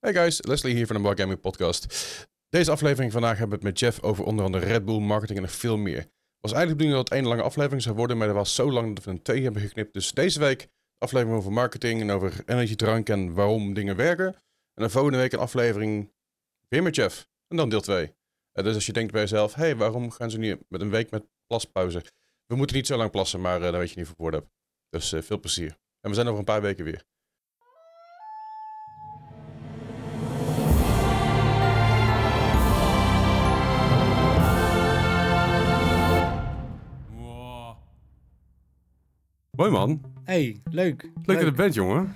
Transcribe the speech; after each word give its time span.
Hey 0.00 0.12
guys, 0.12 0.42
Leslie 0.42 0.74
hier 0.74 0.86
van 0.86 0.96
de 0.96 1.02
Bar 1.02 1.18
Gaming 1.18 1.40
Podcast. 1.40 1.86
Deze 2.48 2.70
aflevering 2.70 3.12
vandaag 3.12 3.38
hebben 3.38 3.48
we 3.48 3.54
het 3.54 3.64
met 3.64 3.78
Jeff 3.78 4.02
over 4.02 4.24
onder 4.24 4.44
andere 4.44 4.66
Red 4.66 4.84
Bull, 4.84 4.98
marketing 4.98 5.38
en 5.38 5.44
nog 5.44 5.54
veel 5.54 5.76
meer. 5.76 5.96
Het 5.96 6.40
was 6.40 6.52
eigenlijk 6.52 6.68
de 6.68 6.84
bedoeling 6.84 6.96
dat 6.96 7.08
het 7.08 7.18
één 7.18 7.28
lange 7.28 7.42
aflevering 7.42 7.82
zou 7.82 7.96
worden, 7.96 8.18
maar 8.18 8.28
er 8.28 8.34
was 8.34 8.54
zo 8.54 8.72
lang 8.72 8.94
dat 8.94 9.04
we 9.04 9.10
een 9.10 9.22
twee 9.22 9.42
hebben 9.42 9.62
geknipt. 9.62 9.92
Dus 9.92 10.12
deze 10.12 10.38
week 10.38 10.68
aflevering 10.98 11.38
over 11.38 11.52
marketing 11.52 12.00
en 12.00 12.10
over 12.10 12.42
energiedrank 12.46 13.08
en 13.08 13.34
waarom 13.34 13.74
dingen 13.74 13.96
werken. 13.96 14.26
En 14.26 14.82
dan 14.82 14.90
volgende 14.90 15.18
week 15.18 15.32
een 15.32 15.38
aflevering 15.38 16.12
weer 16.68 16.82
met 16.82 16.94
Jeff. 16.94 17.28
En 17.48 17.56
dan 17.56 17.68
deel 17.68 17.80
2. 17.80 18.14
dus 18.52 18.74
als 18.74 18.86
je 18.86 18.92
denkt 18.92 19.12
bij 19.12 19.20
jezelf, 19.20 19.54
hey, 19.54 19.76
waarom 19.76 20.10
gaan 20.10 20.30
ze 20.30 20.38
nu 20.38 20.58
met 20.68 20.80
een 20.80 20.90
week 20.90 21.10
met 21.10 21.28
plaspauze? 21.46 22.04
We 22.46 22.56
moeten 22.56 22.76
niet 22.76 22.86
zo 22.86 22.96
lang 22.96 23.10
plassen, 23.10 23.40
maar 23.40 23.62
uh, 23.62 23.70
weet 23.70 23.90
je 23.90 23.98
niet 23.98 24.06
voor 24.06 24.16
woorden 24.18 24.40
heb. 24.40 24.50
Dus 24.88 25.12
uh, 25.12 25.22
veel 25.22 25.40
plezier. 25.40 25.78
En 26.00 26.10
we 26.10 26.14
zijn 26.14 26.26
over 26.26 26.38
een 26.38 26.44
paar 26.44 26.62
weken 26.62 26.84
weer. 26.84 27.04
Mooi 39.58 39.70
man. 39.70 40.00
Hey, 40.24 40.60
leuk. 40.70 41.02
Leuk, 41.02 41.12
leuk. 41.24 41.36
dat 41.36 41.44
je 41.44 41.52
bent, 41.52 41.74
jongen. 41.74 42.12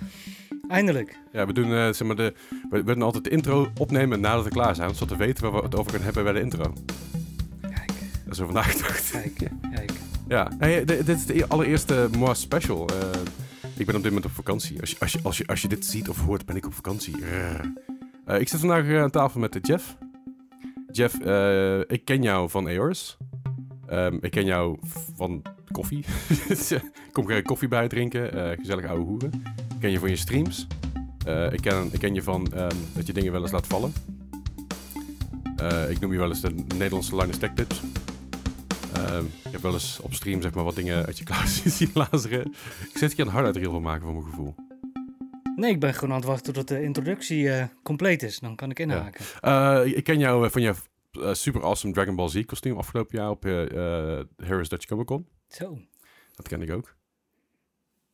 Eindelijk. 0.67 1.19
Ja, 1.31 1.45
we 1.45 1.53
doen 1.53 1.69
uh, 1.69 1.83
zeg 1.91 2.03
maar 2.03 2.15
de. 2.15 2.33
We 2.69 2.83
willen 2.83 3.01
altijd 3.01 3.23
de 3.23 3.29
intro 3.29 3.67
opnemen 3.77 4.19
nadat 4.19 4.43
we 4.43 4.49
klaar 4.49 4.75
zijn, 4.75 4.95
zodat 4.95 5.17
we 5.17 5.25
weten 5.25 5.43
waar 5.43 5.51
we 5.51 5.65
het 5.65 5.75
over 5.75 5.91
kunnen 5.91 6.03
hebben 6.03 6.23
bij 6.23 6.33
de 6.33 6.39
intro. 6.39 6.73
Kijk. 7.61 7.91
Dat 8.25 8.33
is 8.33 8.41
over 8.41 8.53
nagedacht. 8.53 9.11
Kijk, 9.11 9.49
kijk. 9.75 9.91
Ja, 10.27 10.51
hey, 10.57 10.85
dit 10.85 11.07
is 11.07 11.25
de 11.25 11.47
allereerste 11.47 12.09
Moa 12.17 12.33
Special. 12.33 12.89
Uh, 12.91 12.97
ik 13.75 13.85
ben 13.85 13.95
op 13.95 14.01
dit 14.01 14.11
moment 14.11 14.25
op 14.25 14.31
vakantie. 14.31 14.79
Als 14.79 14.89
je, 14.89 14.99
als, 14.99 15.11
je, 15.11 15.19
als, 15.23 15.37
je, 15.37 15.47
als 15.47 15.61
je 15.61 15.67
dit 15.67 15.85
ziet 15.85 16.09
of 16.09 16.25
hoort, 16.25 16.45
ben 16.45 16.55
ik 16.55 16.65
op 16.65 16.73
vakantie. 16.73 17.15
Uh, 18.27 18.39
ik 18.39 18.47
zit 18.47 18.59
vandaag 18.59 19.01
aan 19.01 19.09
tafel 19.09 19.39
met 19.39 19.57
Jeff. 19.61 19.97
Jeff, 20.91 21.13
ik 21.87 22.05
ken 22.05 22.21
jou 22.21 22.49
van 22.49 22.67
Eors. 22.67 23.17
Um, 23.91 24.17
ik 24.21 24.31
ken 24.31 24.45
jou 24.45 24.77
van 25.15 25.41
koffie. 25.71 26.05
Kom 27.11 27.29
er 27.29 27.41
koffie 27.41 27.67
bij 27.67 27.87
drinken. 27.87 28.35
Uh, 28.35 28.49
gezellig 28.57 28.85
ouwe 28.85 29.03
hoeren. 29.03 29.31
Ik 29.55 29.79
ken 29.79 29.91
je 29.91 29.99
van 29.99 30.09
je 30.09 30.15
streams. 30.15 30.67
Uh, 31.27 31.53
ik, 31.53 31.61
ken, 31.61 31.89
ik 31.91 31.99
ken 31.99 32.13
je 32.13 32.23
van 32.23 32.51
um, 32.55 32.77
dat 32.93 33.07
je 33.07 33.13
dingen 33.13 33.31
wel 33.31 33.41
eens 33.41 33.51
laat 33.51 33.67
vallen. 33.67 33.93
Uh, 35.61 35.89
ik 35.89 35.99
noem 35.99 36.11
je 36.11 36.17
wel 36.17 36.29
eens 36.29 36.41
de 36.41 36.49
Nederlandse 36.75 37.15
Linus 37.15 37.37
Tech 37.37 37.53
Tips. 37.53 37.81
Ehm, 38.93 39.25
ik 39.25 39.51
heb 39.51 39.61
wel 39.61 39.73
eens 39.73 39.99
op 40.01 40.13
stream 40.13 40.41
zeg 40.41 40.53
maar, 40.53 40.63
wat 40.63 40.75
dingen 40.75 41.05
uit 41.05 41.17
je 41.17 41.23
kluis 41.23 41.63
zien 41.77 41.91
lazeren. 41.93 42.53
Ik 42.91 42.97
zit 42.97 43.13
hier 43.13 43.25
een 43.25 43.31
hard 43.31 43.55
reel 43.55 43.71
van 43.71 43.81
maken 43.81 44.03
voor 44.03 44.13
mijn 44.13 44.25
gevoel. 44.25 44.55
Nee, 45.55 45.71
ik 45.71 45.79
ben 45.79 45.93
gewoon 45.93 46.09
aan 46.09 46.19
het 46.19 46.29
wachten 46.29 46.53
tot 46.53 46.67
de 46.67 46.83
introductie 46.83 47.51
compleet 47.83 48.23
is. 48.23 48.39
Dan 48.39 48.55
kan 48.55 48.69
ik 48.69 48.79
inhaken. 48.79 49.25
Ja. 49.41 49.81
ik 49.81 50.03
ken 50.03 50.19
jou 50.19 50.49
van 50.49 50.61
je 50.61 50.73
super 51.31 51.63
awesome 51.63 51.93
Dragon 51.93 52.15
Ball 52.15 52.29
Z 52.29 52.45
kostuum 52.45 52.77
afgelopen 52.77 53.17
jaar 53.17 53.29
op 53.29 53.43
Harris 54.37 54.69
Dutch 54.69 54.85
Comic 54.85 55.05
Con. 55.05 55.27
Zo. 55.47 55.79
Dat 56.35 56.47
ken 56.47 56.61
ik 56.61 56.71
ook. 56.71 56.95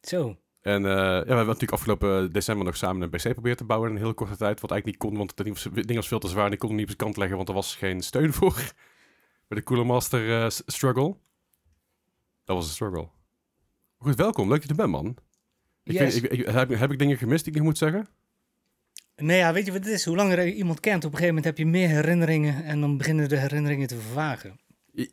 Zo. 0.02 0.38
En 0.61 0.83
uh, 0.83 0.89
ja, 0.89 1.20
we 1.20 1.27
hebben 1.27 1.45
natuurlijk 1.45 1.72
afgelopen 1.72 2.31
december 2.31 2.66
nog 2.66 2.77
samen 2.77 3.02
een 3.02 3.09
PC 3.09 3.22
geprobeerd 3.22 3.58
te 3.58 3.64
bouwen 3.64 3.89
in 3.89 3.95
een 3.95 4.02
hele 4.02 4.14
korte 4.14 4.38
tijd. 4.38 4.61
Wat 4.61 4.72
eigenlijk 4.72 4.86
niet 5.02 5.09
kon, 5.09 5.17
want 5.17 5.33
het 5.36 5.88
ding 5.88 5.95
was 5.95 6.08
veel 6.08 6.20
te 6.20 6.27
zwaar 6.27 6.45
en 6.45 6.52
ik 6.52 6.59
kon 6.59 6.70
het 6.70 6.77
niet 6.77 6.89
op 6.89 6.95
zijn 6.95 7.03
kant 7.03 7.17
leggen, 7.17 7.38
want 7.38 7.50
er 7.50 7.55
was 7.55 7.75
geen 7.75 8.02
steun 8.02 8.33
voor. 8.39 8.73
Bij 9.47 9.58
de 9.58 9.64
Cooler 9.64 9.86
Master 9.86 10.52
struggle. 10.52 11.17
Dat 12.44 12.55
was 12.55 12.66
een 12.66 12.73
struggle. 12.73 13.09
Goed, 13.97 14.16
welkom. 14.16 14.50
Leuk 14.50 14.59
dat 14.59 14.64
je 14.64 14.70
er 14.70 14.89
bent, 14.89 15.03
man. 15.03 15.17
Ik 15.83 15.94
yes. 15.94 16.16
ik, 16.16 16.23
ik, 16.23 16.45
heb, 16.45 16.70
heb, 16.70 16.92
ik 16.92 17.00
dingen 17.00 17.17
gemist 17.17 17.44
die 17.44 17.53
ik 17.53 17.59
nog 17.59 17.67
moet 17.67 17.77
zeggen? 17.77 18.08
Nee, 19.20 19.38
ja, 19.38 19.53
weet 19.53 19.66
je 19.66 19.72
wat 19.72 19.84
het 19.84 19.94
is? 19.94 20.06
Hoe 20.06 20.16
langer 20.16 20.45
je 20.45 20.53
iemand 20.53 20.80
kent, 20.80 21.06
op 21.06 21.12
een 21.12 21.17
gegeven 21.17 21.36
moment 21.36 21.45
heb 21.45 21.58
je 21.58 21.66
meer 21.66 21.88
herinneringen 21.88 22.64
en 22.64 22.80
dan 22.80 22.98
beginnen 22.98 23.30
de 23.30 23.38
herinneringen 23.38 23.88
te 23.88 24.00
vervagen. 24.00 24.59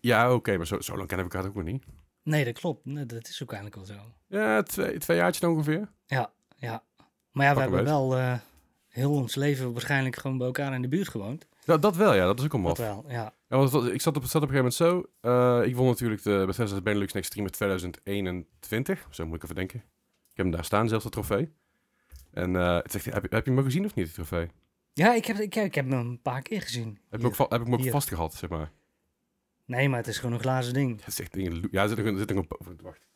Ja, 0.01 0.35
oké, 0.35 0.57
maar 0.57 0.67
zo, 0.67 0.81
zo 0.81 0.97
lang 0.97 1.09
kennen 1.09 1.27
we 1.27 1.33
elkaar 1.33 1.51
ook 1.51 1.57
nog 1.57 1.65
niet. 1.65 1.85
Nee, 2.23 2.45
dat 2.45 2.59
klopt. 2.59 2.85
Nee, 2.85 3.07
dat 3.07 3.29
is 3.29 3.43
ook 3.43 3.53
eigenlijk 3.53 3.87
wel 3.87 3.97
zo. 3.97 4.13
Ja, 4.27 4.63
twee, 4.63 4.99
twee 4.99 5.17
jaartjes 5.17 5.49
ongeveer. 5.51 5.89
Ja, 6.07 6.33
ja. 6.57 6.83
Maar 7.31 7.47
ja, 7.47 7.55
we 7.55 7.61
hebben 7.61 7.85
wel 7.85 8.19
uh, 8.19 8.39
heel 8.89 9.13
ons 9.13 9.35
leven 9.35 9.73
waarschijnlijk 9.73 10.17
gewoon 10.17 10.39
bij 10.39 10.47
elkaar 10.47 10.75
in 10.75 10.83
de 10.83 10.89
buurt 10.89 11.09
gewoond. 11.09 11.47
Ja, 11.65 11.77
dat 11.77 11.97
wel, 11.97 12.15
ja. 12.15 12.25
Dat 12.25 12.39
is 12.39 12.45
ook 12.45 12.53
een 12.53 12.61
maf. 12.61 12.77
Dat 12.77 12.87
wel, 12.87 13.05
ja. 13.09 13.33
ja 13.49 13.57
want 13.57 13.93
ik 13.93 14.01
zat 14.01 14.17
op, 14.17 14.25
zat 14.25 14.43
op 14.43 14.49
een 14.49 14.55
gegeven 14.55 14.85
moment 14.85 15.11
zo. 15.23 15.31
Uh, 15.61 15.69
ik 15.69 15.77
won 15.77 15.87
natuurlijk 15.87 16.23
de 16.23 16.43
Bethesda 16.47 16.81
Benelux 16.81 17.13
Next 17.13 17.31
Stream 17.31 17.51
2021. 17.51 19.07
Zo 19.11 19.27
moet 19.27 19.37
ik 19.37 19.43
even 19.43 19.55
denken. 19.55 19.79
Ik 19.79 20.43
heb 20.43 20.47
hem 20.47 20.51
daar 20.51 20.65
staan, 20.65 20.89
zelfs 20.89 21.05
de 21.05 21.11
trofee. 21.11 21.53
En 22.37 22.55
uh, 22.55 22.77
het 22.77 22.93
zegt, 22.93 23.05
heb, 23.05 23.33
heb 23.33 23.47
je 23.47 23.53
hem 23.53 23.65
gezien 23.65 23.85
of 23.85 23.95
niet, 23.95 24.05
die 24.05 24.15
trofee? 24.15 24.49
Ja, 24.93 25.15
ik 25.15 25.25
heb, 25.25 25.37
ik, 25.37 25.55
heb, 25.55 25.65
ik 25.65 25.75
heb 25.75 25.91
hem 25.91 25.99
een 25.99 26.23
paar 26.23 26.43
keer 26.43 26.63
gezien. 26.63 26.99
Heb, 27.11 27.21
ik 27.25 27.37
heb 27.37 27.53
ik 27.53 27.67
hem 27.67 27.75
ook 27.75 27.91
vast 27.91 28.09
gehad, 28.09 28.35
zeg 28.35 28.51
maar? 28.51 28.71
Nee, 29.65 29.89
maar 29.89 29.99
het 29.99 30.07
is 30.07 30.19
gewoon 30.19 30.35
een 30.35 30.41
glazen 30.41 30.75
ding. 30.75 30.99
Het 30.99 31.07
is 31.07 31.21
echt 31.21 31.37
een, 31.37 31.69
ja, 31.71 31.83
er 31.83 31.89
zit 31.89 31.99
er, 31.99 32.19
zit 32.19 32.31
er 32.31 32.37
een... 32.37 32.49
Wacht. 32.83 33.07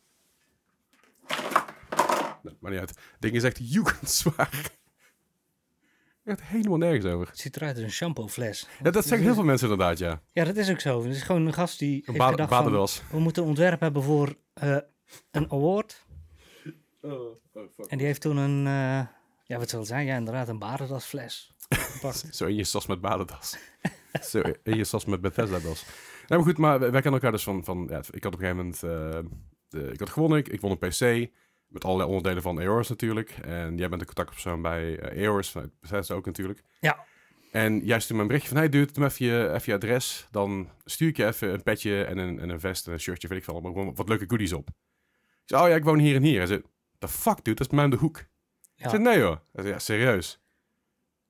Nee, 2.43 2.55
maar 2.59 2.71
niet 2.71 2.79
uit. 2.79 2.89
Het 2.89 2.99
ding 3.19 3.35
is 3.35 3.43
echt 3.43 3.61
zwaar. 4.03 4.71
Echt 6.23 6.41
helemaal 6.43 6.77
nergens 6.77 7.05
over. 7.05 7.27
Het 7.27 7.39
ziet 7.39 7.55
eruit 7.55 7.75
als 7.75 7.83
een 7.83 7.91
shampoofles. 7.91 8.67
Ja, 8.83 8.91
dat 8.91 9.05
zeggen 9.05 9.25
heel 9.25 9.35
veel 9.35 9.43
mensen 9.43 9.69
inderdaad, 9.69 9.97
ja. 9.97 10.21
Ja, 10.33 10.43
dat 10.43 10.55
is 10.55 10.69
ook 10.69 10.79
zo. 10.79 11.03
Het 11.03 11.15
is 11.15 11.21
gewoon 11.21 11.45
een 11.45 11.53
gast 11.53 11.79
die 11.79 12.03
een 12.05 12.21
heeft 12.21 12.39
gedacht 12.39 13.03
we 13.11 13.19
moeten 13.19 13.43
ontwerp 13.43 13.79
hebben 13.79 14.03
voor 14.03 14.35
uh, 14.63 14.77
een 15.31 15.51
award. 15.51 16.05
Oh, 17.01 17.11
oh, 17.53 17.69
fuck. 17.73 17.85
En 17.85 17.97
die 17.97 18.07
heeft 18.07 18.21
toen 18.21 18.37
een, 18.37 18.65
uh, 18.65 19.07
ja 19.43 19.57
wat 19.57 19.69
zal 19.69 19.79
het 19.79 19.87
zijn? 19.87 20.05
Ja, 20.05 20.15
inderdaad 20.15 20.47
een 20.47 20.59
badendasfles. 20.59 21.55
Zo 22.31 22.45
in 22.51 22.55
je 22.55 22.63
sas 22.63 22.85
met 22.85 23.01
badendas. 23.01 23.57
Zo 24.21 24.41
in 24.63 24.75
je 24.75 24.83
sas 24.83 25.05
met 25.05 25.21
Bethesda 25.21 25.59
das. 25.59 25.85
Nee, 26.27 26.39
maar 26.39 26.47
goed, 26.47 26.57
maar 26.57 26.79
wij, 26.79 26.89
kennen 26.89 27.13
elkaar 27.13 27.31
dus 27.31 27.43
van... 27.43 27.63
van 27.63 27.87
ja, 27.89 28.01
ik 28.11 28.23
had 28.23 28.33
op 28.33 28.41
een 28.41 28.47
gegeven 28.47 28.55
moment... 28.55 28.83
Uh, 28.83 29.31
de, 29.67 29.91
ik 29.91 29.99
had 29.99 30.09
gewonnen, 30.09 30.37
ik, 30.37 30.47
ik 30.47 30.61
won 30.61 30.71
een 30.71 30.89
PC... 30.89 31.31
Met 31.67 31.83
allerlei 31.83 32.09
onderdelen 32.09 32.41
van 32.41 32.59
EOS 32.59 32.89
natuurlijk. 32.89 33.29
En 33.29 33.77
jij 33.77 33.89
bent 33.89 33.99
de 33.99 34.05
contactpersoon 34.05 34.61
bij 34.61 35.13
uh, 35.13 35.23
EOS, 35.23 35.51
vanuit 35.51 35.71
Bethesda 35.79 36.15
ook 36.15 36.25
natuurlijk. 36.25 36.63
Ja. 36.79 37.05
En 37.51 37.85
juist 37.85 38.07
toen 38.07 38.15
mijn 38.15 38.27
berichtje 38.27 38.51
van... 38.53 38.61
Hey 38.61 38.69
dude, 38.69 38.91
doe 38.91 39.05
even 39.05 39.25
je, 39.25 39.49
even 39.49 39.61
je 39.65 39.73
adres. 39.73 40.27
Dan 40.31 40.69
stuur 40.85 41.07
ik 41.07 41.17
je 41.17 41.25
even 41.25 41.53
een 41.53 41.63
petje 41.63 42.03
en 42.03 42.17
een, 42.17 42.39
en 42.39 42.49
een 42.49 42.59
vest 42.59 42.87
en 42.87 42.93
een 42.93 42.99
shirtje, 42.99 43.27
weet 43.27 43.37
ik 43.37 43.43
veel. 43.43 43.61
Maar 43.61 43.71
gewoon 43.71 43.95
wat 43.95 44.09
leuke 44.09 44.25
goodies 44.27 44.53
op. 44.53 44.67
Ik 44.67 44.75
zei, 45.45 45.61
oh 45.61 45.69
ja, 45.69 45.75
ik 45.75 45.83
woon 45.83 45.99
hier 45.99 46.15
en 46.15 46.23
hier. 46.23 46.37
Hij 46.37 46.47
zei, 46.47 46.61
the 47.01 47.07
fuck 47.07 47.43
dude, 47.43 47.57
dat 47.57 47.67
is 47.67 47.73
mij 47.73 47.83
om 47.83 47.89
de 47.89 47.97
hoek. 47.97 48.17
Ja. 48.75 48.83
Ik 48.83 48.89
zei, 48.89 49.01
nee 49.01 49.21
hoor. 49.21 49.41
Zei, 49.53 49.67
ja, 49.67 49.79
serieus. 49.79 50.39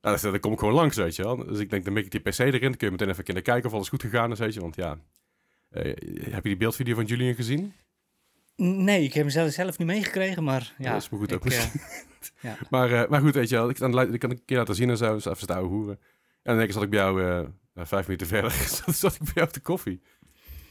Nou, 0.02 0.20
dan 0.22 0.40
kom 0.40 0.54
ik 0.54 0.60
gewoon 0.60 0.74
langs, 0.74 0.98
weet 0.98 1.16
je 1.16 1.24
wel. 1.24 1.36
Dus 1.36 1.60
ik 1.60 1.70
denk, 1.70 1.86
dan 1.86 1.94
maak 1.94 2.04
ik 2.04 2.12
die 2.12 2.20
PC 2.20 2.40
erin. 2.40 2.62
Dan 2.62 2.76
kun 2.76 2.88
je 2.88 2.92
meteen 2.92 3.10
even 3.10 3.24
kunnen 3.24 3.44
kijken 3.44 3.70
of 3.70 3.76
alles 3.76 3.90
goed 3.90 4.02
gegaan 4.02 4.32
is, 4.32 4.40
weet 4.40 4.54
je. 4.54 4.60
Want 4.60 4.76
ja, 4.76 5.00
uh, 5.72 5.84
heb 6.32 6.44
je 6.44 6.50
die 6.50 6.58
beeldvideo 6.58 6.96
van 6.96 7.06
Julian 7.06 7.36
gezien? 7.36 7.74
Nee, 8.56 9.04
ik 9.04 9.14
heb 9.14 9.24
hem 9.24 9.32
zelf, 9.32 9.52
zelf 9.52 9.78
niet 9.78 9.88
meegekregen, 9.88 10.44
maar 10.44 10.74
ja. 10.78 10.92
dat 10.92 11.02
is 11.02 11.10
me 11.10 11.18
goed 11.18 11.34
ook 11.34 11.46
uh, 11.46 11.62
ja. 12.42 12.58
maar, 12.70 12.92
uh, 12.92 13.08
maar 13.08 13.22
goed, 13.22 13.34
weet 13.34 13.50
je 13.50 13.56
wel. 13.56 13.70
Ik, 13.70 13.80
ik 14.14 14.20
kan 14.20 14.30
een 14.30 14.46
keer 14.46 14.58
laten 14.58 14.76
zien 14.76 14.90
en 14.90 14.98
zo, 14.98 15.14
dus 15.14 15.26
even 15.26 15.38
staan 15.38 15.64
hoeren. 15.64 16.00
En 16.00 16.08
dan 16.44 16.56
denk 16.56 16.68
ik, 16.68 16.74
zat 16.74 16.84
ik 16.84 16.90
bij 16.90 17.00
jou 17.00 17.48
vijf 17.76 18.06
minuten 18.06 18.28
verder, 18.34 18.52
zat 18.94 19.14
ik 19.14 19.20
bij 19.20 19.32
jou 19.34 19.48
op 19.48 19.54
de 19.54 19.60
koffie. 19.60 20.02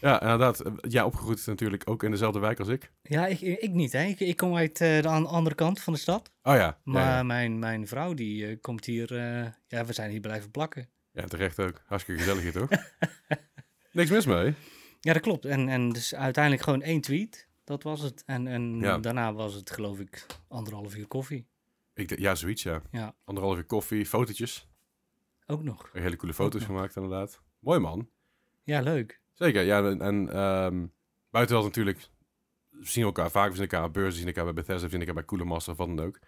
Ja, 0.00 0.20
inderdaad. 0.20 0.62
Ja, 0.88 1.04
opgegroeid 1.04 1.46
natuurlijk 1.46 1.90
ook 1.90 2.02
in 2.02 2.10
dezelfde 2.10 2.38
wijk 2.38 2.58
als 2.58 2.68
ik. 2.68 2.92
Ja, 3.02 3.26
ik, 3.26 3.40
ik 3.40 3.70
niet. 3.70 3.92
Hè. 3.92 4.04
Ik, 4.04 4.20
ik 4.20 4.36
kom 4.36 4.56
uit 4.56 4.80
uh, 4.80 5.02
de 5.02 5.08
andere 5.08 5.54
kant 5.54 5.80
van 5.80 5.92
de 5.92 5.98
stad. 5.98 6.30
Oh 6.42 6.54
ja. 6.54 6.78
Maar 6.84 7.02
ja, 7.02 7.16
ja. 7.16 7.22
Mijn, 7.22 7.58
mijn 7.58 7.86
vrouw, 7.86 8.14
die 8.14 8.46
uh, 8.46 8.56
komt 8.60 8.84
hier... 8.84 9.12
Uh, 9.12 9.46
ja, 9.66 9.84
we 9.84 9.92
zijn 9.92 10.10
hier 10.10 10.20
blijven 10.20 10.50
plakken. 10.50 10.88
Ja, 11.12 11.24
terecht 11.24 11.60
ook. 11.60 11.82
Hartstikke 11.86 12.20
gezellig 12.20 12.42
hier, 12.42 12.52
toch? 12.52 12.68
Niks 13.92 14.10
mis 14.10 14.26
mee. 14.26 14.54
Ja, 15.00 15.12
dat 15.12 15.22
klopt. 15.22 15.44
En, 15.44 15.68
en 15.68 15.90
dus 15.90 16.14
uiteindelijk 16.14 16.64
gewoon 16.64 16.82
één 16.82 17.00
tweet. 17.00 17.48
Dat 17.64 17.82
was 17.82 18.00
het. 18.00 18.22
En, 18.26 18.46
en 18.46 18.78
ja. 18.80 18.98
daarna 18.98 19.32
was 19.32 19.54
het, 19.54 19.70
geloof 19.70 19.98
ik, 19.98 20.26
anderhalf 20.48 20.96
uur 20.96 21.06
koffie. 21.06 21.46
Ik, 21.94 22.18
ja, 22.18 22.34
zoiets, 22.34 22.62
ja. 22.62 22.82
ja. 22.90 23.14
Anderhalf 23.24 23.56
uur 23.56 23.64
koffie, 23.64 24.06
fotootjes. 24.06 24.68
Ook 25.46 25.62
nog. 25.62 25.90
Hele 25.92 26.16
coole 26.16 26.34
foto's 26.34 26.64
gemaakt, 26.64 26.96
inderdaad. 26.96 27.40
Mooi, 27.58 27.78
man. 27.78 28.08
Ja, 28.62 28.80
leuk. 28.80 29.19
Zeker, 29.40 29.62
ja. 29.62 29.84
En, 29.84 30.00
en 30.00 30.40
um, 30.40 30.92
buiten 31.30 31.54
wel 31.54 31.64
natuurlijk 31.64 32.10
we 32.70 32.88
zien 32.88 33.04
elkaar 33.04 33.30
vaak, 33.30 33.48
we 33.48 33.54
zien 33.56 33.68
elkaar 33.68 33.84
op 33.84 33.92
beurzen, 33.92 34.18
zien 34.18 34.26
elkaar 34.26 34.44
bij 34.44 34.52
Bethesda, 34.52 34.84
we 34.84 34.90
zien 34.90 35.00
elkaar 35.00 35.14
bij 35.14 35.24
Cooler 35.24 35.46
Master, 35.46 35.74
wat 35.74 35.86
dan 35.86 36.00
ook. 36.00 36.18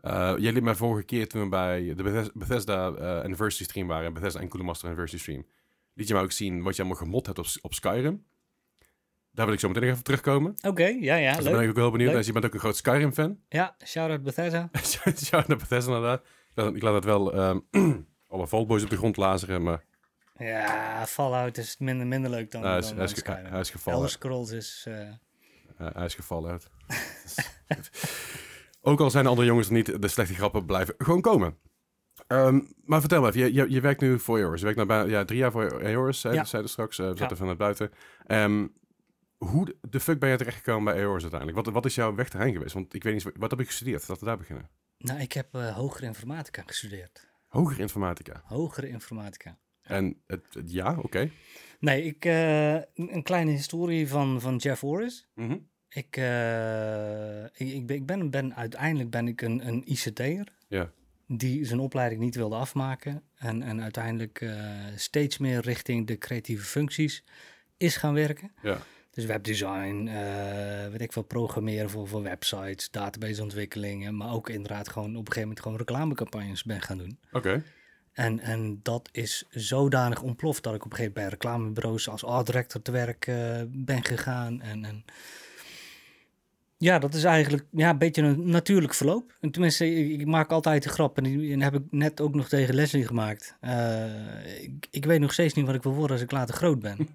Uh, 0.00 0.34
jij 0.36 0.52
liet 0.52 0.62
mij 0.62 0.74
vorige 0.74 1.04
keer 1.04 1.28
toen 1.28 1.42
we 1.42 1.48
bij 1.48 1.94
de 1.94 2.30
Bethesda 2.34 2.88
uh, 2.90 3.22
Anniversary 3.22 3.64
Stream 3.64 3.86
waren, 3.86 4.12
Bethesda 4.12 4.40
en 4.40 4.48
Cooler 4.48 4.66
Master 4.66 4.88
Anniversary 4.88 5.22
Stream, 5.22 5.46
liet 5.94 6.08
je 6.08 6.14
mij 6.14 6.22
ook 6.22 6.32
zien 6.32 6.62
wat 6.62 6.76
je 6.76 6.82
allemaal 6.82 7.00
gemod 7.00 7.26
hebt 7.26 7.38
op, 7.38 7.46
op 7.60 7.74
Skyrim. 7.74 8.24
Daar 9.30 9.44
wil 9.44 9.54
ik 9.54 9.60
zo 9.60 9.68
meteen 9.68 9.82
even 9.82 10.02
terugkomen. 10.02 10.50
Oké, 10.56 10.68
okay, 10.68 10.98
ja, 11.00 11.16
ja. 11.16 11.34
Dus 11.34 11.44
daar 11.44 11.52
ben 11.52 11.62
ik 11.62 11.68
ook 11.68 11.76
wel 11.76 11.90
benieuwd. 11.90 12.12
Dus 12.12 12.26
je 12.26 12.32
bent 12.32 12.44
ook 12.44 12.54
een 12.54 12.60
groot 12.60 12.76
Skyrim-fan. 12.76 13.38
Ja, 13.48 13.76
shout-out 13.84 14.22
Bethesda. 14.22 14.70
shout-out 15.24 15.58
Bethesda, 15.58 15.94
inderdaad. 15.94 16.24
Ik 16.74 16.82
laat 16.82 16.94
het 16.94 17.04
wel 17.04 17.48
um, 17.48 17.66
alle 18.28 18.46
op 18.50 18.68
de 18.68 18.96
grond 18.96 19.16
lazeren, 19.16 19.62
maar... 19.62 19.84
Ja, 20.34 21.06
Fallout 21.06 21.58
is 21.58 21.78
minder, 21.78 22.06
minder 22.06 22.30
leuk 22.30 22.50
dan, 22.50 22.64
uh, 22.64 22.76
is, 22.76 22.88
dan, 22.88 22.96
hij, 22.96 23.04
is, 23.04 23.22
hij 23.24 23.60
is 23.60 23.70
gevallen. 23.70 23.98
Elder 23.98 24.10
Scrolls 24.10 24.50
is... 24.50 24.84
Uh... 24.88 25.08
Uh, 25.80 25.94
hij 25.94 26.04
is 26.04 26.14
gevallen. 26.14 26.60
Ook 28.80 29.00
al 29.00 29.10
zijn 29.10 29.24
de 29.24 29.30
andere 29.30 29.48
jongens 29.48 29.68
niet, 29.68 30.02
de 30.02 30.08
slechte 30.08 30.34
grappen 30.34 30.66
blijven 30.66 30.94
gewoon 30.98 31.20
komen. 31.20 31.58
Ehm, 32.26 32.60
maar 32.84 33.00
vertel 33.00 33.20
me 33.20 33.28
even, 33.28 33.40
je, 33.40 33.52
je, 33.52 33.70
je, 33.70 33.80
werkt 33.80 34.00
nu 34.00 34.18
voor 34.18 34.38
EORS. 34.38 34.58
Je 34.58 34.64
werkt 34.64 34.76
nou 34.76 34.88
bijna 34.88 35.18
ja, 35.18 35.24
drie 35.24 35.38
jaar 35.38 35.50
voor 35.50 35.80
EORS, 35.80 36.22
hè, 36.22 36.30
ja. 36.30 36.44
zeiden 36.44 36.70
straks. 36.70 36.98
Uh, 36.98 37.06
we 37.06 37.16
zaten 37.16 37.28
ja. 37.28 37.36
vanuit 37.36 37.58
buiten. 37.58 37.90
Um, 38.26 38.74
hoe 39.36 39.76
de 39.80 40.00
fuck 40.00 40.18
ben 40.18 40.30
je 40.30 40.36
terechtgekomen 40.36 40.92
bij 40.92 41.02
EORS 41.02 41.22
uiteindelijk? 41.22 41.64
Wat, 41.64 41.74
wat 41.74 41.84
is 41.84 41.94
jouw 41.94 42.14
weg 42.14 42.28
erheen 42.28 42.52
geweest? 42.52 42.74
Want 42.74 42.94
ik 42.94 43.02
weet 43.02 43.12
niet, 43.12 43.36
wat 43.36 43.50
heb 43.50 43.58
je 43.58 43.66
gestudeerd? 43.66 44.08
Laten 44.08 44.24
we 44.24 44.28
daar 44.28 44.38
beginnen. 44.38 44.70
Nou, 44.98 45.20
ik 45.20 45.32
heb 45.32 45.54
uh, 45.54 45.76
hogere 45.76 46.06
informatica 46.06 46.62
gestudeerd. 46.66 47.30
Hogere 47.46 47.80
informatica? 47.80 48.42
Hogere 48.44 48.88
informatica. 48.88 49.58
En 49.92 50.16
het, 50.26 50.42
ja, 50.64 50.98
oké. 50.98 51.30
Nee, 51.82 52.04
ik, 52.04 52.24
uh, 52.24 52.74
een 52.94 53.22
kleine 53.22 53.50
historie 53.50 54.08
van, 54.08 54.40
van 54.40 54.56
Jeff 54.56 54.84
Orris. 54.84 55.28
Mm 55.34 55.48
-hmm. 55.48 55.68
ik, 55.88 56.16
uh, 56.16 57.44
ik, 57.44 57.52
ik, 57.54 57.86
ben, 57.86 57.96
ik 57.96 58.06
ben, 58.06 58.30
ben, 58.30 58.56
uiteindelijk 58.56 59.10
ben 59.10 59.28
ik 59.28 59.42
een, 59.42 59.66
een 59.66 59.82
ICT'er. 59.84 60.48
Ja. 60.68 60.90
Die 61.26 61.64
zijn 61.64 61.80
opleiding 61.80 62.20
niet 62.20 62.34
wilde 62.34 62.56
afmaken. 62.56 63.22
En, 63.34 63.62
en 63.62 63.82
uiteindelijk 63.82 64.40
uh, 64.40 64.54
steeds 64.96 65.38
meer 65.38 65.60
richting 65.60 66.06
de 66.06 66.18
creatieve 66.18 66.64
functies 66.64 67.24
is 67.76 67.96
gaan 67.96 68.14
werken. 68.14 68.52
Ja. 68.62 68.78
Dus 69.10 69.24
webdesign, 69.24 70.10
weet 70.90 71.00
ik 71.00 71.12
veel, 71.12 71.22
programmeren 71.22 71.90
voor, 71.90 72.08
voor 72.08 72.22
websites, 72.22 72.90
databaseontwikkelingen. 72.90 74.16
Maar 74.16 74.32
ook 74.32 74.48
inderdaad 74.48 74.88
gewoon 74.88 75.10
op 75.10 75.26
een 75.26 75.32
gegeven 75.32 75.40
moment 75.40 75.60
gewoon 75.60 75.78
reclamecampagnes 75.78 76.62
ben 76.62 76.80
gaan 76.80 76.98
doen. 76.98 77.18
Oké. 77.26 77.36
Okay. 77.36 77.62
En, 78.12 78.40
en 78.40 78.80
dat 78.82 79.08
is 79.12 79.44
zodanig 79.50 80.22
ontploft 80.22 80.62
dat 80.62 80.74
ik 80.74 80.84
op 80.84 80.90
een 80.90 80.96
gegeven 80.96 81.20
moment 81.20 81.38
bij 81.38 81.48
reclamebureaus 81.48 82.08
als 82.08 82.24
art 82.24 82.46
director 82.46 82.82
te 82.82 82.90
werk 82.90 83.26
uh, 83.26 83.60
ben 83.68 84.04
gegaan. 84.04 84.60
En, 84.60 84.84
en 84.84 85.04
ja, 86.82 86.98
dat 86.98 87.14
is 87.14 87.24
eigenlijk 87.24 87.64
ja, 87.70 87.90
een 87.90 87.98
beetje 87.98 88.22
een 88.22 88.50
natuurlijk 88.50 88.94
verloop. 88.94 89.36
En 89.40 89.50
tenminste, 89.50 89.94
ik, 89.94 90.20
ik 90.20 90.26
maak 90.26 90.50
altijd 90.50 90.82
de 90.82 90.88
grap. 90.88 91.16
En 91.16 91.24
die, 91.24 91.52
en 91.52 91.60
heb 91.60 91.74
ik 91.74 91.82
net 91.90 92.20
ook 92.20 92.34
nog 92.34 92.48
tegen 92.48 92.74
Leslie 92.74 93.06
gemaakt. 93.06 93.56
Uh, 93.60 94.62
ik, 94.62 94.86
ik, 94.90 95.04
weet 95.04 95.20
nog 95.20 95.32
steeds 95.32 95.54
niet 95.54 95.66
wat 95.66 95.74
ik 95.74 95.82
wil 95.82 95.94
worden 95.94 96.12
als 96.12 96.24
ik 96.24 96.30
later 96.30 96.54
groot 96.54 96.80
ben. 96.80 96.98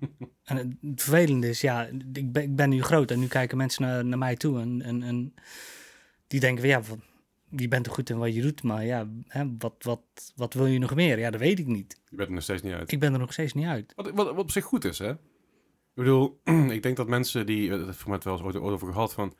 en 0.43 0.57
het, 0.57 0.67
het, 0.81 1.03
vervelende 1.03 1.49
is, 1.49 1.61
ja, 1.61 1.89
ik 2.13 2.31
ben, 2.31 2.43
ik 2.43 2.55
ben 2.55 2.69
nu 2.69 2.83
groot 2.83 3.11
en 3.11 3.19
nu 3.19 3.27
kijken 3.27 3.57
mensen 3.57 3.83
naar, 3.83 4.05
naar 4.05 4.17
mij 4.17 4.35
toe. 4.35 4.59
En, 4.59 4.81
en, 4.81 5.03
en 5.03 5.33
die 6.27 6.39
denken 6.39 6.61
van, 6.61 6.69
ja, 6.69 6.81
je 7.49 7.67
bent 7.67 7.85
er 7.85 7.91
goed 7.91 8.09
in 8.09 8.17
wat 8.17 8.33
je 8.33 8.41
doet, 8.41 8.63
maar 8.63 8.85
ja, 8.85 9.07
hè, 9.27 9.45
wat, 9.57 9.73
wat, 9.79 10.01
wat 10.35 10.53
wil 10.53 10.65
je 10.65 10.79
nog 10.79 10.95
meer? 10.95 11.19
Ja, 11.19 11.29
dat 11.29 11.39
weet 11.39 11.59
ik 11.59 11.67
niet. 11.67 12.01
Je 12.09 12.15
bent 12.15 12.27
er 12.27 12.33
nog 12.33 12.43
steeds 12.43 12.61
niet 12.61 12.73
uit. 12.73 12.91
Ik 12.91 12.99
ben 12.99 13.13
er 13.13 13.19
nog 13.19 13.33
steeds 13.33 13.53
niet 13.53 13.65
uit. 13.65 13.93
Wat, 13.95 14.11
wat, 14.11 14.25
wat 14.25 14.37
op 14.37 14.51
zich 14.51 14.63
goed 14.63 14.85
is, 14.85 14.99
hè? 14.99 15.11
Ik 15.11 16.03
bedoel, 16.03 16.39
ik 16.77 16.83
denk 16.83 16.97
dat 16.97 17.07
mensen 17.07 17.45
die, 17.45 17.69
dat 17.69 17.79
heb 17.79 17.89
ik 17.89 18.23
wel 18.23 18.33
eens 18.33 18.43
ooit 18.43 18.55
over 18.55 18.93
gehad, 18.93 19.13
van 19.13 19.27
op 19.27 19.35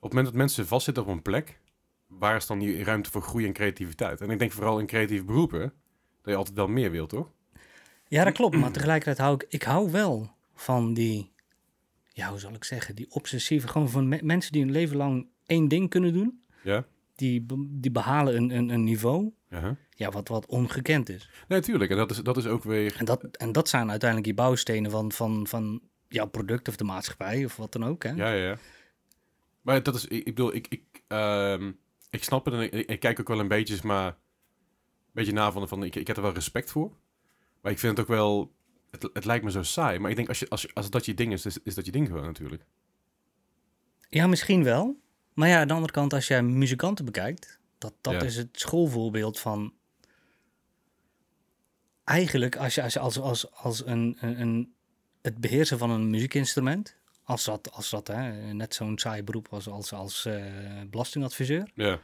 het 0.00 0.12
moment 0.12 0.26
dat 0.26 0.34
mensen 0.34 0.66
vastzitten 0.66 1.02
op 1.02 1.08
een 1.08 1.22
plek, 1.22 1.60
waar 2.06 2.36
is 2.36 2.46
dan 2.46 2.58
die 2.58 2.84
ruimte 2.84 3.10
voor 3.10 3.22
groei 3.22 3.46
en 3.46 3.52
creativiteit? 3.52 4.20
En 4.20 4.30
ik 4.30 4.38
denk 4.38 4.52
vooral 4.52 4.78
in 4.78 4.86
creatieve 4.86 5.24
beroepen, 5.24 5.60
dat 5.60 6.32
je 6.32 6.34
altijd 6.34 6.56
wel 6.56 6.68
meer 6.68 6.90
wilt, 6.90 7.08
toch? 7.08 7.32
Ja, 8.08 8.24
dat 8.24 8.32
klopt, 8.32 8.56
maar 8.56 8.72
tegelijkertijd 8.72 9.18
hou 9.18 9.34
ik, 9.34 9.46
ik 9.48 9.62
hou 9.62 9.90
wel 9.90 10.30
van 10.54 10.94
die, 10.94 11.32
ja, 12.08 12.28
hoe 12.28 12.38
zal 12.38 12.54
ik 12.54 12.64
zeggen, 12.64 12.94
die 12.94 13.10
obsessieve, 13.10 13.68
gewoon 13.68 13.88
van 13.88 14.08
me 14.08 14.18
mensen 14.22 14.52
die 14.52 14.62
een 14.62 14.70
leven 14.70 14.96
lang 14.96 15.28
één 15.46 15.68
ding 15.68 15.90
kunnen 15.90 16.12
doen. 16.12 16.42
Ja 16.62 16.86
die, 17.20 17.46
die 17.68 17.90
behalen 17.90 18.36
een, 18.36 18.50
een, 18.50 18.68
een 18.68 18.84
niveau 18.84 19.32
uh 19.50 19.58
-huh. 19.58 19.76
ja, 19.90 20.10
wat, 20.10 20.28
wat 20.28 20.46
ongekend 20.46 21.08
is. 21.08 21.30
Nee, 21.48 21.58
natuurlijk. 21.58 21.90
En 21.90 21.96
dat 21.96 22.10
is, 22.10 22.16
dat 22.16 22.36
is 22.36 22.46
ook 22.46 22.64
weer... 22.64 22.96
En 22.98 23.04
dat, 23.04 23.24
en 23.24 23.52
dat 23.52 23.68
zijn 23.68 23.90
uiteindelijk 23.90 24.28
die 24.28 24.44
bouwstenen 24.44 24.90
van, 24.90 25.12
van, 25.12 25.46
van 25.46 25.82
jouw 26.08 26.26
product 26.26 26.68
of 26.68 26.76
de 26.76 26.84
maatschappij 26.84 27.44
of 27.44 27.56
wat 27.56 27.72
dan 27.72 27.84
ook. 27.84 28.02
Hè? 28.02 28.10
Ja, 28.10 28.32
ja, 28.32 28.44
ja. 28.46 28.58
Maar 29.60 29.82
dat 29.82 29.94
is, 29.94 30.04
ik, 30.04 30.18
ik 30.18 30.24
bedoel, 30.24 30.54
ik, 30.54 30.66
ik, 30.68 31.02
um, 31.08 31.78
ik 32.10 32.24
snap 32.24 32.44
het 32.44 32.54
en 32.54 32.60
ik, 32.60 32.72
ik, 32.72 33.00
kijk 33.00 33.20
ook 33.20 33.28
wel 33.28 33.40
een 33.40 33.48
beetje, 33.48 33.78
maar 33.82 34.06
een 34.06 34.14
beetje 35.12 35.32
na 35.32 35.52
van, 35.52 35.68
van 35.68 35.84
ik, 35.84 35.96
ik 35.96 36.06
heb 36.06 36.16
er 36.16 36.22
wel 36.22 36.32
respect 36.32 36.70
voor. 36.70 36.92
Maar 37.60 37.72
ik 37.72 37.78
vind 37.78 37.96
het 37.96 38.06
ook 38.06 38.14
wel, 38.14 38.54
het, 38.90 39.10
het 39.12 39.24
lijkt 39.24 39.44
me 39.44 39.50
zo 39.50 39.62
saai. 39.62 39.98
Maar 39.98 40.10
ik 40.10 40.16
denk, 40.16 40.28
als, 40.28 40.38
je, 40.38 40.48
als, 40.48 40.74
als 40.74 40.90
dat 40.90 41.04
je 41.04 41.14
ding 41.14 41.32
is, 41.32 41.46
is, 41.46 41.58
is 41.62 41.74
dat 41.74 41.86
je 41.86 41.92
ding 41.92 42.06
gewoon 42.06 42.24
natuurlijk. 42.24 42.64
Ja, 44.08 44.26
misschien 44.26 44.64
wel. 44.64 45.00
Maar 45.40 45.48
ja, 45.48 45.60
aan 45.60 45.68
de 45.68 45.74
andere 45.74 45.92
kant, 45.92 46.12
als 46.12 46.26
jij 46.26 46.42
muzikanten 46.42 47.04
bekijkt, 47.04 47.58
dat, 47.78 47.94
dat 48.00 48.12
ja. 48.12 48.22
is 48.22 48.36
het 48.36 48.48
schoolvoorbeeld 48.52 49.38
van. 49.38 49.72
Eigenlijk, 52.04 52.56
als 52.56 52.74
je 52.74 52.82
als, 52.82 52.98
als, 52.98 53.20
als, 53.20 53.52
als 53.52 53.86
een, 53.86 54.16
een, 54.20 54.40
een, 54.40 54.74
het 55.22 55.38
beheersen 55.38 55.78
van 55.78 55.90
een 55.90 56.10
muziekinstrument, 56.10 56.96
als 57.24 57.44
dat, 57.44 57.72
als 57.72 57.90
dat 57.90 58.06
hè, 58.06 58.52
net 58.52 58.74
zo'n 58.74 58.98
saai 58.98 59.22
beroep 59.22 59.48
was 59.48 59.68
als, 59.68 59.92
als 59.92 60.26
uh, 60.26 60.44
belastingadviseur, 60.90 61.70
ja. 61.74 62.00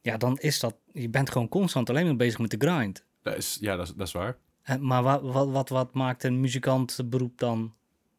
ja, 0.00 0.16
dan 0.16 0.38
is 0.38 0.60
dat, 0.60 0.76
je 0.92 1.08
bent 1.08 1.30
gewoon 1.30 1.48
constant 1.48 1.90
alleen 1.90 2.06
maar 2.06 2.16
bezig 2.16 2.38
met 2.38 2.50
de 2.50 2.68
grind. 2.68 3.04
Dat 3.22 3.36
is, 3.36 3.58
ja, 3.60 3.76
dat 3.76 3.86
is, 3.86 3.94
dat 3.94 4.06
is 4.06 4.12
waar. 4.12 4.36
En, 4.62 4.86
maar 4.86 5.02
wat, 5.02 5.22
wat, 5.22 5.50
wat, 5.50 5.68
wat 5.68 5.94
maakt 5.94 6.24
een 6.24 6.40
muzikant 6.40 6.98
beroep 7.04 7.38
dan 7.38 7.74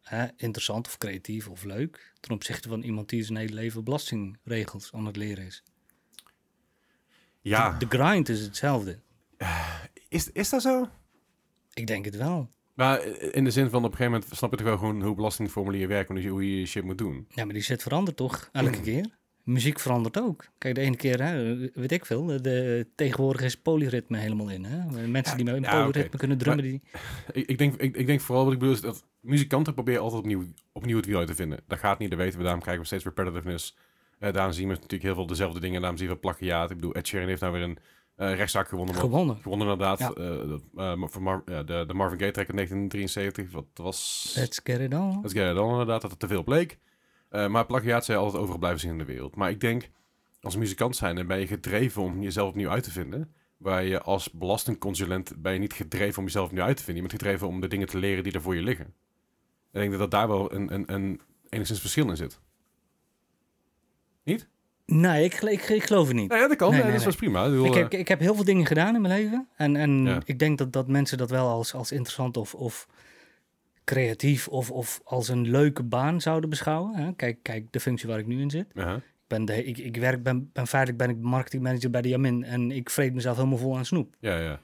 hè, 0.10 0.28
interessant 0.36 0.88
of 0.88 0.98
creatief 0.98 1.48
of 1.48 1.64
leuk 1.64 2.14
ten 2.20 2.32
opzichte 2.32 2.70
van 2.70 2.82
iemand 2.82 3.10
die 3.10 3.24
zijn 3.24 3.38
hele 3.38 3.54
leven 3.54 3.84
belastingregels 3.84 4.94
aan 4.94 5.06
het 5.06 5.16
leren 5.16 5.46
is. 5.46 5.64
Ja. 7.42 7.78
De, 7.78 7.88
de 7.88 7.98
grind 7.98 8.30
is 8.30 8.42
hetzelfde. 8.42 9.00
Is, 10.10 10.32
is 10.32 10.50
dat 10.50 10.62
zo? 10.62 10.90
Ik 11.74 11.88
denk 11.88 12.06
het 12.06 12.16
wel. 12.16 12.50
Maar 12.74 13.06
in 13.06 13.44
de 13.44 13.52
zin 13.52 13.70
van 13.70 13.84
op 13.84 13.92
een 13.92 13.98
gegeven 13.98 14.12
moment 14.12 14.38
snap 14.38 14.52
je 14.52 14.58
toch 14.58 14.66
wel 14.66 14.78
gewoon 14.78 15.02
hoe 15.02 15.16
belastingformulieren 15.16 15.90
werken 15.90 16.18
en 16.18 16.28
hoe 16.28 16.52
je 16.52 16.60
je 16.60 16.66
shit 16.66 16.84
moet 16.84 16.98
doen. 16.98 17.28
Ja, 17.30 17.46
maar 17.46 17.54
die 17.54 17.64
shit 17.64 17.82
verandert 17.82 18.18
toch 18.18 18.50
elke 18.52 18.82
keer? 18.90 19.19
Muziek 19.50 19.80
verandert 19.80 20.22
ook. 20.22 20.46
Kijk, 20.58 20.76
de 20.76 20.82
ene 20.82 20.96
keer, 20.96 21.24
hè, 21.24 21.56
weet 21.74 21.92
ik 21.92 22.06
veel, 22.06 22.26
de, 22.26 22.88
tegenwoordig 22.96 23.42
is 23.42 23.58
polyritme 23.58 24.18
helemaal 24.18 24.50
in. 24.50 24.64
Hè? 24.64 25.08
Mensen 25.08 25.38
die 25.38 25.46
met 25.46 25.64
ja, 25.64 25.70
polyritme 25.72 26.04
okay. 26.04 26.20
kunnen 26.20 26.38
drummen. 26.38 26.66
Maar, 26.66 26.80
die... 27.34 27.42
ik, 27.42 27.50
ik, 27.50 27.58
denk, 27.58 27.76
ik, 27.76 27.96
ik 27.96 28.06
denk 28.06 28.22
vooral 28.22 28.44
wat 28.44 28.54
ik 28.54 28.60
bedoel 28.60 28.74
is 28.74 28.82
dat 28.82 29.04
muzikanten 29.20 29.74
proberen 29.74 30.02
altijd 30.02 30.22
opnieuw, 30.22 30.44
opnieuw 30.72 30.98
het 30.98 31.06
wiel 31.06 31.18
uit 31.18 31.28
te 31.28 31.36
vinden. 31.36 31.60
Dat 31.68 31.80
gaat 31.80 32.00
niet, 32.00 32.10
dat 32.10 32.20
weten 32.20 32.38
we. 32.38 32.44
Daarom 32.44 32.62
krijgen 32.62 32.82
we 32.82 32.88
steeds 32.88 33.04
repetitiveness. 33.04 33.78
Uh, 34.20 34.34
daarom 34.34 34.54
zien 34.54 34.68
we 34.68 34.74
natuurlijk 34.74 35.04
heel 35.04 35.14
veel 35.14 35.28
dezelfde 35.28 35.60
dingen. 35.60 35.80
Daarom 35.80 36.00
zien 36.00 36.10
we 36.10 36.16
plagiaat. 36.16 36.70
Ik 36.70 36.76
bedoel, 36.76 36.94
Ed 36.94 37.08
Sheeran 37.08 37.28
heeft 37.28 37.42
nou 37.42 37.54
weer 37.54 37.64
een 37.64 37.78
uh, 38.18 38.36
rechtszaak 38.36 38.68
gewonnen. 38.68 38.96
Gewonnen. 38.96 39.38
Gewonnen 39.42 39.68
inderdaad. 39.68 40.00
Ja. 40.00 40.14
Uh, 40.18 41.04
voor 41.08 41.22
Mar 41.22 41.44
de, 41.46 41.84
de 41.88 41.94
Marvin 41.94 42.20
Gaye 42.20 42.32
track 42.32 42.48
in 42.48 42.56
1973. 42.56 43.52
Wat 43.52 43.66
was... 43.74 44.34
Let's 44.36 44.60
get 44.64 44.80
it 44.80 44.94
on. 44.94 45.20
Let's 45.22 45.34
get 45.34 45.52
it 45.52 45.58
on 45.58 45.72
inderdaad. 45.72 46.02
Dat 46.02 46.12
het 46.12 46.20
te 46.20 46.28
veel 46.28 46.44
bleek. 46.44 46.78
Maar 47.30 47.66
plagiaat 47.66 48.06
je 48.06 48.16
altijd 48.16 48.42
overal 48.42 48.60
blijven 48.60 48.80
zien 48.80 48.92
in 48.92 48.98
de 48.98 49.06
wereld. 49.06 49.36
Maar 49.36 49.50
ik 49.50 49.60
denk, 49.60 49.90
als 50.42 50.56
muzikant 50.56 50.96
zijn, 50.96 51.16
dan 51.16 51.28
ben 51.28 51.40
je 51.40 51.48
gedreven 51.48 52.02
om 52.02 52.22
jezelf 52.22 52.50
opnieuw 52.50 52.70
uit 52.70 52.84
te 52.84 52.92
vinden. 52.92 53.34
Waar 53.58 53.84
je 53.84 54.02
als 54.02 54.32
belastingconsulent 54.32 55.34
ben 55.38 55.54
je 55.54 55.60
niet 55.60 55.74
gedreven 55.74 56.18
om 56.20 56.24
jezelf 56.26 56.46
opnieuw 56.48 56.64
uit 56.64 56.78
te 56.78 56.84
vinden. 56.84 57.04
Je 57.04 57.10
bent 57.10 57.22
gedreven 57.22 57.48
om 57.48 57.62
de 57.62 57.68
dingen 57.68 57.88
te 57.88 57.98
leren 57.98 58.24
die 58.24 58.34
er 58.34 58.42
voor 58.42 58.56
je 58.56 58.62
liggen. 58.62 58.86
Ik 59.72 59.80
denk 59.80 59.90
dat, 59.92 60.00
dat 60.00 60.12
daar 60.12 60.28
wel 60.28 60.54
een, 60.54 60.74
een, 60.74 60.94
een 60.94 61.22
enigszins 61.50 61.80
verschil 61.80 62.10
in 62.10 62.16
zit. 62.18 62.40
Niet? 64.24 64.48
Nee, 64.86 65.24
ik, 65.24 65.42
ik, 65.42 65.70
ik 65.70 65.84
geloof 65.84 66.08
het 66.08 66.16
niet. 66.16 66.32
Ja, 66.32 66.48
dat 66.48 66.58
kan. 66.58 66.70
Nee, 66.72 66.82
nee, 66.82 66.90
nee, 66.90 67.00
dat 67.00 67.08
is 67.08 67.16
prima. 67.16 67.46
Ik, 67.46 67.74
heb, 67.74 67.94
eh, 67.94 68.00
ik 68.00 68.08
heb 68.08 68.20
heel 68.20 68.36
veel 68.36 68.44
dingen 68.44 68.66
gedaan 68.66 68.96
in 68.96 69.02
mijn 69.02 69.14
leven. 69.14 69.48
En, 69.56 69.76
en 69.76 70.04
Ja. 70.06 70.22
ik 70.26 70.40
denk 70.40 70.58
dat, 70.58 70.74
dat 70.74 70.88
mensen 70.88 71.18
dat 71.18 71.30
wel 71.30 71.48
als, 71.48 71.74
als 71.74 71.92
interessant 71.92 72.38
of, 72.38 72.56
of 72.56 72.88
creatief 73.94 74.48
of, 74.48 74.72
of 74.72 75.02
als 75.04 75.28
een 75.28 75.50
leuke 75.50 75.84
baan 75.84 76.22
zouden 76.22 76.50
beschouwen. 76.50 76.96
Hè? 76.96 77.14
Kijk, 77.14 77.38
kijk, 77.42 77.72
de 77.72 77.80
functie 77.80 78.08
waar 78.10 78.20
ik 78.20 78.28
nu 78.28 78.42
in 78.42 78.50
zit. 78.50 78.66
Ik, 78.76 79.02
ben 79.28 79.46
de, 79.46 79.64
ik, 79.64 79.78
ik 79.78 79.98
werk, 79.98 80.24
ben, 80.24 80.50
ben 80.54 80.68
feitelijk 80.68 80.98
ben 81.04 81.10
ik 81.10 81.18
marketingmanager 81.22 81.90
bij 81.90 82.02
de 82.02 82.10
Jamin. 82.10 82.44
En 82.44 82.72
ik 82.72 82.90
vreet 82.90 83.14
mezelf 83.14 83.36
helemaal 83.36 83.58
vol 83.58 83.78
aan 83.78 83.86
snoep. 83.86 84.16
ja, 84.20 84.38
ja. 84.40 84.60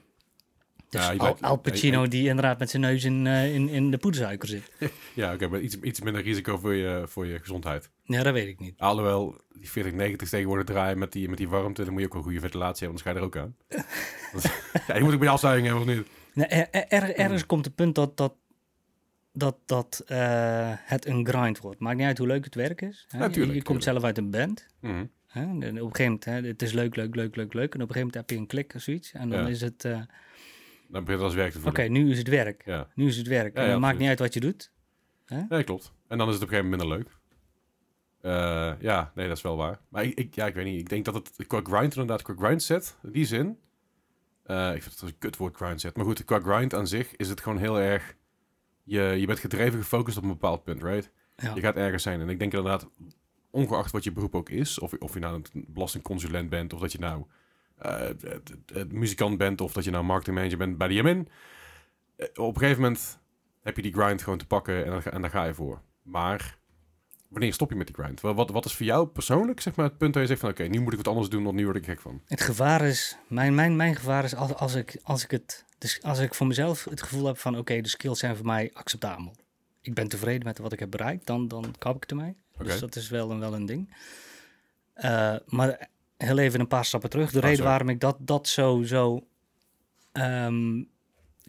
Dus 0.88 1.06
Ja, 1.06 1.34
Al, 1.40 1.56
Pacino 1.56 2.08
die 2.08 2.28
inderdaad 2.28 2.58
met 2.58 2.70
zijn 2.70 2.82
neus 2.82 3.04
in, 3.04 3.26
eh, 3.26 3.54
in, 3.54 3.68
in 3.68 3.90
de 3.90 3.96
poedersuiker 3.98 4.48
zit. 4.48 4.70
Ja, 5.14 5.34
oké, 5.34 5.48
maar 5.48 5.60
iets, 5.60 5.80
iets 5.80 6.00
minder 6.00 6.22
risico 6.22 6.58
voor 6.58 6.74
je, 6.74 7.02
voor 7.06 7.26
je 7.26 7.38
gezondheid. 7.38 7.90
Ja, 8.04 8.22
dat 8.22 8.32
weet 8.32 8.48
ik 8.48 8.60
niet. 8.60 8.74
Alhoewel, 8.78 9.40
die 9.52 9.70
40, 9.70 9.92
90 9.92 10.28
tegenwoordig 10.28 10.66
draaien 10.66 10.98
met 10.98 11.12
die, 11.12 11.28
met 11.28 11.38
die 11.38 11.48
warmte, 11.48 11.84
dan 11.84 11.92
moet 11.92 12.00
je 12.02 12.06
ook 12.08 12.14
een 12.14 12.22
goede 12.22 12.40
ventilatie 12.40 12.86
hebben, 12.86 13.04
anders 13.04 13.30
ga 13.30 13.36
je 13.36 13.40
er 13.40 13.44
ook 13.44 13.46
aan. 13.46 13.56
Ja, 14.88 14.96
je 14.96 15.02
moet 15.04 15.12
ook 15.14 15.20
bij 15.20 15.28
afzuiging 15.28 15.66
hebben, 15.66 15.88
of 15.88 15.94
niet? 15.96 16.06
Nee, 16.34 16.46
er, 16.46 16.68
er- 16.70 16.86
er- 17.02 17.16
ergens 17.16 17.46
komt 17.46 17.64
het 17.64 17.74
punt 17.74 17.94
dat, 17.94 18.16
dat, 18.16 18.34
dat, 19.36 19.56
dat 19.66 20.02
eh, 20.06 20.72
het 20.74 21.06
een 21.06 21.26
grind 21.28 21.58
wordt. 21.58 21.80
Maakt 21.80 21.96
niet 21.96 22.06
uit 22.06 22.18
hoe 22.18 22.26
leuk 22.26 22.44
het 22.44 22.54
werk 22.54 22.82
is. 22.82 23.06
Hè? 23.08 23.18
Ja, 23.18 23.24
je, 23.24 23.30
tuurlijk, 23.30 23.54
je 23.54 23.62
komt 23.62 23.82
zelf 23.82 24.04
uit 24.04 24.18
een 24.18 24.30
band. 24.30 24.66
Mhm. 24.80 25.04
Hè? 25.26 25.40
En 25.40 25.56
op 25.56 25.64
een 25.64 25.76
gegeven 25.76 26.04
moment, 26.04 26.24
hè, 26.24 26.40
het 26.40 26.62
is 26.62 26.72
leuk, 26.72 26.96
leuk, 26.96 27.14
leuk, 27.14 27.36
leuk, 27.36 27.52
leuk. 27.54 27.74
En 27.74 27.82
op 27.82 27.88
een 27.88 27.94
gegeven 27.94 27.98
moment 28.00 28.14
heb 28.14 28.30
je 28.30 28.36
een 28.36 28.46
klik 28.46 28.72
of 28.74 28.80
zoiets. 28.82 29.12
En 29.12 29.28
dan 29.30 29.40
Ja. 29.42 29.48
is 29.48 29.60
het, 29.60 29.84
eh, 29.84 29.92
Dan 29.92 30.06
begint 30.88 31.08
het 31.08 31.20
als 31.20 31.34
werk 31.34 31.52
te 31.52 31.58
oké, 31.58 31.70
voelen. 31.70 31.92
nu 31.92 32.10
is 32.10 32.18
het 32.18 32.28
werk. 32.28 32.62
Ja. 32.64 32.88
Nu 32.94 33.06
is 33.06 33.16
het 33.16 33.26
werk. 33.26 33.54
En 33.54 33.70
het 33.70 33.78
maakt 33.80 33.98
niet 33.98 34.08
uit 34.08 34.18
wat 34.18 34.34
je 34.34 34.40
doet. 34.40 34.72
Nee, 35.48 35.64
klopt. 35.64 35.92
En 36.08 36.18
dan 36.18 36.28
is 36.28 36.34
het 36.34 36.42
op 36.42 36.48
een 36.50 36.54
gegeven 36.54 36.70
moment 36.78 36.88
minder 36.90 36.98
leuk. 36.98 37.14
Eh, 38.20 38.72
ja, 38.80 39.12
nee, 39.14 39.28
dat 39.28 39.36
is 39.36 39.42
wel 39.42 39.56
waar. 39.56 39.80
Maar 39.88 40.04
ik, 40.04 40.14
ik, 40.18 40.34
ja, 40.34 40.46
ik 40.46 40.54
weet 40.54 40.64
niet. 40.64 40.80
Ik 40.80 40.88
denk 40.88 41.04
dat 41.04 41.14
het 41.14 41.46
qua 41.46 41.60
grind 41.62 41.92
inderdaad, 41.94 42.22
qua 42.22 42.34
grind 42.38 42.62
set, 42.62 42.96
in 43.02 43.12
die 43.12 43.24
zin. 43.26 43.48
ik 44.46 44.82
vind 44.82 44.84
het 44.84 45.02
een 45.02 45.18
kutwoord 45.18 45.56
grind 45.56 45.80
set. 45.80 45.96
Maar 45.96 46.04
goed, 46.04 46.24
qua 46.24 46.40
grind 46.40 46.74
aan 46.74 46.86
zich 46.86 47.16
is 47.16 47.28
het 47.28 47.40
gewoon 47.40 47.58
heel 47.58 47.80
erg... 47.80 48.16
Je, 48.86 49.00
je 49.00 49.26
bent 49.26 49.38
gedreven 49.38 49.78
gefocust 49.78 50.16
op 50.16 50.22
een 50.22 50.28
bepaald 50.28 50.64
punt, 50.64 50.82
right? 50.82 51.10
Ja. 51.36 51.54
Je 51.54 51.60
gaat 51.60 51.76
ergens 51.76 52.02
zijn. 52.02 52.20
En 52.20 52.28
ik 52.28 52.38
denk 52.38 52.52
inderdaad, 52.52 52.88
ongeacht 53.50 53.90
wat 53.90 54.04
je 54.04 54.12
beroep 54.12 54.34
ook 54.34 54.50
is, 54.50 54.78
of, 54.78 54.92
of 54.92 55.14
je 55.14 55.20
nou 55.20 55.34
een 55.34 55.64
belastingconsulent 55.68 56.48
bent, 56.48 56.72
of 56.72 56.80
dat 56.80 56.92
je 56.92 56.98
nou 56.98 57.24
eh, 57.76 58.10
muzikant 58.88 59.38
bent 59.38 59.60
of 59.60 59.72
dat 59.72 59.84
je 59.84 59.90
nou 59.90 60.04
marketingmanager 60.04 60.58
bent 60.58 60.78
bij 60.78 60.88
de 60.88 60.94
Yamin. 60.94 61.28
Eh, 62.16 62.26
op 62.34 62.54
een 62.54 62.60
gegeven 62.60 62.82
moment 62.82 63.18
heb 63.62 63.76
je 63.76 63.82
die 63.82 63.92
grind 63.92 64.22
gewoon 64.22 64.38
te 64.38 64.46
pakken 64.46 64.84
en, 64.84 65.12
en 65.12 65.20
daar 65.20 65.30
ga 65.30 65.44
je 65.44 65.54
voor. 65.54 65.80
Maar 66.02 66.58
wanneer 67.28 67.52
stop 67.52 67.70
je 67.70 67.76
met 67.76 67.86
die 67.86 67.96
grind? 67.96 68.20
Wat, 68.20 68.34
wat, 68.34 68.50
wat 68.50 68.64
is 68.64 68.74
voor 68.74 68.86
jou 68.86 69.06
persoonlijk 69.06 69.60
zeg 69.60 69.74
maar, 69.76 69.86
het 69.86 69.98
punt 69.98 70.12
dat 70.12 70.22
je 70.22 70.28
zegt 70.28 70.40
van 70.40 70.50
oké, 70.50 70.62
nu 70.62 70.80
moet 70.80 70.92
ik 70.92 70.98
wat 70.98 71.08
anders 71.08 71.28
doen, 71.28 71.44
want 71.44 71.56
nu 71.56 71.64
word 71.64 71.76
ik 71.76 71.84
gek 71.84 72.00
van. 72.00 72.20
Het 72.26 72.40
gevaar 72.40 72.82
is, 72.82 73.16
mijn, 73.26 73.54
mijn, 73.54 73.76
mijn 73.76 73.96
gevaar 73.96 74.24
is 74.24 74.34
als, 74.34 74.54
als, 74.54 74.74
ik, 74.74 74.98
als, 75.02 75.24
ik 75.24 75.30
het, 75.30 75.64
dus 75.78 76.02
als 76.02 76.18
ik 76.18 76.34
voor 76.34 76.46
mezelf 76.46 76.84
het 76.84 77.02
gevoel 77.02 77.26
heb 77.26 77.38
van 77.38 77.58
oké, 77.58 77.80
de 77.80 77.88
skills 77.88 78.18
zijn 78.18 78.36
voor 78.36 78.46
mij 78.46 78.70
acceptabel. 78.72 79.34
Ik 79.80 79.94
ben 79.94 80.08
tevreden 80.08 80.44
met 80.44 80.58
wat 80.58 80.72
ik 80.72 80.78
heb 80.78 80.90
bereikt, 80.90 81.26
dan, 81.26 81.48
dan 81.48 81.74
kap 81.78 81.96
ik 81.96 82.10
ermee. 82.10 82.36
Oké. 82.54 82.64
Dus 82.64 82.80
dat 82.80 82.96
is 82.96 83.08
wel 83.08 83.30
een, 83.30 83.38
wel 83.38 83.54
een 83.54 83.66
ding. 83.66 83.94
Eh, 84.92 85.36
maar 85.46 85.88
heel 86.16 86.38
even 86.38 86.60
een 86.60 86.68
paar 86.68 86.84
stappen 86.84 87.10
terug. 87.10 87.30
De 87.30 87.36
Oh, 87.36 87.42
reden 87.42 87.56
sorry. 87.56 87.70
waarom 87.70 87.88
ik 87.88 88.00
dat, 88.00 88.16
dat 88.20 88.48
zo, 88.48 88.82
zo 88.82 89.26
ehm, 90.12 90.82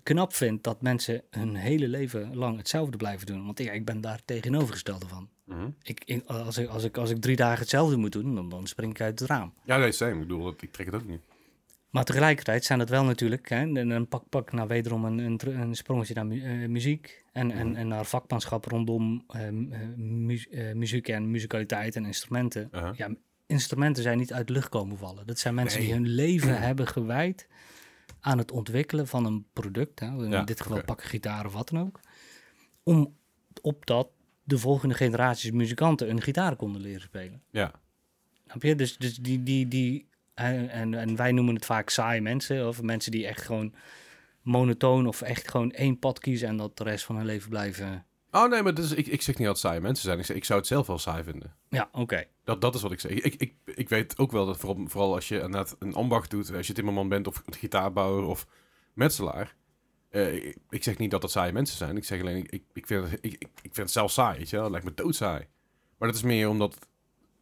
knap 0.03 0.34
vind, 0.34 0.63
dat 0.63 0.81
mensen 0.81 1.24
hun 1.29 1.55
hele 1.55 1.88
leven 1.88 2.36
lang 2.36 2.57
hetzelfde 2.57 2.98
blijven 2.98 3.25
doen. 3.25 3.46
Want 3.46 3.60
ja, 3.60 3.72
ik 3.72 3.86
ben 3.86 4.01
daar 4.01 4.22
tegenovergestelde 4.25 5.07
van. 5.07 5.29
Mhm. 5.48 5.70
Ik, 5.82 6.22
als, 6.25 6.58
ik, 6.58 6.68
als, 6.70 6.84
ik, 6.84 6.98
als 6.98 7.10
ik 7.10 7.22
drie 7.22 7.36
dagen 7.36 7.60
hetzelfde 7.60 7.98
moet 7.98 8.12
doen, 8.12 8.36
dan, 8.36 8.50
dan 8.50 8.68
spring 8.68 8.92
ik 8.92 9.01
uit 9.01 9.20
het 9.20 9.30
raam. 9.30 9.54
Ja, 9.63 9.77
nee, 9.77 9.92
same. 9.92 10.13
Ik 10.13 10.20
bedoel, 10.20 10.44
dat- 10.44 10.62
ik 10.62 10.72
trek 10.72 10.86
het 10.86 10.96
ook 10.96 11.08
niet. 11.08 11.22
Maar 11.89 12.04
tegelijkertijd 12.06 12.66
zijn 12.66 12.80
dat 12.80 12.89
wel 12.89 13.04
natuurlijk, 13.04 13.50
hè, 13.50 13.58
en 13.75 13.89
dan 13.89 14.08
pak, 14.08 14.24
pak 14.30 14.51
nou 14.51 14.68
wederom 14.68 15.06
een, 15.06 15.18
een, 15.18 15.39
een 15.60 15.75
sprongetje 15.75 16.13
naar 16.13 16.25
mu- 16.25 16.44
eh, 16.44 16.70
muziek 16.70 17.24
en, 17.32 17.51
en, 17.51 17.75
en 17.75 17.88
naar 17.88 18.06
vakmanschap 18.06 18.66
rondom 18.66 19.24
ehm, 19.27 19.72
eh, 19.72 19.80
mu- 19.96 20.46
eh, 20.51 20.74
muziek 20.74 21.08
en 21.08 21.32
muzikaliteit 21.32 21.96
en 21.96 22.06
instrumenten. 22.06 22.70
Ja, 22.96 23.16
instrumenten 23.46 24.04
zijn 24.04 24.18
niet 24.18 24.34
uit 24.34 24.48
de 24.48 24.54
lucht 24.54 24.70
komen 24.70 24.98
vallen. 24.98 25.27
Dat 25.27 25.39
zijn 25.39 25.54
mensen 25.56 25.80
Nee. 25.80 25.88
die 25.88 25.98
hun 25.98 26.08
leven 26.08 26.62
hebben 26.68 26.88
gewijd 26.88 27.48
aan 28.20 28.38
het 28.38 28.51
ontwikkelen 28.51 29.08
van 29.08 29.25
een 29.25 29.46
product. 29.54 30.00
Hè, 30.00 30.08
in 30.08 30.30
Ja, 30.32 30.44
dit 30.44 30.62
geval 30.62 30.77
oké. 30.77 30.86
pakken 30.86 31.08
gitaar 31.08 31.46
of 31.46 31.54
wat 31.54 31.70
dan 31.70 31.82
ook. 31.82 32.00
Om 32.84 33.16
op 33.62 33.86
dat 33.86 34.08
de 34.48 34.58
volgende 34.58 34.96
generaties 34.96 35.51
muzikanten 35.51 36.10
een 36.10 36.22
gitaar 36.22 36.56
konden 36.56 36.82
leren 36.82 37.01
spelen. 37.01 37.42
Ja, 37.51 37.72
Snap 38.48 38.63
je? 38.63 38.75
Dus, 38.75 38.98
dus 38.98 39.16
die, 39.16 39.44
die, 39.44 39.68
die 39.68 40.08
en, 40.34 40.70
en, 40.70 40.94
en 40.94 41.16
wij 41.16 41.32
noemen 41.32 41.56
het 41.56 41.66
vaak 41.66 41.89
saaie 41.89 42.22
mensen, 42.22 42.68
of 42.68 42.82
mensen 42.82 43.12
die 43.12 43.27
echt 43.27 43.42
gewoon 43.42 43.74
monotoon 44.42 45.08
of 45.08 45.22
echt 45.22 45.50
gewoon 45.50 45.72
één 45.72 46.00
pad 46.00 46.20
kiezen 46.20 46.48
en 46.48 46.58
dat 46.58 46.77
de 46.77 46.84
rest 46.84 47.06
van 47.06 47.16
hun 47.16 47.25
leven 47.25 47.50
blijven. 47.50 48.06
Oh 48.32 48.50
nee, 48.50 48.63
maar 48.63 48.74
dus, 48.74 48.92
ik, 48.92 49.08
ik 49.08 49.22
zeg 49.22 49.38
niet 49.38 49.48
dat 49.48 49.56
het 49.56 49.66
saaie 49.66 49.82
mensen 49.82 50.04
zijn. 50.04 50.20
Ik, 50.20 50.27
ik 50.27 50.46
zou 50.46 50.60
het 50.60 50.68
zelf 50.68 50.88
wel 50.88 50.98
saai 50.98 51.24
vinden. 51.24 51.56
Ja, 51.70 51.89
oké. 51.92 52.25
Dat, 52.44 52.62
dat 52.62 52.75
is 52.75 52.82
wat 52.82 52.92
ik 52.92 53.00
zeg. 53.00 53.12
Ik, 53.12 53.36
ik, 53.36 53.54
ik 53.66 53.89
weet 53.89 54.18
ook 54.18 54.32
wel 54.32 54.46
dat 54.46 54.58
vooral, 54.58 54.88
vooral 54.88 55.13
als 55.13 55.27
je 55.27 55.36
inderdaad 55.36 55.75
een 55.80 55.94
ambacht 55.94 56.30
doet, 56.30 56.54
als 56.54 56.68
je 56.68 56.74
timmerman 56.74 57.10
bent 57.10 57.27
of 57.27 57.44
gitaarbouwer 57.46 58.24
of 58.24 58.48
metselaar. 58.94 59.56
Eh, 60.25 60.53
ik, 60.69 60.83
zeg 60.83 60.97
niet 60.97 61.12
dat 61.12 61.21
dat 61.21 61.31
saaie 61.31 61.51
mensen 61.51 61.77
zijn. 61.77 61.97
Ik 61.97 62.03
zeg 62.03 62.21
alleen, 62.21 62.45
ik, 62.50 62.63
ik, 62.74 62.88
vind, 62.88 63.09
het, 63.12 63.19
ik, 63.21 63.31
ik, 63.33 63.41
ik 63.41 63.50
vind 63.62 63.77
het 63.77 63.91
zelf 63.91 64.12
saai, 64.12 64.38
weet 64.38 64.50
je 64.50 64.55
wel. 64.55 64.63
Het 64.63 64.71
lijkt 64.71 64.88
me 64.88 64.93
doodsaai. 65.03 65.47
Maar 65.97 66.07
dat 66.07 66.17
is 66.17 66.24
meer 66.24 66.50
omdat, 66.50 66.77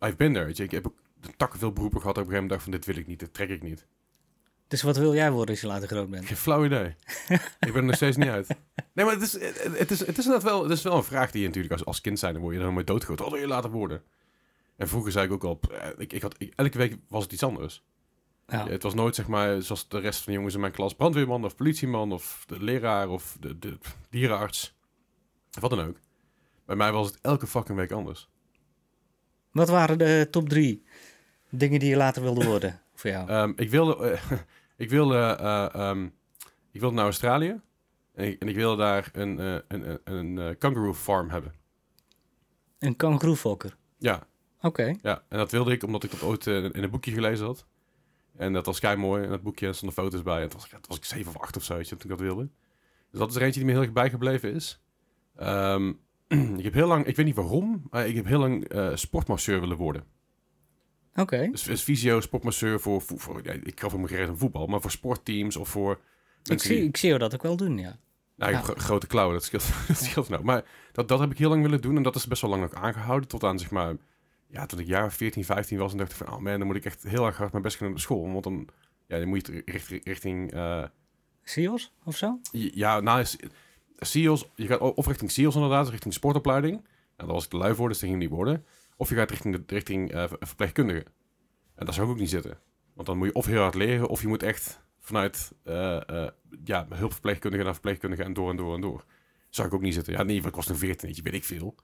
I've 0.02 0.16
been 0.16 0.34
there, 0.34 0.46
weet 0.46 0.58
je. 0.58 0.64
Ik 0.64 0.72
heb 0.72 0.86
ook 0.86 0.98
takken 1.38 1.60
veel 1.60 1.72
beroepen 1.74 2.02
gehad. 2.02 2.18
Op 2.18 2.24
een 2.24 2.30
gegeven 2.30 2.48
moment 2.50 2.50
dacht 2.50 2.64
van, 2.64 2.72
dit 2.72 2.86
wil 2.86 2.96
ik 3.04 3.08
niet, 3.08 3.20
dit 3.20 3.34
trek 3.34 3.50
ik 3.50 3.62
niet. 3.64 3.86
Dus 4.68 4.82
wat 4.82 4.98
wil 4.98 5.14
jij 5.14 5.32
worden 5.32 5.50
als 5.50 5.62
je 5.62 5.68
later 5.68 5.88
groot 5.88 6.10
bent? 6.10 6.26
Geen 6.26 6.38
flauw 6.38 6.66
idee. 6.66 6.96
ik 7.60 7.60
ben 7.60 7.76
er 7.76 7.84
nog 7.84 7.96
steeds 7.96 8.18
niet 8.18 8.28
uit. 8.28 8.48
Nee, 8.94 9.06
maar 9.06 9.14
het 9.14 9.24
is, 9.24 9.34
het, 9.78 9.92
is, 9.92 10.00
het 10.00 10.18
is 10.18 10.26
inderdaad 10.26 10.44
wel, 10.44 10.64
het 10.64 10.72
is 10.72 10.82
wel 10.82 10.96
een 10.96 11.04
vraag 11.04 11.32
die 11.32 11.42
je 11.42 11.48
natuurlijk 11.48 11.74
als, 11.74 11.86
als 11.86 12.02
kind 12.02 12.20
zijn, 12.20 12.34
dan 12.34 12.42
word 12.42 12.56
je 12.56 12.62
dan 12.62 12.74
nooit 12.74 12.88
doodgegooid. 12.88 13.20
Wat 13.20 13.30
wil 13.32 13.40
je 13.40 13.48
later 13.48 13.70
worden? 13.72 14.04
En 14.78 14.88
vroeger 14.88 15.12
zei 15.12 15.26
ik 15.26 15.32
ook 15.32 15.44
al, 15.44 15.60
eh, 15.72 15.90
ik, 15.98 16.14
ik 16.14 16.22
had, 16.22 16.36
ik- 16.38 16.54
elke 16.56 16.78
week 16.78 16.96
was 17.08 17.24
het 17.24 17.32
iets 17.32 17.44
anders. 17.44 17.84
Ja. 18.48 18.68
Het 18.68 18.84
was 18.84 18.94
nooit 18.94 19.16
zeg 19.16 19.28
maar 19.28 19.62
zoals 19.62 19.88
de 19.88 20.00
rest 20.00 20.18
van 20.24 20.32
de 20.32 20.38
jongens 20.38 20.56
in 20.56 20.60
mijn 20.60 20.72
klas, 20.72 20.96
brandweerman 20.96 21.46
of 21.46 21.56
politieman 21.56 22.12
of 22.12 22.44
de 22.48 22.64
leraar 22.64 23.10
of 23.10 23.38
de, 23.40 23.60
de 23.60 23.78
dierenarts. 24.10 24.76
Wat 25.60 25.70
dan 25.70 25.80
ook. 25.88 25.98
Bij 26.66 26.76
mij 26.76 26.92
was 26.92 27.08
het 27.08 27.20
elke 27.22 27.48
fucking 27.48 27.78
week 27.78 27.92
anders. 27.92 28.30
Wat 29.52 29.70
waren 29.70 29.98
de 29.98 30.28
top 30.32 30.50
drie 30.50 30.84
dingen 31.50 31.80
die 31.80 31.90
je 31.90 31.96
later 31.96 32.22
wilde 32.22 32.46
worden 32.46 32.82
voor 32.96 33.10
jou? 33.10 33.30
Ehm, 33.30 33.54
ik 33.56 33.70
wilde, 33.70 34.10
eh, 34.12 34.32
ik 34.86 34.90
wilde, 34.90 35.18
eh, 35.18 35.74
ehm, 35.74 36.06
ik 36.72 36.80
wilde 36.80 36.96
naar 36.96 37.06
Australië 37.06 37.62
en 38.14 38.26
ik, 38.26 38.42
en 38.42 38.48
ik 38.48 38.56
wilde 38.56 38.78
daar 38.78 39.10
een, 39.14 39.40
eh, 39.40 39.56
een, 39.68 40.00
een, 40.04 40.38
een 40.38 40.58
kangaroo 40.58 40.94
farm 40.94 41.30
hebben. 41.30 41.54
Een 42.80 42.96
kangeroefokker. 42.96 43.78
Ja, 43.98 44.28
Oké. 44.62 44.96
ja, 45.02 45.24
en 45.30 45.38
dat 45.38 45.52
wilde 45.52 45.72
ik 45.72 45.84
omdat 45.84 46.04
ik 46.04 46.12
dat 46.12 46.22
ooit 46.22 46.48
in 46.48 46.84
een 46.84 46.90
boekje 46.90 47.12
gelezen 47.12 47.46
had. 47.46 47.66
En 48.38 48.54
dat 48.54 48.66
was 48.66 48.80
kei 48.80 48.96
mooi. 48.98 49.24
En 49.24 49.30
dat 49.30 49.42
boekje 49.44 49.74
stonden 49.74 49.98
foto's 49.98 50.22
bij. 50.24 50.42
En 50.42 50.50
toen 50.50 50.60
was, 50.60 50.66
ik, 50.66 50.72
toen 50.72 50.82
was 50.88 50.98
ik 50.98 51.04
zeven 51.06 51.32
of 51.36 51.42
acht 51.42 51.58
of 51.58 51.64
zo, 51.64 51.76
weet 51.76 51.90
je, 51.90 51.96
toen 51.96 52.12
ik 52.12 52.18
dat 52.18 52.28
wilde. 52.28 52.50
Dus 53.12 53.20
dat 53.20 53.30
is 53.30 53.36
er 53.36 53.42
eentje 53.42 53.60
die 53.60 53.66
me 53.70 53.76
heel 53.76 53.82
erg 53.86 53.94
bijgebleven 53.94 54.54
is. 54.54 54.82
Ehm, 55.36 55.94
ik 56.58 56.64
heb 56.64 56.74
heel 56.74 56.88
lang, 56.88 57.06
ik 57.06 57.16
weet 57.16 57.26
niet 57.26 57.36
waarom, 57.36 57.88
maar 57.90 58.08
ik 58.08 58.16
heb 58.16 58.26
heel 58.26 58.40
lang 58.40 58.68
eh, 58.68 58.96
sportmasseur 58.96 59.60
willen 59.60 59.78
worden. 59.78 60.04
Oké. 61.16 61.48
Dus, 61.52 61.64
dus 61.64 61.82
fysio, 61.82 62.20
sportmasseur 62.22 62.80
voor, 62.80 63.02
voor, 63.02 63.20
voor 63.20 63.40
ja, 63.44 63.52
ik 63.52 63.80
gaf 63.80 63.92
hem 63.92 64.06
gerecht 64.08 64.30
aan 64.30 64.38
voetbal, 64.38 64.68
maar 64.68 64.82
voor 64.82 64.92
sportteams 64.92 65.56
of 65.56 65.70
voor 65.70 66.00
Ik 66.44 66.62
zie, 66.62 66.76
die- 66.76 66.88
ik 66.88 66.98
zie 66.98 67.08
jou 67.08 67.20
dat 67.22 67.34
ook 67.34 67.44
wel 67.44 67.56
doen, 67.58 67.78
ja. 67.78 67.98
nou, 68.36 68.52
ik 68.52 68.66
heb 68.66 68.76
Ja. 68.78 68.82
grote 68.84 69.08
klauwen, 69.08 69.34
dat 69.34 69.44
scheelt, 69.44 69.68
dat 69.88 69.98
scheelt 69.98 70.30
nou. 70.30 70.44
Maar 70.44 70.64
dat, 70.92 71.08
dat 71.08 71.20
heb 71.20 71.32
ik 71.32 71.38
heel 71.38 71.50
lang 71.50 71.62
willen 71.62 71.82
doen 71.82 71.96
en 71.96 72.04
dat 72.04 72.16
is 72.16 72.28
best 72.28 72.42
wel 72.42 72.52
lang 72.52 72.64
ook 72.64 72.74
aangehouden. 72.74 73.28
Tot 73.30 73.44
aan, 73.44 73.60
zeg 73.60 73.72
maar, 73.72 73.96
ja, 74.56 74.66
toen 74.66 74.80
ik 74.80 74.88
jaar 74.88 75.12
14, 75.12 75.46
15 75.46 75.78
was 75.78 75.92
en 75.92 75.98
dacht 75.98 76.12
ik 76.12 76.18
van, 76.18 76.28
oh 76.28 76.40
man, 76.40 76.58
dan 76.58 76.68
moet 76.68 76.76
ik 76.76 76.86
echt 76.86 77.04
heel 77.04 77.26
erg 77.26 77.38
hard 77.38 77.52
mijn 77.52 77.64
best 77.64 77.76
gaan 77.78 77.86
doen 77.88 77.96
op 77.96 78.02
school. 78.02 78.32
Want 78.32 78.44
dan, 78.44 78.68
ja, 79.08 79.20
dan 79.20 79.28
moet 79.28 79.48
je 79.48 79.62
richting, 79.66 80.06
richting 80.06 80.52
eh, 80.54 80.84
Sios 81.44 81.94
of 82.04 82.18
zo? 82.18 82.40
ja, 82.52 83.00
nou, 83.00 83.26
je 84.56 84.68
gaat 84.68 84.80
of 84.80 85.08
richting 85.08 85.32
SEALS 85.32 85.56
inderdaad, 85.56 85.90
richting 85.90 86.14
sportopleiding. 86.14 86.74
Nou, 86.74 86.88
daar 87.16 87.28
was 87.28 87.44
ik 87.44 87.50
te 87.50 87.58
lui 87.58 87.76
voor, 87.76 87.88
dus 87.88 88.00
dat 88.00 88.10
ging 88.10 88.22
niet 88.22 88.30
worden. 88.30 88.66
Of 88.98 89.10
je 89.10 89.16
gaat 89.16 89.30
richting, 89.30 89.56
de, 89.56 89.64
richting 89.68 90.12
eh, 90.12 90.28
ver- 90.28 90.38
verpleegkundige. 90.40 91.06
En 91.76 91.86
daar 91.86 91.94
zou 91.94 92.08
ik 92.08 92.14
ook 92.14 92.20
niet 92.20 92.30
zitten. 92.30 92.58
Want 92.94 93.08
dan 93.08 93.18
moet 93.18 93.28
je 93.28 93.34
of 93.34 93.46
heel 93.46 93.62
hard 93.62 93.76
leren, 93.76 94.08
of 94.08 94.22
je 94.22 94.28
moet 94.28 94.44
echt 94.44 94.84
vanuit 95.00 95.52
eh, 95.64 96.10
eh, 96.10 96.30
ja, 96.64 96.86
hulpverpleegkundige 96.90 97.64
naar 97.64 97.74
verpleegkundige 97.74 98.24
en 98.24 98.34
door 98.34 98.50
en 98.50 98.56
door 98.56 98.76
en 98.76 98.82
door. 98.82 99.06
Zou 99.50 99.68
ik 99.68 99.74
ook 99.74 99.82
niet 99.82 99.94
zitten. 99.94 100.14
Ja, 100.14 100.24
nee, 100.24 100.42
ik 100.42 100.56
was 100.56 100.70
een 100.70 100.78
14, 100.78 101.16
weet 101.24 101.34
ik 101.34 101.44
veel. 101.44 101.76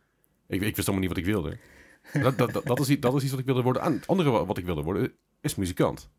Ik, 0.48 0.62
ik 0.62 0.76
wist 0.76 0.88
allemaal 0.88 1.08
niet 1.08 1.16
wat 1.16 1.26
ik 1.26 1.34
wilde. 1.34 1.58
Dat, 2.22 2.38
dat, 2.38 2.54
dat, 2.54 2.66
dat, 2.66 2.80
is, 2.80 2.90
iets- 2.90 3.02
dat 3.02 3.16
is 3.16 3.22
iets 3.22 3.32
wat 3.32 3.40
ik 3.40 3.46
wilde 3.46 3.62
worden. 3.62 3.82
En 3.82 3.94
het 3.94 4.08
andere 4.08 4.30
wa- 4.30 4.46
wat 4.46 4.58
ik 4.58 4.66
wilde 4.66 4.82
worden 4.82 5.14
is 5.42 5.56
muzikant. 5.56 6.10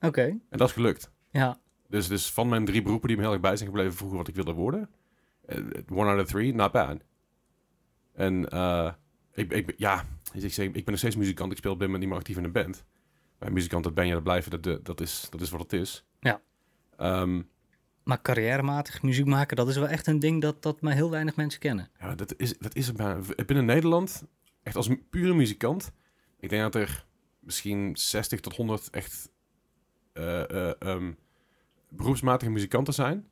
Oké. 0.00 0.22
En 0.22 0.42
dat 0.58 0.68
is 0.68 0.74
gelukt. 0.74 1.10
Ja. 1.30 1.58
Dus, 1.88 2.08
dus 2.08 2.32
van 2.32 2.48
mijn 2.48 2.64
drie 2.64 2.82
beroepen 2.82 3.08
die 3.08 3.16
me 3.16 3.22
heel 3.22 3.32
erg 3.32 3.40
bij 3.40 3.56
zijn 3.56 3.68
gebleven 3.68 3.94
vroeger 3.94 4.18
wat 4.18 4.28
ik 4.28 4.34
wilde 4.34 4.52
worden. 4.52 4.90
eh, 5.46 5.58
one 5.90 6.10
out 6.10 6.20
of 6.20 6.26
three, 6.28 6.54
not 6.54 6.72
bad. 6.72 6.98
En 8.12 8.48
eh, 8.48 8.92
ik, 9.32 9.52
ik, 9.52 9.74
ja, 9.76 10.04
ik, 10.32 10.52
zeg, 10.52 10.66
ik 10.66 10.72
ben 10.72 10.82
nog 10.86 10.98
steeds 10.98 11.16
muzikant. 11.16 11.52
Ik 11.52 11.58
speel 11.58 11.72
op 11.72 11.78
dit 11.78 11.86
moment 11.86 12.04
niet 12.04 12.12
meer 12.12 12.20
actief 12.22 12.36
in 12.36 12.44
een 12.44 12.52
band. 12.52 12.84
Maar 13.38 13.52
muzikant, 13.52 13.84
dat 13.84 13.94
ben 13.94 14.06
je, 14.06 14.12
dat 14.12 14.22
blijven, 14.22 14.60
dat, 14.62 14.84
dat, 14.84 15.00
is, 15.00 15.26
dat 15.30 15.40
is 15.40 15.50
wat 15.50 15.60
het 15.60 15.72
is. 15.72 16.04
Ja. 16.20 16.40
Ehm, 16.96 17.42
Maar 18.04 18.22
carrièrematig 18.22 19.02
muziek 19.02 19.26
maken, 19.26 19.56
dat 19.56 19.68
is 19.68 19.76
wel 19.76 19.88
echt 19.88 20.06
een 20.06 20.18
ding 20.18 20.42
dat, 20.42 20.62
dat 20.62 20.80
maar 20.80 20.92
heel 20.94 21.10
weinig 21.10 21.36
mensen 21.36 21.60
kennen. 21.60 21.88
ja, 22.00 22.14
dat 22.14 22.34
is, 22.36 22.58
dat 22.58 22.74
is 22.74 22.88
er 22.88 22.94
bijna. 22.94 23.18
Binnen 23.46 23.64
Nederland, 23.64 24.24
echt 24.64 24.76
als 24.76 24.88
pure 25.10 25.34
muzikant, 25.34 25.92
ik 26.40 26.48
denk 26.48 26.62
dat 26.62 26.74
er 26.74 27.06
misschien 27.40 27.96
60 27.96 28.40
tot 28.40 28.56
100 28.56 28.90
echt 28.90 29.30
eh, 30.12 30.50
eh, 30.50 30.72
ehm, 30.78 31.12
beroepsmatige 31.88 32.50
muzikanten 32.50 32.94
zijn. 32.94 33.28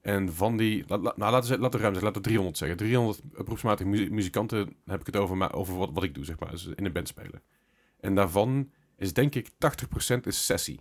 En 0.00 0.32
van 0.34 0.56
die, 0.56 0.84
la- 0.86 0.98
la- 0.98 1.12
nou 1.16 1.32
laten 1.32 1.50
we, 1.50 1.58
laten 1.58 1.78
we 1.78 1.84
ruim 1.84 1.94
zeggen, 1.94 2.02
laten 2.02 2.22
we 2.22 2.28
300 2.28 2.56
zeggen. 2.58 2.76
300 2.76 3.22
beroepsmatige 3.44 3.88
mu- 3.88 4.10
muzikanten 4.10 4.76
heb 4.86 5.00
ik 5.00 5.06
het 5.06 5.16
over, 5.16 5.36
maar 5.36 5.52
over 5.54 5.76
wat, 5.76 5.90
wat 5.92 6.02
ik 6.02 6.14
doe, 6.14 6.24
zeg 6.24 6.38
maar. 6.38 6.50
Dus 6.50 6.66
in 6.66 6.84
een 6.84 6.92
band 6.92 7.08
spelen. 7.08 7.42
En 8.00 8.14
daarvan 8.14 8.70
is 8.96 9.12
denk 9.12 9.34
ik 9.34 9.48
80% 9.50 10.20
is 10.26 10.44
sessie. 10.46 10.80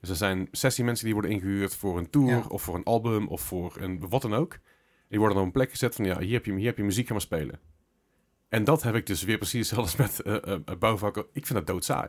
Dus 0.00 0.08
er 0.10 0.16
zijn 0.16 0.48
sessiemensen 0.50 1.04
die 1.04 1.14
worden 1.14 1.30
ingehuurd 1.32 1.74
voor 1.74 1.98
een 1.98 2.10
tour 2.10 2.28
Ja. 2.28 2.44
of 2.48 2.62
voor 2.62 2.74
een 2.74 2.84
album 2.84 3.26
of 3.28 3.40
voor 3.40 3.76
een 3.80 4.08
wat 4.08 4.22
dan 4.22 4.34
ook. 4.34 4.58
Die 5.08 5.18
worden 5.18 5.36
dan 5.36 5.46
op 5.46 5.54
een 5.54 5.60
plek 5.60 5.70
gezet 5.70 5.94
van 5.94 6.04
ja, 6.04 6.18
hier 6.20 6.32
heb 6.32 6.44
je, 6.44 6.54
hier 6.54 6.66
heb 6.66 6.76
je 6.76 6.82
muziek, 6.84 7.06
ga 7.06 7.12
maar 7.12 7.22
spelen. 7.22 7.60
En 8.56 8.64
dat 8.64 8.82
heb 8.82 8.94
ik 8.94 9.06
dus 9.06 9.22
weer 9.22 9.38
precies 9.38 9.74
als 9.74 9.96
met 9.96 10.22
eh, 10.22 10.56
bouwvakken. 10.78 11.26
Ik 11.32 11.46
vind 11.46 11.58
dat 11.58 11.66
doodsaai. 11.66 12.08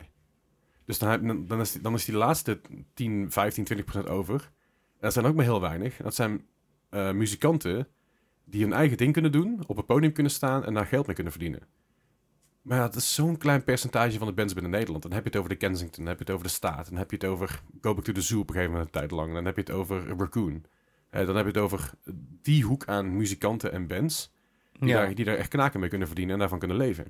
Dus 0.86 1.00
dan, 1.00 1.48
dan, 1.48 1.60
is 1.60 1.72
die, 1.72 1.82
dan 1.82 1.94
is 1.94 2.06
die 2.06 2.16
laatste 2.16 2.62
10, 2.94 3.32
15, 3.32 3.64
20 3.64 3.86
procent 3.86 4.10
over. 4.10 4.42
En 4.42 5.00
dat 5.00 5.14
zijn 5.14 5.26
ook 5.26 5.36
maar 5.36 5.44
heel 5.44 5.62
weinig. 5.62 5.98
Dat 5.98 6.16
zijn 6.16 6.46
muzikanten 6.90 7.88
die 8.46 8.62
hun 8.62 8.74
eigen 8.74 8.98
ding 8.98 9.14
kunnen 9.14 9.32
doen, 9.32 9.64
op 9.68 9.78
het 9.78 9.86
podium 9.86 10.12
kunnen 10.12 10.32
staan 10.32 10.66
en 10.66 10.74
daar 10.74 10.86
geld 10.86 11.06
mee 11.06 11.16
kunnen 11.16 11.34
verdienen. 11.34 11.62
Maar 12.62 12.80
dat 12.80 12.96
is 12.96 13.14
zo'n 13.14 13.38
klein 13.38 13.64
percentage 13.64 14.18
van 14.18 14.28
de 14.28 14.34
bands 14.34 14.54
binnen 14.54 14.72
Nederland. 14.72 15.04
Dan 15.04 15.12
heb 15.12 15.24
je 15.24 15.30
het 15.30 15.38
over 15.38 15.50
de 15.50 15.58
Kensington, 15.58 16.04
dan 16.04 16.08
heb 16.08 16.18
je 16.18 16.24
het 16.24 16.34
over 16.34 16.46
de 16.46 16.54
Staat, 16.54 16.90
dan 16.90 16.98
heb 16.98 17.10
je 17.10 17.16
het 17.16 17.26
over 17.26 17.62
Go 17.82 17.94
Back 17.94 18.04
to 18.04 18.12
the 18.12 18.22
Zoo 18.22 18.40
op 18.40 18.48
een 18.48 18.54
gegeven 18.54 18.74
moment 18.74 18.96
een 18.96 19.00
tijd 19.00 19.12
lang. 19.12 19.34
Dan 19.34 19.46
heb 19.46 19.56
je 19.56 19.62
het 19.62 19.72
over 19.72 20.08
Raccoon. 20.08 20.66
Dan 21.10 21.36
heb 21.36 21.46
je 21.46 21.52
het 21.52 21.58
over 21.58 21.92
die 22.42 22.64
hoek 22.64 22.86
aan 22.86 23.18
muzikanten 23.18 23.72
en 23.72 23.88
bands 23.88 24.36
die, 24.80 24.90
Ja. 24.90 24.96
daar, 24.98 25.16
die 25.16 25.26
daar 25.26 25.36
echt 25.38 25.50
knaken 25.50 25.80
mee 25.80 25.90
kunnen 25.90 26.08
verdienen 26.08 26.34
en 26.34 26.40
daarvan 26.40 26.60
kunnen 26.60 26.78
leven. 26.78 27.06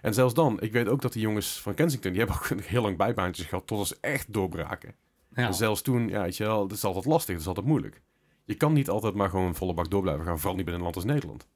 En 0.00 0.14
zelfs 0.14 0.34
dan, 0.34 0.60
ik 0.60 0.72
weet 0.72 0.88
ook 0.88 1.00
dat 1.02 1.12
die 1.12 1.22
jongens 1.22 1.60
van 1.60 1.74
Kensington, 1.74 2.10
die 2.12 2.20
hebben 2.20 2.36
ook 2.36 2.60
heel 2.62 2.82
lang 2.82 2.96
bijbaantjes 2.96 3.46
gehad 3.46 3.66
tot 3.66 3.86
ze 3.86 3.96
echt 4.00 4.32
doorbraken. 4.32 4.94
Ja. 5.34 5.46
En 5.46 5.54
zelfs 5.54 5.82
toen, 5.82 6.08
ja, 6.08 6.22
weet 6.22 6.36
je 6.36 6.44
wel, 6.44 6.62
het 6.62 6.72
is 6.72 6.84
altijd 6.84 7.04
lastig, 7.04 7.32
het 7.32 7.40
is 7.42 7.48
altijd 7.48 7.66
moeilijk. 7.66 8.00
Je 8.44 8.54
kan 8.54 8.72
niet 8.72 8.88
altijd 8.88 9.14
maar 9.14 9.30
gewoon 9.30 9.54
volle 9.54 9.74
bak 9.74 9.90
door 9.90 10.02
blijven 10.02 10.24
gaan, 10.24 10.36
vooral 10.38 10.54
niet 10.56 10.64
binnen 10.64 10.74
een 10.74 10.82
land 10.92 10.96
als 10.96 11.04
Nederland. 11.12 11.46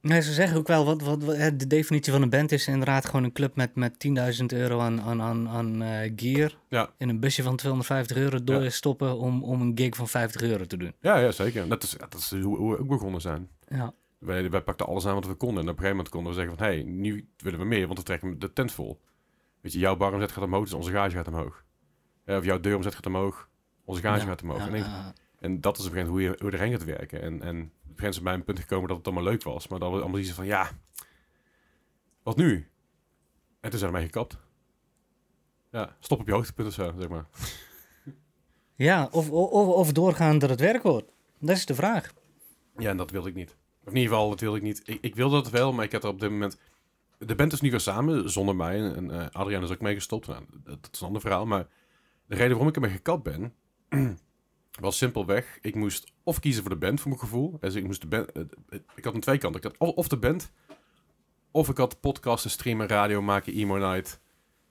Nee, 0.00 0.22
ze 0.22 0.32
zeggen 0.32 0.56
ook 0.58 0.66
wel, 0.66 0.84
wat, 0.84 1.02
wat, 1.02 1.20
de 1.58 1.66
definitie 1.66 2.12
van 2.12 2.22
een 2.22 2.30
band 2.30 2.52
is 2.52 2.66
inderdaad 2.66 3.04
gewoon 3.04 3.24
een 3.24 3.32
club 3.32 3.56
met, 3.56 3.74
met 3.74 4.06
10.000 4.40 4.44
euro 4.46 4.80
aan, 4.80 5.00
aan, 5.00 5.22
aan, 5.22 5.48
aan 5.48 5.82
eh, 5.82 6.12
gear. 6.16 6.58
Ja. 6.68 6.90
In 6.98 7.08
een 7.08 7.20
busje 7.20 7.42
van 7.42 7.56
250 7.56 8.16
euro 8.16 8.36
Ja. 8.36 8.42
doorstoppen 8.42 9.18
om, 9.18 9.44
om 9.44 9.60
een 9.60 9.72
gig 9.74 9.96
van 9.96 10.08
50 10.08 10.42
euro 10.42 10.64
te 10.64 10.76
doen. 10.76 10.92
Ja, 11.00 11.16
ja 11.18 11.30
zeker. 11.30 11.68
Dat 11.68 11.82
is, 11.82 11.96
dat 11.98 12.14
is 12.14 12.30
hoe, 12.30 12.56
hoe 12.56 12.70
we 12.72 12.78
ook 12.78 12.88
begonnen 12.88 13.20
zijn. 13.20 13.48
Ja, 13.68 13.92
Wij, 14.24 14.50
wij 14.50 14.62
pakten 14.62 14.86
alles 14.86 15.06
aan 15.06 15.14
wat 15.14 15.26
we 15.26 15.34
konden. 15.34 15.62
En 15.62 15.68
op 15.68 15.78
een 15.78 15.84
gegeven 15.84 15.96
moment 15.96 16.08
konden 16.08 16.32
we 16.32 16.38
zeggen 16.38 16.56
van... 16.56 16.66
hé, 16.66 16.72
hey, 16.72 16.82
nu 16.82 17.28
willen 17.36 17.58
we 17.58 17.64
meer, 17.64 17.86
want 17.86 17.98
we 17.98 18.04
trekken 18.04 18.38
de 18.38 18.52
tent 18.52 18.72
vol. 18.72 19.00
Weet 19.60 19.72
je, 19.72 19.78
jouw 19.78 19.96
baromzet 19.96 20.32
gaat 20.32 20.44
omhoog, 20.44 20.64
dus 20.64 20.72
onze 20.72 20.90
gage 20.90 21.16
gaat 21.16 21.28
omhoog. 21.28 21.64
Ja, 22.24 22.38
of 22.38 22.44
jouw 22.44 22.60
deuromzet 22.60 22.94
gaat 22.94 23.06
omhoog, 23.06 23.48
onze 23.84 24.00
gage 24.00 24.20
Ja, 24.20 24.26
gaat 24.26 24.42
omhoog. 24.42 24.76
ja, 24.76 25.12
en, 25.38 25.60
dat 25.60 25.78
is 25.78 25.86
op 25.86 25.92
een 25.92 25.98
gegeven 25.98 26.14
moment 26.14 26.40
hoe 26.40 26.50
je, 26.50 26.58
hoe 26.58 26.70
gaat 26.70 26.84
werken. 26.84 27.22
En, 27.22 27.42
en 27.42 27.72
op 27.84 27.90
een 27.90 27.96
gegeven 27.96 28.22
bij 28.22 28.34
een 28.34 28.44
punt 28.44 28.60
gekomen 28.60 28.88
dat 28.88 28.96
het 28.96 29.06
allemaal 29.06 29.24
leuk 29.24 29.42
was. 29.42 29.68
Maar 29.68 29.78
dat 29.78 29.92
we 29.92 30.00
allemaal 30.00 30.20
iets 30.20 30.30
van, 30.30 30.46
ja, 30.46 30.70
wat 32.22 32.36
nu? 32.36 32.68
En 33.60 33.70
toen 33.70 33.78
zijn 33.78 33.90
we 33.90 33.96
mee 33.96 34.06
gekapt. 34.06 34.36
Ja, 35.70 35.96
stop 36.00 36.20
op 36.20 36.26
je 36.26 36.32
hoogtepunt 36.32 36.68
of 36.68 36.74
zo, 36.74 36.92
zeg 36.98 37.08
maar. 37.08 37.26
ja 38.74 39.08
of, 39.10 39.30
of, 39.30 39.68
of 39.68 39.92
doorgaan 39.92 40.38
dat 40.38 40.50
het 40.50 40.60
werk 40.60 40.82
wordt. 40.82 41.12
Dat 41.38 41.56
is 41.56 41.66
de 41.66 41.74
vraag. 41.74 42.12
Ja, 42.78 42.90
en 42.90 42.96
dat 42.96 43.10
wilde 43.10 43.28
ik 43.28 43.34
niet. 43.34 43.56
Of 43.84 43.90
in 43.90 43.96
ieder 43.96 44.12
geval, 44.12 44.28
dat 44.30 44.40
wilde 44.40 44.56
ik 44.56 44.62
niet. 44.62 44.82
Ik, 44.84 44.98
ik 45.00 45.14
wilde 45.14 45.34
dat 45.42 45.50
wel, 45.50 45.72
maar 45.72 45.84
ik 45.84 45.92
had 45.92 46.02
er 46.02 46.08
op 46.08 46.20
dit 46.20 46.30
moment... 46.30 46.58
De 47.18 47.34
band 47.34 47.52
is 47.52 47.60
nu 47.60 47.70
weer 47.70 47.80
samen, 47.80 48.30
zonder 48.30 48.56
mij. 48.56 48.92
En 48.92 49.10
eh, 49.10 49.26
Adriaan 49.32 49.62
is 49.62 49.70
ook 49.70 49.80
meegestopt. 49.80 50.26
Nou, 50.26 50.44
dat 50.64 50.88
is 50.92 51.00
een 51.00 51.06
ander 51.06 51.20
verhaal. 51.22 51.46
Maar 51.46 51.66
de 52.26 52.34
reden 52.34 52.50
waarom 52.50 52.68
ik 52.68 52.74
ermee 52.74 52.90
gekapt 52.90 53.22
ben... 53.22 53.52
was 54.80 54.96
simpelweg, 54.98 55.58
ik 55.60 55.74
moest 55.74 56.12
of 56.22 56.40
kiezen 56.40 56.62
voor 56.62 56.70
de 56.72 56.78
band, 56.78 57.00
voor 57.00 57.08
mijn 57.08 57.20
gevoel. 57.22 57.56
Dus 57.60 57.74
ik 57.74 57.84
moest 57.84 58.00
de 58.00 58.06
band... 58.06 58.32
eh, 58.32 58.42
eh, 58.68 58.78
ik 58.94 59.04
had 59.04 59.14
een 59.14 59.20
twee 59.20 59.38
kanten. 59.38 59.60
Ik 59.60 59.66
had 59.66 59.88
of- 59.88 59.94
of 59.94 60.08
de 60.08 60.16
band... 60.16 60.52
Of 61.50 61.68
ik 61.68 61.76
had 61.76 62.00
podcasten, 62.00 62.50
streamen, 62.50 62.86
radio 62.86 63.22
maken, 63.22 63.52
emo 63.52 63.76
night... 63.76 64.20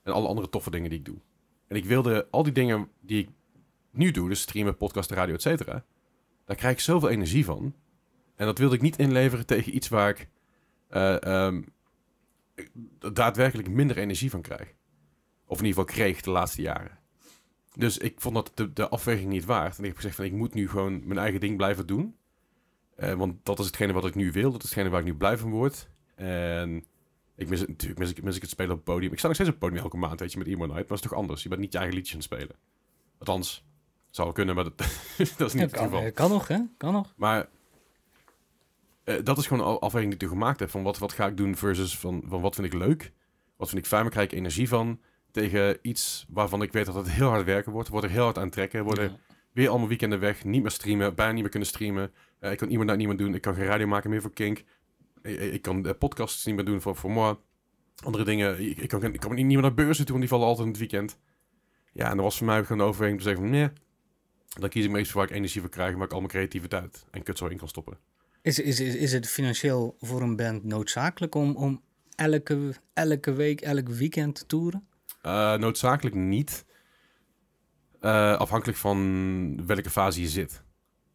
En 0.03 0.13
alle 0.13 0.27
andere 0.27 0.50
toffe 0.50 0.70
dingen 0.70 0.89
die 0.89 1.00
ik 1.00 1.05
doe. 1.05 1.17
En 1.67 1.75
ik 1.75 1.86
wilde 1.86 2.27
al 2.32 2.43
die 2.43 2.53
dingen 2.53 2.89
die 3.01 3.22
ik 3.24 3.29
nu 3.91 4.12
doe... 4.12 4.29
Dus 4.29 4.41
streamen, 4.41 4.77
podcasten, 4.77 5.15
radio, 5.15 5.34
et 5.34 5.41
cetera... 5.41 5.86
Daar 6.46 6.55
krijg 6.55 6.74
ik 6.74 6.79
zoveel 6.79 7.10
energie 7.10 7.46
van... 7.46 7.74
En 8.43 8.50
dat 8.50 8.57
wilde 8.57 8.75
ik 8.75 8.81
niet 8.81 8.97
inleveren 8.97 9.45
tegen 9.45 9.75
iets 9.75 9.89
waar 9.89 10.09
ik 10.09 10.27
eh, 10.88 11.23
ehm, 11.23 11.62
daadwerkelijk 13.13 13.69
minder 13.69 13.97
energie 13.97 14.29
van 14.29 14.41
krijg. 14.41 14.73
Of 15.45 15.59
in 15.59 15.65
ieder 15.65 15.79
geval 15.81 15.95
kreeg 15.95 16.21
de 16.21 16.29
laatste 16.31 16.62
jaren. 16.62 17.00
Dus 17.75 17.97
ik 17.97 18.21
vond 18.21 18.35
dat 18.35 18.51
de, 18.53 18.73
de 18.73 18.89
afweging 18.89 19.29
niet 19.29 19.45
waard. 19.45 19.73
En 19.77 19.79
ik 19.79 19.85
heb 19.88 19.95
gezegd 19.95 20.15
van 20.15 20.25
ik 20.25 20.31
moet 20.31 20.53
nu 20.53 20.69
gewoon 20.69 21.07
mijn 21.07 21.19
eigen 21.19 21.39
ding 21.39 21.57
blijven 21.57 21.88
doen. 21.88 22.15
Eh, 22.95 23.13
want 23.13 23.45
dat 23.45 23.59
is 23.59 23.65
hetgene 23.65 23.93
wat 23.93 24.05
ik 24.05 24.15
nu 24.15 24.31
wil. 24.31 24.51
Dat 24.51 24.63
is 24.63 24.69
hetgene 24.69 24.89
waar 24.89 25.00
ik 25.00 25.05
nu 25.05 25.15
blij 25.15 25.38
van 25.38 25.50
word. 25.50 25.89
En 26.15 26.85
ik 27.35 27.50
mis 27.50 27.59
het 27.59 27.69
natuurlijk, 27.69 28.00
mis 28.00 28.09
ik, 28.09 28.23
mis 28.23 28.35
ik 28.35 28.41
het 28.41 28.51
spelen 28.51 28.71
op 28.71 28.77
het 28.77 28.85
podium. 28.85 29.12
Ik 29.12 29.17
sta 29.17 29.27
nog 29.27 29.35
steeds 29.35 29.50
op 29.50 29.55
het 29.55 29.65
podium 29.65 29.83
elke 29.83 29.97
maand, 29.97 30.19
weet 30.19 30.31
je, 30.31 30.38
met 30.38 30.47
Emo 30.47 30.57
Night. 30.65 30.73
Maar 30.73 30.88
dat 30.88 30.97
is 30.97 31.03
toch 31.03 31.13
anders? 31.13 31.43
Je 31.43 31.50
bent 31.50 31.62
niet 31.62 31.71
je 31.71 31.77
eigen 31.77 31.95
liedjes 31.95 32.15
aan 32.15 32.21
het 32.21 32.31
spelen. 32.33 32.55
Althans, 33.17 33.65
zou 34.09 34.31
kunnen, 34.33 34.55
maar 34.55 34.63
dat, 34.63 34.77
dat 34.77 34.88
is 35.17 35.38
niet 35.38 35.53
Ja, 35.53 35.59
het 35.59 35.71
kan, 35.71 35.83
geval. 35.83 36.01
eh, 36.01 36.13
kan 36.13 36.29
nog, 36.29 36.47
hè? 36.47 36.59
Kan 36.77 36.93
nog. 36.93 37.13
Maar 37.17 37.47
eh, 39.03 39.15
dat 39.24 39.38
is 39.38 39.48
gewoon 39.48 39.67
een 39.67 39.79
afweging 39.79 40.12
die 40.12 40.13
ik 40.22 40.27
toen 40.27 40.38
gemaakt 40.39 40.60
heb. 40.60 40.69
Van 40.69 40.83
wat, 40.83 40.98
wat 40.98 41.13
ga 41.13 41.27
ik 41.27 41.38
doen 41.38 41.55
versus 41.55 41.98
van, 41.98 42.24
van 42.25 42.41
wat 42.41 42.55
vind 42.55 42.67
ik 42.67 42.74
leuk? 42.74 43.12
Wat 43.57 43.69
vind 43.69 43.81
ik 43.81 43.88
fijn? 43.88 44.01
Waar 44.01 44.12
krijg 44.12 44.31
ik 44.31 44.38
energie 44.38 44.67
van? 44.67 45.00
Tegen 45.31 45.77
iets 45.81 46.25
waarvan 46.29 46.62
ik 46.62 46.72
weet 46.72 46.86
dat 46.86 46.95
het 46.95 47.10
heel 47.10 47.27
hard 47.29 47.45
werken 47.45 47.72
wordt. 47.72 47.89
Wordt 47.89 48.05
er 48.05 48.12
heel 48.12 48.24
hard 48.24 48.38
aan 48.38 48.50
trekken. 48.50 48.83
Worden 48.83 49.10
Ja. 49.10 49.17
weer 49.51 49.69
allemaal 49.69 49.88
weekenden 49.88 50.19
weg. 50.19 50.43
Niet 50.43 50.62
meer 50.62 50.72
streamen. 50.72 51.15
Bijna 51.15 51.31
niet 51.31 51.41
meer 51.41 51.51
kunnen 51.51 51.69
streamen. 51.69 52.12
Eh, 52.39 52.51
ik 52.51 52.58
kan 52.58 52.69
iemand 52.69 52.88
naar 52.88 52.97
niemand 52.97 53.17
doen. 53.19 53.36
Ik 53.36 53.41
kan 53.41 53.56
geen 53.56 53.65
radio 53.65 53.88
maken 53.88 54.10
meer 54.10 54.21
voor 54.21 54.34
Kink. 54.34 54.63
Ik, 55.21 55.39
ik 55.39 55.62
kan 55.62 55.86
eh, 55.86 55.93
podcasts 55.99 56.45
niet 56.45 56.56
meer 56.56 56.65
doen 56.65 56.82
voor, 56.82 56.95
voor 56.95 57.12
moi. 57.12 57.36
Andere 58.04 58.23
dingen. 58.23 58.60
Ik, 58.69 58.78
ik, 58.78 58.89
kan, 58.89 59.04
ik 59.04 59.19
kan 59.19 59.36
niet 59.36 59.45
meer 59.45 59.62
naar 59.62 59.73
beurzen 59.73 60.06
toe. 60.06 60.15
Want 60.17 60.19
die 60.19 60.30
vallen 60.30 60.47
altijd 60.47 60.65
in 60.65 60.71
het 60.71 60.82
weekend. 60.82 61.19
Ja, 61.93 62.10
en 62.10 62.15
dat 62.15 62.25
was 62.25 62.38
voor 62.38 62.45
mij 62.45 62.62
gewoon 62.62 62.78
de 62.78 62.84
overweging 62.84 63.19
te 63.19 63.25
zeggen 63.28 63.43
van... 63.43 63.51
Nee, 63.51 63.69
dan 64.60 64.69
kies 64.69 64.86
ik 64.86 64.97
iets 64.97 65.12
waar 65.12 65.23
ik 65.23 65.32
energie 65.32 65.62
voor 65.62 65.69
krijg. 65.69 65.95
Waar 65.95 66.06
ik 66.06 66.12
al 66.12 66.17
mijn 66.19 66.32
creativiteit 66.32 67.06
en 67.12 67.23
kut 67.23 67.38
zo 67.38 67.45
in 67.45 67.58
kan 67.58 67.67
stoppen. 67.67 67.97
Is, 68.43 68.60
is, 68.60 68.79
is, 68.79 68.95
is 68.95 69.13
het 69.13 69.27
financieel 69.27 69.95
voor 69.99 70.21
een 70.21 70.36
band 70.36 70.63
noodzakelijk 70.63 71.36
om, 71.36 71.56
om 71.56 71.82
elke, 72.15 72.73
elke 72.93 73.34
week, 73.34 73.62
elk 73.62 73.88
weekend 73.88 74.36
te 74.36 74.45
toeren? 74.45 74.88
Eh, 75.21 75.56
noodzakelijk 75.56 76.15
niet. 76.15 76.65
Eh, 77.99 78.36
afhankelijk 78.38 78.77
van 78.77 79.65
welke 79.65 79.89
fase 79.89 80.21
je 80.21 80.27
zit. 80.27 80.63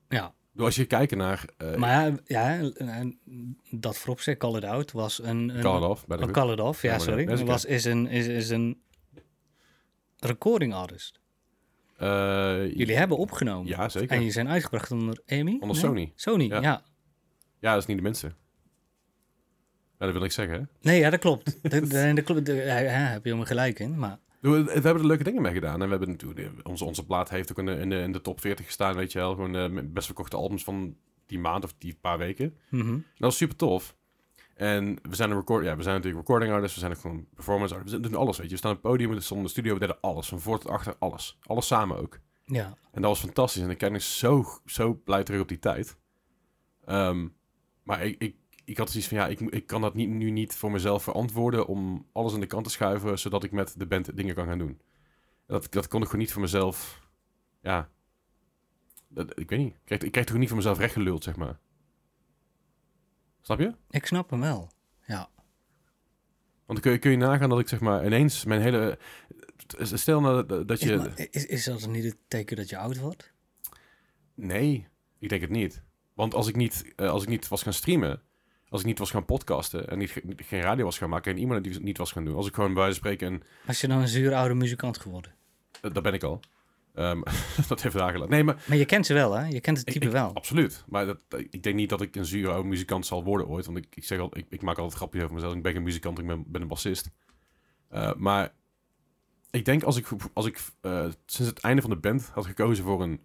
Ja, 0.08 0.34
Dus 0.52 0.64
als 0.64 0.76
je 0.76 0.84
kijkt 0.86 1.14
naar... 1.16 1.44
eh 1.56 1.76
maar 1.76 2.12
ja, 2.24 2.60
ja 2.76 3.12
dat 3.70 3.96
voorop 3.98 4.20
zeg, 4.20 4.36
Call 4.36 4.56
It 4.56 4.64
Out 4.64 4.92
was 4.92 5.22
een... 5.22 5.48
een 5.48 5.60
Call 5.62 5.76
it 5.82 5.88
off, 5.88 6.06
bij 6.06 6.16
de 6.16 6.22
goed. 6.24 6.32
Call 6.32 6.52
It 6.52 6.60
Off, 6.60 6.82
ja, 6.82 6.98
sorry. 6.98 7.24
dat 7.24 7.40
was, 7.40 7.64
is, 7.64 7.84
een, 7.84 8.06
is, 8.06 8.26
is 8.26 8.48
een 8.48 8.80
recording 10.18 10.74
artist. 10.74 11.20
Jullie 11.98 12.96
hebben 12.96 13.16
opgenomen. 13.16 13.66
Ja, 13.68 13.88
zeker. 13.88 14.10
En 14.10 14.16
jullie 14.16 14.32
zijn 14.32 14.48
uitgebracht 14.48 14.90
onder 14.90 15.20
EMI? 15.24 15.56
Onder 15.60 15.76
Sony. 15.76 16.12
Sony, 16.14 16.44
Ja. 16.44 16.60
ja. 16.60 16.82
Ja, 17.60 17.72
dat 17.72 17.80
is 17.82 17.86
niet 17.86 17.96
de 17.96 18.02
minste. 18.02 18.26
Ja, 19.98 20.04
dat 20.06 20.12
wil 20.12 20.24
ik 20.24 20.32
zeggen, 20.32 20.58
hè. 20.58 20.64
Nee, 20.80 20.98
ja, 20.98 21.10
dat 21.10 21.20
klopt. 21.20 21.60
klopt. 22.24 22.46
Daar 22.46 22.64
daar 22.64 23.10
heb 23.10 23.22
je 23.22 23.28
helemaal 23.28 23.44
gelijk 23.46 23.78
in. 23.78 23.98
Maar 23.98 24.18
We, 24.40 24.64
we 24.64 24.70
hebben 24.72 24.94
er 24.96 25.06
leuke 25.06 25.24
dingen 25.24 25.42
mee 25.42 25.52
gedaan. 25.52 25.74
En 25.82 25.84
we 25.84 25.90
hebben 25.90 26.08
natuurlijk... 26.08 26.50
Onze, 26.62 26.84
onze 26.84 27.06
plaat 27.06 27.30
heeft 27.30 27.50
ook 27.50 27.58
in 27.58 27.66
de, 27.66 27.72
in, 27.74 27.90
de, 27.90 27.96
in 27.96 28.12
de 28.12 28.20
top 28.20 28.40
40 28.40 28.66
gestaan, 28.66 28.94
weet 28.94 29.12
je 29.12 29.18
wel. 29.18 29.30
Gewoon 29.34 29.52
de 29.52 29.68
met 29.70 29.92
best 29.92 30.06
verkochte 30.06 30.36
albums 30.36 30.64
van 30.64 30.96
die 31.26 31.38
maand 31.38 31.64
of 31.64 31.74
die 31.78 31.98
paar 32.00 32.18
weken. 32.18 32.56
mhm. 32.70 32.92
Dat 32.92 33.02
was 33.18 33.36
super 33.36 33.56
tof. 33.56 33.96
En 34.54 34.98
we 35.02 35.14
zijn 35.14 35.30
een 35.30 35.36
record, 35.36 35.64
ja, 35.64 35.76
we 35.76 35.82
zijn 35.82 35.94
natuurlijk 35.94 36.26
recording 36.26 36.52
artists, 36.52 36.74
we 36.74 36.80
zijn 36.80 36.92
ook 36.92 37.00
gewoon 37.00 37.26
performance 37.34 37.74
artists. 37.74 37.96
We 37.96 38.02
doen 38.08 38.14
alles, 38.14 38.36
weet 38.36 38.46
je. 38.46 38.52
We 38.52 38.58
staan 38.58 38.70
op 38.76 38.82
het 38.82 38.90
podium, 38.90 39.10
we 39.10 39.20
stonden 39.20 39.38
in 39.38 39.44
de 39.44 39.50
studio, 39.60 39.74
we 39.74 39.80
deden 39.80 40.00
alles. 40.00 40.28
Van 40.28 40.40
voor 40.40 40.58
tot 40.58 40.70
achter, 40.70 40.94
alles. 40.98 41.38
Alles 41.42 41.66
samen 41.66 41.96
ook. 41.98 42.18
ja. 42.44 42.76
En 42.92 43.02
dat 43.02 43.10
was 43.10 43.20
fantastisch. 43.20 43.62
En 43.62 43.70
ik 43.70 43.78
kijk 43.78 43.92
nog 43.92 44.02
zo, 44.02 44.44
zo 44.66 44.94
blij 45.04 45.22
terug 45.24 45.40
op 45.40 45.48
die 45.48 45.58
tijd. 45.58 45.96
Ehm, 46.84 47.26
maar 47.88 48.04
ik, 48.04 48.18
ik, 48.18 48.36
ik 48.64 48.76
had 48.76 48.90
zoiets 48.90 49.08
van, 49.08 49.18
ja, 49.18 49.26
ik, 49.26 49.40
ik 49.40 49.66
kan 49.66 49.80
dat 49.80 49.94
niet, 49.94 50.08
nu 50.08 50.30
niet 50.30 50.54
voor 50.54 50.70
mezelf 50.70 51.02
verantwoorden 51.02 51.66
om 51.66 52.06
alles 52.12 52.34
aan 52.34 52.40
de 52.40 52.46
kant 52.46 52.64
te 52.64 52.70
schuiven, 52.70 53.18
zodat 53.18 53.44
ik 53.44 53.52
met 53.52 53.74
de 53.78 53.86
band 53.86 54.16
dingen 54.16 54.34
kan 54.34 54.46
gaan 54.46 54.58
doen. 54.58 54.80
Dat, 55.46 55.72
dat 55.72 55.88
kon 55.88 56.00
ik 56.00 56.06
gewoon 56.06 56.20
niet 56.20 56.32
voor 56.32 56.40
mezelf, 56.40 57.06
ja, 57.60 57.90
dat, 59.08 59.38
ik 59.40 59.50
weet 59.50 59.58
niet. 59.58 59.74
Ik 59.74 59.80
krijg, 59.84 60.02
ik 60.02 60.12
krijg 60.12 60.26
toch 60.26 60.36
niet 60.36 60.48
voor 60.48 60.56
mezelf 60.56 60.78
rechtgeluld, 60.78 61.24
zeg 61.24 61.36
maar. 61.36 61.58
Snap 63.40 63.58
je? 63.58 63.74
Ik 63.90 64.06
snap 64.06 64.30
hem 64.30 64.40
wel. 64.40 64.70
Ja. 65.06 65.28
Want 66.66 66.66
dan 66.66 66.80
kun 66.80 66.92
je, 66.92 66.98
kun 66.98 67.10
je 67.10 67.16
nagaan 67.16 67.48
dat 67.48 67.60
ik 67.60 67.68
zeg 67.68 67.80
maar 67.80 68.06
ineens 68.06 68.44
mijn 68.44 68.60
hele... 68.60 68.98
Stel 69.78 70.20
nou 70.20 70.46
dat, 70.46 70.68
dat 70.68 70.80
Is, 70.80 70.88
je... 70.88 70.96
maar- 70.96 71.28
is, 71.30 71.46
is 71.46 71.64
dat 71.64 71.86
niet 71.86 72.04
het 72.04 72.16
teken 72.28 72.56
dat 72.56 72.68
je 72.68 72.78
oud 72.78 72.98
wordt? 72.98 73.32
Nee, 74.34 74.88
ik 75.18 75.28
denk 75.28 75.40
het 75.40 75.50
niet. 75.50 75.86
Want 76.18 76.34
als 76.34 76.46
ik 76.48 76.56
niet, 76.56 76.92
eh, 76.96 77.10
als 77.10 77.22
ik 77.22 77.28
niet 77.28 77.48
was 77.48 77.62
gaan 77.62 77.72
streamen, 77.72 78.20
als 78.68 78.80
ik 78.80 78.86
niet 78.86 78.98
was 78.98 79.10
gaan 79.10 79.24
podcasten 79.24 79.88
en 79.88 79.98
niet, 79.98 80.10
ge- 80.10 80.22
geen 80.36 80.60
radio 80.60 80.84
was 80.84 80.98
gaan 80.98 81.08
maken 81.08 81.32
en 81.32 81.38
iemand 81.38 81.64
die 81.64 81.80
niet 81.80 81.98
was 81.98 82.12
gaan 82.12 82.24
doen, 82.24 82.34
als 82.36 82.46
ik 82.46 82.54
gewoon 82.54 82.74
bij 82.74 82.82
wijze 82.82 83.00
van 83.00 83.10
spreken, 83.10 83.34
en 83.34 83.42
Als 83.66 83.80
je 83.80 83.88
dan 83.88 83.98
een 84.00 84.08
zuur 84.08 84.34
oude 84.34 84.54
muzikant 84.54 84.98
geworden? 84.98 85.34
eh, 85.80 85.92
dat 85.92 86.02
ben 86.02 86.12
ik 86.14 86.22
al. 86.22 86.40
Ehm, 86.94 87.20
dat 87.68 87.82
heeft 87.82 87.94
dagen 87.96 88.14
laten. 88.18 88.30
Nee, 88.34 88.44
maar 88.44 88.62
Maar 88.68 88.76
je 88.76 88.84
kent 88.84 89.06
ze 89.06 89.14
wel, 89.14 89.32
hè? 89.32 89.46
Je 89.46 89.60
kent 89.60 89.76
het 89.78 89.86
type 89.86 90.06
ik- 90.06 90.12
wel. 90.12 90.34
absoluut. 90.34 90.84
Maar 90.88 91.06
dat, 91.06 91.18
ik 91.50 91.62
denk 91.62 91.76
niet 91.76 91.88
dat 91.88 92.00
ik 92.00 92.16
een 92.16 92.24
zure 92.26 92.50
oude 92.52 92.68
muzikant 92.68 93.06
zal 93.06 93.24
worden 93.24 93.46
ooit. 93.48 93.66
Want 93.66 93.78
ik, 93.78 93.86
ik 93.94 94.04
zeg 94.04 94.18
al, 94.18 94.30
ik, 94.36 94.46
ik 94.48 94.62
maak 94.62 94.78
altijd 94.78 94.96
grapjes 94.96 95.22
over 95.22 95.34
mezelf. 95.34 95.54
Ik 95.54 95.62
ben 95.62 95.72
geen 95.72 95.82
muzikant, 95.82 96.18
ik 96.18 96.26
ben, 96.26 96.44
ben 96.46 96.62
een 96.62 96.68
bassist. 96.68 97.10
Eh, 97.88 98.14
maar 98.14 98.52
ik 99.50 99.64
denk 99.64 99.82
als 99.82 99.96
ik, 99.96 100.06
als 100.32 100.46
ik 100.46 100.56
sinds 101.26 101.50
het 101.50 101.58
einde 101.60 101.80
van 101.82 101.90
de 101.90 101.96
band 101.96 102.30
had 102.34 102.46
gekozen 102.46 102.84
voor 102.84 103.02
een 103.02 103.20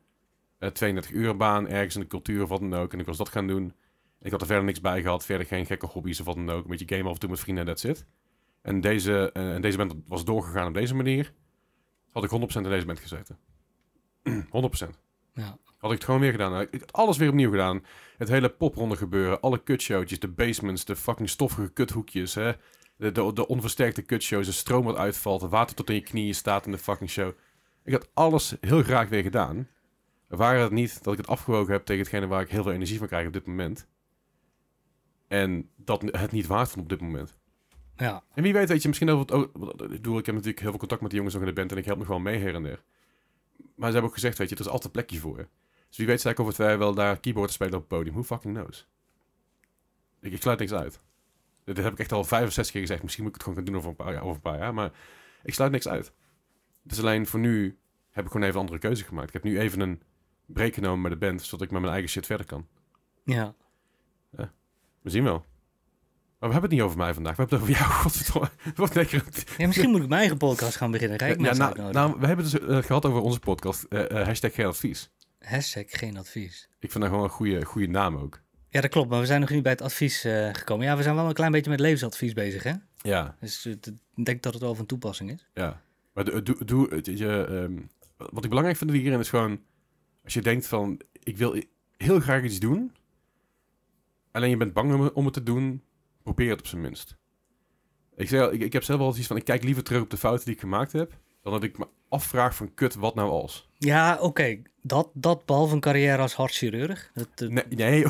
32 0.72 1.12
uur 1.12 1.38
baan 1.38 1.68
ergens 1.68 1.96
in 1.96 2.02
de 2.02 2.08
cultuur 2.08 2.44
of 2.44 2.50
wat 2.50 2.60
dan 2.60 2.74
ook. 2.74 2.94
En 2.94 3.00
ik 3.00 3.06
was 3.06 3.18
dat 3.18 3.30
gaan 3.30 3.48
doen. 3.48 3.74
Ik 4.22 4.32
had 4.32 4.42
er 4.42 4.48
verder 4.48 4.66
niks 4.66 4.82
bij 4.82 5.02
gehad. 5.02 5.26
Verder 5.26 5.48
geen 5.48 5.66
gekke 5.66 5.86
hobby's 5.86 6.20
of 6.20 6.26
wat 6.26 6.36
dan 6.36 6.50
ook. 6.50 6.64
Een 6.64 6.70
beetje 6.70 6.96
game 6.96 7.08
af 7.08 7.14
en 7.14 7.20
toe 7.20 7.30
met 7.30 7.40
vrienden 7.40 7.68
en 7.68 7.74
that's 7.74 7.84
it. 7.84 8.06
En 8.62 8.82
deze, 8.82 9.32
eh, 9.32 9.54
en 9.54 9.62
deze 9.62 9.78
band 9.78 9.96
was 10.08 10.26
doorgegaan 10.26 10.68
op 10.68 10.74
deze 10.74 10.96
manier. 10.96 11.34
Had 12.12 12.24
ik 12.24 12.30
100% 12.30 12.66
in 12.66 12.72
deze 12.72 12.86
band 12.86 13.00
gezeten. 13.00 13.38
100%. 14.50 15.00
Ja. 15.34 15.58
Had 15.78 15.92
ik 15.92 15.98
het 15.98 16.04
gewoon 16.04 16.20
weer 16.20 16.32
gedaan. 16.32 16.62
Ik 16.62 16.80
had 16.80 16.94
alles 16.94 17.18
weer 17.18 17.30
opnieuw 17.30 17.50
gedaan. 17.52 17.84
Het 18.18 18.30
hele 18.30 18.50
popronde 18.50 18.96
gebeuren. 18.96 19.42
Alle 19.42 19.64
kutshowtjes. 19.64 20.20
De 20.20 20.28
basements. 20.28 20.86
De 20.86 20.96
fucking 20.96 21.30
stoffige 21.30 21.70
kuthoekjes. 21.70 22.36
Hè? 22.36 22.52
De, 22.98 23.12
de, 23.12 23.34
de 23.34 23.48
onversterkte 23.48 24.02
kutshows. 24.02 24.46
De 24.46 24.52
stroom 24.52 24.86
wat 24.86 24.96
uitvalt. 24.96 25.42
Het 25.42 25.52
water 25.52 25.76
tot 25.76 25.90
in 25.90 25.96
je 25.96 26.02
knieën 26.02 26.36
staat 26.36 26.66
in 26.66 26.72
de 26.72 26.78
fucking 26.78 27.10
show. 27.10 27.32
Ik 27.84 27.94
had 27.94 28.10
alles 28.14 28.56
heel 28.62 28.84
graag 28.84 29.10
weer 29.10 29.24
gedaan. 29.24 29.68
Waren 30.38 30.62
het 30.62 30.72
niet 30.72 31.04
dat 31.04 31.14
ik 31.14 31.20
het 31.20 31.28
afgewogen 31.28 31.74
heb 31.74 31.86
tegen 31.86 32.02
hetgene 32.02 32.28
waar 32.28 32.42
ik 32.42 32.50
heel 32.50 32.64
veel 32.64 32.72
energie 32.72 32.98
van 32.98 33.08
krijg 33.08 33.28
op 33.28 33.34
dit 33.34 33.46
moment. 33.46 33.88
En 35.28 35.70
dat 35.76 36.02
het 36.02 36.32
niet 36.32 36.48
waard 36.48 36.70
vond 36.70 36.82
op 36.84 36.90
dit 36.90 37.02
moment. 37.02 37.38
Ja, 37.96 38.24
En 38.34 38.44
wie 38.44 38.54
weet, 38.54 38.70
weet 38.70 38.82
je, 38.82 38.88
misschien 38.88 39.10
over 39.10 39.22
het... 39.22 39.32
ook- 39.32 39.50
want, 39.58 39.82
Ik 39.82 39.90
bedoel, 39.90 40.18
ik 40.18 40.26
heb 40.26 40.36
natuurlijk 40.36 40.62
heel 40.62 40.70
veel 40.70 40.80
contact 40.80 41.02
met 41.02 41.10
de 41.10 41.16
jongens 41.16 41.36
nog 41.36 41.44
in 41.44 41.50
de 41.50 41.56
band 41.56 41.72
en 41.72 41.78
ik 41.78 41.86
help 41.86 41.98
nog 41.98 42.08
wel 42.08 42.20
mee 42.20 42.40
her 42.40 42.56
en 42.56 42.64
der. 42.64 42.84
Maar 43.58 43.88
ze 43.88 43.92
hebben 43.94 44.04
ook 44.04 44.14
gezegd, 44.14 44.38
weet 44.38 44.50
je, 44.50 44.56
er 44.56 44.62
is 44.62 44.68
altijd 44.68 44.86
een 44.86 44.92
plekje 44.92 45.20
voor. 45.20 45.48
Dus 45.88 45.98
wie 45.98 46.08
weet, 46.08 46.22
zei 46.22 46.34
ik 46.34 46.40
over 46.40 46.54
twee 46.54 46.68
jaar 46.68 46.78
wel 46.78 46.94
daar 46.94 47.20
keyboard 47.20 47.52
spelen 47.52 47.74
op 47.74 47.80
het 47.80 47.88
podium. 47.88 48.14
Who 48.14 48.24
fucking 48.24 48.56
knows? 48.58 48.88
Ik, 50.20 50.32
ik 50.34 50.42
sluit 50.42 50.60
niks 50.60 50.74
uit. 50.74 51.00
Dit 51.64 51.78
heb 51.78 51.94
ik 51.94 52.00
echt 52.00 52.12
al 52.12 52.24
vijf 52.24 52.48
of 52.48 52.54
zes 52.54 52.72
keer 52.72 52.82
gezegd. 52.82 53.04
Misschien 53.04 53.24
moet 53.24 53.36
ik 53.36 53.42
het 53.42 53.50
gewoon 53.50 53.64
gaan 53.64 53.74
doen 53.74 53.82
over 53.82 53.90
een 53.90 54.06
paar 54.06 54.14
jaar, 54.14 54.22
over 54.24 54.36
een 54.36 54.42
paar 54.42 54.58
jaar. 54.58 54.74
Maar 54.74 54.92
ik 55.44 55.54
sluit 55.54 55.72
niks 55.72 55.88
uit. 55.88 56.12
Dus 56.84 57.00
alleen 57.00 57.28
voor 57.28 57.40
nu 57.40 57.78
heb 58.12 58.26
ik 58.26 58.32
gewoon 58.32 58.44
even 58.48 58.56
een 58.60 58.66
andere 58.66 58.80
keuze 58.88 59.04
gemaakt. 59.04 59.28
Ik 59.28 59.34
heb 59.34 59.44
nu 59.44 59.60
even 59.60 59.80
een 59.80 60.02
break 60.46 60.74
genomen 60.74 61.02
met 61.02 61.12
de 61.12 61.18
band, 61.18 61.42
zodat 61.42 61.62
ik 61.66 61.72
met 61.72 61.82
mijn 61.82 61.94
eigen 61.94 62.12
shit 62.12 62.26
verder 62.26 62.46
kan. 62.46 62.68
ja. 63.24 63.56
We 65.02 65.10
zien 65.10 65.24
wel. 65.24 65.46
Maar 66.40 66.52
we 66.52 66.60
hebben 66.60 66.62
het 66.62 66.72
niet 66.72 66.82
over 66.82 66.98
mij 66.98 67.14
vandaag. 67.14 67.36
We 67.36 67.42
hebben 67.42 67.60
het 67.60 67.70
over 67.70 67.82
jou. 67.82 67.94
Godverdomme. 68.02 68.50
Wat 68.76 68.96
lekker. 68.96 69.24
ja 69.58 69.68
misschien 69.68 69.90
moet 69.90 70.02
ik 70.02 70.08
mijn 70.08 70.20
eigen 70.20 70.38
podcast 70.38 70.76
gaan 70.76 70.92
beginnen. 70.92 71.20
Ik 71.20 71.42
Ja, 71.42 71.54
nou, 71.54 71.92
nou, 71.92 72.20
we 72.20 72.26
hebben 72.28 72.46
het 72.46 72.54
dus 72.60 72.68
eh, 72.68 72.84
gehad 72.84 73.06
over 73.06 73.22
onze 73.22 73.40
podcast. 73.40 73.84
eh, 73.84 74.20
eh, 74.20 74.26
hashtag 74.26 74.54
geen 74.54 74.66
advies. 74.66 75.12
Hashtag 75.40 75.84
geen 75.88 76.18
advies. 76.18 76.70
Ik 76.80 76.92
vind 76.92 77.04
dat 77.04 77.12
gewoon 77.14 77.24
een 77.28 77.34
goede, 77.34 77.66
goede 77.66 77.88
naam 77.88 78.18
ook. 78.18 78.42
Ja, 78.70 78.82
dat 78.82 78.90
klopt. 78.90 79.10
Maar 79.10 79.20
we 79.20 79.26
zijn 79.26 79.40
nog 79.40 79.50
niet 79.50 79.64
bij 79.64 79.72
het 79.72 79.82
advies 79.82 80.24
eh, 80.24 80.50
gekomen. 80.52 80.86
Ja, 80.86 80.98
we 80.98 81.04
zijn 81.04 81.16
wel 81.16 81.28
een 81.28 81.34
klein 81.34 81.52
beetje 81.52 81.70
met 81.70 81.80
levensadvies 81.80 82.34
bezig, 82.34 82.64
hè? 82.64 82.74
Ja, 83.02 83.36
Dus 83.40 83.66
eh, 83.66 83.74
ik 84.16 84.26
denk 84.26 84.42
dat 84.44 84.54
het 84.54 84.62
wel 84.62 84.76
van 84.76 84.86
toepassing 84.86 85.32
is. 85.32 85.48
ja. 85.54 85.82
Maar 86.14 86.24
doe, 86.66 86.90
ehm, 86.90 87.78
wat 88.18 88.44
ik 88.44 88.50
belangrijk 88.50 88.78
vind 88.78 88.92
hierin 88.92 89.20
is 89.20 89.30
gewoon... 89.30 89.60
Als 90.24 90.34
je 90.34 90.42
denkt 90.42 90.68
van, 90.68 91.00
ik 91.24 91.38
wil 91.38 91.62
heel 91.98 92.20
graag 92.20 92.44
iets 92.44 92.60
doen... 92.60 92.92
Alleen 94.32 94.50
je 94.50 94.58
bent 94.58 94.74
bang 94.74 95.12
om, 95.14 95.26
het 95.26 95.34
te 95.34 95.44
doen... 95.44 95.84
Probeer 96.24 96.50
het 96.50 96.60
op 96.60 96.68
zijn 96.68 96.82
minst. 96.82 97.16
Ik, 98.16 98.28
zeg, 98.28 98.50
ik, 98.52 98.62
ik 98.62 98.74
heb 98.74 98.84
zelf 98.84 99.00
wel 99.00 99.18
iets 99.18 99.28
van, 99.28 99.38
ik 99.38 99.46
kijk 99.46 99.64
liever 99.64 99.84
terug 99.84 100.02
op 100.02 100.10
de 100.10 100.18
fouten 100.18 100.46
die 100.46 100.54
ik 100.54 100.60
gemaakt 100.60 100.92
heb... 100.92 101.22
Dan 101.42 101.52
dat 101.54 101.64
ik 101.64 101.78
me 101.78 101.88
afvraag 102.10 102.56
van, 102.56 102.74
kut, 102.74 102.96
wat 102.96 103.16
nou 103.16 103.30
als? 103.30 103.70
Ja, 103.78 104.18
oké. 104.22 104.62
Dat, 104.82 105.10
dat 105.14 105.46
behalve 105.46 105.74
een 105.74 105.80
carrière 105.80 106.18
als 106.22 106.34
hartchirurg. 106.34 107.12
Dat, 107.14 107.28
dat- 107.36 107.50
Nee, 107.50 107.64
nee. 107.70 108.06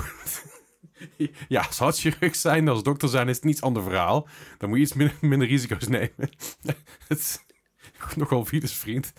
ja, 1.48 1.62
als 1.62 1.78
hartchirurg 1.78 2.36
zijn, 2.36 2.68
als 2.68 2.84
dokter 2.84 3.10
zijn, 3.10 3.30
is 3.30 3.36
het 3.36 3.44
een 3.44 3.50
iets 3.50 3.62
ander 3.62 3.84
verhaal. 3.84 4.28
Dan 4.58 4.70
moet 4.70 4.78
je 4.78 4.84
iets 4.84 4.94
minder, 4.94 5.18
minder 5.22 5.48
risico's 5.48 5.88
nemen. 5.88 6.30
het 7.08 7.46
nogal 8.16 8.46
virus, 8.46 8.74
vriend. 8.74 9.14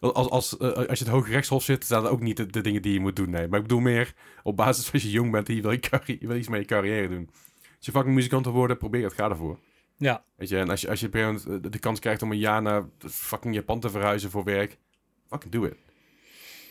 Als, 0.00 0.28
als, 0.28 0.56
eh, 0.56 0.72
als 0.72 0.98
je 0.98 1.04
het 1.04 1.14
Hoge 1.14 1.30
Rechtshof 1.30 1.62
zit, 1.62 1.86
zijn 1.86 2.02
dat 2.02 2.10
ook 2.10 2.20
niet 2.20 2.36
de, 2.36 2.46
de 2.46 2.60
dingen 2.60 2.82
die 2.82 2.92
je 2.92 3.00
moet 3.00 3.16
doen. 3.16 3.30
Nee, 3.30 3.48
maar 3.48 3.58
ik 3.58 3.66
bedoel 3.66 3.80
meer 3.80 4.14
op 4.42 4.56
basis 4.56 4.84
van 4.84 4.92
als 4.92 5.02
je 5.02 5.10
jong 5.10 5.30
bent 5.30 5.48
en 5.48 5.54
je 5.54 5.62
wil, 5.62 5.70
je, 5.70 5.80
je 6.20 6.26
wil 6.26 6.36
iets 6.36 6.48
met 6.48 6.60
je 6.60 6.66
carrière 6.66 7.08
doen. 7.08 7.28
Als 7.76 7.86
je 7.86 7.90
fucking 7.90 8.14
muzikant 8.14 8.44
wil 8.44 8.54
worden, 8.54 8.76
probeer 8.76 9.04
het, 9.04 9.12
ga 9.12 9.30
ervoor. 9.30 9.58
ja, 9.96 10.24
Weet 10.36 10.48
je, 10.48 10.58
en 10.58 10.70
als 10.70 10.80
je, 10.80 10.88
als 10.88 11.00
je 11.00 11.06
op 11.06 11.14
een 11.14 11.20
gegeven 11.20 11.44
moment, 11.46 11.64
eh, 11.64 11.70
de 11.70 11.78
kans 11.78 12.00
krijgt 12.00 12.22
om 12.22 12.30
een 12.32 12.38
jaar 12.38 12.62
naar 12.62 12.84
fucking 12.98 13.54
Japan 13.54 13.80
te 13.80 13.90
verhuizen 13.90 14.30
voor 14.30 14.44
werk, 14.44 14.78
fucking 15.28 15.52
do 15.52 15.64
it. 15.64 15.76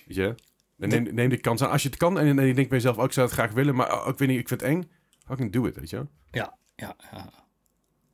Weet 0.06 0.16
je? 0.16 0.36
En 0.80 0.90
Neem, 0.90 1.14
neem 1.14 1.30
de 1.30 1.38
kans 1.38 1.62
aan. 1.62 1.70
Als 1.70 1.84
je 1.84 1.90
het 1.90 1.98
kan 1.98 2.20
en, 2.20 2.40
en 2.40 2.46
je 2.46 2.54
denkt 2.54 2.70
bij 2.70 2.80
jezelf, 2.80 2.98
oh, 2.98 3.04
ik 3.04 3.12
zou 3.12 3.26
het 3.26 3.36
graag 3.36 3.52
willen, 3.52 3.76
maar 3.76 3.94
oh, 3.94 4.08
ik 4.08 4.18
weet 4.18 4.28
niet, 4.28 4.40
ik 4.40 4.48
vind 4.48 4.62
het 4.62 4.70
eng, 4.70 4.90
fucking 5.26 5.52
do 5.52 5.66
it, 5.66 5.76
weet 5.76 5.90
je? 5.90 6.06
ja, 6.32 6.58
ja, 6.76 6.96
ja. 7.12 7.45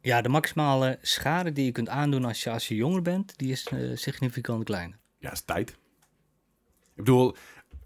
Ja, 0.01 0.21
de 0.21 0.29
maximale 0.29 0.97
schade 1.01 1.51
die 1.51 1.65
je 1.65 1.71
kunt 1.71 1.89
aandoen 1.89 2.25
als 2.25 2.43
je, 2.43 2.49
als 2.49 2.67
je 2.67 2.75
jonger 2.75 3.01
bent, 3.01 3.37
die 3.37 3.51
is 3.51 3.67
eh, 3.67 3.79
significant 3.93 4.63
kleiner. 4.63 4.97
Ja, 5.17 5.31
is 5.31 5.41
tijd. 5.41 5.69
Ik 5.69 5.77
bedoel, 6.95 7.35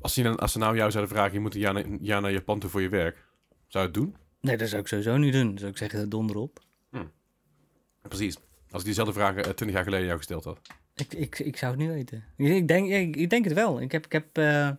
als, 0.02 0.16
je, 0.16 0.36
als 0.36 0.52
ze 0.52 0.58
nou 0.58 0.76
jou 0.76 0.92
zouden 0.92 1.16
vragen, 1.16 1.34
je 1.34 1.40
moet 1.40 1.54
een 1.54 1.60
jaar, 1.60 1.74
naar, 1.74 1.86
een 1.86 1.98
jaar 2.02 2.22
naar 2.22 2.32
Japan 2.32 2.60
toe 2.60 2.70
voor 2.70 2.82
je 2.82 2.90
werk, 2.90 3.26
zou 3.68 3.84
je 3.84 3.92
het 3.92 3.94
doen? 3.94 4.16
Nee, 4.42 4.58
dat 4.58 4.70
zou 4.70 4.82
ik 4.82 4.88
sowieso 4.88 5.18
niet 5.18 5.34
doen. 5.34 5.48
Dan 5.48 5.58
zou 5.58 5.72
ik 5.72 5.78
zeggen, 5.78 6.10
donder 6.10 6.36
op. 6.36 6.64
Precies. 8.02 8.38
Als 8.70 8.80
ik 8.80 8.86
diezelfde 8.86 9.14
vragen 9.14 9.44
eh, 9.44 9.44
20 9.44 9.72
jaar 9.72 9.84
geleden 9.84 10.06
jou 10.06 10.18
gesteld 10.18 10.44
had. 10.44 10.60
Ik, 10.96 11.14
ik, 11.14 11.40
ik 11.40 11.58
zou 11.58 11.72
het 11.72 11.82
niet 11.82 11.90
weten. 11.90 12.24
Ik, 12.38 12.68
denk, 12.68 12.90
ik, 12.90 13.16
ik 13.16 13.30
denk 13.30 13.44
het 13.46 13.54
wel. 13.54 13.82
Ik 13.82 13.92
heb... 13.92 14.06
Ik 14.06 14.12
heb 14.12 14.38
eh, 14.38 14.70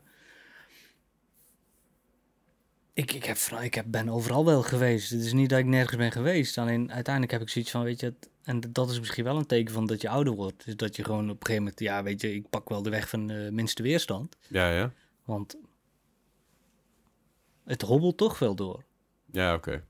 ik, 2.96 3.12
ik, 3.12 3.24
heb, 3.24 3.36
ik 3.62 3.74
heb, 3.74 3.84
ben 3.88 4.08
overal 4.08 4.44
wel 4.44 4.62
geweest. 4.62 5.10
Het 5.10 5.20
is 5.20 5.32
niet 5.32 5.48
dat 5.48 5.58
ik 5.58 5.64
nergens 5.64 5.96
ben 5.96 6.12
geweest. 6.12 6.58
Alleen 6.58 6.92
uiteindelijk 6.92 7.32
heb 7.32 7.42
ik 7.42 7.48
zoiets 7.48 7.70
van, 7.70 7.82
weet 7.82 8.00
je... 8.00 8.06
Het, 8.06 8.28
en 8.42 8.60
dat 8.72 8.90
is 8.90 8.98
misschien 8.98 9.24
wel 9.24 9.36
een 9.36 9.46
teken 9.46 9.74
van 9.74 9.86
dat 9.86 10.00
je 10.00 10.08
ouder 10.08 10.34
wordt. 10.34 10.64
Dus 10.64 10.76
dat 10.76 10.96
je 10.96 11.04
gewoon 11.04 11.30
op 11.30 11.40
een 11.40 11.46
gegeven 11.46 11.62
moment... 11.62 11.80
Ja, 11.80 12.02
weet 12.02 12.20
je, 12.20 12.34
ik 12.34 12.48
pak 12.50 12.68
wel 12.68 12.82
de 12.82 12.90
weg 12.90 13.08
van 13.08 13.26
de 13.26 13.48
minste 13.52 13.82
weerstand. 13.82 14.36
Ja, 14.48 14.70
ja. 14.70 14.92
Want 15.24 15.56
het 17.64 17.82
hobbelt 17.82 18.16
toch 18.16 18.38
wel 18.38 18.54
door. 18.54 18.84
Ja, 19.32 19.54
oké. 19.54 19.84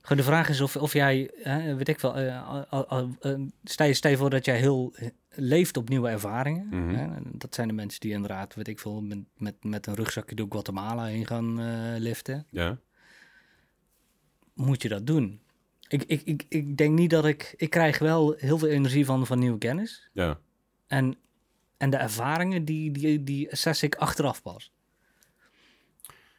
Gewoon 0.00 0.18
de 0.18 0.30
vraag 0.30 0.48
is 0.48 0.60
of, 0.60 0.76
of 0.76 0.92
jij, 0.92 1.30
hè, 1.34 1.74
weet 1.74 1.88
ik 1.88 2.00
wel, 2.00 2.16
eh, 2.16 2.62
eh, 2.70 3.40
stel, 3.64 3.86
je, 3.86 3.94
stel 3.94 4.10
je 4.10 4.16
voor 4.16 4.30
dat 4.30 4.44
jij 4.44 4.58
heel 4.58 4.92
eh, 4.94 5.08
leeft 5.34 5.76
op 5.76 5.88
nieuwe 5.88 6.08
ervaringen. 6.08 6.66
Mhm. 6.66 6.94
Hè? 6.94 7.08
Dat 7.32 7.54
zijn 7.54 7.68
de 7.68 7.74
mensen 7.74 8.00
die 8.00 8.12
inderdaad, 8.12 8.54
weet 8.54 8.68
ik 8.68 8.78
veel, 8.78 9.00
met, 9.02 9.18
met, 9.36 9.64
met 9.64 9.86
een 9.86 9.94
rugzakje 9.94 10.34
door 10.34 10.46
Guatemala 10.48 11.04
heen 11.04 11.26
gaan 11.26 11.60
eh, 11.60 11.98
liften. 11.98 12.46
Ja. 12.50 12.78
Moet 14.54 14.82
je 14.82 14.88
dat 14.88 15.06
doen? 15.06 15.40
Ik, 15.88 16.02
ik, 16.04 16.22
ik, 16.22 16.44
ik 16.48 16.76
denk 16.76 16.98
niet 16.98 17.10
dat 17.10 17.26
ik, 17.26 17.54
ik 17.56 17.70
krijg 17.70 17.98
wel 17.98 18.34
heel 18.36 18.58
veel 18.58 18.68
energie 18.68 19.04
van, 19.04 19.26
van 19.26 19.38
nieuwe 19.38 19.58
kennis. 19.58 20.08
Ja. 20.12 20.38
En, 20.86 21.16
en 21.76 21.90
de 21.90 21.96
ervaringen, 21.96 22.64
die, 22.64 22.90
die, 22.90 23.22
die 23.22 23.52
assess 23.52 23.82
ik 23.82 23.94
achteraf 23.94 24.42
pas. 24.42 24.72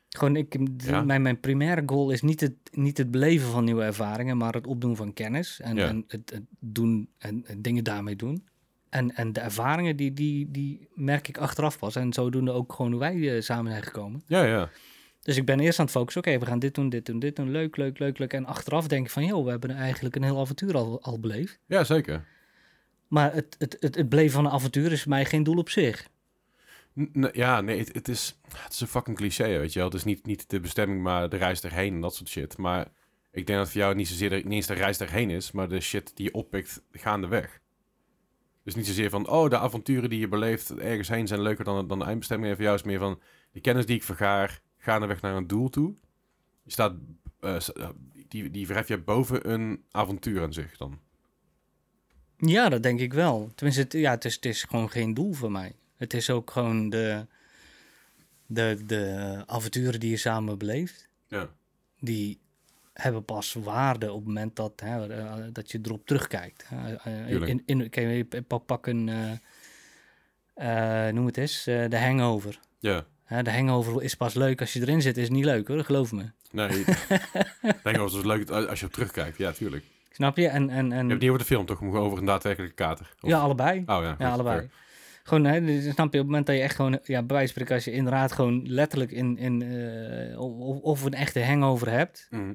Gewoon, 0.10 0.36
ik, 0.36 0.58
Ja. 0.78 1.04
mijn, 1.04 1.22
mijn 1.22 1.40
primaire 1.40 1.84
goal 1.86 2.12
is 2.12 2.22
niet 2.22 2.40
het, 2.42 2.56
niet 2.72 2.98
het 2.98 3.12
beleven 3.12 3.50
van 3.52 3.64
nieuwe 3.64 3.84
ervaringen, 3.84 4.38
maar 4.38 4.54
het 4.54 4.68
opdoen 4.68 4.96
van 4.96 5.14
kennis 5.14 5.60
en, 5.60 5.76
Ja. 5.76 5.88
en 5.88 6.04
het, 6.08 6.30
het 6.30 6.44
doen 6.60 7.10
en, 7.18 7.46
en 7.46 7.62
dingen 7.62 7.84
daarmee 7.84 8.16
doen. 8.16 8.48
En, 8.94 9.16
en 9.16 9.34
de 9.34 9.40
ervaringen, 9.40 9.96
die, 9.96 10.14
die, 10.14 10.52
die 10.52 10.88
merk 10.94 11.28
ik 11.28 11.38
achteraf 11.38 11.80
pas. 11.80 11.96
En 11.96 12.14
zodoende 12.14 12.52
ook 12.52 12.74
gewoon 12.74 12.92
hoe 12.92 13.00
wij 13.00 13.36
eh, 13.36 13.42
samen 13.42 13.72
zijn 13.72 13.84
gekomen. 13.84 14.24
Ja, 14.28 14.44
ja. 14.44 14.70
Dus 15.22 15.38
ik 15.38 15.46
ben 15.46 15.60
eerst 15.60 15.80
aan 15.80 15.86
het 15.86 15.94
focussen, 15.94 16.22
oké, 16.22 16.40
we 16.40 16.46
gaan 16.46 16.60
dit 16.60 16.76
doen, 16.76 16.90
dit 16.90 17.06
doen, 17.06 17.20
dit 17.20 17.36
doen. 17.36 17.52
Leuk, 17.52 17.78
leuk, 17.78 18.00
leuk, 18.00 18.18
leuk. 18.18 18.34
En 18.34 18.46
achteraf 18.46 18.88
denk 18.88 19.06
ik 19.06 19.12
van, 19.12 19.26
joh, 19.26 19.44
we 19.44 19.50
hebben 19.50 19.70
eigenlijk 19.70 20.16
een 20.16 20.24
heel 20.24 20.40
avontuur 20.40 20.76
al, 20.76 21.02
al 21.02 21.20
beleefd. 21.20 21.60
Ja, 21.66 21.84
zeker. 21.84 22.26
Maar 23.08 23.34
het, 23.34 23.56
het, 23.60 23.78
het, 23.80 23.96
het 23.96 24.10
beleven 24.10 24.32
van 24.32 24.46
een 24.46 24.52
avontuur 24.52 24.92
is 24.92 25.02
voor 25.02 25.10
mij 25.12 25.26
geen 25.26 25.44
doel 25.44 25.58
op 25.58 25.70
zich. 25.70 26.08
N- 27.00 27.30
ja, 27.32 27.62
nee, 27.62 27.80
het, 27.80 27.94
het 27.94 28.08
is, 28.08 28.40
het 28.58 28.74
is 28.74 28.82
een 28.82 28.88
fucking 28.88 29.18
cliché, 29.18 29.60
weet 29.60 29.74
je 29.74 29.80
wel. 29.80 29.88
Het 29.88 29.98
is 29.98 30.04
niet, 30.04 30.26
niet 30.26 30.50
de 30.50 30.60
bestemming, 30.60 31.02
maar 31.02 31.30
de 31.30 31.38
reis 31.38 31.64
erheen 31.64 31.94
en 31.94 32.02
dat 32.02 32.16
soort 32.16 32.30
shit. 32.30 32.58
Maar 32.58 32.88
ik 33.32 33.48
denk 33.48 33.60
dat 33.60 33.72
voor 33.72 33.82
jou 33.82 33.96
niet 33.96 34.08
zozeer 34.08 34.30
de, 34.30 34.36
niet 34.36 34.46
eens 34.46 34.68
de 34.68 34.74
reis 34.74 35.00
erheen 35.00 35.30
is, 35.30 35.52
maar 35.52 35.70
de 35.70 35.80
shit 35.80 36.12
die 36.16 36.26
je 36.26 36.34
oppikt 36.34 36.82
gaandeweg. 36.92 37.62
Dus 38.64 38.76
niet 38.76 38.88
zozeer 38.88 39.10
van, 39.10 39.30
oh, 39.30 39.50
de 39.50 39.58
avonturen 39.58 40.10
die 40.10 40.20
je 40.20 40.28
beleeft 40.28 40.74
ergens 40.76 41.08
heen 41.08 41.28
zijn 41.28 41.42
leuker 41.42 41.66
dan, 41.66 41.88
dan 41.88 42.00
de 42.00 42.06
eindbestemming. 42.06 42.50
En 42.50 42.56
voor 42.56 42.66
jou 42.66 42.78
is 42.78 42.84
meer 42.84 43.00
van, 43.00 43.20
de 43.52 43.62
kennis 43.62 43.86
die 43.86 43.96
ik 43.96 44.04
vergaar 44.04 44.62
gaandeweg 44.78 45.22
naar 45.22 45.36
een 45.36 45.48
doel 45.48 45.70
toe. 45.70 45.94
Je 46.64 46.72
staat, 46.72 46.94
eh, 47.40 47.56
eh, 47.56 47.90
die, 48.28 48.52
die 48.52 48.66
verhef 48.66 48.88
je 48.88 48.98
boven 48.98 49.52
een 49.52 49.84
avontuur 49.92 50.42
aan 50.42 50.54
zich 50.54 50.78
dan. 50.78 51.00
Ja, 52.38 52.70
dat 52.70 52.84
denk 52.84 53.00
ik 53.00 53.14
wel. 53.14 53.52
Tenminste, 53.56 53.82
het, 53.82 53.94
ja, 53.94 54.12
het, 54.12 54.26
is, 54.26 54.36
het 54.36 54.46
is 54.46 54.64
gewoon 54.64 54.90
geen 54.90 55.14
doel 55.14 55.34
voor 55.34 55.52
mij. 55.52 55.76
Het 55.96 56.14
is 56.14 56.30
ook 56.30 56.52
gewoon 56.52 56.90
de, 56.90 57.28
de, 58.46 58.78
de 58.86 59.44
avonturen 59.46 60.00
die 60.00 60.10
je 60.10 60.18
samen 60.18 60.58
beleeft. 60.58 61.10
Ja. 61.28 61.50
Die 62.00 62.40
hebben 62.94 63.26
pas 63.26 63.54
waarde 63.54 64.12
op 64.12 64.18
het 64.18 64.28
moment 64.28 64.56
dat, 64.56 64.74
hè, 64.84 65.08
eh, 65.08 65.34
dat 65.52 65.72
je 65.72 65.80
erop 65.84 66.06
terugkijkt. 66.06 66.66
Eh, 66.70 67.28
eh, 67.30 67.48
in, 67.48 67.64
in, 67.66 67.90
je 67.92 68.44
pak, 68.48 68.66
pak 68.66 68.88
een, 68.88 69.04
noem 71.14 71.26
het 71.26 71.38
eens, 71.38 71.64
de 71.64 71.98
hangover. 72.00 72.60
Ja. 72.80 73.06
De 73.42 73.52
hangover 73.52 74.04
is 74.04 74.16
pas 74.16 74.34
leuk 74.34 74.60
als 74.60 74.74
je 74.74 74.82
erin 74.82 75.02
zit, 75.02 75.18
is 75.18 75.30
niet 75.30 75.46
leuk 75.46 75.68
hoor, 75.68 75.84
geloof 75.84 76.12
me. 76.12 76.32
Nee, 76.52 76.68
het 77.84 78.12
is 78.14 78.24
leuk 78.24 78.50
als 78.50 78.80
je 78.80 78.86
op 78.86 78.92
terugkijkt. 78.92 79.38
Ja, 79.38 79.52
tuurlijk. 79.52 79.84
Snap 80.10 80.38
je? 80.38 80.48
En, 80.48 80.70
en, 80.70 80.86
Je 80.86 80.92
en 80.92 80.98
hebt 80.98 81.10
het 81.12 81.20
niet 81.20 81.30
over 81.30 81.40
de 81.42 81.46
film, 81.46 81.66
toch? 81.66 81.82
Over 81.82 82.18
een 82.18 82.26
daadwerkelijke 82.26 82.76
kater. 82.76 83.14
Of- 83.22 83.30
ja, 83.30 83.40
allebei. 83.40 83.80
Oh 83.80 83.86
ja. 83.86 84.16
Ja, 84.20 84.32
allebei. 84.32 84.58
fair. 84.58 84.72
Gewoon, 85.24 85.46
hè, 85.46 85.66
dus 85.66 85.84
snap 85.84 85.98
je, 85.98 86.04
op 86.04 86.12
het 86.14 86.26
moment 86.26 86.46
dat 86.46 86.56
je 86.56 86.62
echt 86.62 86.76
gewoon, 86.76 86.92
ja, 87.04 87.24
bij 87.24 87.36
wijze 87.36 87.38
van 87.38 87.48
spreken, 87.48 87.76
als 87.76 87.86
je 87.86 87.92
inderdaad 87.92 88.32
gewoon 88.32 88.62
letterlijk 88.68 89.12
in, 89.12 89.38
in 89.38 89.62
of, 90.38 90.80
of 90.80 91.04
een 91.04 91.14
echte 91.14 91.44
hangover 91.46 91.90
hebt, 91.90 92.28
Mhm. 92.30 92.54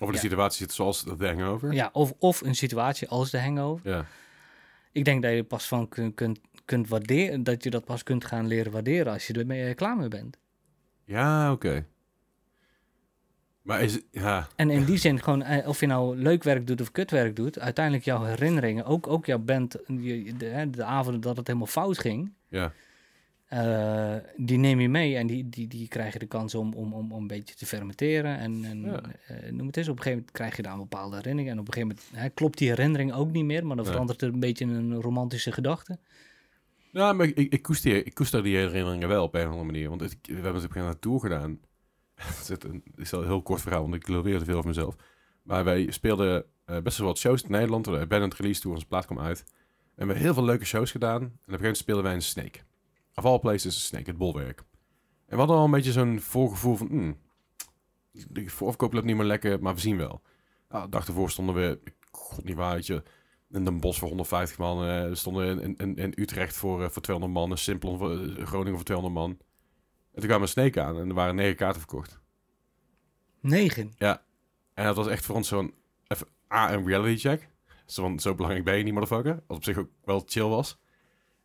Of 0.00 0.08
de 0.08 0.14
Ja. 0.14 0.20
situatie 0.20 0.58
zit 0.58 0.72
zoals 0.72 1.04
de 1.04 1.26
hangover. 1.26 1.72
ja, 1.72 1.90
of, 1.92 2.12
of 2.18 2.40
een 2.40 2.54
situatie 2.54 3.08
als 3.08 3.30
de 3.30 3.40
hangover. 3.40 3.90
Ja. 3.90 4.04
Ik 4.92 5.04
denk 5.04 5.22
dat 5.22 5.32
je 5.32 5.44
pas 5.44 5.68
van 5.68 5.88
kunt, 5.88 6.14
kunt, 6.14 6.40
kunt 6.64 6.88
waarderen, 6.88 7.42
dat 7.44 7.64
je 7.64 7.70
dat 7.70 7.84
pas 7.84 8.02
kunt 8.02 8.24
gaan 8.24 8.46
leren 8.46 8.72
waarderen 8.72 9.12
als 9.12 9.26
je 9.26 9.32
ermee 9.32 9.74
klaar 9.74 9.96
mee 9.96 10.08
bent. 10.08 10.36
Ja, 11.04 11.52
oké. 11.52 11.84
Maar 13.62 13.82
is. 13.82 13.98
Ja. 14.10 14.48
En 14.56 14.70
in 14.70 14.84
die 14.84 14.96
zin, 14.96 15.22
gewoon, 15.22 15.42
eh, 15.42 15.68
of 15.68 15.80
je 15.80 15.86
nou 15.86 16.16
leuk 16.16 16.42
werk 16.42 16.66
doet 16.66 16.80
of 16.80 16.90
kutwerk 16.92 17.36
doet, 17.36 17.58
uiteindelijk 17.58 18.04
jouw 18.04 18.24
herinneringen, 18.24 18.84
ook, 18.84 19.06
ook 19.06 19.26
jouw 19.26 19.38
band, 19.38 19.72
de, 19.86 20.44
hè, 20.46 20.70
de 20.70 20.84
avonden 20.84 21.20
dat 21.20 21.36
het 21.36 21.46
helemaal 21.46 21.68
fout 21.68 21.98
ging, 21.98 22.32
Ja. 22.48 22.72
Eh, 23.50 24.14
die 24.36 24.58
neem 24.58 24.80
je 24.80 24.88
mee 24.88 25.16
en 25.16 25.26
die, 25.26 25.48
die, 25.48 25.66
die 25.68 25.88
krijgen 25.88 26.20
de 26.20 26.26
kans 26.26 26.54
om, 26.54 26.72
om, 26.74 26.92
om, 26.92 27.12
om 27.12 27.20
een 27.20 27.26
beetje 27.26 27.54
te 27.54 27.66
fermenteren. 27.66 28.38
En, 28.38 28.64
en 28.64 28.82
Ja. 28.82 29.00
eh, 29.26 29.52
noem 29.52 29.66
het 29.66 29.76
eens, 29.76 29.88
op 29.88 29.96
een 29.96 30.02
gegeven 30.02 30.10
moment 30.18 30.30
krijg 30.30 30.56
je 30.56 30.62
daar 30.62 30.72
een 30.72 30.78
bepaalde 30.78 31.16
herinnering. 31.16 31.52
En 31.52 31.58
op 31.58 31.66
een 31.66 31.72
gegeven 31.72 31.96
moment 31.96 32.22
hè, 32.22 32.28
klopt 32.30 32.58
die 32.58 32.68
herinnering 32.68 33.12
ook 33.12 33.30
niet 33.32 33.44
meer, 33.44 33.66
maar 33.66 33.76
dan 33.76 33.84
verandert 33.92 34.22
er 34.22 34.28
een 34.32 34.40
beetje 34.40 34.64
in 34.64 34.70
een 34.70 35.00
romantische 35.00 35.52
gedachte. 35.52 35.98
Ja, 36.92 37.12
maar 37.12 37.26
ik, 37.26 37.36
ik, 37.36 37.52
ik, 37.52 37.62
koester, 37.62 38.06
ik 38.06 38.14
koester 38.14 38.42
die 38.42 38.56
herinneringen 38.56 39.08
wel 39.08 39.22
op 39.24 39.34
een 39.34 39.40
of 39.40 39.46
andere 39.46 39.64
manier. 39.64 39.88
Want 39.88 40.00
het- 40.00 40.16
we 40.22 40.32
hebben 40.32 40.52
natuurlijk 40.62 40.86
een 40.94 40.98
tour 40.98 41.20
gedaan. 41.20 41.58
Het 42.14 42.38
is 42.40 42.48
het 42.48 43.12
al 43.12 43.20
een 43.20 43.26
heel 43.26 43.42
kort 43.42 43.60
verhaal, 43.60 43.82
want 43.82 43.94
ik 43.94 44.08
lul 44.08 44.22
weer 44.22 44.38
te 44.38 44.44
veel 44.44 44.56
over 44.56 44.68
mezelf. 44.68 44.96
Maar 45.42 45.64
wij 45.64 45.90
speelden 45.90 46.44
eh, 46.64 46.78
best 46.80 46.98
wel 46.98 47.06
wat 47.06 47.18
shows 47.18 47.42
in 47.42 47.50
Nederland. 47.50 47.84
De 47.84 47.90
Abandoned 47.98 48.34
Release 48.34 48.60
Tour, 48.60 48.74
onze 48.76 48.88
plaat 48.88 49.04
kwam 49.06 49.20
uit. 49.20 49.38
En 49.38 49.46
we 49.94 49.96
hebben 50.04 50.16
heel 50.16 50.34
veel 50.34 50.44
leuke 50.44 50.64
shows 50.64 50.90
gedaan. 50.90 51.20
En 51.20 51.26
op 51.26 51.30
een 51.32 51.38
gegeven 51.38 51.58
moment 51.60 51.76
speelden 51.76 52.04
wij 52.04 52.14
een 52.14 52.22
Snake. 52.22 52.58
Of 53.14 53.24
all 53.24 53.38
places 53.38 53.86
Snake, 53.86 54.10
het 54.10 54.18
bolwerk. 54.18 54.58
En 54.58 54.66
we 55.26 55.36
hadden 55.36 55.56
al 55.56 55.64
een 55.64 55.70
beetje 55.70 55.92
zo'n 55.92 56.20
voorgevoel 56.20 56.76
van... 56.76 56.86
Hmm, 56.86 57.18
de 58.12 58.48
voorverkoop 58.48 58.92
loopt 58.92 59.06
niet 59.06 59.16
meer 59.16 59.24
lekker, 59.24 59.62
maar 59.62 59.74
we 59.74 59.80
zien 59.80 59.96
wel. 59.96 60.22
Nou, 60.68 60.84
de 60.84 60.90
dag 60.90 61.06
ervoor 61.06 61.30
stonden 61.30 61.54
we, 61.54 61.80
god 62.10 62.44
niet 62.44 62.56
waar, 62.56 62.78
je, 62.82 63.02
in 63.50 63.64
Den 63.64 63.80
Bosch 63.80 63.98
voor 63.98 64.08
150 64.08 64.58
man. 64.58 64.84
eh, 64.84 65.08
we 65.08 65.14
stonden 65.14 65.60
in, 65.60 65.76
in, 65.76 65.96
in 65.96 66.12
Utrecht 66.16 66.56
voor, 66.56 66.82
eh, 66.82 66.90
voor 66.90 67.02
200 67.02 67.38
man. 67.38 67.50
In 67.50 67.58
Simplon 67.58 67.98
voor 67.98 68.10
eh, 68.10 68.46
Groningen 68.46 68.74
voor 68.74 68.84
200 68.84 69.14
man. 69.14 69.30
En 70.12 70.20
toen 70.20 70.28
kwam 70.28 70.42
een 70.42 70.48
Snake 70.48 70.82
aan 70.82 70.98
en 70.98 71.08
er 71.08 71.14
waren 71.14 71.34
negen 71.34 71.56
kaarten 71.56 71.80
verkocht. 71.80 72.20
Negen. 73.40 73.92
En 74.74 74.84
dat 74.84 74.96
was 74.96 75.06
echt 75.06 75.24
voor 75.24 75.34
ons 75.34 75.48
zo'n... 75.48 75.74
Even, 76.06 76.26
A, 76.52 76.72
een 76.72 76.86
reality 76.86 77.20
check. 77.20 77.48
Zo, 77.86 78.02
van, 78.02 78.20
zo 78.20 78.34
belangrijk 78.34 78.64
ben 78.64 78.76
je 78.76 78.82
niet, 78.82 78.92
motherfucker. 78.92 79.42
Wat 79.46 79.56
op 79.56 79.64
zich 79.64 79.76
ook 79.76 79.90
wel 80.04 80.22
chill 80.26 80.48
was. 80.48 80.79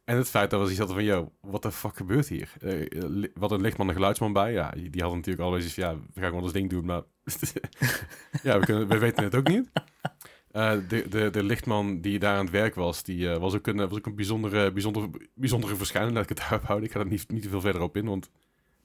En 0.06 0.18
het 0.18 0.30
feit 0.30 0.50
dat 0.50 0.62
we 0.62 0.70
iets 0.70 0.78
hadden 0.78 0.96
van... 0.96 1.06
Yo, 1.06 1.32
wat 1.41 1.62
de 1.62 1.72
fuck 1.72 1.98
gebeurt 1.98 2.28
hier? 2.28 2.54
Eh, 2.60 3.30
wat 3.34 3.52
een 3.52 3.62
lichtman 3.62 3.88
en 3.88 3.94
geluidsman 3.94 4.34
bij. 4.34 4.52
Ja, 4.52 4.70
die 4.70 4.89
die 4.89 5.02
hadden 5.02 5.20
natuurlijk 5.20 5.46
alweer 5.46 5.63
iets 5.63 5.74
van... 5.74 5.84
Ja, 5.84 5.96
we 5.96 6.20
gaan 6.20 6.30
gewoon 6.30 6.44
ons 6.44 6.54
ding 6.54 6.70
doen, 6.70 6.86
maar... 6.86 7.02
ja, 8.44 8.60
we, 8.60 8.65
kunnen, 8.65 8.88
we 8.88 8.98
weten 8.98 9.24
het 9.24 9.36
ook 9.36 9.48
niet. 9.48 9.70
Eh, 10.52 10.72
de, 10.88 11.08
de, 11.10 11.30
de 11.30 11.44
lichtman 11.44 12.02
die 12.02 12.20
daar 12.20 12.38
aan 12.38 12.44
het 12.44 12.54
werk 12.54 12.76
was... 12.76 13.04
Die 13.04 13.32
eh, 13.32 13.38
was 13.38 13.56
ook 13.56 13.68
een, 13.68 13.78
was 13.78 13.98
ook 13.98 14.06
een 14.06 14.15
bijzondere, 14.15 14.72
bijzondere, 14.72 15.10
bijzondere 15.34 15.76
verschijning. 15.76 16.13
Laat 16.15 16.24
ik 16.24 16.30
het 16.30 16.39
daarop 16.50 16.63
houden. 16.63 16.88
Ik 16.88 16.94
ga 16.94 17.00
er 17.00 17.08
niet, 17.08 17.32
niet 17.32 17.41
te 17.41 17.50
veel 17.50 17.62
verder 17.62 17.82
op 17.82 17.98
in, 17.98 18.06
want... 18.06 18.30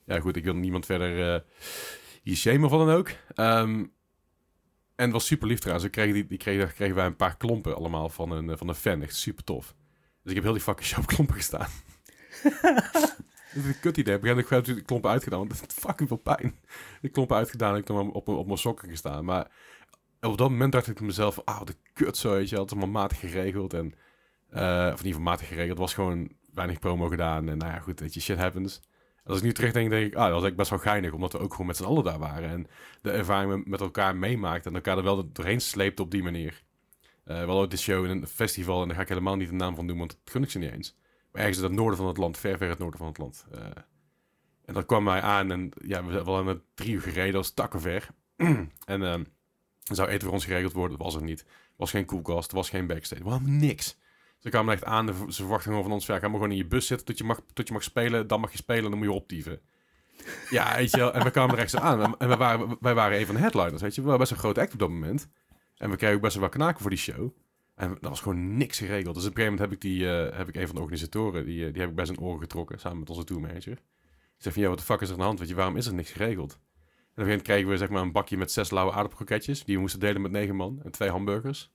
Ja, 0.04 0.20
goed, 0.20 0.36
ik 0.36 0.44
wil 0.44 0.54
niemand 0.54 0.86
verder... 0.86 1.44
hier 2.22 2.36
shamen 2.36 2.70
wat 2.70 2.86
dan 2.86 2.96
ook. 2.96 3.10
Ehm, 3.34 3.84
en 4.94 5.04
het 5.04 5.12
was 5.12 5.26
super 5.26 5.48
lief 5.48 5.58
trouwens. 5.58 5.86
We 5.86 5.92
kregen, 5.92 6.14
die, 6.14 6.26
die 6.26 6.38
kregen, 6.38 6.74
kregen 6.74 6.94
wij 6.94 7.06
een 7.06 7.16
paar 7.16 7.36
klompen 7.36 7.76
allemaal 7.76 8.08
van 8.08 8.30
een, 8.30 8.58
van 8.58 8.68
een 8.68 8.74
fan. 8.74 9.02
Echt 9.02 9.16
super 9.16 9.44
tof. 9.44 9.74
Dus 10.22 10.30
ik 10.30 10.34
heb 10.34 10.42
heel 10.44 10.52
die 10.52 10.62
fucking 10.62 10.86
show 10.86 10.98
op 10.98 11.06
klompen 11.06 11.34
gestaan. 11.36 11.68
Dat 13.54 13.62
is 13.62 13.64
een 13.68 13.80
kut 13.80 13.96
idee. 13.96 14.18
Ik 14.18 14.48
heb 14.48 14.64
de 14.64 14.80
klompen 14.80 15.10
uitgedaan, 15.10 15.38
want 15.38 15.50
het 15.50 15.60
doet 15.60 15.72
fucking 15.72 16.08
veel 16.08 16.16
pijn. 16.16 16.54
De 17.00 17.08
klompen 17.08 17.36
uitgedaan 17.36 17.72
en 17.74 17.80
ik 17.80 17.86
heb 17.86 17.96
dan 17.96 18.12
op, 18.12 18.28
op 18.28 18.46
mijn 18.46 18.58
sokken 18.58 18.88
gestaan. 18.88 19.24
Maar 19.24 19.50
op 20.20 20.38
dat 20.38 20.50
moment 20.50 20.72
dacht 20.72 20.88
ik 20.88 21.00
mezelf, 21.00 21.40
ah, 21.44 21.58
wat 21.58 21.68
een 21.68 21.76
kut 21.92 22.16
zo, 22.16 22.30
weet 22.32 22.48
je. 22.48 22.54
wel. 22.54 22.64
Het 22.64 22.72
is 22.74 22.78
allemaal 22.78 23.00
matig 23.02 23.18
geregeld. 23.18 23.74
En, 23.74 23.94
eh, 24.50 24.62
of 24.62 25.00
in 25.00 25.06
ieder 25.06 25.06
geval 25.06 25.20
matig 25.20 25.46
geregeld. 25.46 25.70
Het 25.70 25.78
was 25.78 25.94
gewoon 25.94 26.30
weinig 26.54 26.78
promo 26.78 27.08
gedaan. 27.08 27.48
En 27.48 27.58
nou 27.58 27.72
ja, 27.72 27.78
goed, 27.78 28.00
weet 28.00 28.14
je, 28.14 28.20
shit 28.20 28.38
happens. 28.38 28.80
En 29.24 29.30
als 29.30 29.38
ik 29.38 29.44
nu 29.44 29.52
terugdenk, 29.52 29.90
denk 29.90 30.06
ik, 30.06 30.14
ah, 30.14 30.14
dat 30.14 30.20
was 30.20 30.42
eigenlijk 30.42 30.56
best 30.56 30.70
wel 30.70 30.78
geinig. 30.78 31.12
Omdat 31.12 31.32
we 31.32 31.38
ook 31.38 31.50
gewoon 31.50 31.66
met 31.66 31.76
z'n 31.76 31.84
allen 31.84 32.04
daar 32.04 32.18
waren. 32.18 32.48
En 32.50 32.66
de 33.02 33.10
ervaring 33.10 33.54
met- 33.56 33.66
met 33.66 33.80
elkaar 33.80 34.16
meemaakt. 34.16 34.66
En 34.66 34.74
elkaar 34.74 34.96
er 34.96 35.02
wel 35.04 35.32
doorheen 35.32 35.60
sleept 35.60 36.00
op 36.00 36.10
die 36.10 36.22
manier. 36.22 36.62
Eh 37.30 37.36
we 37.36 37.42
hadden 37.42 37.56
ooit 37.56 37.70
de 37.70 37.76
show 37.76 38.04
in 38.04 38.10
een 38.10 38.26
festival. 38.26 38.82
En 38.82 38.86
daar 38.86 38.96
ga 38.96 39.02
ik 39.02 39.08
helemaal 39.08 39.36
niet 39.36 39.48
de 39.48 39.54
naam 39.54 39.74
van 39.74 39.86
doen, 39.86 39.98
want 39.98 40.10
dat 40.10 40.32
gun 40.32 40.42
ik 40.42 40.50
ze 40.50 40.58
niet 40.58 40.72
eens. 40.72 40.96
Maar 41.32 41.40
ergens 41.40 41.58
in 41.58 41.64
het 41.64 41.72
noorden 41.72 41.96
van 41.96 42.06
het 42.06 42.16
land, 42.16 42.38
ver, 42.38 42.56
ver 42.56 42.68
het 42.68 42.78
noorden 42.78 42.98
van 42.98 43.08
het 43.08 43.18
land. 43.18 43.46
Eh, 43.52 43.60
en 44.64 44.74
dat 44.74 44.86
kwam 44.86 45.04
mij 45.04 45.20
aan 45.20 45.52
en 45.52 45.70
ja, 45.82 46.04
we 46.04 46.16
hadden 46.16 46.44
met 46.44 46.60
drie 46.74 46.94
uur 46.94 47.00
gereden, 47.00 47.32
dat 47.32 47.42
was 47.42 47.50
takkenver. 47.50 48.08
en 48.36 49.02
ehm, 49.02 49.24
er 49.84 49.94
zou 49.94 50.08
eten 50.08 50.22
voor 50.22 50.32
ons 50.32 50.44
geregeld 50.44 50.72
worden, 50.72 50.98
dat 50.98 51.06
was 51.06 51.16
er 51.16 51.22
niet. 51.22 51.44
Was 51.76 51.90
geen 51.90 52.04
koelkast, 52.04 52.52
was 52.52 52.70
geen 52.70 52.86
backstage, 52.86 53.24
was 53.24 53.40
niks. 53.42 53.98
Ze 54.38 54.48
kwamen 54.48 54.74
echt 54.74 54.84
aan, 54.84 55.06
ze 55.06 55.32
verwachten 55.32 55.68
gewoon 55.68 55.82
van 55.82 55.92
ons, 55.92 56.06
ja, 56.06 56.18
ga 56.18 56.28
maar 56.28 56.36
gewoon 56.36 56.50
in 56.50 56.56
je 56.56 56.66
bus 56.66 56.86
zitten 56.86 57.06
tot 57.06 57.18
je 57.18 57.24
mag, 57.24 57.40
tot 57.52 57.68
je 57.68 57.72
mag 57.72 57.82
spelen, 57.82 58.26
dan 58.26 58.40
mag 58.40 58.50
je 58.50 58.56
spelen 58.56 58.84
en 58.84 58.90
dan 58.90 58.98
moet 58.98 59.08
je 59.08 59.14
optieven. 59.14 59.60
Ja, 60.50 60.76
weet 60.76 60.90
je 60.90 60.96
wel, 60.96 61.12
en 61.12 61.24
we 61.24 61.30
kwamen 61.30 61.56
er 61.56 61.62
echt 61.62 61.76
aan. 61.76 62.18
En 62.18 62.28
we 62.28 62.36
waren, 62.36 62.76
wij 62.80 62.94
waren 62.94 63.18
een 63.18 63.26
van 63.26 63.34
de 63.34 63.40
headliners, 63.40 63.82
weet 63.82 63.94
je. 63.94 64.00
We 64.00 64.06
waren 64.06 64.20
best 64.20 64.32
een 64.32 64.38
grote 64.38 64.60
act 64.60 64.72
op 64.72 64.78
dat 64.78 64.88
moment. 64.88 65.28
En 65.80 65.90
we 65.90 65.96
kregen 65.96 66.16
ook 66.16 66.22
best 66.22 66.36
wel 66.36 66.48
knaken 66.48 66.80
voor 66.80 66.90
die 66.90 66.98
show. 66.98 67.30
En 67.74 67.88
dat 68.00 68.10
was 68.10 68.20
gewoon 68.20 68.56
niks 68.56 68.78
geregeld. 68.78 69.14
Dus 69.14 69.26
op 69.26 69.30
een 69.30 69.36
gegeven 69.36 69.52
moment 69.52 69.60
heb 69.60 69.72
ik, 69.72 69.80
die, 69.80 70.10
eh, 70.10 70.38
heb 70.38 70.48
ik 70.48 70.56
een 70.56 70.66
van 70.66 70.74
de 70.74 70.80
organisatoren, 70.80 71.44
die, 71.44 71.66
eh, 71.66 71.72
die 71.72 71.80
heb 71.80 71.90
ik 71.90 71.96
bij 71.96 72.04
zijn 72.04 72.20
oren 72.20 72.40
getrokken, 72.40 72.78
samen 72.78 72.98
met 72.98 73.10
onze 73.10 73.24
tourmanager. 73.24 73.72
Ik 73.72 73.78
zeg 74.36 74.52
van, 74.52 74.62
ja, 74.62 74.68
wat 74.68 74.78
de 74.78 74.84
fuck 74.84 75.00
is 75.00 75.06
er 75.06 75.12
aan 75.12 75.20
de 75.20 75.26
hand? 75.26 75.38
Weet 75.38 75.48
je, 75.48 75.54
waarom 75.54 75.76
is 75.76 75.86
er 75.86 75.94
niks 75.94 76.10
geregeld? 76.10 76.52
En 76.52 76.56
op 76.56 76.62
een 76.62 77.24
gegeven 77.24 77.28
moment 77.28 77.42
kregen 77.42 77.68
we 77.68 77.76
zeg 77.76 77.88
maar 77.88 78.02
een 78.02 78.12
bakje 78.12 78.36
met 78.36 78.52
zes 78.52 78.70
lauwe 78.70 78.92
aardappelkroketjes. 78.92 79.64
Die 79.64 79.74
we 79.74 79.80
moesten 79.80 80.00
delen 80.00 80.22
met 80.22 80.30
negen 80.30 80.56
man. 80.56 80.80
En 80.82 80.90
twee 80.90 81.10
hamburgers. 81.10 81.72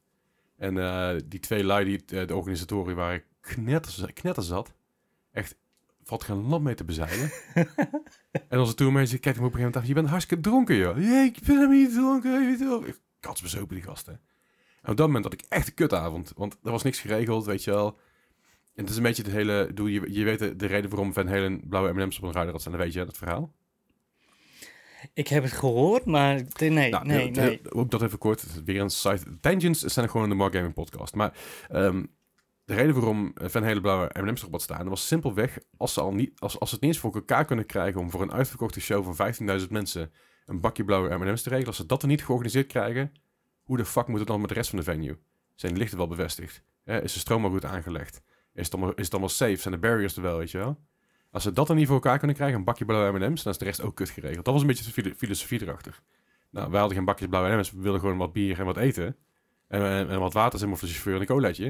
En 0.58 0.78
eh, 0.78 1.16
die 1.26 1.40
twee 1.40 1.64
lui, 1.64 1.86
die, 1.86 2.26
de 2.26 2.36
organisatoren, 2.36 2.96
waren 2.96 3.24
knetter, 3.42 4.14
knetterzat. 4.14 4.74
Echt, 5.32 5.58
valt 6.04 6.24
geen 6.24 6.48
land 6.48 6.64
mee 6.64 6.76
te 6.76 6.86
bezeilen. 6.86 7.32
en 8.50 8.60
onze 8.60 8.74
tourmanager 8.74 9.20
kijkt 9.20 9.38
hem 9.38 9.48
op 9.48 9.54
een 9.54 9.60
gegeven 9.60 9.62
moment 9.62 9.76
af. 9.76 9.88
Je 9.88 9.94
bent 9.94 10.08
hartstikke 10.08 10.44
dronken, 10.44 10.76
joh. 10.76 10.96
Nee, 10.96 11.26
ik 11.26 11.40
ben 11.46 11.56
helemaal 11.56 11.78
niet 11.78 11.94
dronken. 12.58 12.96
Katsbezopen, 13.26 13.76
die 13.76 13.84
gasten. 13.86 14.20
En 14.82 14.92
op 14.92 14.98
dat 14.98 15.06
moment 15.08 15.24
had 15.24 15.34
ik 15.34 15.44
echt 15.50 15.68
een 15.68 15.74
kutavond. 15.74 16.32
Want 16.36 16.58
er 16.64 16.72
was 16.72 16.84
niks 16.84 17.00
geregeld, 17.00 17.46
weet 17.46 17.64
je 17.64 17.72
wel. 17.72 17.98
En 18.76 18.82
het 18.84 18.90
is 18.90 18.98
een 18.98 19.04
beetje 19.04 19.24
het 19.24 19.32
hele... 19.32 19.66
bedoel, 19.68 19.88
Je, 19.88 20.14
je 20.14 20.24
weet 20.24 20.40
de, 20.40 20.56
de 20.56 20.66
reden 20.66 20.90
waarom 20.90 21.14
Van 21.14 21.28
Halen 21.28 21.62
blauwe 21.68 21.94
M&M's 21.94 22.18
op 22.18 22.24
een 22.24 22.32
ruider 22.32 22.52
had 22.54 22.62
staan. 22.62 22.74
Dan 22.74 22.82
weet 22.82 22.94
je 22.94 23.06
dat 23.06 23.18
verhaal. 23.18 23.54
Ik 25.14 25.28
heb 25.28 25.44
het 25.44 25.52
gehoord, 25.52 26.06
maar 26.06 26.42
nee, 26.60 26.90
Nou, 26.90 27.06
nee, 27.06 27.32
de- 27.32 27.42
nee. 27.42 27.72
ook 27.72 27.92
dat 27.92 28.02
even 28.02 28.18
kort. 28.18 28.64
Weer 28.66 28.82
een 28.82 28.90
site. 28.90 29.40
Tangents 29.40 29.80
zijn 29.82 30.10
gewoon 30.10 30.24
in 30.24 30.30
de 30.30 30.36
Mark 30.36 30.54
Gaming 30.54 30.74
podcast. 30.74 31.16
Maar 31.16 31.38
ehm, 31.70 32.04
de 32.66 32.74
reden 32.74 32.94
waarom 32.94 33.32
Van 33.36 33.64
Hele 33.64 33.82
blauwe 33.82 34.10
M&M's 34.22 34.40
erop 34.40 34.52
had 34.52 34.62
staan, 34.62 34.90
was 34.90 35.08
simpelweg 35.08 35.58
als 35.78 35.94
ze, 35.94 36.02
al 36.02 36.14
niet, 36.14 36.40
als, 36.40 36.60
als 36.60 36.70
ze 36.70 36.76
het 36.76 36.84
niet 36.84 36.94
eens 36.94 37.02
voor 37.02 37.14
elkaar 37.16 37.46
kunnen 37.46 37.66
krijgen 37.66 38.02
om 38.02 38.10
voor 38.10 38.22
een 38.22 38.32
uitverkochte 38.34 38.82
show 38.82 39.14
van 39.14 39.34
15.000 39.62 39.68
mensen 39.70 40.12
een 40.46 40.60
bakje 40.60 40.86
blauwe 40.86 41.18
M&M's 41.18 41.42
te 41.42 41.50
regelen. 41.50 41.68
Als 41.68 41.78
ze 41.78 41.86
dat 41.86 42.02
er 42.02 42.08
niet 42.08 42.24
georganiseerd 42.24 42.68
krijgen, 42.68 43.12
hoe 43.64 43.78
de 43.78 43.86
fuck 43.86 44.08
moet 44.08 44.20
het 44.20 44.28
dan 44.28 44.40
met 44.40 44.50
de 44.50 44.56
rest 44.56 44.70
van 44.70 44.80
de 44.80 44.86
venue? 44.86 45.18
Zijn 45.56 45.78
lichten 45.78 45.98
wel 45.98 46.08
bevestigd? 46.08 46.62
Is 46.84 47.14
de 47.14 47.20
stroom 47.20 47.44
al 47.44 47.50
goed 47.50 47.66
aangelegd? 47.66 48.22
Is 48.54 48.66
het, 48.66 48.74
allemaal, 48.74 48.94
is 48.94 49.04
het 49.04 49.12
allemaal 49.12 49.30
safe? 49.30 49.56
Zijn 49.56 49.74
de 49.74 49.80
barriers 49.80 50.16
er 50.16 50.22
wel, 50.22 50.38
weet 50.38 50.52
je 50.52 50.58
wel? 50.58 50.80
Als 51.32 51.44
ze 51.44 51.52
dat 51.52 51.70
er 51.70 51.76
niet 51.76 51.86
voor 51.86 51.96
elkaar 51.96 52.18
kunnen 52.18 52.36
krijgen, 52.36 52.58
een 52.58 52.64
bakje 52.64 52.86
blauwe 52.86 53.20
M&M's, 53.20 53.44
dan 53.44 53.52
is 53.52 53.58
de 53.58 53.66
rest 53.66 53.82
ook 53.82 53.96
kut 53.96 54.10
geregeld. 54.10 54.46
Dat 54.46 54.54
was 54.54 54.62
een 54.62 54.68
beetje 54.68 54.84
de 54.84 54.92
filo- 54.92 55.14
filosofie 55.16 55.62
erachter. 55.62 56.02
Nou, 56.50 56.70
wij 56.70 56.80
hadden 56.80 56.98
geen 56.98 57.06
bakjes 57.06 57.28
blauwe 57.28 57.56
M&M's. 57.56 57.72
We 57.72 57.82
wilden 57.82 58.00
gewoon 58.00 58.18
wat 58.18 58.34
bier 58.34 58.60
en 58.60 58.66
wat 58.66 58.78
eten. 58.78 59.16
En, 59.68 60.10
en, 60.10 60.20
wat 60.20 60.34
water, 60.34 60.60
zeg 60.60 60.68
maar, 60.70 60.78
voor 60.78 60.88
de 60.88 60.94
chauffeur 60.94 61.16
en 61.16 61.22
een 61.22 61.28
colaatje. 61.28 61.66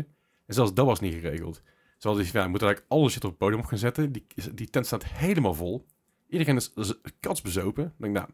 En 0.45 0.53
zelfs 0.53 0.73
dat 0.73 0.85
was 0.85 0.99
niet 0.99 1.13
geregeld. 1.13 1.61
Ze 1.97 2.07
hadden 2.07 2.25
ja, 2.25 2.43
we 2.43 2.49
moeten 2.49 2.67
eigenlijk 2.67 2.85
alle 2.87 3.09
shit 3.09 3.23
op 3.23 3.29
het 3.29 3.39
podium 3.39 3.59
op 3.59 3.65
gaan 3.65 3.77
zetten. 3.77 4.11
Die, 4.11 4.25
die 4.53 4.69
tent 4.69 4.85
staat 4.85 5.05
helemaal 5.05 5.53
vol. 5.53 5.85
Iedereen 6.27 6.55
is, 6.55 6.73
is 6.75 6.93
katsbezopen. 7.19 7.93
Denk, 7.97 8.13
nou, 8.13 8.27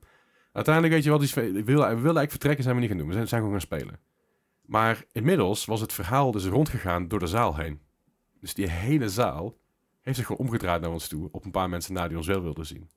uiteindelijk 0.52 0.94
weet 0.94 1.04
je 1.04 1.10
wat, 1.10 1.34
we 1.34 1.52
wilden 1.54 1.84
eigenlijk 1.84 2.30
vertrekken, 2.30 2.64
zijn 2.64 2.76
we 2.76 2.82
niet 2.82 2.90
gaan 2.90 3.00
doen. 3.00 3.08
We 3.08 3.14
zijn, 3.14 3.28
zijn 3.28 3.42
gewoon 3.42 3.60
gaan 3.60 3.68
spelen. 3.68 4.00
Maar 4.66 5.04
inmiddels 5.12 5.66
was 5.66 5.82
het 5.82 5.94
verhaal 5.94 6.32
dus 6.32 6.46
rondgegaan 6.46 7.08
door 7.08 7.20
de 7.20 7.28
zaal 7.28 7.56
heen. 7.56 7.82
Dus 8.40 8.54
die 8.54 8.70
hele 8.70 9.10
zaal 9.10 9.58
heeft 10.02 10.18
zich 10.18 10.26
gewoon 10.26 10.48
omgedraaid 10.48 10.82
naar 10.82 10.92
ons 10.92 11.08
toe. 11.08 11.30
Op 11.32 11.46
een 11.46 11.52
paar 11.52 11.70
mensen 11.70 11.94
na 11.94 12.08
die 12.08 12.18
ons 12.18 12.28
wel 12.28 12.42
wilden 12.42 12.66
zien. 12.66 12.90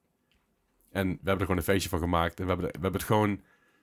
En 0.91 1.09
we 1.09 1.15
hebben 1.15 1.35
er 1.35 1.41
gewoon 1.41 1.57
een 1.57 1.63
feestje 1.63 1.89
van 1.89 1.99
gemaakt. 1.99 2.41
En 2.41 2.47
we 2.47 2.51
hebben, 2.51 2.67
we 2.67 2.73
hebben 2.73 3.01
het 3.01 3.03
gewoon 3.03 3.41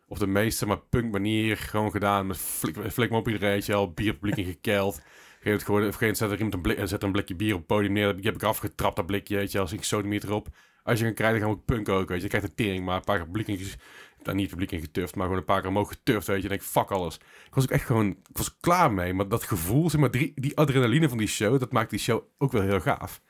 op 0.08 0.20
de 0.20 0.28
meest 0.28 0.58
zeg 0.58 0.68
maar, 0.68 0.80
punk 0.80 1.12
manier 1.12 1.58
gewoon 1.58 1.92
gedaan. 1.92 2.28
Met 2.28 2.38
flik, 2.38 2.92
flik 2.92 3.12
op 3.12 3.28
iedereen, 3.28 3.64
wel, 3.66 3.92
bierpubliek 3.92 4.38
ingekeld. 4.38 4.94
Gegeven 4.96 5.50
moment 5.50 5.64
gewoon, 5.64 5.82
moment 5.82 6.18
zet 6.18 6.32
er 6.32 6.36
iemand 6.36 6.54
een, 6.54 6.62
blik, 6.62 6.88
zet 6.88 7.04
een 7.04 7.12
blikje 7.12 7.36
bier 7.36 7.54
op 7.54 7.58
het 7.58 7.68
podium 7.68 7.94
neer. 7.94 8.16
Die 8.16 8.26
heb 8.26 8.36
ik 8.36 8.44
afgetrapt, 8.44 8.96
dat 8.96 9.06
blikje, 9.06 9.36
weet 9.36 9.48
je 9.48 9.54
wel. 9.54 9.62
Als 9.62 9.72
ik 9.74 9.84
sodemiet 9.84 10.24
erop. 10.24 10.48
Als 10.84 11.00
je 11.00 11.06
een 11.06 11.14
krijgt, 11.14 11.34
dan 11.34 11.44
gaan 11.44 11.52
we 11.52 11.60
ook 11.60 11.66
punk 11.66 11.90
ook, 11.90 12.08
weet 12.08 12.18
je. 12.18 12.24
Je 12.24 12.30
krijgt 12.30 12.48
een 12.48 12.56
tering, 12.56 12.86
maar 12.86 12.96
een 12.96 13.04
paar 13.04 13.26
keer 13.26 13.50
in, 13.50 13.60
nou, 14.24 14.36
niet 14.38 14.50
publiek 14.50 14.72
in 14.72 14.80
geturfd, 14.80 15.16
maar 15.16 15.24
gewoon 15.24 15.40
een 15.40 15.46
paar 15.46 15.62
keer 15.62 15.70
omhoog 15.70 15.90
geturfd, 15.90 16.28
weet 16.28 16.42
je. 16.42 16.48
Dan 16.48 16.58
denk 16.58 16.70
fuck 16.70 16.92
alles. 16.92 17.16
Ik 17.16 17.54
was 17.54 17.64
ook 17.64 17.70
echt 17.70 17.86
gewoon, 17.86 18.10
ik 18.10 18.38
was 18.38 18.58
klaar 18.60 18.94
mee. 18.94 19.14
Maar 19.14 19.28
dat 19.28 19.44
gevoel, 19.44 19.90
zeg 19.90 20.02
maar, 20.02 20.12
die, 20.12 20.32
die 20.36 20.58
adrenaline 20.58 21.10
van 21.10 21.18
die 21.18 21.28
show, 21.28 21.60
dat 21.60 21.72
maakt 21.72 21.90
die 21.90 22.00
show 22.00 22.24
ook 22.38 22.52
wel 22.52 22.62
heel 22.62 22.80
gaaf. 22.80 23.22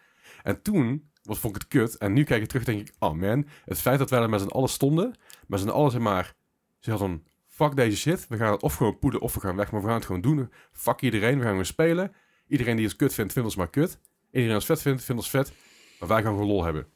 En 0.43 0.61
toen 0.61 1.09
was, 1.23 1.39
vond 1.39 1.55
ik 1.55 1.61
het 1.61 1.71
kut. 1.71 1.97
En 1.97 2.13
nu 2.13 2.23
kijk 2.23 2.41
ik 2.41 2.47
terug, 2.47 2.63
denk 2.63 2.79
ik, 2.79 2.93
oh 2.99 3.13
man, 3.13 3.47
het 3.65 3.81
feit 3.81 3.99
dat 3.99 4.09
wij 4.09 4.21
er 4.21 4.29
met 4.29 4.41
z'n 4.41 4.47
allen 4.47 4.69
stonden, 4.69 5.15
met 5.47 5.59
z'n 5.59 5.69
allen, 5.69 5.91
zeg 5.91 6.01
maar, 6.01 6.33
ze 6.79 6.89
hadden, 6.89 7.23
fuck 7.47 7.75
deze 7.75 7.97
shit, 7.97 8.27
we 8.27 8.37
gaan 8.37 8.51
het 8.51 8.61
of 8.61 8.75
gewoon 8.75 8.99
poeden 8.99 9.21
of 9.21 9.33
we 9.33 9.39
gaan 9.39 9.55
weg, 9.55 9.71
maar 9.71 9.81
we 9.81 9.87
gaan 9.87 9.95
het 9.95 10.05
gewoon 10.05 10.21
doen. 10.21 10.51
Fuck 10.71 11.01
iedereen, 11.01 11.35
we 11.35 11.41
gaan 11.41 11.49
gewoon 11.49 11.65
spelen. 11.65 12.13
Iedereen 12.47 12.75
die 12.75 12.85
ons 12.85 12.95
kut 12.95 13.13
vindt, 13.13 13.33
vindt 13.33 13.47
ons 13.47 13.57
maar 13.57 13.69
kut. 13.69 13.99
Iedereen 14.31 14.55
ons 14.55 14.65
vet 14.65 14.81
vindt, 14.81 15.03
vindt 15.03 15.21
ons 15.21 15.29
vet. 15.29 15.53
Maar 15.99 16.09
wij 16.09 16.21
gaan 16.21 16.31
gewoon 16.31 16.47
lol 16.47 16.63
hebben. 16.63 16.87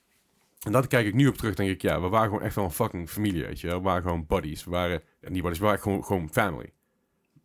En 0.65 0.71
dat 0.71 0.87
kijk 0.87 1.07
ik 1.07 1.13
nu 1.13 1.27
op 1.27 1.35
terug, 1.35 1.55
denk 1.55 1.69
ik, 1.69 1.81
ja, 1.81 2.01
we 2.01 2.07
waren 2.07 2.27
gewoon 2.27 2.43
echt 2.43 2.55
wel 2.55 2.63
een 2.63 2.71
fucking 2.71 3.09
familie, 3.09 3.45
weet 3.45 3.59
je 3.59 3.67
wel. 3.67 3.77
We 3.77 3.83
waren 3.83 4.01
gewoon 4.01 4.25
buddies. 4.25 4.63
We 4.63 4.71
waren, 4.71 5.01
ja, 5.21 5.29
niet 5.29 5.41
buddies, 5.41 5.59
we 5.59 5.65
waren 5.65 5.81
gewoon, 5.81 6.05
gewoon 6.05 6.29
family. 6.31 6.73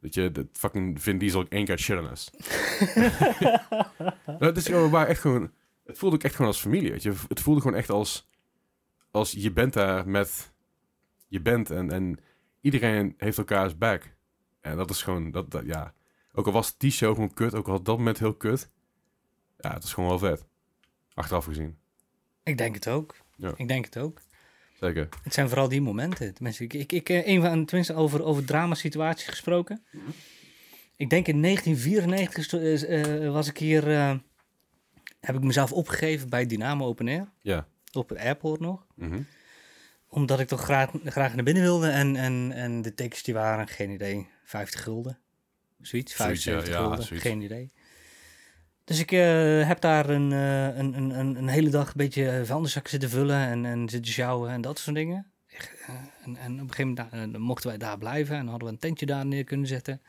Weet 0.01 0.15
je, 0.15 0.31
dat 0.31 0.47
fucking 0.53 1.03
Vin 1.03 1.19
Diesel 1.19 1.47
één 1.49 1.65
keer 1.65 1.79
shit 1.79 1.99
on 1.99 2.11
us. 2.11 2.31
Nou, 4.27 4.53
het 4.53 4.57
is 4.57 4.67
gewoon, 4.67 4.83
we 4.83 4.89
waren 4.89 5.09
echt 5.09 5.21
gewoon 5.21 5.51
het 5.91 5.99
voelde 5.99 6.17
ook 6.17 6.23
echt 6.23 6.35
gewoon 6.35 6.51
als 6.51 6.61
familie, 6.61 6.91
weet 6.91 7.03
je. 7.03 7.15
Het 7.29 7.41
voelde 7.41 7.61
gewoon 7.61 7.77
echt 7.77 7.91
als, 7.91 8.29
als 9.11 9.33
je 9.33 9.53
bent 9.53 9.73
daar 9.73 10.09
met 10.09 10.53
je 11.29 11.41
bent 11.41 11.71
en, 11.71 11.91
en 11.91 12.19
iedereen 12.61 13.15
heeft 13.17 13.39
elkaars 13.39 13.79
back. 13.79 14.17
En 14.61 14.77
dat 14.77 14.91
is 14.91 15.03
gewoon, 15.03 15.31
dat, 15.31 15.51
dat, 15.51 15.65
ja. 15.65 15.95
Ook 16.33 16.47
al 16.47 16.53
was 16.53 16.79
die 16.79 16.91
show 16.91 17.15
gewoon 17.15 17.35
kut, 17.35 17.55
ook 17.55 17.67
al 17.67 17.73
had 17.73 17.85
dat 17.85 17.97
moment 17.97 18.19
heel 18.19 18.35
kut. 18.35 18.71
Ja, 19.59 19.73
het 19.73 19.85
is 19.85 19.93
gewoon 19.93 20.09
wel 20.09 20.19
vet. 20.19 20.47
Achteraf 21.15 21.45
gezien. 21.45 21.79
Ik 22.51 22.59
denk 22.59 22.75
het 22.75 22.89
ook. 22.89 23.17
Ja. 23.37 23.53
Ik 23.57 23.69
denk 23.69 23.85
het 23.85 23.99
ook. 23.99 24.21
Zeker. 24.81 25.09
Het 25.23 25.35
zijn 25.35 25.49
vooral 25.49 25.69
die 25.69 25.81
momenten. 25.81 26.35
Tenminste, 26.35 26.65
ik, 26.65 26.73
ik, 26.75 26.93
ik 26.93 27.09
eh, 27.09 27.27
een 27.27 27.41
van, 27.41 27.65
tenminste 27.65 27.95
over, 27.95 28.23
over 28.25 28.45
dramasituaties 28.45 29.27
gesproken. 29.29 29.83
Ik 30.97 31.11
denk 31.11 31.27
in 31.29 31.43
1994 31.43 32.45
sto- 32.45 32.59
eh, 32.59 33.25
eh, 33.27 33.33
was 33.33 33.49
ik 33.49 33.59
hier, 33.59 33.85
heb 35.21 35.35
ik 35.37 35.43
mezelf 35.43 35.73
opgegeven 35.73 36.29
bij 36.29 36.47
Dynamo 36.47 36.87
Open 36.87 37.09
Air. 37.09 37.29
Ja. 37.41 37.67
Op 37.93 38.09
het 38.09 38.19
airport 38.19 38.61
nog. 38.61 38.87
Mhm. 38.95 39.21
Omdat 40.09 40.41
ik 40.41 40.49
toch 40.49 40.63
graag, 40.63 40.91
graag 41.05 41.35
naar 41.35 41.45
binnen 41.45 41.63
wilde. 41.63 41.89
En, 41.89 42.17
en, 42.17 42.53
en 42.55 42.83
de 42.83 42.95
tickets 42.95 43.23
die 43.23 43.35
waren, 43.35 43.69
geen 43.69 43.91
idee, 43.91 44.27
50 44.45 44.83
gulden. 44.83 45.19
Zoiets, 45.81 46.17
Zoiets, 46.17 46.45
ja, 46.45 46.51
75 46.51 46.69
ja, 46.75 46.81
gulden, 46.81 47.05
zoiets. 47.05 47.27
geen 47.27 47.41
idee. 47.41 47.71
Dus 48.91 48.99
ik 48.99 49.13
eh, 49.13 49.67
heb 49.67 49.81
daar 49.81 50.09
een, 50.09 50.33
eh, 50.33 50.77
een, 50.77 50.97
een, 50.97 51.19
een, 51.19 51.37
een 51.37 51.49
hele 51.49 51.71
dag 51.71 51.87
een 51.87 51.93
beetje 51.97 52.43
vuilniszak 52.45 52.89
zitten 52.89 53.11
vullen 53.11 53.37
en, 53.37 53.65
en 53.65 53.89
zitten 53.89 54.13
sjouwen 54.13 54.51
en 54.51 54.61
dat 54.61 54.79
soort 54.79 54.97
dingen. 54.97 55.33
Eh, 55.47 55.95
En, 56.25 56.37
en 56.37 56.53
op 56.53 56.61
een 56.61 56.75
gegeven 56.75 56.89
moment 56.89 57.13
eh, 57.13 57.33
dan 57.33 57.41
mochten 57.41 57.69
wij 57.69 57.79
daar 57.79 57.99
blijven 57.99 58.37
en 58.37 58.47
hadden 58.47 58.69
we 58.69 58.75
een 58.75 58.81
tentje 58.81 59.07
daar 59.07 59.27
neer 59.27 59.45
kunnen 59.45 59.67
zetten. 59.67 60.03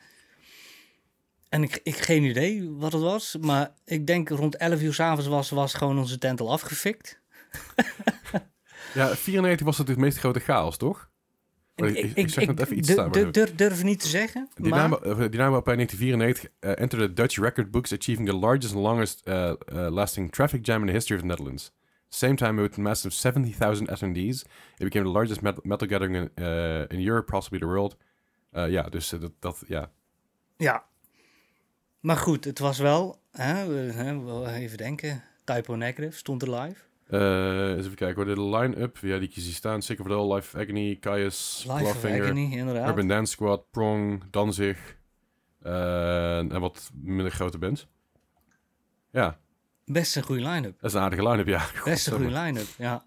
En 1.48 1.62
ik, 1.62 1.80
ik 1.82 1.96
geen 1.96 2.22
idee 2.22 2.70
wat 2.70 2.92
het 2.92 3.02
was, 3.02 3.36
maar 3.40 3.70
ik 3.84 4.06
denk 4.06 4.28
rond 4.28 4.56
11 4.56 4.80
uur 4.82 4.94
s'avonds 4.94 5.26
was, 5.26 5.50
was 5.50 5.74
gewoon 5.74 5.98
onze 5.98 6.18
tent 6.18 6.40
al 6.40 6.52
afgefikt. 6.52 7.20
Ja, 8.94 9.16
94 9.16 9.66
was 9.66 9.78
het 9.78 9.88
het 9.88 9.98
meest 9.98 10.18
grote 10.18 10.40
chaos, 10.40 10.76
toch? 10.76 11.10
Maar 11.76 11.88
ik- 11.88 11.96
ik- 11.96 12.16
ik 12.16 12.28
zeg 12.28 12.46
even 12.48 12.76
iets 12.78 12.90
staan, 12.90 13.10
maar 13.10 13.32
durf, 13.32 13.54
durf 13.54 13.82
niet 13.82 14.00
te 14.00 14.08
zeggen. 14.08 14.48
maar, 14.56 14.70
Dynamo, 14.70 14.98
uh, 15.04 15.28
Dynamo 15.30 15.56
op 15.56 15.64
1994 15.64 16.44
uh, 16.60 16.70
entered 16.70 17.06
the 17.08 17.12
Dutch 17.22 17.36
record 17.38 17.70
books, 17.70 17.92
achieving 17.92 18.28
the 18.28 18.36
largest 18.36 18.74
and 18.74 18.82
longest 18.82 19.22
uh, 19.28 19.34
uh, 19.34 19.54
lasting 19.90 20.32
traffic 20.32 20.66
jam 20.66 20.80
in 20.80 20.86
the 20.86 20.92
history 20.92 21.14
of 21.16 21.20
the 21.22 21.28
Netherlands. 21.28 21.72
Same 22.08 22.34
time, 22.34 22.60
with 22.60 22.78
a 22.78 22.80
massive 22.80 23.14
70,000 23.14 23.88
attendees, 23.90 24.44
it 24.76 24.84
became 24.84 25.04
the 25.04 25.10
largest 25.10 25.40
met- 25.40 25.64
metal 25.64 25.88
gathering 25.88 26.16
in, 26.16 26.44
uh, 26.44 26.80
in 26.88 27.06
Europe, 27.08 27.30
possibly 27.30 27.58
the 27.58 27.66
world. 27.66 27.96
Ja, 28.50 28.82
dus 28.82 29.08
dat, 29.08 29.32
dat, 29.38 29.62
ja. 29.66 29.90
Ja. 30.56 30.84
Maar 32.00 32.16
goed, 32.16 32.44
het 32.44 32.58
was 32.58 32.78
wel, 32.78 33.20
hè, 33.30 34.54
even 34.54 34.78
denken, 34.78 35.22
Typo 35.44 35.74
Negative 35.74 36.16
stond 36.16 36.42
er 36.42 36.50
live. 36.60 36.80
Uh, 37.10 37.70
eens 37.70 37.84
even 37.84 37.94
kijken 37.94 38.24
hoor, 38.24 38.34
de 38.34 38.42
line-up, 38.56 38.96
ja, 39.00 39.18
die 39.18 39.30
hier 39.32 39.52
staan. 39.52 39.82
Sick 39.82 40.00
of 40.00 40.06
It 40.06 40.12
All, 40.12 40.34
Life 40.34 40.56
of 40.56 40.62
Agony, 40.62 40.96
Caius, 41.00 41.64
of 41.68 41.76
Clawfinger, 41.76 42.24
Agony. 42.24 42.58
Urban 42.58 43.08
Dance 43.08 43.32
Squad, 43.32 43.70
Prong, 43.70 44.22
Danzig 44.30 44.96
uh, 45.62 46.38
en 46.38 46.60
wat 46.60 46.90
minder 46.94 47.32
grote 47.32 47.58
bands. 47.58 47.86
Ja, 49.10 49.38
Best 49.84 50.16
een 50.16 50.22
goede 50.22 50.48
line-up. 50.48 50.80
dat 50.80 50.90
is 50.90 50.96
een 50.96 51.02
aardige 51.02 51.28
line-up, 51.28 51.46
ja. 51.46 51.66
Best 51.84 52.06
een 52.06 52.12
goede 52.12 52.40
line-up, 52.40 52.68
ja. 52.78 53.04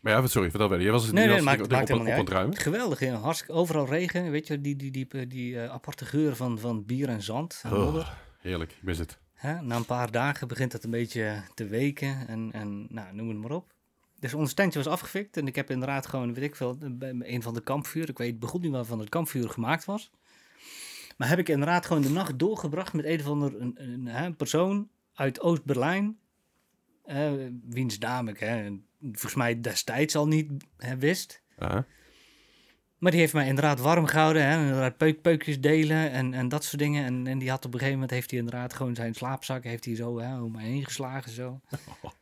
Maar 0.00 0.12
ja, 0.12 0.26
sorry, 0.26 0.50
vertel 0.50 0.68
verder. 0.68 0.84
Jij 0.84 0.94
was, 0.94 1.12
Nee, 1.12 1.14
jij 1.14 1.24
nee, 1.24 1.34
was 1.34 1.44
maakt, 1.44 1.60
op, 1.60 1.70
maakt 1.70 1.90
op, 1.90 1.98
helemaal 1.98 2.20
op, 2.20 2.50
het. 2.50 2.58
Geweldig, 2.58 3.00
ja. 3.00 3.14
hartstikke 3.14 3.52
overal 3.52 3.86
regen. 3.86 4.30
Weet 4.30 4.46
je, 4.46 4.60
die, 4.60 4.76
die, 4.76 4.90
die, 4.90 5.26
die, 5.26 5.60
eh, 5.60 5.70
aparte 5.70 6.04
geur 6.04 6.36
van, 6.36 6.58
van 6.58 6.84
bier 6.84 7.08
en 7.08 7.22
zand 7.22 7.60
en. 7.62 7.72
Oh, 7.72 8.08
heerlijk, 8.38 8.72
ik 8.72 8.82
mis 8.82 8.98
het. 8.98 9.18
Hè? 9.38 9.62
Na 9.62 9.76
een 9.76 9.84
paar 9.84 10.10
dagen 10.10 10.48
begint 10.48 10.72
het 10.72 10.84
een 10.84 10.90
beetje 10.90 11.42
te 11.54 11.66
weken 11.66 12.28
en, 12.28 12.52
en 12.52 12.86
nou, 12.88 13.14
noem 13.14 13.28
het 13.28 13.38
maar 13.38 13.50
op. 13.50 13.72
Dus 14.20 14.34
ons 14.34 14.52
tentje 14.52 14.78
was 14.78 14.92
afgefikt 14.92 15.36
en 15.36 15.46
ik 15.46 15.54
heb 15.54 15.70
inderdaad 15.70 16.06
gewoon, 16.06 16.34
weet 16.34 16.44
ik 16.44 16.56
veel, 16.56 16.78
een 17.18 17.42
van 17.42 17.54
de 17.54 17.60
kampvuur, 17.60 18.08
ik 18.08 18.18
weet 18.18 18.38
begon 18.38 18.60
niet 18.60 18.70
waarvan 18.70 18.98
het 18.98 19.08
kampvuur 19.08 19.48
gemaakt 19.48 19.84
was. 19.84 20.10
Maar 21.16 21.28
heb 21.28 21.38
ik 21.38 21.48
inderdaad 21.48 21.86
gewoon 21.86 22.02
de 22.02 22.10
nacht 22.10 22.38
doorgebracht 22.38 22.92
met 22.92 23.04
een 23.04 23.20
of 23.20 23.26
ander 23.26 23.60
een, 23.60 24.14
een, 24.14 24.36
persoon 24.36 24.88
uit 25.14 25.40
Oost-Berlijn. 25.40 26.18
eh, 27.04 27.32
wiens 27.68 27.98
naam 27.98 28.28
ik 28.28 28.38
hè, 28.38 28.78
volgens 29.00 29.34
mij 29.34 29.60
destijds 29.60 30.16
al 30.16 30.26
niet 30.26 30.50
hè, 30.76 30.96
wist. 30.96 31.42
Maar 32.98 33.10
die 33.10 33.20
heeft 33.20 33.32
mij 33.32 33.46
inderdaad 33.46 33.80
warm 33.80 34.06
gehouden. 34.06 34.42
Hè? 34.42 34.58
Inderdaad 34.60 34.96
peuk, 34.96 35.22
peukjes 35.22 35.60
delen 35.60 36.10
en, 36.10 36.34
en 36.34 36.48
dat 36.48 36.64
soort 36.64 36.78
dingen. 36.78 37.04
En, 37.04 37.26
en 37.26 37.38
die 37.38 37.50
had 37.50 37.64
op 37.64 37.72
een 37.72 37.78
gegeven 37.78 37.92
moment 37.92 38.10
heeft 38.10 38.30
hij 38.30 38.38
inderdaad 38.38 38.74
gewoon 38.74 38.94
zijn 38.94 39.14
slaapzak 39.14 39.64
heeft 39.64 39.84
hij 39.84 39.94
zo 39.94 40.18
hè, 40.20 40.40
om 40.40 40.52
mij 40.52 40.64
heen 40.64 40.84
geslagen. 40.84 41.32
Zo. 41.32 41.60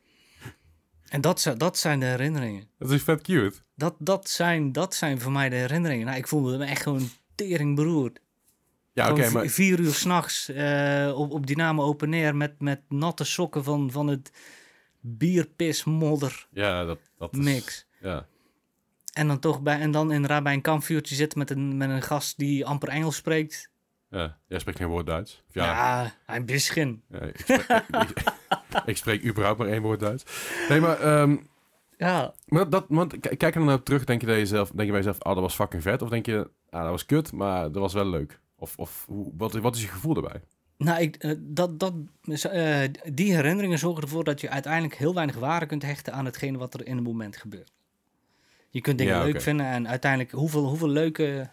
En 1.07 1.21
dat, 1.21 1.55
dat 1.57 1.79
zijn 1.79 2.01
de 2.01 2.07
herinneringen. 2.07 2.69
dat 2.79 2.91
is 2.91 3.03
vet 3.03 3.23
cute. 3.23 3.57
Dat, 3.75 3.95
dat, 3.99 4.29
zijn, 4.29 4.73
dat 4.73 4.95
zijn 4.95 5.21
voor 5.21 5.33
mij 5.33 5.49
de 5.49 5.57
herinneringen. 5.57 6.07
Nou, 6.07 6.19
ik 6.19 6.29
voelde 6.29 6.59
me 6.59 6.65
echt 6.65 6.83
gewoon 6.83 7.09
tering 7.35 7.77
beroerd. 7.77 8.21
Ja, 8.93 9.11
oké, 9.11 9.31
maar... 9.31 9.47
Vier 9.47 9.81
uur 9.81 9.95
s'nachts 9.95 10.49
eh 10.49 11.13
op, 11.15 11.33
op 11.33 11.47
Dynamo 11.47 11.83
Open 11.83 12.13
Air 12.13 12.37
met, 12.37 12.61
met 12.61 12.81
natte 12.89 13.25
sokken 13.25 13.65
van, 13.65 13.91
van 13.91 14.07
het 14.07 14.31
bierpismodder 15.01 16.47
Ja, 16.51 16.85
dat, 16.85 16.99
dat 17.19 17.33
is... 17.33 17.45
mix. 17.45 17.87
Ja. 18.01 18.27
En 19.17 19.27
dan 19.27 19.39
toch 19.39 19.61
bij, 19.63 19.81
en 19.81 19.91
dan 19.91 20.13
inderdaad 20.13 20.43
bij 20.43 20.53
een 20.53 20.61
kampvuurtje 20.61 21.15
zitten 21.15 21.39
met 21.39 21.51
een, 21.51 21.77
met 21.77 21.91
een 21.91 22.03
gast 22.03 22.39
die 22.39 22.67
amper 22.67 22.89
Engels 22.89 23.17
spreekt. 23.17 23.71
ja, 24.11 24.39
jij 24.49 24.59
spreekt 24.59 24.79
geen 24.79 24.89
woord 24.89 25.07
Duits. 25.07 25.43
Of 25.49 25.55
Ja, 25.55 25.65
ja, 25.65 26.03
een 26.35 26.47
ja, 26.47 27.21
ik, 27.21 27.39
spreek, 27.39 27.69
ik, 27.89 28.23
ik 28.85 28.97
spreek 28.97 29.25
überhaupt 29.25 29.59
maar 29.59 29.69
één 29.69 29.83
woord 29.83 30.01
Duits. 30.01 30.25
Nee, 30.69 30.81
maar... 30.81 31.01
ehm, 31.01 31.37
Ja, 31.99 32.35
maar 32.47 32.71
dat, 32.71 32.85
want 32.89 33.21
kijk 33.21 33.43
er 33.43 33.53
dan 33.53 33.65
naar 33.65 33.83
terug, 33.83 34.05
denk 34.05 34.21
je, 34.21 34.27
dat 34.27 34.37
jezelf, 34.37 34.69
denk 34.69 34.87
je 34.87 34.95
bij 34.95 35.03
jezelf, 35.03 35.19
oh, 35.19 35.33
dat 35.33 35.43
was 35.43 35.55
fucking 35.55 35.83
vet? 35.83 36.03
Of 36.03 36.09
denk 36.09 36.27
je, 36.27 36.51
ah, 36.71 36.83
dat 36.83 36.91
was 36.91 37.07
kut, 37.07 37.33
maar 37.33 37.63
dat 37.63 37.83
was 37.83 37.93
wel 37.93 38.07
leuk? 38.07 38.41
Of, 38.57 38.77
of 38.77 39.05
hoe, 39.07 39.33
wat, 39.37 39.53
wat 39.53 39.75
is 39.77 39.83
je 39.83 39.89
gevoel 39.89 40.15
daarbij? 40.15 40.41
nou, 40.79 41.01
ik, 41.01 41.17
eh, 41.17 41.35
dat, 41.39 41.79
dat, 41.79 41.95
eh, 42.25 42.83
die 43.13 43.35
herinneringen 43.35 43.79
zorgen 43.79 44.03
ervoor 44.03 44.25
dat 44.25 44.41
je 44.41 44.51
uiteindelijk 44.51 44.95
heel 44.95 45.15
weinig 45.15 45.37
waarde 45.37 45.67
kunt 45.67 45.83
hechten 45.83 46.13
aan 46.13 46.25
hetgene 46.25 46.59
wat 46.59 46.75
er 46.75 46.87
in 46.87 46.97
het 46.97 47.05
moment 47.05 47.37
gebeurt. 47.37 47.73
Je 48.77 48.83
kunt 48.83 48.99
dingen 48.99 49.15
Ja, 49.15 49.23
leuk 49.25 49.41
vinden 49.41 49.67
en 49.67 49.89
uiteindelijk, 49.89 50.31
hoeveel, 50.33 50.65
hoeveel 50.69 50.89
leuke 50.89 51.51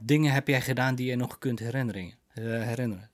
dingen 0.00 0.32
heb 0.32 0.48
jij 0.48 0.60
gedaan 0.60 0.94
die 0.94 1.06
je 1.06 1.16
nog 1.16 1.38
kunt 1.38 1.58
herinneren? 1.58 2.12
eh, 2.34 2.44
herinneren? 2.44 3.10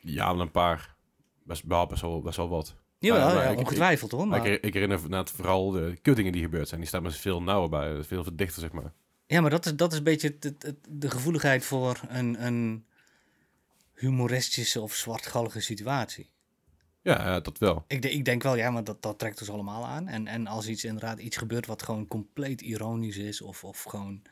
Ja, 0.00 0.30
een 0.30 0.50
paar. 0.50 0.94
Best, 1.42 1.62
wel, 1.66 1.86
best, 1.86 2.02
wel, 2.02 2.20
best 2.22 2.36
wel 2.36 2.48
wat. 2.48 2.74
Jawel, 2.98 3.34
maar 3.34 3.44
ja, 3.44 3.50
ik- 3.50 3.58
ongetwijfeld 3.58 4.10
hoor. 4.10 4.26
Maar 4.26 4.46
ik, 4.46 4.62
ik 4.64 4.72
herinner 4.74 4.96
inderdaad 4.98 5.30
vooral 5.30 5.70
de 5.70 5.98
kuttingen 6.02 6.32
die 6.32 6.42
gebeurd 6.42 6.68
zijn. 6.68 6.80
Die 6.80 6.88
staan 6.88 7.02
me 7.02 7.10
veel 7.10 7.42
nauwer 7.42 7.68
bij, 7.68 8.02
veel 8.04 8.24
dichter, 8.32 8.60
zeg 8.62 8.72
maar. 8.72 8.92
ja, 9.26 9.40
maar 9.40 9.50
dat 9.50 9.66
is, 9.66 9.74
dat 9.76 9.92
is 9.92 9.98
een 9.98 10.04
beetje 10.04 10.36
het- 10.40 10.74
de 10.88 11.10
gevoeligheid 11.10 11.64
voor 11.64 12.00
een, 12.08 12.46
een 12.46 12.84
humoristische 13.94 14.80
of 14.80 14.94
zwartgallige 14.94 15.60
situatie. 15.60 16.30
Ja, 17.02 17.40
dat 17.40 17.58
wel. 17.58 17.84
Ik, 17.86 18.02
de- 18.02 18.10
ik 18.12 18.24
denk 18.24 18.42
wel, 18.42 18.56
ja, 18.56 18.70
maar 18.70 18.84
dat, 18.84 19.02
dat 19.02 19.18
trekt 19.18 19.40
ons 19.40 19.50
allemaal 19.50 19.84
aan. 19.86 20.08
En, 20.08 20.26
en 20.26 20.46
als 20.46 20.68
iets 20.68 20.84
inderdaad 20.84 21.18
iets 21.18 21.36
gebeurt 21.36 21.66
wat 21.66 21.82
gewoon 21.82 22.06
compleet 22.06 22.60
ironisch 22.60 23.16
is, 23.16 23.42
of, 23.42 23.64
of 23.64 23.82
gewoon 23.82 24.22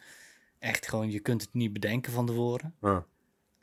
echt 0.58 0.88
gewoon, 0.88 1.10
je 1.10 1.20
kunt 1.20 1.42
het 1.42 1.54
niet 1.54 1.72
bedenken 1.72 2.12
van 2.12 2.26
tevoren. 2.26 2.74
Ja. 2.80 3.04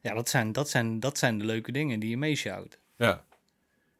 Ja, 0.01 0.13
dat 0.13 0.29
zijn, 0.29 0.51
dat 0.51 0.69
zijn, 0.69 0.99
dat 0.99 1.17
zijn 1.17 1.37
de 1.37 1.45
leuke 1.45 1.71
dingen 1.71 1.99
die 1.99 2.09
je 2.09 2.17
meeschouwt. 2.17 2.79
Ja, 2.97 3.23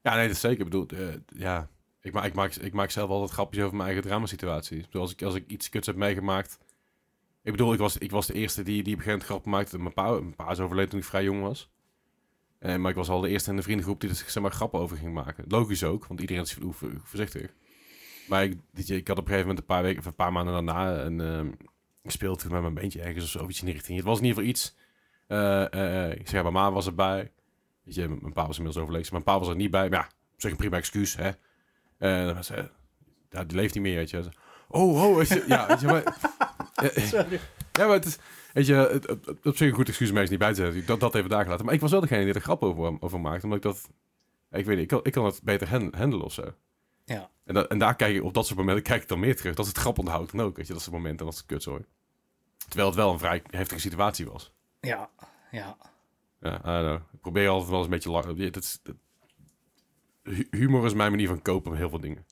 ja 0.01 0.15
nee, 0.15 0.25
dat 0.27 0.35
is 0.35 0.41
zeker. 0.41 0.65
Ik 0.65 0.71
bedoel, 0.71 0.87
eh, 0.87 1.13
ja, 1.27 1.69
ik, 2.01 2.13
ma 2.13 2.23
ik, 2.23 2.33
maak, 2.33 2.55
ik 2.55 2.73
maak 2.73 2.91
zelf 2.91 3.09
altijd 3.09 3.31
grapjes 3.31 3.63
over 3.63 3.75
mijn 3.75 3.89
eigen 3.89 4.07
dramasituaties. 4.07 4.77
Ik 4.77 4.85
bedoel, 4.85 5.01
als 5.01 5.11
ik, 5.11 5.21
als 5.21 5.35
ik 5.35 5.47
iets 5.47 5.69
kuts 5.69 5.87
heb 5.87 5.95
meegemaakt... 5.95 6.57
Ik 7.43 7.51
bedoel, 7.51 7.73
ik 7.73 7.79
was, 7.79 7.97
ik 7.97 8.11
was 8.11 8.27
de 8.27 8.33
eerste 8.33 8.63
die, 8.63 8.83
die 8.83 8.93
op 8.93 8.99
een 8.99 9.05
gegeven 9.05 9.11
moment 9.11 9.23
grappen 9.23 9.51
maakte. 9.51 9.77
Mijn 9.79 9.93
pa, 9.93 10.09
mijn 10.19 10.35
pa 10.35 10.51
is 10.51 10.59
overleden 10.59 10.89
toen 10.89 10.99
ik 10.99 11.05
vrij 11.05 11.23
jong 11.23 11.41
was. 11.41 11.69
Eh, 12.65 12.75
maar 12.75 12.89
ik 12.89 12.97
was 12.97 13.09
al 13.09 13.21
de 13.21 13.29
eerste 13.29 13.49
in 13.49 13.55
de 13.55 13.61
vriendengroep 13.61 14.01
die 14.01 14.09
er 14.09 14.15
zeg 14.15 14.41
maar, 14.43 14.51
grappen 14.51 14.79
over 14.79 14.97
ging 14.97 15.13
maken. 15.13 15.45
Logisch 15.47 15.83
ook, 15.83 16.05
want 16.05 16.19
iedereen 16.19 16.41
is 16.43 16.57
voorzichtig. 17.03 17.53
Maar 18.27 18.43
ik, 18.43 18.57
je, 18.73 18.95
ik 18.95 19.07
had 19.07 19.17
op 19.17 19.23
een 19.23 19.29
gegeven 19.29 19.47
moment 19.47 19.59
een 19.59 19.65
paar 19.65 19.83
weken 19.83 19.99
of 19.99 20.05
een 20.05 20.15
paar 20.15 20.31
maanden 20.31 20.53
daarna... 20.53 20.99
een 20.99 21.21
ehm, 21.21 21.47
ik 22.01 22.11
speelde 22.11 22.41
toen 22.41 22.51
met 22.51 22.61
mijn 22.61 22.73
beentje 22.73 23.01
ergens 23.01 23.23
of 23.23 23.29
zo, 23.29 23.47
iets 23.47 23.59
in 23.59 23.65
die 23.65 23.73
richting. 23.73 23.97
Het 23.97 24.07
was 24.07 24.17
in 24.19 24.25
ieder 24.25 24.37
geval 24.37 24.53
iets... 24.53 24.75
eh, 25.27 25.73
eh, 25.73 26.19
ik 26.19 26.29
zeg, 26.29 26.41
mijn 26.41 26.53
ma 26.53 26.71
was 26.71 26.85
erbij. 26.85 27.31
Weet 27.83 27.95
je, 27.95 28.07
mijn 28.07 28.33
pa 28.33 28.47
was 28.47 28.57
inmiddels 28.57 28.83
overleden. 28.83 29.01
dus 29.01 29.11
Mijn 29.11 29.23
pa 29.23 29.39
was 29.39 29.47
er 29.47 29.55
niet 29.55 29.71
bij. 29.71 29.89
Maar 29.89 29.99
ja, 29.99 30.09
zich 30.37 30.51
een 30.51 30.57
prima 30.57 30.77
excuus, 30.77 31.15
hè. 31.15 31.31
En 31.97 32.25
dan 32.25 32.35
was 32.35 32.47
ze, 32.47 32.69
ja, 33.29 33.43
die 33.43 33.57
leeft 33.57 33.73
niet 33.73 33.83
meer, 33.83 33.95
weet 33.95 34.09
je. 34.09 34.23
Oh, 34.67 35.03
oh, 35.03 35.23
je, 35.23 35.43
ja, 35.47 35.67
weet 35.67 35.79
je, 35.79 35.87
maar... 35.87 36.03
Ja, 36.75 37.25
ja, 37.71 37.85
maar 37.85 37.95
het 37.95 38.05
is, 38.05 38.17
weet 38.55 38.65
je, 38.65 39.01
op 39.43 39.55
zich 39.57 39.67
een 39.69 39.75
goed 39.75 39.87
excuus 39.87 40.09
om 40.11 40.17
eens 40.17 40.29
niet 40.29 40.39
bij 40.39 40.53
te 40.53 40.55
zetten. 40.55 40.85
Dat, 40.85 40.99
dat 40.99 41.15
even 41.15 41.29
daar 41.29 41.43
gelaten. 41.43 41.65
Maar 41.65 41.73
ik 41.73 41.81
was 41.81 41.91
wel 41.91 41.99
degene 42.01 42.23
die 42.25 42.33
er 42.33 42.41
grap 42.41 42.63
over, 42.63 43.01
over 43.01 43.19
maakte, 43.19 43.43
omdat 43.43 43.57
ik 43.57 43.63
dat... 43.63 43.89
Ik 44.51 44.65
weet 44.65 44.75
niet, 44.75 44.79
ik 44.83 44.87
kan, 44.87 44.99
ik 45.03 45.11
kan 45.11 45.25
het 45.25 45.41
beter 45.43 45.67
han- 45.69 45.93
handelen 45.95 46.25
of 46.25 46.33
zo. 46.33 46.53
Ja. 47.05 47.29
En, 47.43 47.53
da- 47.53 47.67
en 47.67 47.77
daar 47.79 47.95
kijk 47.95 48.15
ik, 48.15 48.23
op 48.23 48.33
dat 48.33 48.45
soort 48.45 48.59
momenten 48.59 48.83
kijk 48.83 49.01
ik 49.01 49.07
dan 49.07 49.19
meer 49.19 49.35
terug. 49.35 49.55
Dat 49.55 49.65
is 49.65 49.71
het 49.71 49.81
grap 49.81 49.99
onthoud 49.99 50.31
dan 50.31 50.41
ook, 50.41 50.55
weet 50.57 50.67
je. 50.67 50.73
Dat 50.73 50.81
soort 50.81 50.95
momenten 50.95 51.19
en 51.19 51.25
dat 51.25 51.33
is 51.33 51.39
het 51.39 51.47
kut, 51.49 51.63
hoor. 51.63 51.85
Terwijl 52.67 52.87
het 52.87 52.97
wel 52.97 53.11
een 53.11 53.19
vrij 53.19 53.41
heftige 53.49 53.81
situatie 53.81 54.25
was. 54.31 54.51
Ja, 54.79 55.09
ja. 55.51 55.77
Ja, 56.39 56.55
I 56.59 56.61
don't 56.63 56.85
know. 56.85 57.01
Ik 57.13 57.21
probeer 57.21 57.47
altijd 57.49 57.69
wel 57.69 57.77
eens 57.77 57.87
een 57.87 57.93
beetje... 57.93 58.11
la- 58.11 58.43
Het 58.45 58.55
is, 58.55 58.79
humor 60.51 60.85
is 60.85 60.93
mijn 60.93 61.11
manier 61.11 61.27
van 61.27 61.41
kopen 61.41 61.69
met 61.71 61.79
heel 61.79 61.89
veel 61.89 61.99
dingen. 61.99 62.25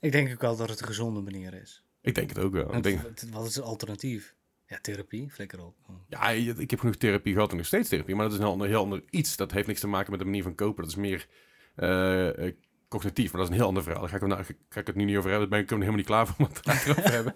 Ik 0.00 0.12
denk 0.12 0.32
ook 0.32 0.40
wel 0.40 0.56
dat 0.56 0.68
het 0.68 0.80
een 0.80 0.86
gezonde 0.86 1.20
manier 1.20 1.54
is. 1.54 1.84
Ik 2.00 2.14
denk 2.14 2.28
het 2.28 2.38
ook 2.38 2.52
wel. 2.52 2.74
Ik 2.74 2.82
denk, 2.82 3.00
Wat 3.32 3.46
is 3.46 3.54
het 3.54 3.64
alternatief? 3.64 4.34
Ja, 4.68 4.78
therapie, 4.80 5.30
flikker 5.30 5.64
op. 5.64 5.74
ja, 6.08 6.28
je- 6.28 6.54
ik 6.56 6.70
heb 6.70 6.78
genoeg 6.80 6.96
therapie 6.96 7.32
gehad 7.32 7.50
en 7.50 7.56
nog 7.56 7.66
steeds 7.66 7.88
therapie, 7.88 8.14
maar 8.14 8.24
dat 8.24 8.32
is 8.32 8.38
een 8.38 8.44
heel 8.44 8.52
ander, 8.52 8.68
heel 8.68 8.80
ander 8.82 9.02
iets. 9.10 9.36
Dat 9.36 9.52
heeft 9.52 9.66
niks 9.66 9.80
te 9.80 9.86
maken 9.88 10.10
met 10.10 10.18
de 10.20 10.24
manier 10.26 10.42
van 10.42 10.54
kopen. 10.54 10.82
Dat 10.82 10.90
is 10.92 10.98
meer 10.98 11.26
eh, 11.74 12.46
eh, 12.46 12.54
cognitief, 12.88 13.32
maar 13.32 13.40
dat 13.40 13.42
is 13.42 13.48
een 13.48 13.60
heel 13.60 13.68
ander 13.68 13.82
verhaal. 13.82 14.00
Daar 14.00 14.10
ga 14.10 14.16
ik, 14.16 14.22
nou- 14.26 14.44
ga 14.68 14.80
ik 14.80 14.86
het 14.86 14.96
nu 14.96 15.04
niet 15.04 15.16
over 15.16 15.30
hebben. 15.30 15.48
Daar 15.50 15.58
ben 15.58 15.66
ik 15.66 15.70
helemaal 15.74 15.96
niet 15.98 16.06
klaar 16.06 16.26
voor 16.26 16.46
om 16.46 16.52
het 16.52 16.62
te 17.04 17.10
hebben. 17.10 17.32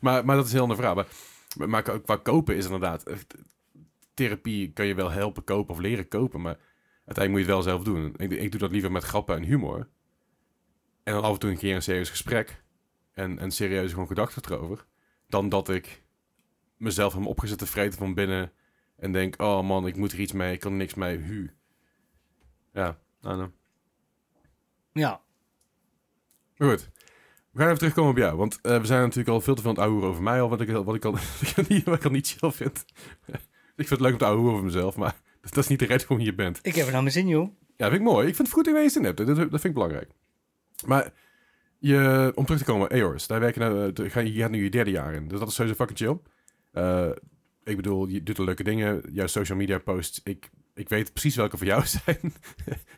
Maar, 0.00 0.24
maar 0.24 0.36
dat 0.36 0.44
is 0.44 0.50
een 0.50 0.56
heel 0.58 0.68
ander 0.68 0.78
verhaal. 0.84 0.94
Maar, 1.56 1.68
maar 1.68 1.82
qua- 1.82 1.98
qua 1.98 2.16
kopen 2.16 2.56
is 2.56 2.64
inderdaad... 2.64 3.02
eh, 3.02 3.16
Therapie 4.14 4.72
kan 4.72 4.86
je 4.86 4.94
wel 4.94 5.10
helpen 5.10 5.44
kopen 5.44 5.74
of 5.74 5.80
leren 5.80 6.08
kopen, 6.08 6.40
maar 6.40 6.58
uiteindelijk 7.04 7.28
moet 7.30 7.38
je 7.38 7.44
het 7.46 7.54
wel 7.54 7.62
zelf 7.62 7.84
doen. 7.84 8.14
Ik, 8.16 8.30
ik 8.40 8.50
doe 8.50 8.60
dat 8.60 8.70
liever 8.70 8.92
met 8.92 9.02
grappen 9.04 9.36
en 9.36 9.42
humor. 9.42 9.88
En 11.02 11.14
dan 11.14 11.22
af 11.22 11.32
en 11.32 11.38
toe 11.38 11.50
een 11.50 11.56
keer 11.58 11.74
een 11.74 11.82
serieus 11.82 12.10
gesprek. 12.10 12.62
En, 13.12 13.38
en 13.38 13.50
serieus 13.50 13.90
gewoon 13.92 14.06
gedachten 14.06 14.42
erover. 14.52 14.84
Dan 15.28 15.48
dat 15.48 15.68
ik 15.68 16.02
mezelf 16.82 17.12
hem 17.14 17.26
opgezet 17.26 17.58
te 17.58 17.66
vreten 17.66 17.98
van 17.98 18.14
binnen. 18.14 18.52
En 18.96 19.12
denk, 19.12 19.42
oh 19.42 19.62
man, 19.62 19.86
ik 19.86 19.96
moet 19.96 20.12
er 20.12 20.20
iets 20.20 20.32
mee. 20.32 20.52
Ik 20.52 20.60
kan 20.60 20.70
er 20.70 20.76
niks 20.76 20.94
mee. 20.94 21.16
Hu. 21.16 21.50
Ja, 22.72 22.98
nou. 23.20 23.50
Ja, 24.92 25.20
Maar 26.56 26.68
goed. 26.68 26.90
We 27.50 27.58
gaan 27.58 27.66
even 27.66 27.78
terugkomen 27.78 28.10
op 28.10 28.16
jou. 28.16 28.36
Want 28.36 28.58
eh, 28.60 28.80
we 28.80 28.86
zijn 28.86 29.00
natuurlijk 29.00 29.28
al 29.28 29.40
veel 29.40 29.54
te 29.54 29.60
veel 29.60 29.70
aan 29.70 29.76
het 29.76 29.84
ouwen 29.84 30.04
over 30.08 30.22
mij 30.22 30.40
al. 30.40 30.48
Wat 30.48 30.60
ik, 30.60 30.70
wat 30.70 30.94
ik, 30.94 31.04
al, 31.04 31.12
wat 31.40 31.56
ik, 31.56 31.68
niet, 31.68 31.84
wat 31.84 31.94
ik 31.94 32.04
al 32.04 32.10
niet 32.10 32.36
chill 32.38 32.50
vind. 32.50 32.84
ik 33.82 33.88
vind 33.88 33.90
het 33.90 34.00
leuk 34.00 34.12
om 34.12 34.18
te 34.18 34.24
ouwen 34.24 34.52
over 34.52 34.64
mezelf. 34.64 34.96
Maar 34.96 35.14
dat, 35.40 35.56
is 35.56 35.66
niet 35.66 35.78
de 35.78 35.86
reden 35.86 36.08
waarom 36.08 36.26
je 36.26 36.34
bent. 36.34 36.58
ik 36.62 36.74
heb 36.74 36.84
er 36.84 36.90
nou 36.90 37.02
mijn 37.02 37.14
zin, 37.14 37.28
joh. 37.28 37.48
Ja, 37.76 37.88
vind 37.88 38.00
ik 38.00 38.06
mooi. 38.06 38.26
Ik 38.26 38.34
vind 38.34 38.48
het 38.48 38.56
goed 38.56 38.64
dat 38.64 38.74
je 38.74 38.80
eens 38.80 38.96
in 38.96 39.04
hebt. 39.04 39.16
Dat, 39.16 39.26
dat 39.26 39.36
vind 39.36 39.64
ik 39.64 39.74
belangrijk. 39.74 40.10
Maar 40.86 41.12
je, 41.78 42.32
om 42.34 42.44
terug 42.44 42.60
te 42.60 42.66
komen, 42.66 42.90
EORS. 42.90 43.26
Daar 43.26 43.40
werken 43.40 43.60
nou, 43.60 43.92
eh, 43.92 44.10
ga 44.10 44.20
je 44.20 44.32
gaat 44.32 44.50
nu 44.50 44.62
je 44.62 44.70
derde 44.70 44.90
jaar 44.90 45.14
in. 45.14 45.28
Dus 45.28 45.38
dat 45.38 45.48
is 45.48 45.54
sowieso 45.54 45.76
fucking 45.76 45.98
chill. 45.98 46.31
Eh, 46.72 47.10
ik 47.64 47.76
bedoel, 47.76 48.06
je 48.06 48.22
doet 48.22 48.38
er 48.38 48.44
leuke 48.44 48.62
dingen. 48.62 49.02
Jouw 49.12 49.26
social 49.26 49.58
media 49.58 49.78
posts. 49.78 50.20
Ik, 50.24 50.50
ik 50.74 50.88
weet 50.88 51.12
precies 51.12 51.36
welke 51.36 51.56
voor 51.56 51.66
jou 51.66 51.86
zijn. 52.04 52.32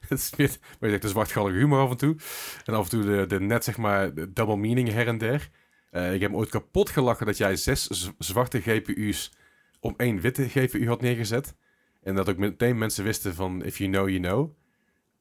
Het 0.08 0.18
is 0.18 0.36
meer, 0.36 0.56
maar 0.60 0.78
je 0.80 0.88
zegt 0.88 1.02
de 1.02 1.08
zwartgallige 1.08 1.56
humor 1.56 1.80
af 1.80 1.90
en 1.90 1.96
toe. 1.96 2.16
En 2.64 2.74
af 2.74 2.84
en 2.84 2.90
toe 2.90 3.04
de, 3.04 3.26
de 3.26 3.40
net 3.40 3.64
zeg 3.64 3.76
maar 3.76 4.14
double 4.14 4.56
meaning 4.56 4.88
her 4.88 5.06
en 5.06 5.18
der. 5.18 5.50
Eh, 5.90 6.14
ik 6.14 6.20
heb 6.20 6.34
ooit 6.34 6.48
kapot 6.48 6.90
gelachen 6.90 7.26
dat 7.26 7.36
jij 7.36 7.56
zes 7.56 7.86
zwarte 8.18 8.60
GPU's 8.60 9.32
om 9.80 9.94
één 9.96 10.20
witte 10.20 10.48
GPU 10.48 10.86
had 10.86 11.00
neergezet. 11.00 11.54
En 12.02 12.14
dat 12.14 12.28
ook 12.28 12.36
meteen 12.36 12.78
mensen 12.78 13.04
wisten 13.04 13.34
van 13.34 13.64
if 13.64 13.78
you 13.78 13.90
know, 13.90 14.08
you 14.08 14.20
know. 14.20 14.56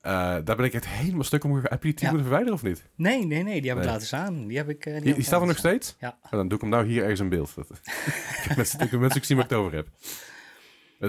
Eh, 0.04 0.12
daar 0.44 0.56
ben 0.56 0.66
ik 0.66 0.74
echt 0.74 0.88
helemaal 0.88 1.24
stuk 1.24 1.44
om. 1.44 1.60
Heb 1.64 1.84
je 1.84 1.94
die 1.94 1.94
Ja. 2.00 2.06
moeten 2.08 2.22
verwijderen 2.22 2.54
of 2.54 2.64
niet? 2.64 2.90
Nee, 2.96 3.26
nee, 3.26 3.44
nee, 3.44 3.62
die 3.62 3.70
heb 3.70 3.78
ik 3.80 3.84
Nee. 3.84 3.92
laten 3.94 4.08
staan. 4.08 4.48
Die 4.48 4.58
heb 4.58 4.70
ik... 4.70 4.86
eh, 4.86 4.94
Die, 4.94 5.02
die 5.02 5.14
ik 5.16 5.24
staat 5.26 5.42
er 5.42 5.48
nog 5.48 5.58
steeds? 5.58 5.96
Ja. 6.00 6.18
Nou, 6.24 6.36
dan 6.36 6.48
doe 6.48 6.56
ik 6.56 6.62
hem 6.62 6.70
nou 6.70 6.86
hier 6.86 7.02
ergens 7.02 7.20
in 7.20 7.30
beeld. 7.30 7.56
Dat, 7.56 7.70
ik 8.50 8.56
mensen, 8.56 8.80
ik 8.80 8.92
mensen 8.92 9.18
ook 9.20 9.26
zien 9.26 9.38
wat 9.38 9.46
ik 9.46 9.52
het 9.52 9.60
over 9.60 9.74
heb. 9.74 9.88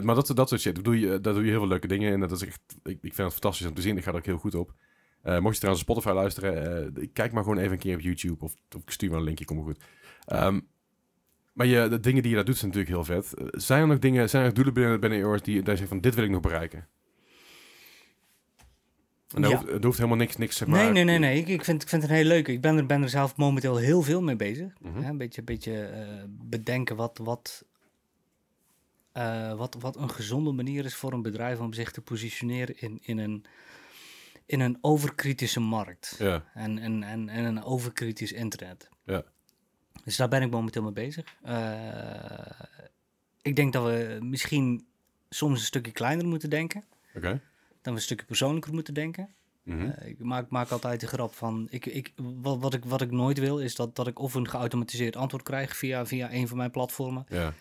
Maar 0.05 0.14
dat, 0.14 0.30
dat 0.34 0.49
soort 0.49 0.61
shit, 0.61 0.74
daar 0.74 0.84
doe, 0.84 1.01
je, 1.01 1.20
daar 1.20 1.32
doe 1.34 1.42
je 1.45 1.51
heel 1.51 1.59
veel 1.59 1.68
leuke 1.68 1.86
dingen 1.86 2.09
in. 2.12 2.22
En 2.22 2.28
dat 2.28 2.32
is 2.40 2.47
echt, 2.47 2.61
ik, 2.82 2.99
ik 3.03 3.14
vind 3.14 3.16
het 3.16 3.32
fantastisch 3.32 3.66
om 3.66 3.74
te 3.74 3.82
zien. 3.82 3.97
Ik 3.97 4.03
ga 4.05 4.11
er 4.11 4.16
ook 4.16 4.24
heel 4.26 4.38
goed 4.38 4.55
op. 4.55 4.72
Eh, 5.22 5.38
mocht 5.38 5.53
je 5.53 5.59
trouwens 5.61 5.84
Spotify 5.84 6.09
luisteren, 6.11 7.11
kijk 7.12 7.32
maar 7.32 7.42
gewoon 7.42 7.59
even 7.59 7.72
een 7.72 7.78
keer 7.78 7.95
op 7.95 8.01
YouTube. 8.01 8.45
Of, 8.45 8.55
of 8.76 8.82
ik 8.82 8.90
stuur 8.90 9.11
maar 9.11 9.18
een 9.18 9.24
linkje, 9.24 9.45
kom 9.45 9.57
maar 9.57 9.64
goed. 9.64 9.80
Ehm, 10.26 10.61
maar 11.53 11.66
je, 11.66 11.88
de 11.88 12.01
dingen 12.01 12.20
die 12.22 12.30
je 12.30 12.36
daar 12.36 12.45
doet 12.45 12.57
zijn 12.57 12.70
natuurlijk 12.72 13.07
heel 13.07 13.22
vet. 13.22 13.34
Zijn 13.62 13.80
er 13.80 13.86
nog 13.86 13.99
dingen, 13.99 14.28
zijn 14.28 14.42
er 14.42 14.49
nog 14.49 14.57
doelen 14.57 14.74
binnen, 14.74 15.01
binnen 15.01 15.18
EOS 15.18 15.42
die, 15.42 15.62
die 15.62 15.70
je 15.70 15.76
zegt 15.76 15.88
van 15.88 16.01
dit 16.01 16.14
wil 16.14 16.24
ik 16.24 16.30
nog 16.30 16.40
bereiken? 16.40 16.86
En 19.35 19.43
dat 19.43 19.51
Ja. 19.51 19.57
hoeft, 19.57 19.70
het 19.72 19.85
hoeft 19.85 19.97
helemaal 19.97 20.18
niks, 20.18 20.37
niks 20.37 20.57
zeg 20.57 20.68
maar... 20.68 20.82
Nee, 20.82 20.93
nee, 20.93 21.05
nee, 21.05 21.18
nee. 21.18 21.39
Ik, 21.39 21.49
ik, 21.49 21.64
vind, 21.64 21.82
ik 21.82 21.89
vind 21.89 22.03
het 22.03 22.11
een 22.11 22.16
heel 22.16 22.26
leuk. 22.26 22.49
Ik 22.49 22.61
ben 22.61 22.76
er, 22.76 22.87
ben 22.87 23.03
er 23.03 23.09
zelf 23.09 23.37
momenteel 23.37 23.76
heel 23.76 24.03
veel 24.03 24.22
mee 24.22 24.37
bezig. 24.37 24.72
Mhm. 24.80 25.03
Hè, 25.03 25.09
Een 25.09 25.18
beetje, 25.18 25.43
beetje 25.43 25.82
eh, 25.87 26.22
bedenken 26.28 26.97
wat, 26.97 27.18
wat, 27.22 27.64
eh, 29.12 29.55
wat, 29.55 29.76
wat 29.80 29.97
een 29.97 30.11
gezonde 30.11 30.53
manier 30.53 30.85
is 30.85 30.95
voor 30.95 31.12
een 31.12 31.22
bedrijf 31.22 31.59
om 31.61 31.72
zich 31.72 31.91
te 31.91 32.01
positioneren 32.01 32.80
in, 32.80 32.99
in, 33.03 33.18
een, 33.18 33.45
in 34.47 34.61
een 34.61 34.78
overkritische 34.80 35.61
markt. 35.61 36.14
Ja, 36.18 36.45
En, 36.55 36.78
en, 36.78 37.03
en, 37.03 37.28
en 37.28 37.45
een 37.45 37.62
overkritisch 37.62 38.32
internet. 38.32 38.89
Ja. 39.05 39.24
Dus 40.05 40.16
daar 40.16 40.28
ben 40.28 40.43
ik 40.43 40.51
momenteel 40.51 40.82
mee 40.82 40.93
bezig. 40.93 41.37
Eh, 41.43 42.61
ik 43.43 43.57
denk 43.57 43.72
dat 43.72 43.85
we 43.85 44.18
misschien 44.20 44.87
soms 45.28 45.59
een 45.61 45.66
stukje 45.66 45.93
kleiner 45.93 46.26
moeten 46.26 46.51
denken. 46.51 46.85
oké. 47.14 47.28
Dat 47.30 47.41
we 47.93 47.99
een 47.99 48.05
stukje 48.05 48.26
persoonlijker 48.26 48.72
moeten 48.74 48.95
denken. 48.95 49.35
Mhm. 49.62 49.91
Eh, 49.91 50.09
ik 50.09 50.18
maak, 50.18 50.49
maak 50.51 50.70
altijd 50.70 51.01
de 51.01 51.07
grap 51.07 51.35
van, 51.35 51.66
ik, 51.70 51.87
ik, 51.87 52.12
wat, 52.16 52.61
wat, 52.61 52.74
ik, 52.74 52.85
wat 52.85 53.01
ik 53.01 53.11
nooit 53.11 53.39
wil, 53.39 53.59
is 53.61 53.74
dat, 53.74 53.97
dat 53.97 54.07
ik 54.07 54.18
of 54.18 54.35
een 54.35 54.49
geautomatiseerd 54.49 55.16
antwoord 55.16 55.43
krijg 55.45 55.76
via, 55.76 56.07
via 56.07 56.32
een 56.32 56.49
van 56.49 56.57
mijn 56.57 56.70
platformen. 56.70 57.26
Ja. 57.28 57.55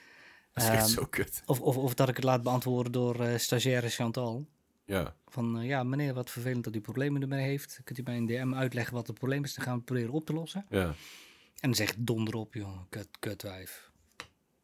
Dat 0.54 0.64
is 0.64 0.70
echt 0.70 0.82
Ehm, 0.84 0.92
zo 0.92 1.06
kut. 1.06 1.42
Of, 1.46 1.62
of, 1.62 1.78
of 1.78 1.94
dat 1.94 2.10
ik 2.10 2.16
het 2.16 2.26
laat 2.26 2.44
beantwoorden 2.44 2.92
door 2.92 3.22
eh 3.26 3.38
stagiaire 3.38 3.90
Chantal. 3.90 4.48
Ja. 4.86 5.16
Van, 5.28 5.60
eh, 5.60 5.68
ja 5.68 5.84
meneer, 5.84 6.14
wat 6.14 6.30
vervelend 6.30 6.64
dat 6.64 6.76
u 6.76 6.82
problemen 6.82 7.22
ermee 7.22 7.46
heeft. 7.46 7.82
Kunt 7.84 7.98
u 8.00 8.02
mij 8.06 8.16
in 8.16 8.26
DM 8.26 8.54
uitleggen 8.54 8.94
wat 8.94 9.08
het 9.08 9.18
probleem 9.18 9.44
is? 9.44 9.54
Dan 9.54 9.64
gaan 9.64 9.74
we 9.74 9.80
het 9.80 9.88
proberen 9.90 10.14
op 10.14 10.26
te 10.26 10.34
lossen. 10.34 10.66
Ja. 10.70 10.86
En 10.86 10.96
dan 11.70 11.76
zegt 11.76 11.96
donder 12.00 12.34
op, 12.34 12.54
joh, 12.54 12.80
kut, 12.90 13.08
kutwijf. 13.20 13.92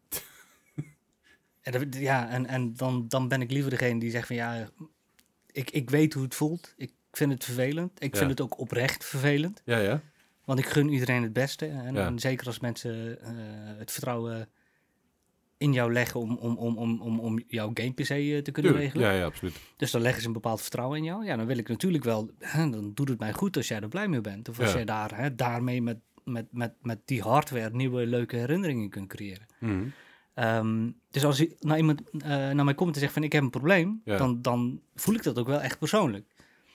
en 1.61 1.71
dat- 1.71 1.95
ja, 1.95 2.29
en, 2.29 2.45
en 2.45 2.73
dan, 2.73 3.07
dan 3.07 3.27
ben 3.27 3.41
ik 3.41 3.51
liever 3.51 3.69
degene 3.69 3.99
die 3.99 4.11
zegt 4.11 4.27
van, 4.27 4.35
ja, 4.35 4.69
ik, 5.51 5.71
ik 5.71 5.89
weet 5.89 6.13
hoe 6.13 6.23
het 6.23 6.35
voelt. 6.35 6.73
Ik 6.77 6.91
vind 7.11 7.31
het 7.31 7.43
vervelend. 7.43 8.03
Ik 8.03 8.13
Ja. 8.13 8.17
vind 8.19 8.29
het 8.31 8.41
ook 8.41 8.59
oprecht 8.59 9.05
vervelend. 9.05 9.61
Ja, 9.65 9.77
ja. 9.77 10.01
Want 10.45 10.59
ik 10.59 10.65
gun 10.65 10.89
iedereen 10.89 11.23
het 11.23 11.33
beste. 11.33 11.65
En, 11.67 11.93
Ja. 11.93 12.05
en 12.05 12.19
zeker 12.19 12.47
als 12.47 12.59
mensen 12.59 13.21
eh, 13.21 13.31
het 13.77 13.91
vertrouwen 13.91 14.49
in 15.57 15.73
jou 15.73 15.93
leggen 15.93 16.19
om, 16.19 16.37
om, 16.37 16.57
om, 16.57 16.77
om, 16.77 17.01
om, 17.01 17.19
om 17.19 17.39
jouw 17.47 17.71
game 17.73 17.93
PC 17.93 18.09
eh, 18.09 18.37
te 18.37 18.51
kunnen 18.51 18.71
regelen. 18.73 19.05
Ja, 19.07 19.13
ja, 19.13 19.25
absoluut. 19.25 19.55
Dus 19.77 19.91
dan 19.91 20.01
leggen 20.01 20.21
ze 20.21 20.27
een 20.27 20.33
bepaald 20.33 20.61
vertrouwen 20.61 20.97
in 20.97 21.03
jou. 21.03 21.25
Ja, 21.25 21.35
dan 21.35 21.45
wil 21.45 21.57
ik 21.57 21.67
natuurlijk 21.67 22.03
wel, 22.03 22.29
hè, 22.39 22.69
dan 22.69 22.91
doet 22.93 23.09
het 23.09 23.19
mij 23.19 23.33
goed 23.33 23.57
als 23.57 23.67
jij 23.67 23.79
er 23.79 23.87
blij 23.87 24.07
mee 24.07 24.21
bent. 24.21 24.49
Of 24.49 24.59
als 24.59 24.69
Ja. 24.69 24.75
jij 24.75 24.85
daar, 24.85 25.17
hè, 25.17 25.35
daarmee 25.35 25.81
met, 25.81 25.97
met, 26.23 26.45
met, 26.51 26.73
met 26.81 26.99
die 27.05 27.21
hardware 27.21 27.69
nieuwe 27.75 28.05
leuke 28.05 28.35
herinneringen 28.35 28.89
kunt 28.89 29.07
creëren. 29.07 29.45
Mhm. 29.59 29.83
Ehm, 30.39 30.89
dus 31.11 31.25
als 31.25 31.45
naar 31.59 31.77
iemand 31.77 32.01
eh, 32.11 32.27
naar 32.29 32.63
mij 32.65 32.73
komt 32.73 32.93
en 32.93 32.99
zegt 32.99 33.13
van 33.13 33.23
ik 33.23 33.31
heb 33.31 33.43
een 33.43 33.49
probleem, 33.49 34.01
Ja. 34.05 34.17
dan, 34.17 34.41
dan 34.41 34.81
voel 34.95 35.15
ik 35.15 35.23
dat 35.23 35.39
ook 35.39 35.47
wel 35.47 35.61
echt 35.61 35.79
persoonlijk. 35.79 36.25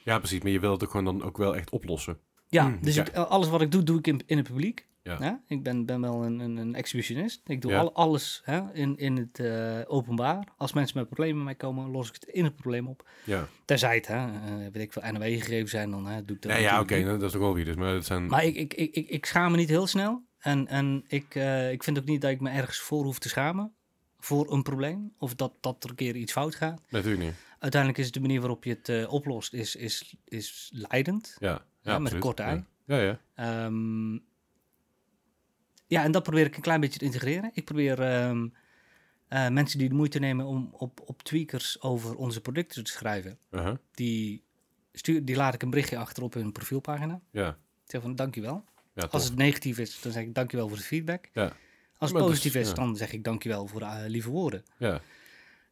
Ja, 0.03 0.19
precies. 0.19 0.41
Maar 0.43 0.53
je 0.53 0.61
wilt 0.61 0.73
het 0.73 0.83
ook 0.85 0.91
gewoon 0.91 1.19
dan 1.19 1.23
ook 1.29 1.37
wel 1.37 1.57
echt 1.57 1.71
oplossen. 1.71 2.19
Ja, 2.49 2.65
Hmm, 2.65 2.79
dus 2.83 2.95
ja. 2.95 3.05
ik- 3.07 3.15
alles 3.17 3.49
wat 3.49 3.61
ik 3.61 3.71
doe, 3.71 3.83
doe 3.83 3.99
ik 3.99 4.07
in, 4.07 4.21
in 4.27 4.37
het 4.37 4.47
publiek. 4.47 4.87
Ja. 5.03 5.17
Ja, 5.21 5.41
ik 5.47 5.63
ben, 5.63 5.87
ben 5.87 6.01
wel 6.01 6.25
een, 6.25 6.39
een, 6.39 6.57
een 6.57 6.75
exhibitionist. 6.75 7.41
Ik 7.47 7.63
doe 7.63 7.71
Ja. 7.71 7.79
al, 7.81 7.95
alles 7.95 8.41
hè, 8.45 8.73
in, 8.73 8.97
in 8.97 9.17
het 9.17 9.39
eh, 9.39 9.81
openbaar. 9.87 10.49
Als 10.57 10.73
mensen 10.73 10.99
met 10.99 11.07
problemen 11.07 11.35
bij 11.37 11.45
mij 11.45 11.55
komen, 11.55 11.91
los 11.91 12.09
ik 12.09 12.15
het 12.15 12.25
in 12.25 12.45
het 12.45 12.57
probleem 12.57 12.87
op. 12.89 13.09
Ja. 13.25 13.49
Terzij 13.65 13.95
het, 13.95 14.07
hè, 14.07 14.17
eh, 14.27 14.53
weet 14.73 14.83
ik 14.83 14.93
veel, 14.93 15.03
NOW-gegevens 15.13 15.71
zijn, 15.71 15.91
dan 15.91 16.07
hè, 16.07 16.25
doe 16.25 16.37
ik 16.37 16.43
dat 16.43 16.53
Nee, 16.53 16.63
ja, 16.63 16.81
oké. 16.81 16.99
nou, 17.03 17.19
dat 17.19 17.29
is 17.29 17.35
ook 17.37 17.43
wel 17.43 17.55
weer 17.55 17.65
dus. 17.65 17.75
Maar 17.77 17.95
het 17.95 18.05
zijn... 18.07 18.27
Maar 18.27 18.45
ik, 18.45 18.55
ik, 18.57 18.75
ik, 18.75 18.95
ik, 18.95 19.09
ik 19.09 19.27
schaam 19.27 19.51
me 19.51 19.57
niet 19.57 19.69
heel 19.69 19.87
snel. 19.87 20.23
En, 20.45 20.67
en 20.69 21.05
ik, 21.07 21.35
eh, 21.35 21.71
ik 21.71 21.83
vind 21.83 21.99
ook 21.99 22.05
niet 22.05 22.21
dat 22.21 22.31
ik 22.31 22.41
me 22.41 22.51
ergens 22.51 22.79
voor 22.79 23.05
hoef 23.05 23.19
te 23.19 23.29
schamen. 23.29 23.75
Voor 24.19 24.53
een 24.53 24.63
probleem. 24.63 25.13
Of 25.19 25.35
dat, 25.35 25.53
dat 25.61 25.85
er 25.85 25.91
een 25.91 25.97
keer 25.97 26.17
iets 26.17 26.33
fout 26.33 26.55
gaat. 26.55 26.81
Natuurlijk 26.89 27.23
niet. 27.23 27.35
Uiteindelijk 27.59 28.03
is 28.03 28.13
de 28.13 28.21
manier 28.21 28.41
waarop 28.41 28.65
je 28.65 28.71
het 28.71 28.89
eh, 28.89 29.13
oplost, 29.13 29.53
is, 29.53 29.77
is, 29.77 30.17
is 30.25 30.71
leidend. 30.75 31.37
Ja. 31.39 31.65
Ja, 31.81 31.93
Ja, 31.93 31.99
met 31.99 32.19
korte 32.19 32.43
ei. 32.43 32.65
Ja, 32.85 32.97
ja. 32.97 33.03
ja. 33.03 33.19
Ehm, 33.35 34.13
ja, 35.87 36.05
en 36.05 36.13
dat 36.13 36.23
probeer 36.23 36.47
ik 36.47 36.57
een 36.57 36.63
klein 36.63 36.81
beetje 36.81 36.99
te 36.99 37.05
integreren. 37.05 37.51
Ik 37.55 37.65
probeer 37.65 38.01
ehm, 38.03 38.49
eh, 39.29 39.49
mensen 39.49 39.79
die 39.79 39.89
de 39.89 39.95
moeite 39.95 40.19
nemen 40.19 40.47
om 40.47 40.69
op, 40.73 41.01
op 41.05 41.23
tweakers 41.23 41.81
over 41.83 42.17
onze 42.17 42.41
producten 42.41 42.85
te 42.85 42.91
schrijven, 42.91 43.39
Uh-huh. 43.51 43.77
die, 43.95 44.45
stuur, 44.93 45.25
die 45.25 45.37
laat 45.37 45.55
ik 45.55 45.63
een 45.63 45.71
berichtje 45.71 45.99
achter 45.99 46.23
op 46.23 46.35
hun 46.35 46.53
profielpagina. 46.53 47.21
Ja. 47.31 47.49
Ik 47.85 47.91
zeg 47.91 48.03
van 48.03 48.15
dankjewel. 48.17 48.65
Ja, 48.95 49.09
Als 49.11 49.25
het 49.25 49.37
negatief 49.37 49.79
is, 49.79 50.01
dan 50.01 50.13
zeg 50.13 50.23
ik 50.23 50.35
dankjewel 50.35 50.69
voor 50.69 50.77
de 50.77 50.83
feedback. 50.83 51.29
Ja. 51.33 51.43
Als 51.99 52.11
het 52.11 52.13
Maar 52.13 52.29
positief 52.29 52.53
dus, 52.53 52.69
is, 52.69 52.75
dan 52.75 52.97
zeg 52.97 53.13
ik 53.13 53.25
dankjewel 53.25 53.67
voor 53.67 53.81
de 53.81 53.87
eh, 53.87 54.03
lieve 54.07 54.31
woorden. 54.31 54.63
Ja. 54.79 55.01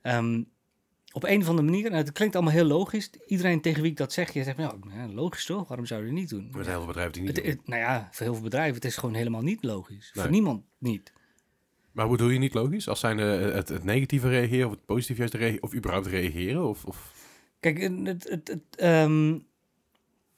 Ehm, 0.03 0.43
op 1.13 1.25
een 1.25 1.41
of 1.41 1.49
andere 1.49 1.69
manier, 1.71 1.87
en 1.87 1.97
het 1.97 2.13
klinkt 2.13 2.35
allemaal 2.35 2.53
heel 2.53 2.65
logisch. 2.65 3.11
Iedereen 3.27 3.61
tegen 3.61 3.83
wie 3.83 3.91
ik 3.91 3.97
dat 3.97 4.13
zeg, 4.13 4.33
je 4.33 4.43
zegt, 4.43 4.57
ja, 4.59 4.75
logisch 5.13 5.45
toch? 5.45 5.69
Waarom 5.69 5.87
zou 5.87 6.01
je 6.01 6.07
het 6.07 6.17
niet 6.17 6.29
doen? 6.29 6.45
Er 6.47 6.53
zijn 6.53 6.67
heel 6.67 6.77
veel 6.77 6.87
bedrijven 6.87 7.13
die 7.13 7.23
niet 7.23 7.37
Het, 7.37 7.45
doen. 7.45 7.55
het- 7.55 7.67
nou 7.69 7.81
ja, 7.81 8.09
voor 8.11 8.25
heel 8.27 8.35
veel 8.35 8.43
bedrijven, 8.43 8.75
het 8.75 8.85
is 8.85 8.97
gewoon 8.97 9.15
helemaal 9.15 9.43
niet 9.43 9.63
logisch. 9.65 10.11
Nee. 10.15 10.25
Voor 10.25 10.33
niemand 10.33 10.65
niet. 10.79 11.13
Maar 11.93 12.07
hoe 12.07 12.17
doe 12.17 12.33
je 12.33 12.39
niet 12.39 12.55
logisch? 12.55 12.89
Als 12.89 13.01
zijn 13.01 13.19
eh, 13.19 13.55
het, 13.55 13.69
het 13.69 13.85
negatieve 13.85 14.29
reageren 14.29 14.67
of 14.67 14.73
het 14.73 14.85
positieve 14.85 15.21
juist 15.21 15.35
reageren? 15.35 15.63
Of 15.63 15.75
überhaupt 15.75 16.07
reageren? 16.07 16.69
Of, 16.69 16.85
of... 16.85 17.13
Kijk, 17.61 17.81
het, 17.81 18.29
het, 18.29 18.49
het, 18.49 18.77
ehm, 18.77 19.39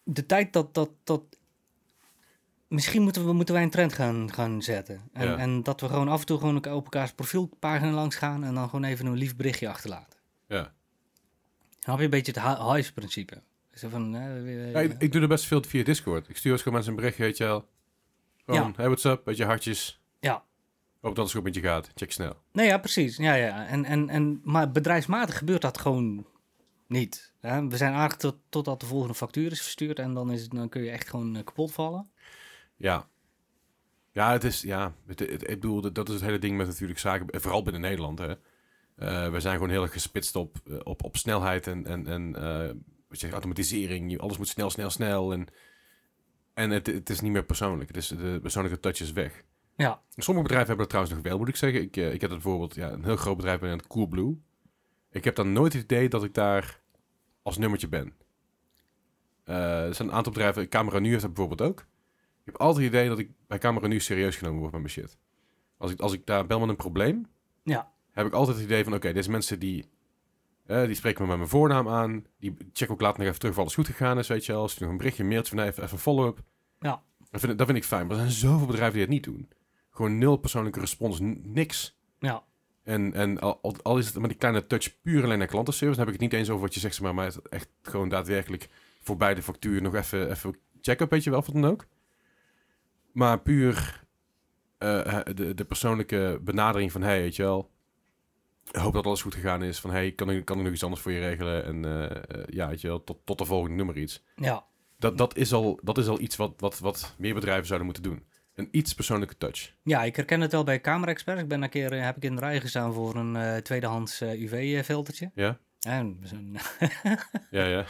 de 0.03 0.27
tijd 0.27 0.53
dat, 0.53 0.75
dat, 0.75 0.91
dat... 1.05 1.23
Misschien 2.69 3.03
moeten, 3.03 3.27
we, 3.27 3.33
moeten 3.33 3.55
wij 3.55 3.63
een 3.63 3.71
trend 3.71 3.93
gaan, 3.93 4.33
gaan 4.33 4.63
zetten. 4.63 5.01
En, 5.13 5.27
Ja. 5.27 5.37
en 5.37 5.63
dat 5.63 5.81
we 5.81 5.89
gewoon 5.89 6.09
af 6.09 6.21
en 6.21 6.27
toe 6.27 6.39
gewoon 6.39 6.57
op 6.57 6.67
elkaars 6.67 7.13
profielpagina 7.13 7.91
langs 7.91 8.17
gaan... 8.17 8.45
en 8.45 8.55
dan 8.55 8.65
gewoon 8.65 8.85
even 8.85 9.07
een 9.07 9.15
lief 9.17 9.37
berichtje 9.37 9.69
achterlaten. 9.69 10.19
Ja. 10.49 10.63
Dan 11.81 11.91
heb 11.91 11.99
je 11.99 12.05
een 12.05 12.11
beetje 12.11 12.33
het 12.41 12.73
hives-principe. 12.73 13.43
Zo 13.73 13.89
van, 13.89 14.15
eh, 14.17 14.73
Ja, 14.73 14.81
ik, 14.81 14.95
ik 14.99 15.13
doe 15.13 15.23
er 15.23 15.29
best 15.29 15.45
veel 15.45 15.63
via 15.63 15.85
Discord. 15.85 16.29
Ik 16.29 16.37
stuur 16.37 16.53
eens 16.53 16.63
gewoon 16.63 16.75
mensen 16.75 16.93
een 16.95 17.01
bericht, 17.01 17.19
weet 17.19 17.37
je 17.37 17.45
wel. 17.45 17.69
Gewoon, 18.45 18.61
Ja. 18.67 18.73
hey, 18.77 18.85
what's 18.87 19.05
up? 19.05 19.25
Beetje 19.25 19.45
hartjes. 19.45 20.01
Ja. 20.21 20.43
Hoop 21.01 21.15
dat 21.15 21.25
het 21.25 21.35
goed 21.35 21.45
met 21.45 21.55
je 21.55 21.61
gaat. 21.61 21.91
Check 21.95 22.13
snel. 22.13 22.37
Nee, 22.53 22.67
ja, 22.67 22.79
precies. 22.79 23.17
Ja, 23.17 23.35
ja. 23.35 23.67
En, 23.67 23.85
en, 23.85 24.09
en, 24.09 24.41
maar 24.45 24.71
bedrijfsmatig 24.71 25.39
gebeurt 25.39 25.63
dat 25.63 25.79
gewoon 25.79 26.27
niet. 26.87 27.33
Hè? 27.41 27.69
We 27.69 27.77
zijn 27.77 27.91
eigenlijk 27.91 28.21
tot, 28.21 28.37
totdat 28.49 28.81
de 28.81 28.87
volgende 28.87 29.15
factuur 29.15 29.51
is 29.51 29.61
verstuurd 29.63 29.99
en 29.99 30.15
dan, 30.15 30.33
is 30.33 30.43
het, 30.43 30.51
dan 30.51 30.69
kun 30.69 30.83
je 30.83 30.91
echt 30.91 31.09
gewoon 31.09 31.37
eh, 31.37 31.45
kapot 31.45 31.73
vallen. 31.73 32.11
Ja. 32.85 33.09
Ja, 34.13 34.33
het 34.33 34.45
is, 34.45 34.63
ja, 34.63 34.95
het, 35.07 35.19
het- 35.19 35.43
ik 35.43 35.61
bedoel, 35.61 35.81
dat- 35.81 35.95
dat 35.95 36.09
is 36.09 36.15
het 36.15 36.23
hele 36.25 36.39
ding 36.39 36.57
met 36.57 36.67
natuurlijk 36.67 36.99
zaken, 36.99 37.29
en 37.29 37.41
vooral 37.41 37.63
binnen 37.63 37.81
Nederland, 37.83 38.19
hè. 38.19 38.35
Eh, 38.97 39.31
we 39.31 39.41
zijn 39.41 39.55
gewoon 39.55 39.71
heel 39.71 39.83
erg 39.83 39.93
gespitst 39.93 40.37
op, 40.37 40.57
eh, 40.67 40.77
op, 40.83 41.05
op 41.05 41.17
snelheid 41.17 41.67
en, 41.67 41.87
en, 41.87 42.07
en 42.07 42.37
eh, 42.37 42.71
wat 43.09 43.21
je 43.21 43.31
automatisering. 43.31 44.19
Alles 44.21 44.39
moet 44.39 44.49
snel, 44.49 44.71
snel, 44.71 44.91
snel. 44.91 45.33
En, 45.33 45.47
en 46.55 46.71
het, 46.71 46.87
het 46.87 47.11
is 47.11 47.21
niet 47.21 47.33
meer 47.33 47.45
persoonlijk. 47.45 47.89
Het 47.89 47.97
is, 47.97 48.09
de 48.09 48.39
persoonlijke 48.43 48.81
touch 48.81 49.01
is 49.01 49.13
weg. 49.13 49.45
Ja, 49.77 50.03
Sommige 50.17 50.47
bedrijven 50.47 50.67
hebben 50.77 50.77
dat 50.77 50.89
trouwens 50.89 51.15
nog 51.15 51.23
wel, 51.25 51.39
moet 51.39 51.49
ik 51.49 51.57
zeggen. 51.57 51.83
Ik, 51.83 51.97
eh, 51.97 52.13
ik 52.13 52.21
heb 52.21 52.31
het 52.31 52.43
bijvoorbeeld, 52.43 52.75
ja, 52.75 52.91
een 52.93 53.05
heel 53.05 53.17
groot 53.17 53.37
bedrijf 53.37 53.61
bij 53.61 53.81
Coolblue. 53.89 54.41
Ik 55.11 55.25
heb 55.25 55.35
dan 55.35 55.53
nooit 55.53 55.73
het 55.73 55.83
idee 55.83 56.09
dat 56.09 56.25
ik 56.25 56.35
daar 56.35 56.81
als 57.43 57.59
nummertje 57.59 57.89
ben. 57.89 58.13
Eh, 59.45 59.87
er 59.87 59.95
zijn 59.95 60.09
een 60.09 60.15
aantal 60.15 60.33
bedrijven, 60.33 60.69
Camera 60.69 60.99
Nu 60.99 61.09
heeft 61.11 61.23
dat 61.23 61.35
bijvoorbeeld 61.35 61.71
ook. 61.71 61.87
Ik 62.45 62.53
heb 62.53 62.61
altijd 62.61 62.85
het 62.85 62.95
idee 62.95 63.09
dat 63.09 63.19
ik 63.19 63.31
bij 63.47 63.59
Camera 63.59 63.87
Nu 63.87 64.01
serieus 64.01 64.37
genomen 64.37 64.59
word 64.61 64.73
met 64.73 64.81
mijn 64.81 64.93
shit. 64.93 65.17
Als 65.77 65.91
ik, 65.91 66.01
als 66.01 66.13
ik 66.13 66.27
daar 66.27 66.47
bel 66.47 66.61
met 66.61 66.69
een 66.69 66.77
probleem, 66.77 67.27
ja, 67.63 67.93
heb 68.13 68.27
ik 68.27 68.33
altijd 68.33 68.57
het 68.57 68.65
idee 68.67 68.85
van, 68.85 68.95
oké, 68.95 69.13
deze 69.13 69.31
mensen 69.31 69.59
die, 69.59 69.85
die 70.67 70.95
spreken 70.95 71.23
me 71.23 71.29
met 71.29 71.37
mijn 71.37 71.49
voornaam 71.49 71.89
aan. 71.89 72.25
Die 72.39 72.57
checken 72.73 72.95
ook 72.95 73.01
later 73.01 73.19
nog 73.19 73.27
even 73.29 73.39
terug 73.39 73.55
of 73.55 73.61
alles 73.61 73.75
goed 73.75 73.87
gegaan 73.87 74.19
is, 74.19 74.29
weet 74.29 74.47
je 74.47 74.53
wel. 74.53 74.61
Als 74.63 74.75
je 74.75 74.81
nog 74.81 74.91
een 74.91 74.97
berichtje, 74.97 75.23
een 75.23 75.29
mailtje 75.29 75.57
van, 75.57 75.65
even, 75.65 75.83
even 75.85 75.99
follow-up. 75.99 76.43
Ja. 76.81 77.03
Dat 77.31 77.41
vind, 77.41 77.53
ik- 77.53 77.59
dat 77.59 77.67
vind 77.67 77.79
ik 77.79 77.85
fijn. 77.85 78.07
Maar 78.07 78.17
er 78.17 78.23
zijn 78.23 78.35
zoveel 78.53 78.67
bedrijven 78.67 78.93
die 78.93 79.03
het 79.03 79.11
niet 79.11 79.25
doen. 79.25 79.49
Gewoon 79.91 80.19
nul 80.19 80.37
persoonlijke 80.37 80.81
respons, 80.81 81.19
niks. 81.43 81.99
ja, 82.19 82.45
En, 82.83 83.13
en 83.15 83.41
al, 83.41 83.61
al- 83.83 83.99
is 83.99 84.07
het 84.07 84.19
met 84.19 84.29
die 84.31 84.39
kleine 84.39 84.67
touch 84.67 85.01
puur 85.03 85.25
alleen 85.25 85.39
naar 85.39 85.47
klantenservice, 85.47 85.99
dan 85.99 86.07
heb 86.07 86.15
ik 86.15 86.21
het 86.21 86.31
niet 86.31 86.41
eens 86.41 86.51
over 86.51 86.63
wat 86.63 86.75
je 86.75 86.81
zegt, 86.81 86.95
zeg 86.95 87.05
maar, 87.05 87.15
maar 87.15 87.33
echt 87.51 87.69
gewoon 87.83 88.09
daadwerkelijk 88.09 88.69
voorbij 89.01 89.35
de 89.35 89.43
factuur 89.43 89.83
nog 89.83 89.95
even, 89.95 90.31
even 90.31 90.57
check-up, 90.81 91.11
weet 91.11 91.25
je 91.25 91.31
wel, 91.31 91.39
of 91.39 91.47
wat 91.47 91.55
dan 91.55 91.71
ook. 91.71 91.87
Maar 93.15 93.41
puur 93.41 94.05
eh, 94.79 95.21
de, 95.35 95.55
de 95.55 95.65
persoonlijke 95.65 96.39
benadering 96.43 96.93
van, 96.93 97.03
hey, 97.03 97.21
weet 97.21 97.37
je 97.37 97.43
wel, 97.43 97.71
ik 98.71 98.77
hoop 98.77 98.93
dat 98.93 99.07
alles 99.07 99.23
goed 99.23 99.35
gegaan 99.35 99.63
is, 99.63 99.81
van, 99.81 99.91
hey, 99.91 100.13
kan 100.13 100.31
ik, 100.31 100.45
kan 100.45 100.57
ik 100.59 100.65
nog 100.65 100.73
iets 100.73 100.83
anders 100.83 101.03
voor 101.03 101.13
je 101.13 101.21
regelen? 101.21 101.65
En 101.65 101.85
eh, 101.85 102.11
eh, 102.11 102.45
ja, 102.47 102.69
weet 102.69 102.81
je 102.81 102.89
wel, 102.89 103.05
tot, 103.05 103.19
tot 103.25 103.39
de 103.39 103.45
volgende 103.45 103.77
nummer 103.77 103.97
iets. 103.97 104.23
ja. 104.37 104.65
Dat, 104.99 105.19
dat, 105.19 105.37
is, 105.37 105.53
al, 105.53 105.81
dat 105.83 105.99
is 105.99 106.07
al 106.07 106.21
iets 106.21 106.37
wat, 106.37 106.55
wat, 106.57 106.79
wat 106.79 107.15
meer 107.19 107.35
bedrijven 107.35 107.67
zouden 107.67 107.87
moeten 107.87 108.03
doen. 108.03 108.25
Een 108.55 108.69
iets 108.71 108.95
persoonlijke 108.95 109.37
touch. 109.37 109.75
Ja, 109.83 110.05
ik 110.05 110.17
herken 110.17 110.41
het 110.41 110.53
wel 110.53 110.65
bij 110.65 110.81
Camera 110.81 111.11
Expert. 111.11 111.39
Ik 111.39 111.49
ben 111.49 111.63
een 111.63 111.69
keer, 111.69 112.05
heb 112.05 112.17
ik 112.17 112.25
in 112.25 112.35
de 112.35 112.41
rij 112.41 112.61
gestaan 112.61 112.93
voor 112.93 113.15
een 113.15 113.37
eh, 113.37 113.57
tweedehands 113.57 114.21
eh, 114.21 114.43
UV-filtertje. 114.43 115.31
Ja? 115.35 115.59
En 115.85 116.19
zo'n 116.23 116.57
Ja, 117.51 117.65
ja, 117.65 117.85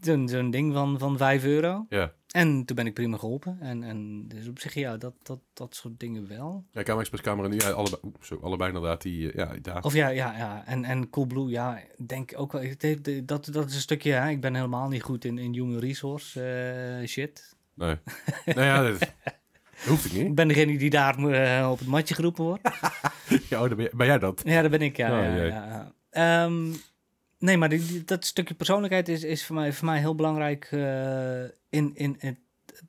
zo'n 0.00 0.28
zo'n 0.28 0.50
ding 0.50 0.72
van, 0.74 0.98
van 0.98 1.16
5 1.16 1.44
euro. 1.44 1.86
ja. 1.88 2.12
En 2.32 2.64
toen 2.64 2.76
ben 2.76 2.86
ik 2.86 2.94
prima 2.94 3.16
geholpen. 3.16 3.56
En, 3.60 3.82
en 3.82 4.28
dus 4.28 4.48
op 4.48 4.58
zich, 4.58 4.74
ja, 4.74 4.96
dat, 4.96 5.14
dat, 5.22 5.38
dat 5.52 5.74
soort 5.74 6.00
dingen 6.00 6.28
wel. 6.28 6.64
Ja, 6.70 6.82
Camera 6.82 7.00
Express 7.00 7.22
camera 7.24 7.48
nu, 7.48 7.56
ja, 7.58 7.70
allebei, 7.70 8.00
oep, 8.04 8.16
zo, 8.24 8.38
allebei 8.42 8.72
inderdaad, 8.72 9.02
die, 9.02 9.32
eh, 9.32 9.34
ja, 9.34 9.56
daar. 9.62 9.82
Of 9.82 9.94
ja, 9.94 10.08
ja, 10.08 10.36
ja. 10.36 10.62
En, 10.66 10.84
en 10.84 11.10
Coolblue, 11.10 11.48
ja, 11.50 11.78
ik 11.96 12.08
denk 12.08 12.32
ook 12.36 12.52
wel. 12.52 12.62
De- 12.78 13.22
dat, 13.24 13.48
dat 13.52 13.68
is 13.68 13.74
een 13.74 13.80
stukje, 13.80 14.12
hè. 14.12 14.28
ik 14.28 14.40
ben 14.40 14.54
helemaal 14.54 14.88
niet 14.88 15.02
goed 15.02 15.24
in, 15.24 15.38
in 15.38 15.52
human 15.52 15.78
resource 15.78 16.42
eh, 17.00 17.08
shit. 17.08 17.56
Nee. 17.74 17.96
nou 18.44 18.60
ja, 18.66 18.82
dat, 18.82 19.12
hoeft 19.88 20.04
ik 20.04 20.12
Ik 20.12 20.22
niet. 20.26 20.34
ben 20.34 20.48
degene 20.48 20.78
die 20.78 20.90
daar 20.90 21.18
eh, 21.18 21.70
op 21.70 21.78
het 21.78 21.88
matje 21.88 22.14
geroepen 22.14 22.44
wordt. 22.44 22.62
Ja, 23.48 23.62
oh, 23.62 23.68
dan 23.68 23.76
ben, 23.76 23.84
jij- 23.84 23.92
ben 23.96 24.06
jij 24.06 24.18
dat? 24.18 24.42
Ja, 24.44 24.62
dat 24.62 24.70
ben 24.70 24.80
ik, 24.82 24.96
ja. 24.96 25.08
Oh, 25.18 25.36
ja, 25.36 25.42
ja, 25.44 25.92
ja. 26.12 26.48
Nee, 27.42 27.56
maar 27.56 27.68
die, 27.68 28.04
dat 28.04 28.24
stukje 28.24 28.54
persoonlijkheid 28.54 29.08
is, 29.08 29.22
is 29.24 29.44
voor, 29.46 29.56
mij, 29.56 29.72
voor 29.72 29.86
mij 29.86 29.98
heel 29.98 30.14
belangrijk 30.14 30.68
eh, 30.70 31.42
in, 31.68 31.94
in 31.94 32.16
het, 32.18 32.36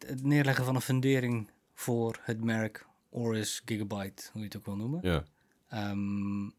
het 0.07 0.23
neerleggen 0.23 0.65
van 0.65 0.75
een 0.75 0.81
fundering 0.81 1.49
voor 1.73 2.19
het 2.21 2.43
merk 2.43 2.85
Oris 3.09 3.61
Gigabyte, 3.65 4.23
hoe 4.31 4.41
je 4.41 4.47
het 4.47 4.57
ook 4.57 4.65
wil 4.65 4.75
noemen. 4.75 4.99
Ja. 5.01 5.23
Ehm, 5.69 6.49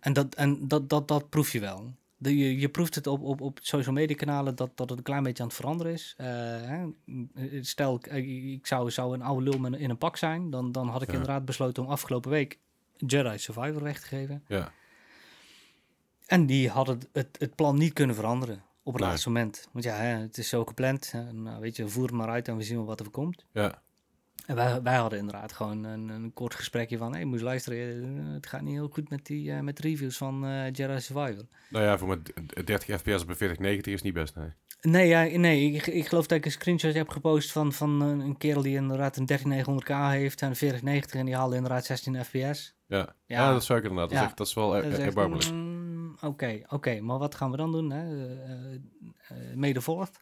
en 0.00 0.12
dat, 0.12 0.34
en 0.34 0.68
dat, 0.68 0.88
dat, 0.88 1.08
dat 1.08 1.28
proef 1.28 1.52
je 1.52 1.60
wel. 1.60 1.94
De, 2.16 2.36
je, 2.36 2.58
je 2.58 2.68
proeft 2.68 2.94
het 2.94 3.06
op, 3.06 3.22
op, 3.22 3.40
op 3.40 3.58
social 3.62 3.94
media 3.94 4.16
kanalen 4.16 4.54
dat, 4.56 4.70
dat 4.74 4.88
het 4.88 4.98
een 4.98 5.04
klein 5.04 5.22
beetje 5.22 5.42
aan 5.42 5.48
het 5.48 5.58
veranderen 5.58 5.92
is. 5.92 6.14
Eh, 6.16 6.26
hè, 6.26 6.84
stel, 7.62 7.94
ik, 7.94 8.06
ik 8.54 8.66
zou, 8.66 8.90
zou 8.90 9.14
een 9.14 9.22
oude 9.22 9.50
lul 9.50 9.74
in 9.74 9.90
een 9.90 9.98
pak 9.98 10.16
zijn, 10.16 10.50
dan, 10.50 10.72
dan 10.72 10.88
had 10.88 11.02
ik 11.02 11.08
Ja. 11.08 11.14
inderdaad 11.14 11.44
besloten 11.44 11.82
om 11.82 11.88
afgelopen 11.88 12.30
week 12.30 12.58
Jedi 12.96 13.38
Survivor 13.38 13.82
weg 13.82 14.00
te 14.00 14.06
geven. 14.06 14.44
Ja. 14.46 14.72
En 16.30 16.46
die 16.46 16.68
hadden 16.68 17.00
het, 17.12 17.36
het, 17.38 17.54
plan 17.54 17.78
niet 17.78 17.92
kunnen 17.92 18.16
veranderen 18.16 18.62
op 18.82 18.92
het 18.92 19.02
Nee. 19.02 19.10
laatste 19.10 19.28
moment. 19.30 19.68
Want 19.72 19.84
ja, 19.84 19.94
hè, 19.94 20.06
het 20.18 20.38
is 20.38 20.48
zo 20.48 20.64
gepland. 20.64 21.10
Hè, 21.12 21.32
nou, 21.32 21.60
weet 21.60 21.76
je, 21.76 21.88
voer 21.88 22.02
het 22.02 22.12
maar 22.12 22.28
uit 22.28 22.48
en 22.48 22.56
we 22.56 22.62
zien 22.62 22.76
wel 22.76 22.86
wat 22.86 23.00
er 23.00 23.10
komt. 23.10 23.44
Ja. 23.52 23.82
En 24.46 24.54
wij, 24.56 24.82
wij 24.82 24.96
hadden 24.96 25.18
inderdaad 25.18 25.52
gewoon 25.52 25.84
een, 25.84 26.08
een 26.08 26.32
kort 26.34 26.54
gesprekje 26.54 26.96
van... 26.98 27.10
hé, 27.10 27.16
hey, 27.16 27.24
moest 27.24 27.42
luisteren, 27.42 27.78
eh, 28.26 28.32
het 28.34 28.46
gaat 28.46 28.60
niet 28.62 28.74
heel 28.74 28.88
goed 28.92 29.10
met, 29.10 29.26
die, 29.26 29.52
eh, 29.52 29.60
met 29.60 29.76
de 29.76 29.82
reviews 29.82 30.16
van 30.16 30.44
eh 30.46 30.64
Jedi 30.72 31.00
Survivor. 31.00 31.44
Nou 31.70 31.84
ja, 31.84 31.98
voor 31.98 32.08
met 32.08 32.32
30 32.66 32.98
fps 33.00 33.22
op 33.22 33.28
een 33.28 33.36
4090 33.36 33.92
is 33.92 34.02
niet 34.02 34.14
best, 34.14 34.34
nee. 34.36 34.48
Nee, 34.82 35.08
ja, 35.08 35.38
nee 35.38 35.72
ik, 35.72 35.86
ik 35.86 36.06
geloof 36.06 36.26
dat 36.26 36.38
ik 36.38 36.44
een 36.44 36.50
screenshot 36.50 36.94
heb 36.94 37.08
gepost 37.08 37.52
van, 37.52 37.72
van 37.72 38.00
een, 38.00 38.36
kerel 38.36 38.62
die 38.62 38.76
inderdaad 38.76 39.16
een 39.16 39.26
13900K 39.26 39.92
heeft... 40.10 40.42
en 40.42 40.48
een 40.48 40.56
4090 40.56 41.14
en 41.20 41.24
die 41.26 41.34
haalde 41.34 41.56
inderdaad 41.56 41.84
16 41.84 42.24
fps. 42.24 42.32
Ja. 42.86 42.96
Ja. 42.98 43.14
Ja. 43.26 43.52
dat 43.52 43.64
zou 43.64 43.78
ik 43.78 43.84
inderdaad. 43.84 44.08
Dat, 44.10 44.18
Ja. 44.18 44.24
is, 44.24 44.28
echt- 44.28 44.38
dat 44.38 44.46
is 44.46 44.54
wel 44.54 44.76
er- 44.76 44.84
Oké, 46.20 46.60
oké, 46.68 47.00
maar 47.00 47.18
wat 47.18 47.34
gaan 47.34 47.50
we 47.50 47.56
dan 47.56 47.72
doen? 47.72 47.90
Hè? 47.90 48.02
Eh, 48.26 48.50
eh, 48.50 48.74
eh, 49.28 49.36
Mede 49.56 49.80
voort. 49.80 50.20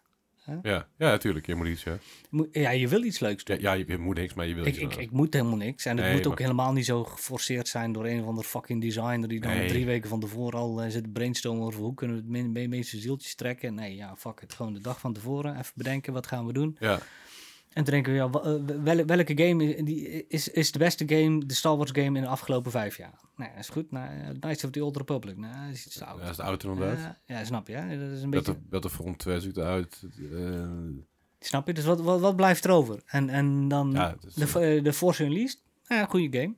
Ja. 0.63 0.89
ja, 0.99 1.09
natuurlijk. 1.11 1.47
Je 1.47 1.55
moet 1.55 1.67
iets, 1.67 1.83
ja. 1.83 1.99
Moet- 2.31 2.49
Ja, 2.53 2.71
je 2.71 2.89
wil 2.89 3.03
iets 3.03 3.19
leuks 3.19 3.45
doen. 3.45 3.57
Ja, 3.57 3.63
ja, 3.63 3.73
je, 3.73 3.85
je 3.89 3.99
moet 3.99 4.17
niks, 4.17 4.35
maar 4.35 4.47
je 4.47 4.55
wil 4.55 4.67
Ik, 4.67 4.77
iets. 4.77 4.97
ik, 4.97 5.03
ik 5.03 5.11
moet 5.11 5.33
helemaal 5.35 5.57
niks. 5.57 5.85
En 5.85 5.97
het 5.97 6.05
Nee, 6.07 6.15
moet 6.15 6.27
ook 6.27 6.33
maar- 6.33 6.43
helemaal 6.43 6.73
niet 6.73 6.85
zo 6.85 7.05
geforceerd 7.05 7.69
zijn 7.69 7.93
door 7.93 8.07
een 8.07 8.21
of 8.21 8.27
ander 8.27 8.45
fucking 8.45 8.81
designer 8.81 9.29
die 9.29 9.41
dan 9.41 9.51
Nee. 9.57 9.69
drie 9.69 9.87
weken 9.87 10.09
van 10.09 10.21
tevoren 10.21 10.59
al 10.59 10.91
zit 10.91 11.13
brainstormen 11.13 11.63
over 11.67 11.81
hoe 11.81 11.95
kunnen 11.95 12.17
we 12.31 12.39
het 12.39 12.69
meeste 12.69 12.99
zieltjes 12.99 13.35
trekken. 13.35 13.75
Nee, 13.75 13.95
ja, 13.95 14.17
fuck 14.17 14.41
het. 14.41 14.55
Gewoon 14.55 14.73
de 14.73 14.81
dag 14.81 15.01
van 15.01 15.13
tevoren 15.13 15.59
even 15.59 15.73
bedenken 15.75 16.13
wat 16.13 16.27
gaan 16.27 16.47
we 16.47 16.53
doen. 16.53 16.77
Ja. 16.81 16.99
En 17.79 17.85
toen 17.85 17.93
denken 17.93 18.13
we, 18.13 18.19
ja, 18.19 18.31
eh, 18.31 18.83
wel- 18.83 19.05
welke 19.05 19.43
game 19.45 19.79
i- 19.79 19.83
die 19.85 20.27
is, 20.27 20.49
is 20.49 20.73
de 20.73 20.79
beste 20.79 21.05
game, 21.09 21.47
de 21.47 21.55
Star 21.55 21.77
Wars 21.77 21.91
game 21.91 22.05
in 22.19 22.23
de 22.23 22.27
afgelopen 22.29 22.71
vijf 22.71 22.97
jaar? 22.97 23.21
Nee, 23.37 23.49
dat 23.49 23.59
is 23.59 23.69
goed. 23.69 23.91
Nou, 23.91 24.09
eh, 24.09 24.29
Knights 24.41 24.65
of 24.65 24.71
the 24.71 24.85
Old 24.85 24.97
Republic. 24.97 25.37
Nou, 25.37 25.67
dat 25.67 25.75
is 25.75 25.87
iets 25.87 26.03
oud. 26.03 26.17
ja, 26.17 26.23
dat 26.23 26.31
is 26.31 26.37
de 26.37 26.43
auto 26.43 26.73
inderdaad. 26.73 26.99
Ja, 26.99 27.39
ja, 27.39 27.45
snap 27.45 27.67
je. 27.69 27.75
Hè? 27.75 27.99
Dat 28.09 28.17
is 28.17 28.23
een 28.23 28.31
beetje... 28.31 28.55
Battlefront 28.55 29.19
2 29.19 29.41
ziet 29.41 29.57
eruit. 29.57 30.03
eh 30.33 30.67
Snap 31.41 31.67
je? 31.67 31.73
Dus 31.75 31.85
wat, 31.85 32.01
wat, 32.01 32.21
wat 32.21 32.37
blijft 32.37 32.65
er 32.65 32.71
over? 32.71 33.03
En, 33.07 33.29
en 33.29 33.69
dan 33.69 33.91
ja, 33.93 34.17
is, 34.27 34.35
de, 34.35 34.81
de 34.83 34.93
Force 34.93 35.25
Unleashed. 35.25 35.63
Ja, 35.85 36.05
goede 36.05 36.39
game. 36.39 36.55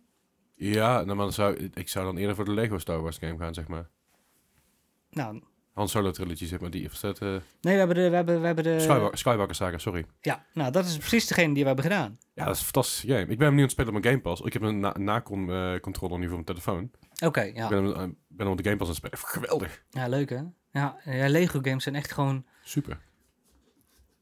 ja 0.54 0.92
nou, 0.94 1.06
maar 1.06 1.16
dan 1.16 1.32
zou, 1.32 1.70
ik 1.74 1.88
zou 1.88 2.04
dan 2.04 2.16
eerder 2.16 2.34
voor 2.36 2.44
de 2.44 2.52
Lego 2.54 2.78
Star 2.78 3.00
Wars 3.02 3.18
game 3.18 3.38
gaan, 3.38 3.54
zeg 3.54 3.68
maar. 3.68 3.88
Nou, 5.10 5.42
Han 5.80 5.88
Solo 5.88 6.10
trilogy, 6.10 6.46
zeg 6.46 6.60
maar. 6.60 6.70
Die 6.70 6.86
of 6.86 6.92
is 6.92 7.00
dat, 7.00 7.18
eh, 7.18 7.28
nee, 7.28 7.40
we 7.60 7.70
hebben 7.70 7.96
de... 7.96 8.08
We 8.08 8.16
hebben, 8.16 8.40
we 8.40 8.46
hebben 8.46 8.64
de 8.64 8.80
Skywalker, 8.80 9.18
Skywalker 9.18 9.54
Saga, 9.54 9.78
sorry. 9.78 10.04
Ja, 10.20 10.44
nou, 10.52 10.72
dat 10.72 10.84
is 10.86 10.96
precies 10.96 11.26
degene 11.26 11.52
die 11.54 11.62
we 11.62 11.66
hebben 11.66 11.84
gedaan. 11.84 12.18
Ja, 12.34 12.44
dat 12.44 12.54
is 12.54 12.60
een 12.60 12.66
fantastische 12.66 13.06
game. 13.06 13.20
Ik 13.26 13.38
ben 13.38 13.46
hem 13.46 13.50
nu 13.50 13.56
aan 13.56 13.62
het 13.62 13.70
spelen 13.70 13.94
op 13.94 14.00
mijn 14.02 14.14
Game 14.14 14.22
Pass. 14.22 14.40
Ik 14.42 14.52
heb 14.52 14.62
een 14.62 14.80
na 14.80 14.94
Nacon 14.98 15.50
eh 15.50 15.72
nu 15.82 16.00
voor 16.00 16.18
mijn 16.18 16.44
telefoon. 16.44 16.90
Oké, 17.24 17.40
Ik 17.40 17.56
ja. 17.56 17.68
ben, 17.68 17.84
hem, 17.84 17.92
eh, 17.94 18.00
ben 18.28 18.46
hem 18.46 18.48
op 18.48 18.56
de 18.56 18.62
Game 18.62 18.76
Pass 18.76 18.90
aan 18.90 18.96
het 19.10 19.18
spelen. 19.18 19.18
Geweldig. 19.42 19.82
Ja, 19.90 20.08
leuk 20.08 20.30
hè? 20.30 20.40
Ja, 20.72 20.96
ja, 21.04 21.28
Lego 21.28 21.58
games 21.62 21.82
zijn 21.82 21.94
echt 21.94 22.12
gewoon 22.12 22.44
Super. 22.64 22.98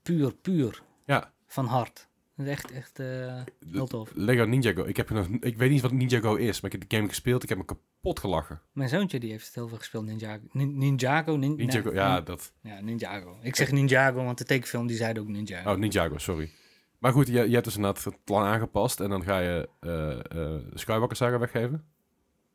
puur, 0.03 0.35
puur 0.35 0.83
Ja. 1.07 1.33
van 1.47 1.67
hart. 1.67 2.08
Dat 2.39 2.47
is 2.47 2.53
echt, 2.53 2.73
echt 2.73 2.99
eh, 2.99 3.43
heel 3.73 3.87
tof. 3.87 4.11
Lego 4.15 4.45
Ninjago. 4.45 4.85
Ik, 4.85 4.97
heb 4.97 5.11
nog, 5.11 5.27
ik 5.41 5.57
weet 5.57 5.71
niet 5.71 5.81
wat 5.81 5.93
Ninjago 5.93 6.35
is, 6.35 6.61
maar 6.61 6.73
ik 6.73 6.81
heb 6.81 6.89
de 6.91 6.97
game 6.97 7.09
gespeeld. 7.09 7.43
Ik 7.43 7.49
heb 7.49 7.59
me 7.59 7.65
kapot 7.65 8.19
gelachen. 8.21 8.61
Mijn 8.73 8.89
zoontje 8.89 9.21
die 9.21 9.31
heeft 9.31 9.47
het 9.47 9.55
heel 9.55 9.69
veel 9.69 9.79
gespeeld, 9.79 10.05
Ninjago. 10.05 10.43
Nin- 10.53 10.79
Ninjago? 10.79 11.37
Nin, 11.37 11.57
Ninjago, 11.57 11.89
nee, 11.89 11.99
ja, 11.99 12.15
nin- 12.15 12.25
dat... 12.25 12.53
ja, 12.63 12.81
Ninjago. 12.81 13.39
Ik 13.43 13.57
zeg 13.57 13.73
Ninjago, 13.73 14.25
want 14.25 14.39
de 14.39 14.45
tekenfilm 14.45 14.87
die 14.87 14.97
zei 14.97 15.19
ook 15.19 15.29
Ninjago. 15.29 15.71
Oh, 15.71 15.77
Ninjago, 15.77 16.19
sorry. 16.19 16.51
Maar 16.99 17.13
goed, 17.13 17.27
je, 17.27 17.33
je 17.33 17.53
hebt 17.53 17.65
dus 17.65 17.77
inderdaad 17.77 18.05
het 18.05 18.25
plan 18.25 18.45
aangepast. 18.45 19.01
En 19.01 19.11
dan 19.11 19.23
ga 19.23 19.39
je 19.39 19.69
de 19.81 20.71
Skywalker 20.75 21.17
Saga 21.17 21.39
weggeven. 21.39 21.85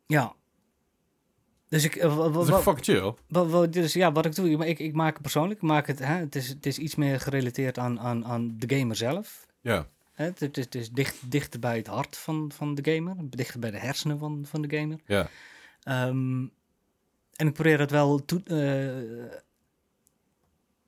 Ja. 0.05 0.35
Dus 1.69 1.83
ik... 1.83 2.01
Dat 2.01 2.47
is 2.49 2.55
fucking 2.55 2.85
chill. 3.27 3.67
dus 3.69 3.93
ja, 3.93 4.11
wat 4.11 4.25
ik 4.25 4.35
doe, 4.35 4.65
ik, 4.67 4.79
ik 4.79 4.93
maak 4.93 5.13
het 5.13 5.21
persoonlijk. 5.21 5.61
Ik 5.61 5.67
maak 5.67 5.87
het, 5.87 5.99
hè, 5.99 6.15
het, 6.15 6.35
is, 6.35 6.47
het 6.47 6.65
is 6.65 6.77
iets 6.77 6.95
meer 6.95 7.19
gerelateerd 7.19 7.77
aan, 7.77 7.99
aan, 7.99 8.25
aan 8.25 8.55
de 8.57 8.77
gamer 8.77 8.95
zelf. 8.95 9.45
Ja. 9.63 9.87
Het, 10.13 10.39
het 10.39 10.57
is, 10.57 10.63
het 10.63 10.75
is 10.75 10.91
dicht, 10.91 11.31
dichter 11.31 11.59
bij 11.59 11.77
het 11.77 11.87
hart 11.87 12.17
van, 12.17 12.51
van 12.51 12.75
de 12.75 12.93
gamer. 12.93 13.15
Dichter 13.19 13.59
bij 13.59 13.71
de 13.71 13.79
hersenen 13.79 14.19
van, 14.19 14.45
van 14.45 14.61
de 14.61 14.77
gamer. 14.77 14.99
Ja. 15.05 15.29
Ehm, 15.83 16.47
en 17.35 17.47
ik 17.47 17.53
probeer 17.53 17.79
het 17.79 17.91
wel 17.91 18.25
toe, 18.25 18.43
eh, 18.43 19.39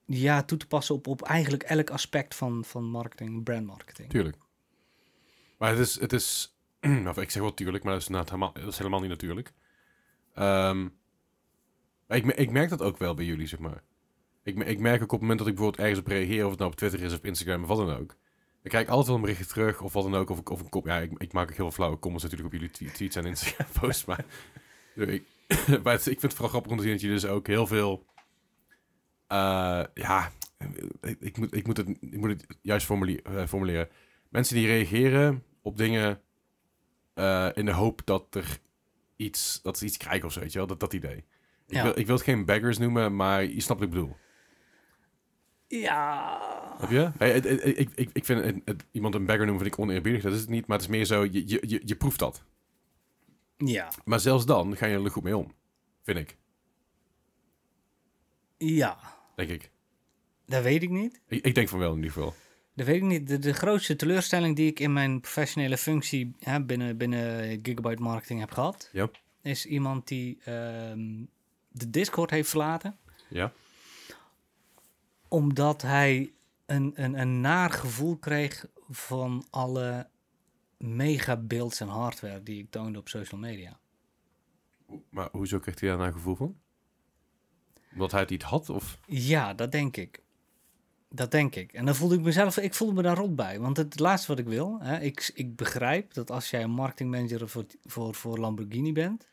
ja, 0.06 0.44
toe 0.44 0.58
te 0.58 0.68
passen 0.68 0.96
op, 0.96 1.08
op 1.08 1.22
eigenlijk 1.22 1.64
elk 1.64 1.90
aspect 1.90 2.36
van, 2.36 2.66
van 2.66 2.84
marketing, 2.84 3.44
brandmarketing. 3.44 4.10
Tuurlijk. 4.10 4.38
Maar 5.58 5.70
het 5.70 5.80
is, 5.80 6.00
het 6.00 6.14
is 6.14 6.56
of 7.08 7.18
ik 7.18 7.32
zeg 7.32 7.42
wel 7.42 7.54
tuurlijk, 7.54 7.84
maar 7.84 7.94
dat 7.94 8.02
is, 8.02 8.08
helemaal, 8.08 8.54
dat 8.54 8.68
is 8.68 8.78
helemaal 8.78 9.00
niet 9.00 9.10
natuurlijk. 9.10 9.54
Ehm, 10.34 10.88
ik, 12.08 12.26
ik 12.26 12.52
merk 12.52 12.70
dat 12.70 12.82
ook 12.82 12.98
wel 12.98 13.14
bij 13.14 13.26
jullie, 13.26 13.48
zeg 13.48 13.60
maar. 13.60 13.84
Ik, 14.44 14.58
ik 14.58 14.80
merk 14.80 15.02
ook 15.02 15.12
op 15.12 15.20
het 15.20 15.22
moment 15.22 15.40
dat 15.40 15.48
ik 15.48 15.56
bijvoorbeeld 15.56 15.84
ergens 15.84 16.00
op 16.00 16.08
reageer, 16.08 16.44
of 16.44 16.50
het 16.50 16.60
nou 16.60 16.72
op 16.72 16.78
Twitter 16.78 17.02
is 17.02 17.14
of 17.14 17.24
Instagram 17.24 17.62
of 17.62 17.68
wat 17.68 17.78
dan 17.78 17.98
ook. 17.98 18.16
Ik 18.66 18.74
altijd 18.90 19.06
wel 19.08 19.16
een 19.16 19.22
berichtje 19.22 19.46
terug, 19.46 19.82
of 19.82 19.94
wat 19.94 20.04
dan 20.04 20.16
ook. 20.16 20.30
Of, 20.30 20.40
ik- 20.40 20.50
of 20.50 20.60
een 20.60 20.70
kop. 20.70 20.86
Ja, 20.86 20.98
ik, 21.00 21.12
ik 21.18 21.34
maak 21.34 21.44
ook 21.44 21.56
heel 21.56 21.66
veel 21.66 21.72
flauwe 21.72 22.00
comments 22.00 22.24
natuurlijk 22.24 22.54
op 22.54 22.60
jullie 22.60 22.76
twe- 22.76 22.92
tweets 22.92 23.16
en 23.16 23.26
Instagram 23.26 23.68
posts. 23.80 24.06
maar 24.06 24.26
ik, 24.96 25.24
maar 25.84 25.94
het- 25.94 26.00
ik 26.06 26.20
vind 26.20 26.22
het 26.22 26.32
vooral 26.34 26.50
grappig 26.50 26.72
om 26.72 26.78
te 26.78 26.84
zien 26.84 26.92
dat 26.92 27.02
jullie 27.02 27.20
dus 27.20 27.30
ook 27.30 27.48
heel 27.48 27.68
veel. 27.68 28.06
eh, 29.28 29.84
ja, 29.94 30.32
ik, 31.02 31.18
ik, 31.20 31.38
moet, 31.38 31.56
ik, 31.56 31.66
moet 31.66 31.78
het, 31.78 31.90
ik 32.00 32.18
moet 32.18 32.30
het 32.30 32.46
juist 32.62 32.90
eh, 32.90 33.46
formuleren. 33.48 33.90
Mensen 34.30 34.56
die 34.56 34.68
reageren 34.68 35.44
op 35.62 35.78
dingen 35.78 36.22
eh, 37.14 37.50
in 37.54 37.66
de 37.66 37.72
hoop 37.72 38.02
dat 38.06 38.36
er 38.36 38.60
iets, 39.16 39.62
dat 39.62 39.78
ze 39.78 39.86
iets 39.86 39.98
krijgen 39.98 40.26
of 40.28 40.34
zo, 40.34 40.40
weet 40.40 40.52
je 40.52 40.58
wel, 40.58 40.68
dat, 40.68 40.80
dat 40.80 40.94
idee. 40.94 41.18
Ik, 41.68 41.74
Ja. 41.76 41.84
wil, 41.84 41.98
ik 42.00 42.06
wil 42.06 42.16
het 42.16 42.24
geen 42.24 42.46
beggars 42.46 42.78
noemen, 42.78 43.16
maar 43.16 43.44
je 43.44 43.62
snapt 43.62 43.80
wat 43.80 43.90
ik 43.90 43.96
bedoel. 43.96 44.16
Ja. 45.68 46.40
Heb 46.80 46.90
je? 46.90 47.12
Hey, 47.18 47.38
ik, 47.38 47.90
ik, 47.96 48.10
ik 48.14 48.26
vind 48.26 48.44
het- 48.44 48.62
het- 48.66 48.86
iemand 48.92 49.16
een 49.16 49.26
bagger 49.26 49.46
noemen 49.46 49.64
vind 49.64 49.74
ik 49.76 49.82
oneerbiedig, 49.82 50.22
dat 50.22 50.34
is 50.34 50.40
het 50.40 50.50
niet, 50.50 50.68
maar 50.68 50.78
het 50.78 50.86
is 50.86 50.92
meer 50.96 51.06
zo, 51.06 51.24
je, 51.24 51.48
je, 51.48 51.64
je, 51.68 51.82
je 51.86 51.96
proeft 51.96 52.20
dat. 52.20 52.44
Ja. 53.58 53.92
Maar 54.06 54.20
zelfs 54.20 54.46
dan 54.46 54.78
ga 54.78 54.86
je 54.86 54.98
er 55.04 55.12
goed 55.12 55.24
mee 55.24 55.38
om, 55.38 55.54
vind 56.04 56.18
ik, 56.18 56.38
Ja. 58.58 58.98
denk 59.36 59.50
ik. 59.50 59.72
Dat 60.46 60.64
weet 60.64 60.84
ik 60.84 60.90
niet. 60.90 61.22
Ik, 61.28 61.46
ik 61.46 61.56
denk 61.56 61.70
van 61.70 61.80
wel 61.80 61.90
in 61.92 61.96
ieder 61.96 62.12
geval. 62.12 62.34
Dat 62.74 62.86
weet 62.86 62.96
ik 62.96 63.02
niet. 63.02 63.28
De, 63.28 63.40
de 63.40 63.54
grootste 63.54 63.96
teleurstelling 63.96 64.56
die 64.56 64.70
ik 64.70 64.80
in 64.80 64.94
mijn 64.94 65.20
professionele 65.22 65.78
functie 65.78 66.36
hè, 66.40 66.62
binnen, 66.64 66.98
binnen 66.98 67.60
Gigabyte 67.64 68.02
Marketing 68.02 68.40
heb 68.40 68.52
gehad, 68.52 68.90
Ja. 68.94 69.10
is 69.42 69.66
iemand 69.66 70.08
die 70.08 70.38
ehm, 70.44 71.24
de 71.70 71.90
Discord 71.90 72.30
heeft 72.30 72.50
verlaten. 72.50 72.98
Ja? 73.30 73.52
Omdat 75.36 75.82
hij 75.82 76.34
een, 76.66 76.92
een, 76.96 77.20
een 77.20 77.42
naar 77.42 77.70
gevoel 77.70 78.18
kreeg 78.18 78.66
van 78.90 79.46
alle 79.50 80.10
megabeelds 80.78 81.80
en 81.80 81.88
hardware 81.88 82.44
die 82.44 82.62
ik 82.62 82.72
toonde 82.72 83.00
op 83.00 83.10
social 83.10 83.40
media. 83.40 83.80
Maar 85.10 85.30
hoezo 85.32 85.60
kreeg 85.60 85.80
hij 85.80 85.90
daar 85.90 86.08
een 86.08 86.14
gevoel 86.14 86.36
van? 86.36 86.56
Omdat 87.92 88.12
hij 88.12 88.20
het 88.20 88.30
niet 88.30 88.44
had, 88.44 88.70
of? 88.70 89.00
Ja, 89.06 89.54
dat 89.54 89.72
denk 89.72 89.98
ik. 89.98 90.24
Dat 91.10 91.32
denk 91.32 91.56
ik. 91.56 91.74
En 91.74 91.86
dan 91.86 91.96
voelde 91.96 92.16
ik 92.16 92.22
mezelf, 92.22 92.58
ik 92.58 92.74
voelde 92.74 92.94
me 92.94 93.02
daar 93.02 93.18
rot 93.18 93.36
bij. 93.36 93.60
Want 93.60 93.78
het 93.78 94.00
laatste 94.00 94.28
wat 94.28 94.40
ik 94.40 94.48
wil, 94.48 94.82
hè, 94.82 95.00
ik, 95.00 95.32
ik 95.34 95.56
begrijp 95.56 96.14
dat 96.14 96.32
als 96.32 96.50
jij 96.50 96.64
een 96.64 96.72
marketingmanager 96.72 97.50
voor, 97.50 97.66
voor, 97.84 98.16
voor 98.16 98.38
Lamborghini 98.38 98.92
bent, 98.92 99.28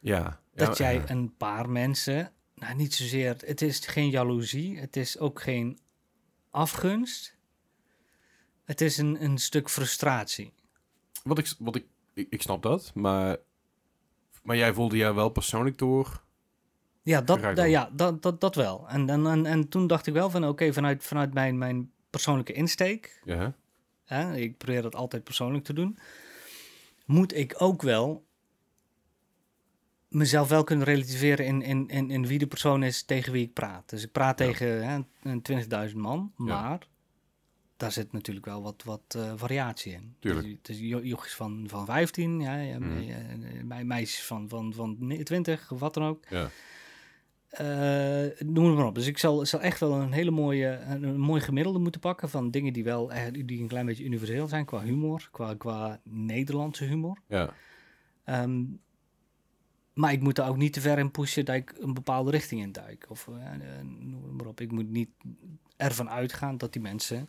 Ja. 0.00 0.40
dat 0.54 0.76
ja, 0.78 0.84
jij 0.84 0.94
ja. 0.94 1.10
een 1.10 1.36
paar 1.36 1.68
mensen, 1.70 2.32
nou 2.60 2.74
niet 2.74 2.94
zozeer, 2.94 3.36
het 3.44 3.62
is 3.62 3.78
geen 3.86 4.10
jaloezie, 4.10 4.78
het 4.78 4.96
is 4.96 5.18
ook 5.18 5.40
geen 5.42 5.78
afgunst. 6.50 7.36
Het 8.64 8.80
is 8.80 8.98
een, 8.98 9.24
een 9.24 9.38
stuk 9.38 9.70
frustratie. 9.70 10.52
Wat 11.22 11.38
ik, 11.38 11.54
wat 11.58 11.76
ik, 11.76 11.84
ik, 12.14 12.26
ik 12.30 12.42
snap 12.42 12.62
dat, 12.62 12.94
maar, 12.94 13.36
maar 14.42 14.56
jij 14.56 14.74
voelde 14.74 14.96
jou 14.96 15.14
wel 15.14 15.28
persoonlijk 15.28 15.78
door. 15.78 16.22
Ja, 17.02 17.20
dat, 17.20 17.40
da- 17.56 17.62
ja 17.64 17.90
dat, 17.92 18.22
dat, 18.22 18.40
dat 18.40 18.54
wel. 18.54 18.88
En, 18.88 19.10
en, 19.10 19.26
en, 19.26 19.46
en 19.46 19.68
toen 19.68 19.86
dacht 19.86 20.06
ik 20.06 20.12
wel 20.14 20.30
van, 20.30 20.46
oké, 20.48 20.72
vanuit, 20.72 21.04
vanuit 21.04 21.34
mijn, 21.34 21.58
mijn 21.58 21.92
persoonlijke 22.10 22.52
insteek, 22.52 23.20
Ja, 23.24 23.54
hè, 24.04 24.36
ik 24.36 24.58
probeer 24.58 24.82
dat 24.82 24.94
altijd 24.94 25.24
persoonlijk 25.24 25.64
te 25.64 25.72
doen, 25.72 25.98
moet 27.06 27.34
ik 27.36 27.54
ook 27.58 27.82
wel 27.82 28.26
mezelf 30.10 30.48
wel 30.48 30.64
kunnen 30.64 30.84
relativeren 30.86 31.46
in, 31.46 31.62
in, 31.62 31.88
in, 31.88 32.10
in 32.10 32.26
wie 32.26 32.38
de 32.38 32.46
persoon 32.46 32.82
is 32.82 33.02
tegen 33.02 33.32
wie 33.32 33.44
ik 33.46 33.52
praat. 33.52 33.88
Dus 33.90 34.02
ik 34.02 34.12
praat 34.12 34.38
Ja. 34.38 34.46
tegen 34.46 34.88
hè, 34.88 34.98
een 35.22 35.42
20.000 35.90 35.96
man, 35.96 36.32
Ja. 36.36 36.44
maar 36.44 36.88
daar 37.76 37.92
zit 37.92 38.12
natuurlijk 38.12 38.46
wel 38.46 38.62
wat, 38.62 38.82
wat 38.84 39.02
eh, 39.16 39.32
variatie 39.36 39.92
in. 39.92 40.14
Tuurlijk. 40.18 40.46
Dus, 40.62 40.78
dus 40.78 40.88
jochies 41.02 41.34
van, 41.34 41.64
van 41.68 41.84
15, 41.86 42.40
ja, 42.40 42.78
Mhm. 42.78 42.98
eh, 42.98 43.62
me- 43.64 43.84
meisjes 43.84 44.24
van, 44.26 44.48
van, 44.48 44.72
van 44.74 44.96
20, 45.24 45.72
of 45.72 45.78
wat 45.80 45.94
dan 45.94 46.04
ook. 46.04 46.24
Ja. 46.28 46.48
Eh, 47.50 48.46
noem 48.46 48.66
het 48.66 48.76
maar 48.76 48.86
op. 48.86 48.94
Dus 48.94 49.06
ik 49.06 49.18
zal, 49.18 49.46
zal 49.46 49.60
echt 49.60 49.80
wel 49.80 49.92
een 50.00 50.12
hele 50.12 50.30
mooie, 50.30 50.66
een, 50.66 51.02
een 51.02 51.20
mooi 51.20 51.40
gemiddelde 51.40 51.78
moeten 51.78 52.00
pakken 52.00 52.28
van 52.30 52.50
dingen 52.50 52.72
die 52.72 52.84
wel 52.84 53.12
eh, 53.12 53.32
die 53.44 53.60
een 53.60 53.68
klein 53.68 53.86
beetje 53.86 54.04
universeel 54.04 54.48
zijn 54.48 54.64
qua 54.64 54.80
humor, 54.82 55.28
qua, 55.32 55.54
qua 55.54 56.00
Nederlandse 56.04 56.84
humor. 56.84 57.18
Ja. 57.28 57.52
Ehm, 58.24 58.62
maar 59.94 60.12
ik 60.12 60.20
moet 60.20 60.38
er 60.38 60.48
ook 60.48 60.56
niet 60.56 60.72
te 60.72 60.80
ver 60.80 60.98
in 60.98 61.10
pushen 61.10 61.44
dat 61.44 61.54
ik 61.54 61.74
een 61.78 61.94
bepaalde 61.94 62.30
richting 62.30 62.60
in 62.60 62.72
duik. 62.72 63.06
Of 63.08 63.28
eh, 63.28 63.52
eh, 63.52 63.84
noem 63.84 64.36
maar 64.36 64.46
op. 64.46 64.60
Ik 64.60 64.72
moet 64.72 64.88
niet 64.88 65.10
ervan 65.76 66.10
uitgaan 66.10 66.58
dat 66.58 66.72
die 66.72 66.82
mensen 66.82 67.28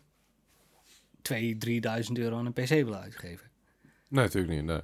2.000, 1.32 1.58
3.000 1.58 2.12
euro 2.12 2.36
aan 2.36 2.46
een 2.46 2.52
PC 2.52 2.68
willen 2.68 3.00
uitgeven. 3.00 3.50
Nee, 4.08 4.24
natuurlijk 4.24 4.52
niet. 4.52 4.64
Nee. 4.64 4.80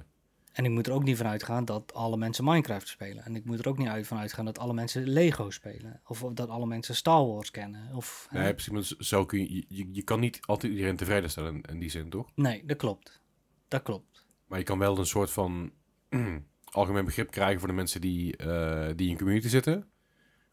En 0.53 0.65
ik 0.65 0.71
moet 0.71 0.87
er 0.87 0.93
ook 0.93 1.03
niet 1.03 1.17
van 1.17 1.27
uitgaan 1.27 1.65
dat 1.65 1.93
alle 1.93 2.17
mensen 2.17 2.43
Minecraft 2.43 2.87
spelen. 2.87 3.25
En 3.25 3.35
ik 3.35 3.45
moet 3.45 3.59
er 3.59 3.67
ook 3.67 3.77
niet 3.77 3.87
uit 3.87 4.07
van 4.07 4.17
uitgaan 4.17 4.45
dat 4.45 4.59
alle 4.59 4.73
mensen 4.73 5.07
Lego 5.07 5.49
spelen. 5.49 6.01
Of 6.07 6.19
dat 6.33 6.49
alle 6.49 6.65
mensen 6.65 6.95
Star 6.95 7.25
Wars 7.25 7.51
kennen. 7.51 7.95
Of, 7.95 8.27
hè. 8.29 8.41
Nee, 8.41 8.53
precies. 8.53 8.71
maar 8.71 9.05
Zo 9.05 9.25
kun 9.25 9.39
je, 9.39 9.65
je, 9.67 9.89
je 9.91 10.01
kan 10.01 10.19
niet 10.19 10.39
altijd 10.45 10.71
iedereen 10.71 10.95
tevreden 10.95 11.29
stellen 11.29 11.53
in, 11.53 11.61
in 11.61 11.79
die 11.79 11.89
zin, 11.89 12.09
toch? 12.09 12.31
nee, 12.35 12.65
dat 12.65 12.77
klopt. 12.77 13.21
Dat 13.67 13.81
klopt. 13.81 14.27
Maar 14.47 14.59
je 14.59 14.65
kan 14.65 14.79
wel 14.79 14.97
een 14.97 15.05
soort 15.05 15.31
van 15.31 15.71
algemeen 16.71 17.05
begrip 17.05 17.31
krijgen 17.31 17.59
voor 17.59 17.67
de 17.67 17.73
mensen 17.73 18.01
die, 18.01 18.37
eh, 18.37 18.89
die 18.95 19.09
in 19.09 19.17
community 19.17 19.47
zitten. 19.47 19.89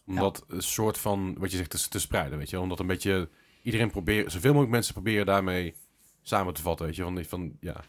Om 0.06 0.14
Ja. 0.14 0.20
dat 0.20 0.44
een 0.48 0.62
soort 0.62 0.98
van, 0.98 1.36
wat 1.38 1.50
je 1.50 1.56
zegt, 1.56 1.70
te, 1.70 1.88
te 1.88 1.98
spreiden, 1.98 2.38
weet 2.38 2.50
je. 2.50 2.60
Omdat 2.60 2.80
een 2.80 2.86
beetje, 2.86 3.28
iedereen 3.62 3.90
probeert, 3.90 4.32
zoveel 4.32 4.50
mogelijk 4.50 4.72
mensen 4.72 4.92
proberen 4.92 5.26
daarmee 5.26 5.74
samen 6.22 6.54
te 6.54 6.62
vatten, 6.62 6.86
weet 6.86 6.96
je. 6.96 7.02
Van, 7.02 7.24
van 7.24 7.56
ja. 7.60 7.84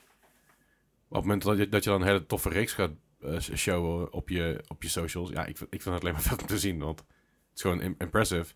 Op 1.10 1.16
het 1.16 1.22
moment 1.22 1.42
dat 1.44 1.58
je, 1.58 1.70
dat 1.70 1.84
je 1.84 1.90
dan 1.90 2.02
een 2.02 2.08
hele 2.08 2.26
toffe 2.26 2.50
reeks 2.50 2.74
gaat 2.74 2.92
eh, 3.22 3.40
showen 3.40 4.14
op 4.14 4.30
je, 4.30 4.64
op 4.68 4.84
je 4.84 4.90
socials. 4.90 5.30
Ja, 5.30 5.46
ik, 5.46 5.58
vind- 5.58 5.74
ik 5.74 5.82
vind 5.82 5.94
het 5.96 6.04
alleen 6.04 6.14
maar 6.16 6.24
vet 6.32 6.42
om 6.42 6.48
te 6.48 6.60
zien, 6.60 6.80
want 6.80 7.00
het 7.00 7.08
is 7.56 7.62
gewoon 7.62 7.82
im- 7.82 7.96
impressive. 7.98 8.54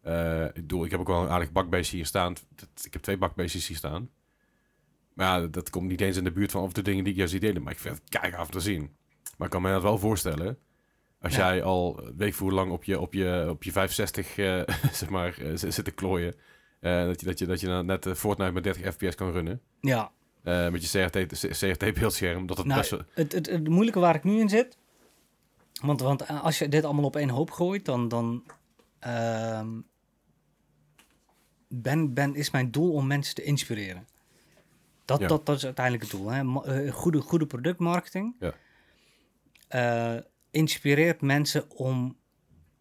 Eh, 0.00 0.44
ik 0.44 0.54
bedoel, 0.54 0.84
ik 0.84 0.90
heb 0.90 1.00
ook 1.00 1.06
wel 1.06 1.22
een 1.22 1.28
aardig 1.28 1.52
bakbeestje 1.52 1.96
hier 1.96 2.06
staan. 2.06 2.34
Ik 2.82 2.92
heb 2.92 3.02
twee 3.02 3.16
bakbeestjes 3.16 3.66
hier 3.68 3.76
staan. 3.76 4.10
Maar 5.14 5.40
ja, 5.40 5.46
dat 5.46 5.70
komt 5.70 5.88
niet 5.88 6.00
eens 6.00 6.16
in 6.16 6.24
de 6.24 6.32
buurt 6.32 6.50
van 6.50 6.62
of 6.62 6.72
de 6.72 6.82
dingen 6.82 7.04
die 7.04 7.12
ik 7.12 7.18
juist 7.18 7.40
delen. 7.40 7.62
Maar 7.62 7.72
ik 7.72 7.78
vind 7.78 7.94
het 7.98 8.08
keihard 8.08 8.44
om 8.46 8.50
te 8.50 8.60
zien. 8.60 8.96
Maar 9.36 9.46
ik 9.46 9.52
kan 9.52 9.62
me 9.62 9.70
dat 9.70 9.82
wel 9.82 9.98
voorstellen. 9.98 10.58
Als 11.20 11.34
Ja. 11.36 11.48
jij 11.52 11.62
al 11.62 12.00
hoe 12.38 12.52
lang 12.52 12.72
op 12.72 12.84
je, 12.84 13.00
op 13.00 13.14
je, 13.14 13.46
op 13.50 13.62
je 13.62 13.72
65 13.72 14.38
eh, 14.38 14.62
zeg 14.92 15.08
maar, 15.08 15.38
eh, 15.38 15.50
zit 15.54 15.84
te 15.84 15.90
klooien. 15.90 16.34
eh, 16.80 17.04
dat, 17.04 17.20
je, 17.20 17.26
dat, 17.26 17.38
je, 17.38 17.46
dat 17.46 17.60
je 17.60 17.66
dan 17.66 17.86
net 17.86 18.08
Fortnite 18.16 18.52
met 18.52 18.62
30 18.64 18.94
fps 18.94 19.14
kan 19.14 19.30
runnen. 19.32 19.60
Ja, 19.80 20.10
met 20.42 20.90
je 20.90 21.08
CRT, 21.10 21.40
CRT 21.58 21.94
beeldscherm. 21.94 22.46
Dat 22.46 22.56
het 22.56 22.66
Nou, 22.66 22.78
best 22.80 22.90
het, 23.14 23.32
het, 23.32 23.46
het 23.50 23.68
moeilijke 23.68 24.00
waar 24.00 24.14
ik 24.14 24.24
nu 24.24 24.38
in 24.40 24.48
zit. 24.48 24.76
Want, 25.82 26.00
want 26.00 26.28
als 26.28 26.58
je 26.58 26.68
dit 26.68 26.84
allemaal 26.84 27.04
op 27.04 27.16
één 27.16 27.28
hoop 27.28 27.50
gooit, 27.50 27.84
dan, 27.84 28.08
dan 28.08 28.44
ehm, 28.98 29.68
ben, 31.68 32.14
ben, 32.14 32.34
is 32.34 32.50
mijn 32.50 32.70
doel 32.70 32.92
om 32.92 33.06
mensen 33.06 33.34
te 33.34 33.42
inspireren. 33.42 34.06
Dat, 35.04 35.20
Ja. 35.20 35.26
dat, 35.26 35.46
dat 35.46 35.56
is 35.56 35.64
uiteindelijk 35.64 36.04
het 36.10 36.12
doel. 36.20 36.28
Hè? 36.30 36.44
Goede, 36.90 37.20
goede 37.20 37.46
productmarketing 37.46 38.34
Ja. 38.40 38.54
Eh, 39.72 40.16
inspireert 40.50 41.20
mensen 41.20 41.70
om 41.70 42.16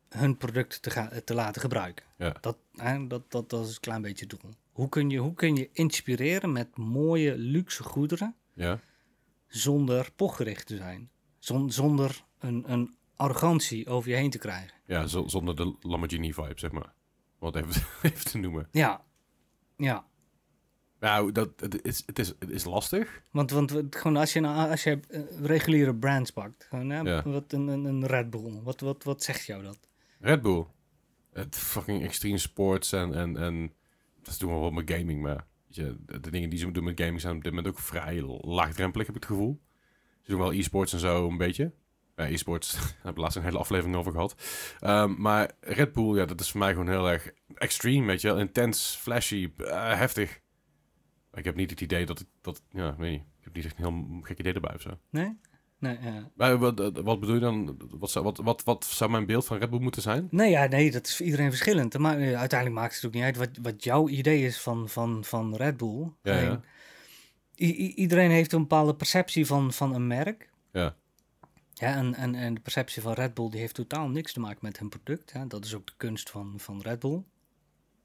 hun 0.10 0.38
product 0.38 0.82
te, 0.82 0.90
gaan, 0.90 1.10
te 1.26 1.34
laten 1.34 1.62
gebruiken. 1.62 2.06
Ja. 2.18 2.36
Dat, 2.42 2.58
dat, 3.08 3.32
dat, 3.32 3.50
dat 3.50 3.68
is 3.68 3.74
een 3.74 3.80
klein 3.80 4.02
beetje 4.02 4.26
het 4.30 4.40
doel. 4.42 4.52
Hoe 4.72 4.90
kun, 4.90 5.10
je, 5.10 5.18
hoe 5.18 5.34
kun 5.34 5.56
je 5.56 5.70
inspireren 5.74 6.52
met 6.52 6.78
mooie, 6.78 7.38
luxe 7.38 7.84
goederen 7.84 8.36
Ja, 8.54 8.80
zonder 9.48 10.12
pochgericht 10.16 10.68
te 10.68 10.76
zijn. 10.78 11.10
Zon- 11.40 11.72
zonder 11.72 12.24
een, 12.40 12.72
een 12.72 12.96
arrogantie 13.16 13.88
over 13.88 14.10
je 14.10 14.16
heen 14.16 14.30
te 14.30 14.38
krijgen. 14.38 14.74
ja 14.86 15.08
zo- 15.08 15.28
zonder 15.28 15.56
de 15.56 15.76
Lamborghini 15.82 16.34
vibe, 16.34 16.54
zeg 16.60 16.72
maar. 16.72 16.94
Het 17.40 17.56
even, 17.56 17.82
even 18.12 18.26
te 18.32 18.38
noemen. 18.38 18.68
Ja, 18.72 19.04
ja. 19.78 20.06
Nou, 21.02 21.32
dat, 21.32 21.50
het, 21.60 21.86
is, 21.86 22.04
het, 22.06 22.20
is, 22.20 22.28
het 22.40 22.50
is 22.50 22.64
lastig. 22.64 23.22
Want, 23.32 23.52
want 23.52 23.96
gewoon 23.96 24.18
als 24.18 24.34
je, 24.34 24.40
nou, 24.40 24.70
als 24.70 24.84
je 24.84 25.00
eh, 25.10 25.22
reguliere 25.42 25.96
brands 25.96 26.32
pakt, 26.32 26.66
gewoon, 26.70 26.90
hè, 26.90 27.00
Ja. 27.00 27.22
wat 27.26 27.54
een, 27.54 27.68
een, 27.68 27.86
een 27.86 28.06
Red 28.06 28.30
Bull, 28.30 28.60
wat, 28.64 28.80
wat, 28.80 29.04
wat 29.04 29.24
zegt 29.24 29.46
jou 29.46 29.64
dat? 29.64 29.78
Red 30.20 30.42
Bull. 30.42 30.66
Het 31.34 31.56
fucking 31.56 32.04
extreme 32.04 32.38
sports 32.38 32.92
en, 32.92 33.14
en, 33.14 33.38
en 33.38 33.74
dat 34.22 34.40
doen 34.40 34.54
we 34.54 34.60
wel 34.60 34.72
met 34.72 34.92
gaming, 34.92 35.22
maar 35.22 35.46
je, 35.68 35.98
de, 36.06 36.30
dingen 36.32 36.50
die 36.50 36.60
ze 36.60 36.72
doen 36.72 36.84
met 36.84 37.00
gaming 37.00 37.22
zijn 37.22 37.36
op 37.36 37.44
dit 37.44 37.54
moment 37.54 37.74
ook 37.74 37.80
vrij 37.80 38.22
laagdrempelig, 38.42 39.08
heb 39.08 39.16
ik 39.16 39.22
het 39.22 39.32
gevoel. 39.32 39.62
Ze 40.22 40.32
doen 40.32 40.40
wel 40.40 40.54
e-sports 40.54 40.94
en 40.94 41.00
zo 41.00 41.28
een 41.28 41.38
beetje. 41.38 41.72
Ja, 42.16 42.30
e-sports, 42.30 42.72
daar 42.74 42.82
hebben 42.94 43.14
we 43.14 43.20
laatst 43.22 43.38
een 43.38 43.44
hele 43.44 43.58
aflevering 43.58 43.96
over 43.96 44.12
gehad. 44.12 44.36
Ehm, 44.80 45.14
maar 45.22 45.52
Red 45.60 45.94
Bull, 45.94 46.16
ja, 46.18 46.26
dat 46.26 46.40
is 46.40 46.52
voor 46.52 46.60
mij 46.60 46.72
gewoon 46.72 46.90
heel 46.90 47.10
erg 47.10 47.32
extreme, 47.56 48.06
weet 48.06 48.22
je 48.22 48.28
wel. 48.28 48.40
Intens, 48.40 48.96
flashy, 49.02 49.52
eh, 49.58 49.98
heftig. 49.98 50.41
Ik 51.34 51.44
heb 51.44 51.56
niet 51.56 51.70
het 51.70 51.82
idee 51.82 52.06
dat 52.06 52.20
ik, 52.20 52.28
dat, 52.42 52.62
ja, 52.72 52.96
weet 52.96 53.12
niet. 53.12 53.22
Ik 53.22 53.44
heb 53.44 53.54
niet 53.56 53.66
echt 53.66 53.78
een 53.80 53.84
heel 53.84 54.22
gek 54.22 54.40
idee 54.40 54.54
erbij 54.54 54.74
of 54.76 54.82
zo. 54.82 54.98
Nee? 55.10 55.38
Nee, 55.78 55.98
ja. 56.02 56.30
Maar 56.36 56.58
wat, 56.58 56.80
eh, 56.80 57.04
wat 57.04 57.20
bedoel 57.20 57.36
je 57.36 57.42
dan? 57.42 57.78
Wat 57.90 58.12
zou, 58.12 58.26
wat, 58.26 58.38
wat, 58.38 58.64
wat 58.64 58.86
zou 58.86 59.12
mijn 59.12 59.26
beeld 59.26 59.46
van 59.46 59.58
Red 59.58 59.70
Bull 59.70 59.80
moeten 59.80 60.02
zijn? 60.02 60.28
Nee, 60.32 60.50
ja, 60.50 60.66
nee, 60.66 60.92
dat 60.92 61.08
is 61.08 61.16
voor 61.18 61.26
iedereen 61.26 61.50
verschillend. 61.50 61.98
Maar 61.98 62.18
eh, 62.20 62.40
uiteindelijk 62.40 62.80
maakt 62.82 62.96
het 62.96 63.06
ook 63.06 63.14
niet 63.14 63.24
uit 63.24 63.38
wat, 63.38 63.50
wat 63.62 63.84
jouw 63.84 64.10
idee 64.10 64.46
is 64.46 64.62
van, 64.62 64.90
van, 64.90 65.24
van 65.24 65.56
Red 65.56 65.78
Bull. 65.78 66.12
Ja, 66.22 66.40
ja. 66.40 66.62
I- 67.56 67.94
iedereen 67.94 68.32
heeft 68.32 68.54
een 68.54 68.62
bepaalde 68.62 68.96
perceptie 68.96 69.46
van, 69.46 69.74
van 69.74 69.94
een 69.94 70.08
merk. 70.08 70.50
Ja. 70.72 70.96
Ja, 71.74 71.96
en, 71.96 72.16
en, 72.16 72.36
en 72.36 72.54
de 72.54 72.62
perceptie 72.62 73.02
van 73.02 73.14
Red 73.14 73.34
Bull 73.34 73.50
die 73.50 73.60
heeft 73.60 73.76
totaal 73.76 74.10
niks 74.10 74.34
te 74.34 74.40
maken 74.40 74.60
met 74.62 74.80
hun 74.80 74.90
product. 74.90 75.34
Hè. 75.34 75.48
Dat 75.48 75.66
is 75.66 75.76
ook 75.76 75.88
de 75.88 75.94
kunst 75.98 76.30
van, 76.30 76.54
van 76.58 76.82
Red 76.82 77.00
Bull. 77.00 77.22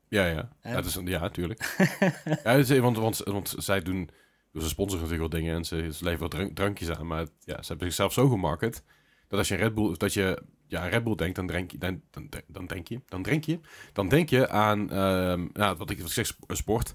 Ja, 0.08 0.26
ja. 0.26 0.48
Ja, 0.62 0.72
dat 0.74 0.84
is, 0.84 0.94
een- 0.94 1.06
ja 1.06 1.28
tuurlijk. 1.28 1.76
ja, 2.44 2.80
want, 2.80 2.96
want, 2.96 3.18
want 3.18 3.54
zij 3.58 3.80
doen... 3.80 4.08
dus 4.52 4.62
Ze 4.62 4.68
sponsoren 4.68 5.02
natuurlijk 5.04 5.32
wel 5.32 5.40
dingen 5.40 5.56
en 5.56 5.64
ze, 5.64 5.76
ze 5.76 6.04
leveren 6.04 6.18
wat 6.18 6.30
drank- 6.30 6.54
drankjes 6.54 6.90
aan. 6.90 7.06
Maar 7.06 7.26
ja, 7.44 7.62
ze 7.62 7.68
hebben 7.68 7.86
zichzelf 7.86 8.12
zo 8.12 8.28
gemarket... 8.28 8.82
dat 9.28 9.38
als 9.38 9.48
je 9.48 9.54
een 9.54 9.60
Red 9.60 9.74
Bull... 9.74 9.94
dat 9.96 10.12
je 10.14 10.42
ja, 10.66 10.80
aan 10.80 10.88
Red 10.88 11.04
Bull 11.04 11.14
denkt, 11.14 11.36
dan, 11.36 11.46
drink 11.46 11.70
je, 11.70 11.78
dan, 11.78 12.00
dan, 12.10 12.28
dan 12.46 12.66
denk 12.66 12.88
je... 12.88 13.00
dan 13.08 13.22
denk 13.22 13.44
je... 13.44 13.60
dan 13.92 14.08
denk 14.08 14.28
je 14.30 14.48
aan... 14.48 14.90
ehm, 14.90 15.46
ja, 15.52 15.76
wat 15.76 15.90
ik, 15.90 15.98
wat 15.98 16.06
ik 16.06 16.12
zeg, 16.12 16.26
sp- 16.26 16.44
sport. 16.48 16.86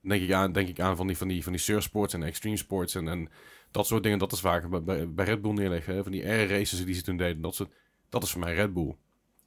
Dan 0.00 0.10
denk 0.10 0.22
ik 0.22 0.32
aan, 0.32 0.52
denk 0.52 0.68
ik 0.68 0.80
aan 0.80 0.96
van 0.96 1.06
die, 1.06 1.16
van 1.16 1.28
die, 1.28 1.42
van 1.42 1.52
die 1.52 1.60
surfsports 1.60 2.14
en 2.14 2.22
extreme 2.22 2.56
sports... 2.56 2.94
en, 2.94 3.08
en 3.08 3.28
dat 3.70 3.86
soort 3.86 4.02
dingen. 4.02 4.18
Dat 4.18 4.32
is 4.32 4.40
vaak 4.40 4.68
bij, 4.70 4.82
bij, 4.82 5.12
bij 5.12 5.24
Red 5.24 5.42
Bull 5.42 5.52
neerleggen. 5.52 5.94
hè, 5.94 6.02
Van 6.02 6.12
die 6.12 6.24
air 6.26 6.48
races 6.48 6.84
die 6.84 6.94
ze 6.94 7.02
toen 7.02 7.16
deden. 7.16 7.42
Dat, 7.42 7.54
soort, 7.54 7.72
dat 8.08 8.22
is 8.22 8.30
voor 8.30 8.40
mij 8.40 8.54
Red 8.54 8.72
Bull. 8.72 8.96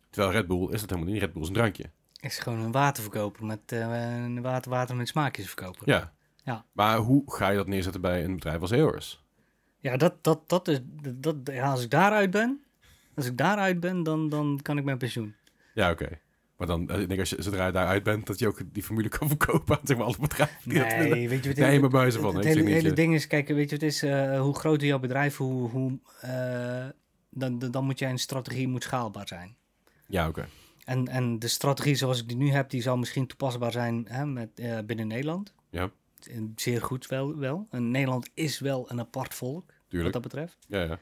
Terwijl 0.09 0.34
Red 0.34 0.47
Bull 0.47 0.67
is 0.74 0.80
dat 0.82 0.89
helemaal 0.89 1.11
niet. 1.13 1.22
Red 1.22 1.34
Bull 1.34 1.41
is 1.41 1.47
een 1.47 1.53
drankje. 1.53 1.91
Is 2.20 2.39
gewoon 2.39 2.59
een 2.59 2.72
waterverkoper 2.72 3.45
met 3.45 3.59
een 3.72 4.41
water, 4.41 4.72
water 4.72 4.95
met 4.95 5.07
smaakjes 5.07 5.47
verkopen. 5.47 5.82
Ja. 5.86 6.13
Ja. 6.43 6.65
Maar 6.72 6.97
hoe 6.97 7.24
ga 7.26 7.49
je 7.49 7.57
dat 7.57 7.67
neerzetten 7.67 8.01
bij 8.01 8.24
een 8.24 8.36
bedrijf 8.36 8.61
als 8.61 8.72
EOS? 8.72 9.24
Ja, 9.80 9.97
dat, 9.97 10.24
dat, 10.24 10.49
dat 10.49 10.67
is, 10.67 10.80
dat, 11.15 11.36
ja, 11.43 11.72
als 11.72 11.84
ik 11.84 11.89
daaruit 11.89 12.32
ben, 12.32 12.63
als 13.15 13.26
ik 13.26 13.38
daaruit 13.38 13.80
ben, 13.80 14.03
dan, 14.03 14.30
dan 14.30 14.59
kan 14.61 14.78
ik 14.78 14.84
mijn 14.84 14.97
pensioen. 14.97 15.36
Ja, 15.74 15.91
oké. 15.91 16.20
Maar 16.57 16.67
dan, 16.67 16.89
eh, 16.89 16.99
ik 16.99 17.07
denk 17.07 17.20
als 17.20 17.30
je 17.30 17.41
zodra 17.41 17.65
je 17.65 17.72
daaruit 17.72 18.03
bent, 18.03 18.28
dat 18.28 18.39
je 18.39 18.47
ook 18.47 18.61
die 18.72 18.84
formule 18.84 19.09
kan 19.09 19.28
verkopen 19.38 19.76
aan 19.76 19.82
zeg 19.88 19.97
maar, 19.97 20.05
alle 20.05 20.17
bedrijven. 20.20 20.70
die 20.70 20.80
dat. 20.80 20.88
Nee, 20.88 21.30
weet 21.30 21.43
je 21.43 21.49
wat 21.49 21.57
Nee, 21.57 21.80
maar 21.80 21.89
buizen 21.89 22.22
van. 22.22 22.36
Het, 22.36 22.45
Ik 22.45 22.67
hele, 22.67 22.93
ding 22.93 23.13
is, 23.13 23.28
kijk, 23.28 23.47
weet 23.47 23.70
je 23.70 23.76
wat 23.76 23.82
het 23.82 23.93
is, 23.93 24.03
eh, 24.03 24.39
hoe 24.41 24.55
groter 24.55 24.88
jouw 24.88 24.99
bedrijf, 24.99 25.38
hoe, 25.38 25.70
hoe 25.70 25.99
dan, 27.30 27.59
dan 27.59 27.72
dan 27.72 27.86
moet 27.86 27.99
jij 27.99 28.09
een 28.09 28.20
strategie 28.20 28.67
moet 28.67 28.84
schaalbaar 28.84 29.28
zijn. 29.28 29.55
Ja, 30.07 30.28
oké. 30.28 30.47
En, 30.90 31.08
en 31.08 31.40
de 31.40 31.48
strategie 31.48 31.96
zoals 31.96 32.20
ik 32.22 32.28
die 32.28 32.38
nu 32.38 32.50
heb, 32.50 32.70
die 32.70 32.82
zal 32.82 32.98
misschien 32.98 33.28
toepasbaar 33.28 33.72
zijn 33.72 34.06
hè, 34.08 34.26
met, 34.26 34.50
eh, 34.60 34.80
binnen 34.86 35.08
Nederland. 35.08 35.54
Ja. 35.70 35.92
Zeer 36.56 36.82
goed 36.82 37.08
wel, 37.08 37.38
wel. 37.38 37.68
En 37.70 37.92
Nederland 37.92 38.30
is 38.34 38.60
wel 38.60 38.92
een 38.92 39.00
apart 39.00 39.34
volk, 39.34 39.74
wat 39.90 40.14
dat 40.14 40.22
betreft. 40.22 40.58
Ja, 40.68 40.82
ja. 40.84 41.00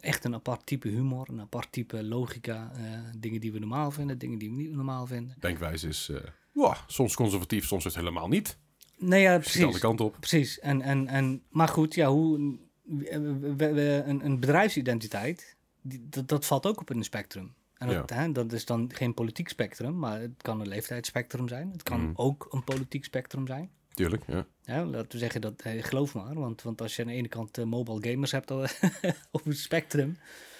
Echt 0.00 0.24
een 0.24 0.34
apart 0.34 0.66
type 0.66 0.88
humor, 0.88 1.28
een 1.28 1.40
apart 1.40 1.72
type 1.72 2.04
logica. 2.04 2.70
eh, 2.74 2.82
dingen 3.18 3.40
die 3.40 3.52
we 3.52 3.58
normaal 3.58 3.90
vinden, 3.90 4.18
dingen 4.18 4.38
die 4.38 4.50
we 4.50 4.56
niet 4.56 4.72
normaal 4.74 5.06
vinden. 5.06 5.36
Denkwijze 5.40 5.88
is 5.88 6.08
eh, 6.54 6.72
soms 6.86 7.14
conservatief, 7.14 7.66
soms 7.66 7.84
is 7.84 7.94
het 7.94 8.04
helemaal 8.04 8.28
niet. 8.28 8.58
Nee, 8.98 9.22
ja, 9.22 9.38
Precies. 9.38 9.72
de 9.72 9.78
kant 9.80 10.00
op. 10.00 10.16
Precies. 10.20 10.58
En, 10.60 10.80
en, 10.82 11.06
en, 11.08 11.42
maar 11.50 11.68
goed, 11.68 11.94
ja, 11.94 12.08
hoe, 12.08 12.56
we- 12.82 13.54
we- 13.56 13.72
we- 13.72 14.02
een, 14.06 14.24
een 14.24 14.40
bedrijfsidentiteit, 14.40 15.56
die, 15.82 16.06
dat, 16.08 16.28
dat 16.28 16.46
valt 16.46 16.66
ook 16.66 16.80
op 16.80 16.90
in 16.90 16.96
een 16.96 17.04
spectrum. 17.04 17.54
En 17.78 17.88
dat, 17.88 18.10
hè, 18.10 18.32
dat 18.32 18.52
is 18.52 18.64
dan 18.64 18.90
geen 18.94 19.14
politiek 19.14 19.48
spectrum, 19.48 19.98
maar 19.98 20.20
het 20.20 20.42
kan 20.42 20.60
een 20.60 20.68
leeftijdsspectrum 20.68 21.48
zijn. 21.48 21.70
Het 21.72 21.82
kan 21.82 22.00
Mhm. 22.00 22.10
ook 22.14 22.46
een 22.50 22.64
politiek 22.64 23.04
spectrum 23.04 23.46
zijn. 23.46 23.70
Tuurlijk, 23.94 24.22
ja. 24.26 24.46
Ja, 24.62 24.84
laten 24.84 25.10
we 25.10 25.18
zeggen 25.18 25.40
dat, 25.40 25.62
geloof 25.66 26.14
maar, 26.14 26.34
want, 26.34 26.62
want 26.62 26.80
als 26.80 26.96
je 26.96 27.02
aan 27.02 27.08
de 27.08 27.14
ene 27.14 27.28
kant 27.28 27.58
eh, 27.58 27.64
mobile 27.64 28.10
gamers 28.10 28.32
hebt 28.32 28.50
op 29.30 29.44
het 29.44 29.58
spectrum, 29.58 30.16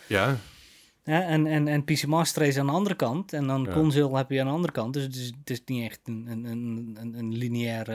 Ja, 0.08 0.36
ja, 1.04 1.22
en, 1.22 1.46
en, 1.46 1.68
en 1.68 1.84
PC 1.84 2.06
Master 2.06 2.42
Race 2.42 2.60
aan 2.60 2.66
de 2.66 2.72
andere 2.72 2.94
kant, 2.94 3.32
en 3.32 3.46
dan 3.46 3.64
Ja. 3.64 3.72
console 3.72 4.16
heb 4.16 4.30
je 4.30 4.40
aan 4.40 4.46
de 4.46 4.52
andere 4.52 4.72
kant. 4.72 4.94
Dus 4.94 5.02
het 5.02 5.14
is, 5.14 5.26
het 5.26 5.50
is 5.50 5.62
niet 5.64 5.82
echt 5.84 6.00
een, 6.04 6.26
een, 6.30 6.44
een, 6.44 7.14
een, 7.18 7.32
lineair, 7.36 7.86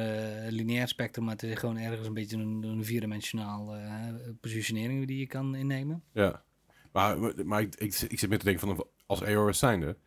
lineair 0.52 0.88
spectrum, 0.88 1.24
maar 1.26 1.34
het 1.34 1.44
is 1.44 1.58
gewoon 1.58 1.78
ergens 1.78 2.08
een 2.08 2.14
beetje 2.14 2.38
een, 2.38 2.64
een 2.64 2.86
vierdimensionaal 2.86 3.76
eh, 3.76 4.08
positionering 4.42 5.08
die 5.08 5.18
je 5.20 5.28
kan 5.28 5.56
innemen. 5.56 6.04
ja. 6.14 6.44
Maar, 6.92 7.18
maar 7.46 7.62
ik, 7.62 7.76
ik, 7.76 8.00
ik 8.08 8.20
zit 8.20 8.30
meer 8.30 8.40
te 8.40 8.46
denken 8.46 8.68
van, 8.76 8.86
als 9.12 9.22
EOS 9.22 9.60
zijnde, 9.60 9.98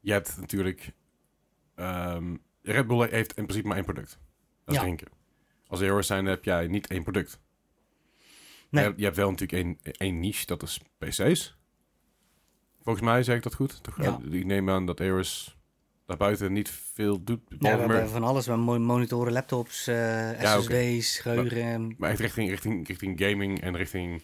je 0.00 0.12
hebt 0.12 0.36
natuurlijk... 0.40 0.92
ehm, 1.74 2.36
Red 2.62 2.86
Bull 2.86 3.08
heeft 3.10 3.32
in 3.36 3.42
principe 3.44 3.66
maar 3.68 3.76
één 3.76 3.84
product. 3.86 4.18
Dat 4.64 4.74
is 4.74 4.74
Ja. 4.74 4.80
drinken. 4.80 5.08
Als 5.66 5.80
EOS 5.80 6.06
zijnde 6.06 6.30
heb 6.30 6.44
jij 6.44 6.66
niet 6.66 6.86
één 6.86 7.02
product. 7.02 7.40
Nee. 8.70 8.82
Je, 8.82 8.88
hebt, 8.88 8.98
je 8.98 9.04
hebt 9.04 9.16
wel 9.16 9.30
natuurlijk 9.30 9.62
één, 9.64 9.78
één 9.82 10.20
niche, 10.20 10.46
dat 10.46 10.62
is 10.62 10.80
PC's. 10.98 11.56
Volgens 12.82 13.04
mij 13.04 13.22
zeg 13.22 13.36
ik 13.36 13.42
dat 13.42 13.54
goed. 13.54 13.82
Toch? 13.82 14.02
Ja. 14.02 14.20
Ik 14.30 14.44
neem 14.44 14.70
aan 14.70 14.86
dat 14.86 15.00
EOS 15.00 15.56
daarbuiten 16.06 16.52
niet 16.52 16.70
veel 16.70 17.24
doet. 17.24 17.40
Ja, 17.48 17.48
we 17.48 17.56
behalve 17.58 17.80
hebben 17.80 17.98
maar, 18.00 18.08
van 18.08 18.22
alles. 18.24 18.46
We 18.46 18.56
monitoren, 18.56 19.32
laptops, 19.32 19.86
eh, 19.86 20.40
Ja. 20.40 20.60
SSD's, 20.60 21.18
geheugen. 21.18 21.94
maar 21.98 22.10
echt 22.10 22.20
richting, 22.20 22.48
richting, 22.48 22.86
richting 22.86 23.20
gaming 23.20 23.60
en 23.60 23.76
richting 23.76 24.22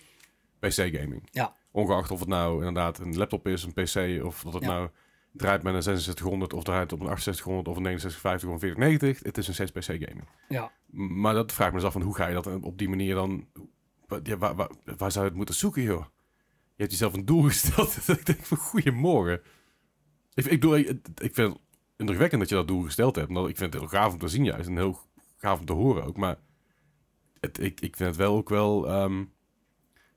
PC-gaming. 0.59 1.29
Ja. 1.31 1.57
Ongeacht 1.73 2.11
of 2.11 2.21
het 2.21 2.29
nou 2.29 2.59
inderdaad 2.59 2.99
een 2.99 3.17
laptop 3.17 3.47
is, 3.47 3.63
een 3.65 3.73
PC, 3.73 4.25
of 4.25 4.43
dat 4.43 4.53
het 4.53 4.63
Ja. 4.63 4.69
nou 4.69 4.89
draait 5.33 5.63
met 5.63 5.75
een 5.75 5.83
6600 5.83 6.53
of 6.53 6.65
draait 6.65 6.93
op 6.93 7.01
een 7.01 7.07
6800 7.07 7.69
of 7.69 7.77
een 7.77 7.83
6950 7.83 8.49
of 8.49 8.55
een 8.55 8.61
4090. 8.61 9.23
Het 9.23 9.39
is 9.39 9.49
een 9.49 9.55
steeds 9.55 9.71
PC-gaming. 9.73 10.29
Ja. 10.49 10.73
Maar 10.91 11.35
dat 11.35 11.53
vraag 11.53 11.67
ik 11.67 11.73
me 11.73 11.79
dus 11.79 11.89
af 11.89 11.93
van 11.93 12.03
hoe 12.03 12.15
ga 12.15 12.27
je 12.27 12.35
dat 12.35 12.47
op 12.61 12.79
die 12.79 12.89
manier 12.89 13.15
dan... 13.15 13.47
Ja, 14.23 14.37
waar, 14.37 14.55
waar, 14.55 14.71
waar 14.97 15.13
zou 15.13 15.25
je 15.25 15.31
het 15.31 15.39
moeten 15.39 15.55
zoeken, 15.55 15.83
joh? 15.83 16.05
Je 16.75 16.87
hebt 16.87 16.91
jezelf 16.91 17.13
een 17.13 17.25
doel 17.25 17.43
gesteld. 17.49 18.07
dat 18.07 18.19
ik 18.19 18.27
denk 18.27 18.45
van, 18.45 18.57
goeiemorgen. 18.57 19.41
Ik, 20.35 20.45
ik, 20.45 20.51
bedoel, 20.61 20.77
ik, 20.77 20.89
ik 21.17 21.35
vind 21.35 21.53
het 21.53 21.59
indrukwekkend 21.97 22.41
dat 22.41 22.51
je 22.51 22.57
dat 22.57 22.69
doel 22.69 22.83
gesteld 22.83 23.17
hebt. 23.17 23.29
Omdat 23.29 23.49
ik 23.49 23.57
vind 23.57 23.73
het 23.73 23.83
heel 23.83 23.91
gaaf 23.91 24.13
om 24.13 24.19
te 24.19 24.29
zien 24.29 24.45
juist. 24.45 24.69
En 24.69 24.77
heel 24.77 24.99
gaaf 25.37 25.59
om 25.59 25.65
te 25.67 25.73
horen 25.73 26.05
ook. 26.05 26.17
Maar 26.17 26.37
het, 27.41 27.59
ik, 27.61 27.81
ik 27.81 27.97
vind 27.97 28.09
het 28.09 28.19
wel 28.19 28.37
ook 28.37 28.49
wel 28.49 28.91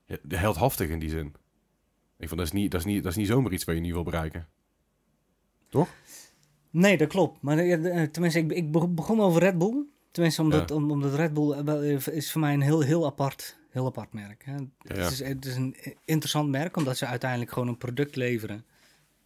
ja, 0.06 0.18
heldhaftig 0.28 0.88
in 0.88 0.98
die 0.98 1.10
zin. 1.10 1.34
Ik 2.24 2.30
vond, 2.30 2.40
dat, 2.40 2.52
is 2.54 2.60
niet, 2.60 2.70
dat, 2.70 2.80
is 2.80 2.86
niet, 2.86 3.02
dat 3.02 3.12
is 3.12 3.18
niet 3.18 3.26
zomaar 3.26 3.52
iets 3.52 3.64
waar 3.64 3.74
je 3.74 3.80
niet 3.80 3.92
wil 3.92 4.02
bereiken. 4.02 4.48
Nee, 6.70 6.96
dat 6.96 7.08
klopt. 7.08 7.42
Maar 7.42 7.58
eh, 7.58 8.02
eh, 8.02 8.10
tenminste, 8.10 8.38
ik, 8.40 8.52
ik 8.52 8.70
beg- 8.72 8.88
begon 8.88 9.20
over 9.20 9.40
Red 9.40 9.58
Bull. 9.58 9.84
Tenminste, 10.10 10.42
omdat, 10.42 10.70
om, 10.70 10.90
omdat 10.90 11.14
Red 11.14 11.34
Bull 11.34 11.50
eh, 11.52 12.06
is 12.06 12.32
voor 12.32 12.40
mij 12.40 12.54
een 12.54 12.60
heel, 12.60 12.80
heel, 12.80 13.06
apart, 13.06 13.58
heel 13.70 13.86
apart 13.86 14.12
merk. 14.12 14.44
Hè. 14.44 14.52
Ja, 14.52 14.58
Het, 14.78 14.96
ja. 14.96 15.06
is, 15.08 15.18
het 15.18 15.44
is 15.44 15.56
een 15.56 15.76
interessant 16.04 16.48
merk, 16.50 16.76
omdat 16.76 16.96
ze 16.96 17.06
uiteindelijk 17.06 17.52
gewoon 17.52 17.68
een 17.68 17.78
product 17.78 18.16
leveren 18.16 18.64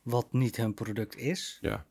wat 0.03 0.33
niet 0.33 0.57
hun 0.57 0.75
product 0.75 1.17
is. 1.17 1.59
Ja, 1.61 1.85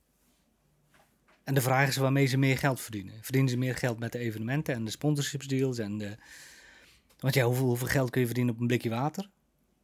En 1.44 1.54
de 1.54 1.62
vraag 1.62 1.88
is 1.88 1.98
waarmee 1.98 2.26
ze 2.26 2.38
meer 2.38 2.58
geld 2.58 2.82
verdienen. 2.82 3.14
Verdienen 3.22 3.50
ze 3.52 3.58
meer 3.58 3.76
geld 3.76 4.00
met 4.00 4.12
de 4.12 4.20
evenementen 4.20 4.74
en 4.74 4.86
de 4.86 4.92
sponsorshipsdeals 4.92 5.78
en 5.78 5.98
de... 5.98 6.18
Want 7.20 7.34
ja, 7.34 7.46
hoeveel, 7.46 7.66
hoeveel 7.66 7.88
geld 7.88 8.10
kun 8.10 8.20
je 8.22 8.26
verdienen 8.28 8.54
op 8.54 8.60
een 8.60 8.68
blikje 8.68 8.90
water? 8.90 9.30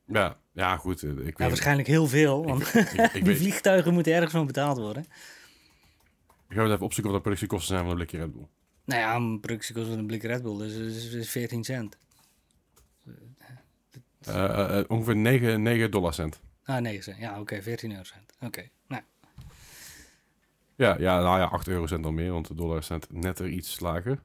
Ja, 0.05 0.37
ja 0.51 0.77
goed. 0.77 1.03
eh, 1.03 1.09
Ik 1.09 1.15
weet, 1.17 1.37
Ja, 1.37 1.47
waarschijnlijk 1.47 1.87
heel 1.87 2.07
veel, 2.07 2.45
want 2.45 2.61
ik, 2.61 2.73
ik, 2.73 2.99
ik 2.99 3.11
die 3.13 3.23
weet, 3.23 3.37
vliegtuigen 3.37 3.93
moeten 3.93 4.13
ergens 4.13 4.31
van 4.31 4.45
betaald 4.45 4.77
worden. 4.77 5.05
ik 6.49 6.55
ga 6.55 6.63
even 6.63 6.79
opzoeken 6.79 7.03
wat 7.03 7.13
de 7.13 7.29
productiekosten 7.29 7.67
zijn 7.75 7.79
van 7.81 7.89
een 7.89 7.95
blikje 7.95 8.17
Red 8.17 8.33
Bull. 8.33 8.47
Nou 8.85 9.01
ja, 9.01 9.15
een 9.15 9.39
productiekost 9.39 9.87
van 9.87 9.97
een 9.97 10.05
blik 10.07 10.23
Red 10.23 10.41
Bull, 10.41 10.57
dus 10.57 10.73
is, 10.75 11.13
is 11.13 11.29
14 11.29 11.63
cent. 11.63 11.97
Eh, 14.21 14.79
eh, 14.79 14.85
ongeveer 14.87 15.15
9, 15.15 15.61
9 15.61 15.91
dollar 15.91 16.13
cent. 16.13 16.41
Ah, 16.63 16.81
9 16.81 17.03
cent. 17.03 17.17
Ja, 17.17 17.39
oké, 17.39 17.61
14 17.61 17.91
eurocent. 17.91 18.33
Oké, 18.41 18.69
nou, 18.87 19.01
Ja, 20.75 20.95
ja, 20.99 21.21
nou 21.21 21.39
ja, 21.39 21.45
8 21.45 21.67
eurocent 21.67 22.03
dan 22.03 22.13
meer, 22.13 22.31
want 22.31 22.47
de 22.47 22.55
dollar 22.55 22.83
cent 22.83 23.11
net 23.11 23.39
er 23.39 23.49
iets 23.49 23.79
lager. 23.79 24.21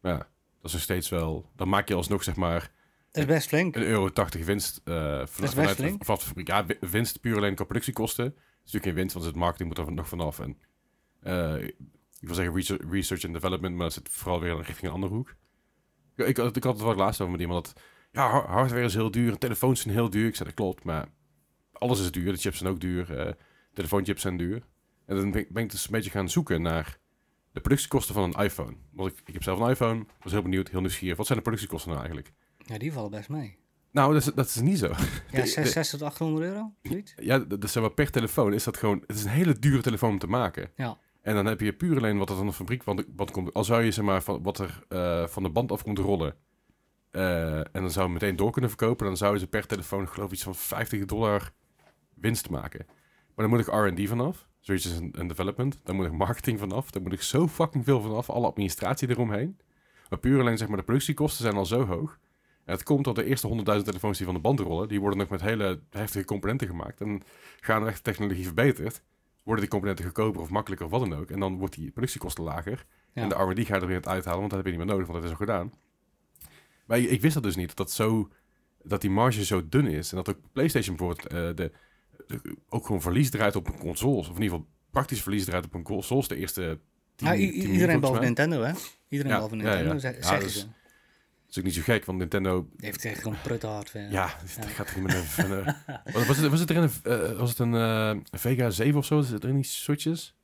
Maar 0.00 0.12
ja, 0.12 0.18
dat 0.18 0.26
is 0.62 0.72
nog 0.72 0.82
steeds 0.82 1.08
wel... 1.08 1.50
Dan 1.56 1.68
maak 1.68 1.88
je 1.88 1.94
alsnog 1.94 2.22
zeg 2.22 2.36
maar 2.36 2.70
dat 3.12 3.22
is 3.22 3.34
best 3.34 3.48
flink. 3.48 3.76
een 3.76 3.82
euro 3.82 4.08
80 4.10 4.44
winst 4.44 4.80
uh, 4.84 5.18
best 5.18 5.32
vanuit, 5.54 5.76
flink. 5.76 6.04
vanaf 6.04 6.20
de 6.20 6.26
fabriek. 6.26 6.46
Ja, 6.48 6.66
wi- 6.66 6.78
winst 6.80 7.20
puur 7.20 7.36
alleen 7.36 7.54
qua 7.54 7.64
productiekosten. 7.64 8.24
Het 8.24 8.34
is 8.36 8.72
natuurlijk 8.72 8.84
geen 8.84 8.94
winst, 8.94 9.14
want 9.14 9.26
het 9.26 9.34
marketing 9.34 9.68
moet 9.68 9.78
er 9.86 9.92
nog 9.92 10.08
vanaf. 10.08 10.38
En, 10.40 10.58
eh, 11.20 11.62
ik 12.20 12.26
wil 12.26 12.34
zeggen 12.34 12.54
research, 12.54 12.90
research 12.90 13.24
and 13.24 13.32
development, 13.34 13.74
maar 13.74 13.84
dat 13.84 13.92
zit 13.92 14.08
vooral 14.08 14.40
weer 14.40 14.56
richting 14.56 14.82
een 14.82 14.90
andere 14.90 15.14
hoek. 15.14 15.34
Ik, 16.16 16.26
ik, 16.26 16.36
had- 16.36 16.56
ik 16.56 16.64
had 16.64 16.74
het 16.74 16.82
wel 16.82 16.94
laatst 16.94 17.20
over 17.20 17.32
met 17.32 17.40
iemand 17.40 17.64
dat... 17.64 17.82
Ja, 18.12 18.30
har- 18.30 18.46
hardware 18.48 18.84
is 18.84 18.94
heel 18.94 19.10
duur, 19.10 19.38
telefoons 19.38 19.80
zijn 19.80 19.94
heel 19.94 20.10
duur. 20.10 20.26
Ik 20.26 20.34
zei, 20.36 20.48
dat 20.48 20.58
klopt, 20.58 20.84
maar 20.84 21.08
alles 21.72 22.00
is 22.00 22.10
duur. 22.10 22.32
De 22.32 22.38
chips 22.38 22.58
zijn 22.58 22.70
ook 22.70 22.80
duur, 22.80 23.18
eh 23.18 23.32
telefoonchips 23.72 24.22
zijn 24.22 24.36
duur. 24.36 24.62
En 25.06 25.16
dan 25.16 25.30
ben, 25.30 25.40
ik- 25.40 25.52
ben 25.52 25.62
ik 25.62 25.70
dus 25.70 25.84
een 25.84 25.90
beetje 25.92 26.10
gaan 26.10 26.28
zoeken 26.28 26.62
naar 26.62 26.98
de 27.52 27.60
productiekosten 27.60 28.14
van 28.14 28.22
een 28.34 28.44
iPhone. 28.44 28.76
Want 28.92 29.12
ik, 29.12 29.20
ik 29.24 29.32
heb 29.32 29.42
zelf 29.42 29.58
een 29.60 29.70
iPhone, 29.70 30.06
was 30.22 30.32
heel 30.32 30.42
benieuwd, 30.42 30.68
heel 30.68 30.80
nieuwsgierig. 30.80 31.16
Wat 31.16 31.26
zijn 31.26 31.38
de 31.38 31.44
productiekosten 31.44 31.90
nou 31.90 32.02
eigenlijk? 32.02 32.32
Ja, 32.70 32.78
die 32.78 32.92
vallen 32.92 33.10
best 33.10 33.28
mee. 33.28 33.58
Nou, 33.92 34.12
dat 34.12 34.26
is, 34.26 34.32
dat 34.34 34.46
is 34.46 34.54
niet 34.60 34.78
zo. 34.78 34.86
Ja, 34.86 35.40
De- 35.40 35.46
6, 35.46 35.54
de- 35.54 35.64
6 35.70 35.90
tot 35.90 36.02
800 36.02 36.44
euro, 36.46 36.72
zoiets? 36.82 37.14
Ja, 37.16 37.38
dat 37.38 37.50
dat 37.50 37.64
is 37.64 37.72
zeg 37.72 37.82
maar 37.82 37.92
per 37.92 38.10
telefoon 38.10 38.52
is 38.52 38.64
dat 38.64 38.76
gewoon... 38.76 39.02
Het 39.06 39.16
is 39.16 39.24
een 39.24 39.30
hele 39.30 39.58
dure 39.58 39.82
telefoon 39.82 40.10
om 40.10 40.18
te 40.18 40.26
maken. 40.26 40.70
Ja. 40.76 40.98
En 41.22 41.34
dan 41.34 41.46
heb 41.46 41.60
je 41.60 41.72
puur 41.72 41.96
alleen 41.96 42.18
wat 42.18 42.30
er 42.30 42.36
van 42.36 42.46
de 42.46 42.52
fabriek 42.52 42.82
wat, 42.84 43.04
wat 43.16 43.30
komt. 43.30 43.54
Al 43.54 43.64
zou 43.64 43.82
je 43.82 43.90
zeg 43.90 44.04
maar 44.04 44.22
van, 44.22 44.42
wat 44.42 44.58
er 44.58 44.82
eh, 44.88 45.26
van 45.26 45.42
de 45.42 45.50
band 45.50 45.72
af 45.72 45.82
komt 45.82 45.98
rollen. 45.98 46.34
eh, 47.10 47.58
en 47.58 47.68
dan 47.72 47.90
zou 47.90 48.06
je 48.06 48.12
meteen 48.12 48.36
door 48.36 48.50
kunnen 48.50 48.70
verkopen. 48.70 49.06
Dan 49.06 49.16
zouden 49.16 49.40
ze 49.40 49.46
per 49.46 49.66
telefoon 49.66 50.08
geloof 50.08 50.26
ik 50.28 50.34
iets 50.34 50.42
van 50.42 50.54
50 50.54 51.04
dollar 51.04 51.52
winst 52.14 52.50
maken. 52.50 52.86
Maar 53.34 53.48
dan 53.48 53.48
moet 53.48 53.66
ik 53.66 53.74
R&D 53.74 54.08
vanaf. 54.08 54.48
Zoiets 54.60 54.84
als 54.86 54.94
een, 54.96 55.10
een 55.18 55.26
development. 55.26 55.80
Dan 55.84 55.96
moet 55.96 56.06
ik 56.06 56.12
marketing 56.12 56.58
vanaf. 56.58 56.90
Dan 56.90 57.02
moet 57.02 57.12
ik 57.12 57.22
zo 57.22 57.48
fucking 57.48 57.84
veel 57.84 58.00
vanaf. 58.00 58.30
Alle 58.30 58.46
administratie 58.46 59.08
eromheen. 59.10 59.58
Maar 60.08 60.18
puur 60.18 60.40
alleen 60.40 60.58
zeg 60.58 60.68
maar 60.68 60.76
de 60.76 60.82
productiekosten 60.84 61.42
zijn 61.42 61.56
al 61.56 61.66
zo 61.66 61.86
hoog. 61.86 62.18
Het 62.70 62.82
komt 62.82 63.04
dat 63.04 63.14
de 63.14 63.24
eerste 63.24 63.48
100.000 63.78 63.84
telefoons 63.84 64.16
die 64.16 64.26
van 64.26 64.34
de 64.34 64.40
band 64.40 64.60
rollen. 64.60 64.88
Die 64.88 65.00
worden 65.00 65.18
nog 65.18 65.28
met 65.28 65.40
hele 65.40 65.80
heftige 65.90 66.24
componenten 66.24 66.66
gemaakt. 66.68 67.00
En 67.00 67.22
gaan 67.60 67.86
echt 67.86 68.04
technologie 68.04 68.44
verbeterd 68.44 69.02
worden 69.42 69.60
die 69.60 69.70
componenten 69.72 70.04
goedkoper 70.04 70.40
of 70.40 70.50
makkelijker 70.50 70.86
of 70.86 70.92
wat 70.92 71.00
dan 71.00 71.14
ook. 71.18 71.30
En 71.30 71.40
dan 71.40 71.58
wordt 71.58 71.74
die 71.74 71.90
productiekosten 71.90 72.44
lager. 72.44 72.84
Ja. 73.12 73.22
En 73.22 73.28
de 73.28 73.34
R&D 73.34 73.66
ga 73.66 73.74
je 73.74 73.80
er 73.80 73.86
weer 73.86 74.04
uithalen, 74.06 74.38
want 74.38 74.50
dat 74.50 74.58
heb 74.64 74.72
je 74.72 74.76
niet 74.78 74.86
meer 74.86 74.94
nodig, 74.94 75.06
want 75.06 75.18
dat 75.22 75.32
is 75.32 75.38
al 75.38 75.46
gedaan. 75.46 75.72
Maar 76.86 76.98
ik, 76.98 77.10
ik 77.10 77.20
wist 77.20 77.34
dat 77.34 77.42
dus 77.42 77.56
niet, 77.56 77.68
dat, 77.68 77.76
dat, 77.76 77.90
zo, 77.90 78.28
dat 78.82 79.00
die 79.00 79.10
marge 79.10 79.44
zo 79.44 79.68
dun 79.68 79.86
is. 79.86 80.10
En 80.10 80.16
dat 80.16 80.28
ook 80.28 80.38
PlayStation 80.52 80.96
bijvoorbeeld 80.96 81.26
eh, 81.28 81.38
de, 81.56 81.72
de- 82.26 82.56
ook 82.68 82.86
gewoon 82.86 83.00
verlies 83.02 83.30
draait 83.30 83.56
op 83.56 83.66
een 83.68 83.78
consoles. 83.78 84.28
Of 84.28 84.36
in 84.36 84.42
ieder 84.42 84.56
geval 84.58 84.72
praktisch 84.90 85.22
verlies 85.22 85.44
draait 85.44 85.64
op 85.64 85.74
een 85.74 85.82
consoles. 85.82 86.28
De 86.28 86.36
eerste 86.36 86.78
tien, 87.14 87.28
Ja, 87.28 87.34
iedereen 87.34 88.00
mij. 88.00 88.18
Nintendo, 88.20 88.62
hè? 88.62 88.72
Iedereen 89.08 89.32
Ja, 89.32 89.38
ja, 89.40 89.54
Nintendo, 89.54 89.98
zeggen 89.98 90.40
dus- 90.40 90.60
ze. 90.60 90.66
Is 91.50 91.58
ook 91.58 91.64
niet 91.64 91.74
zo 91.74 91.82
gek, 91.82 92.04
want 92.04 92.18
Nintendo... 92.18 92.68
Heeft 92.76 93.04
echt 93.04 93.22
gewoon 93.22 93.40
prutte 93.42 93.66
hardware. 93.66 94.10
Ja, 94.10 94.34
dat 94.60 94.66
gaat 94.66 94.90
er 94.90 94.98
niet 95.00 95.06
meer 95.12 95.22
van... 95.22 95.64
wat- 96.12 96.26
was, 96.26 96.36
het, 96.36 96.50
was 96.50 96.60
het 96.60 96.70
er 96.70 96.76
een, 96.76 96.90
eh, 97.02 97.38
was 97.38 97.50
het 97.50 97.58
een 97.58 97.74
eh, 97.74 98.16
Vega 98.40 98.70
7 98.70 98.98
of 98.98 99.04
zo? 99.04 99.20
Zit 99.20 99.42
er 99.42 99.48
in 99.48 99.54
die 99.54 99.64
switches? 99.64 100.34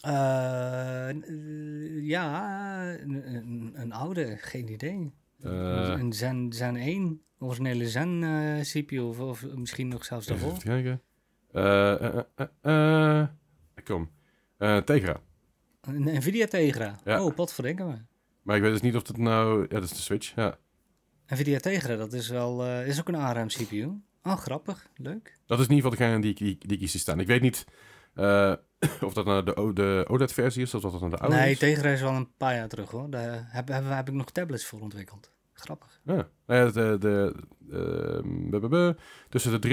Eh, 0.00 1.08
ja, 2.02 2.82
een, 3.00 3.34
een, 3.34 3.72
een 3.74 3.92
oude, 3.92 4.36
geen 4.40 4.72
idee. 4.72 5.12
Een 5.40 6.12
Zen, 6.12 6.52
Zen 6.52 6.76
1, 6.76 7.20
originele 7.38 7.88
Zen 7.88 8.20
CPU, 8.62 8.98
of, 8.98 9.18
of 9.20 9.46
misschien 9.54 9.88
nog 9.88 10.04
zelfs 10.04 10.28
Even 10.28 10.40
daarvoor. 10.42 10.62
kijken. 10.62 11.00
Eh, 11.52 12.18
eh, 12.62 13.28
kom. 13.84 14.10
Tegra. 14.84 15.20
Een 15.80 16.02
Nvidia 16.16 16.46
Tegra. 16.46 16.98
Ja. 17.04 17.24
Oh, 17.24 17.34
pot 17.34 17.52
verdenken 17.52 17.86
we. 17.88 17.94
Maar 18.42 18.56
ik 18.56 18.62
weet 18.62 18.72
dus 18.72 18.80
niet 18.80 18.96
of 18.96 19.06
het 19.06 19.16
nou... 19.16 19.60
Ja, 19.60 19.66
dat 19.68 19.82
is 19.82 19.90
de 19.90 19.96
Switch, 19.96 20.34
ja. 20.34 20.58
Nvidia 21.26 21.58
Tegra, 21.58 21.96
dat 21.96 22.12
is 22.12 22.28
wel, 22.28 22.64
eh, 22.64 22.86
is 22.86 23.00
ook 23.00 23.08
een 23.08 23.14
ARM 23.14 23.46
CPU. 23.46 23.88
Oh, 24.22 24.36
grappig, 24.36 24.88
leuk. 24.96 25.38
Dat 25.46 25.58
is 25.58 25.66
in 25.66 25.74
ieder 25.74 25.90
geval 25.90 26.06
degene 26.06 26.22
die, 26.22 26.34
die, 26.34 26.58
die 26.66 26.78
ik 26.78 26.88
zie 26.88 27.00
staan. 27.00 27.20
Ik 27.20 27.26
weet 27.26 27.40
niet 27.40 27.64
eh, 28.14 28.52
of 29.00 29.12
dat 29.12 29.24
nou 29.24 29.44
de, 29.44 29.70
de 29.74 30.04
OLED-versie 30.08 30.62
is, 30.62 30.74
of 30.74 30.82
dat 30.82 30.92
dat 30.92 31.00
nou 31.00 31.12
de 31.12 31.18
oude 31.18 31.36
nee, 31.36 31.50
is. 31.50 31.58
Tegra 31.58 31.90
is 31.90 32.00
wel 32.00 32.12
een 32.12 32.36
paar 32.36 32.54
jaar 32.54 32.68
terug 32.68 32.90
hoor. 32.90 33.10
Daar 33.10 33.46
heb, 33.48 33.68
heb, 33.68 33.84
heb 33.88 34.08
ik 34.08 34.14
nog 34.14 34.30
tablets 34.30 34.66
voor 34.66 34.80
ontwikkeld. 34.80 35.30
Grappig. 35.52 36.00
Ja. 36.04 36.28
Nou 36.46 36.66
ja, 36.66 36.70
de, 36.70 36.96
de, 37.00 37.34
ehm, 37.70 38.50
bu- 38.50 38.60
bu- 38.60 38.68
bu- 38.68 38.94
tussen 39.28 39.60
de 39.60 39.68
339,2 39.68 39.70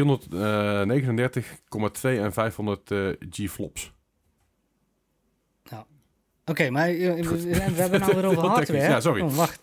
en 2.01 2.33
500 2.33 2.91
eh, 2.91 3.09
G-flops. 3.29 3.93
Oké, 6.49 6.69
maar 6.69 6.87
eh, 6.89 7.13
we, 7.15 7.25
Goed. 7.25 7.43
we- 7.43 7.55
hebben 7.61 7.99
nou 7.99 8.15
weer 8.15 8.25
over 8.25 8.45
hardware. 8.55 8.79
Ja, 8.89 8.99
sorry. 8.99 9.21
Oh, 9.21 9.35
wacht. 9.35 9.59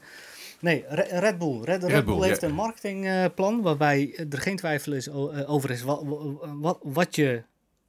Nee, 0.61 0.84
Re- 0.89 1.18
Red 1.18 1.39
Bull. 1.39 1.61
Red, 1.62 1.82
Red 1.82 1.91
Red 1.93 2.05
Bull 2.05 2.14
Bull, 2.16 2.26
heeft 2.28 2.41
ja. 2.41 2.49
een 2.49 2.55
marketingplan 2.55 3.62
waarbij 3.62 4.26
er 4.30 4.39
geen 4.41 4.57
twijfel 4.57 4.93
is, 4.93 5.07
eh, 5.09 5.51
over 5.51 5.70
is 5.70 5.82
wat, 5.82 6.03
wat, 6.61 6.78
wat 6.82 7.16
je 7.16 7.43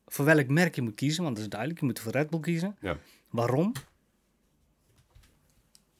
voor 0.07 0.25
welk 0.25 0.47
merk 0.47 0.75
je 0.75 0.81
moet 0.81 0.95
kiezen. 0.95 1.23
Want 1.23 1.35
dat 1.35 1.43
is 1.43 1.49
duidelijk, 1.51 1.79
je 1.79 1.85
moet 1.85 1.99
voor 1.99 2.11
Red 2.11 2.29
Bull 2.29 2.39
kiezen. 2.39 2.75
Ja. 2.81 2.97
Waarom? 3.29 3.71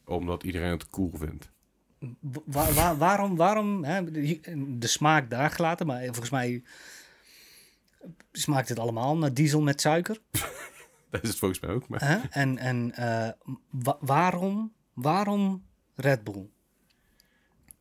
Omdat 0.05 0.43
iedereen 0.43 0.71
het 0.71 0.89
cool 0.89 1.11
vindt. 1.15 1.49
Wa- 2.45 2.71
wa- 2.73 2.95
waarom, 2.97 3.35
waarom 3.35 3.83
hè, 3.83 4.11
de, 4.11 4.39
de 4.77 4.87
smaak 4.87 5.29
daar 5.29 5.49
gelaten, 5.51 5.87
maar 5.87 6.03
volgens 6.03 6.29
mij 6.29 6.63
smaakt 8.31 8.69
het 8.69 8.79
allemaal 8.79 9.17
naar 9.17 9.33
diesel 9.33 9.61
met 9.61 9.81
suiker. 9.81 10.17
Dat 11.11 11.23
is 11.23 11.29
het 11.29 11.37
volgens 11.37 11.59
mij 11.59 11.69
ook. 11.69 11.87
Maar 11.87 12.07
Hè? 12.07 12.17
En, 12.29 12.57
en 12.57 12.91
eh, 12.95 13.29
wa- 13.69 13.97
waarom, 13.99 14.73
waarom 14.93 15.63
Red 15.95 16.23
Bull? 16.23 16.49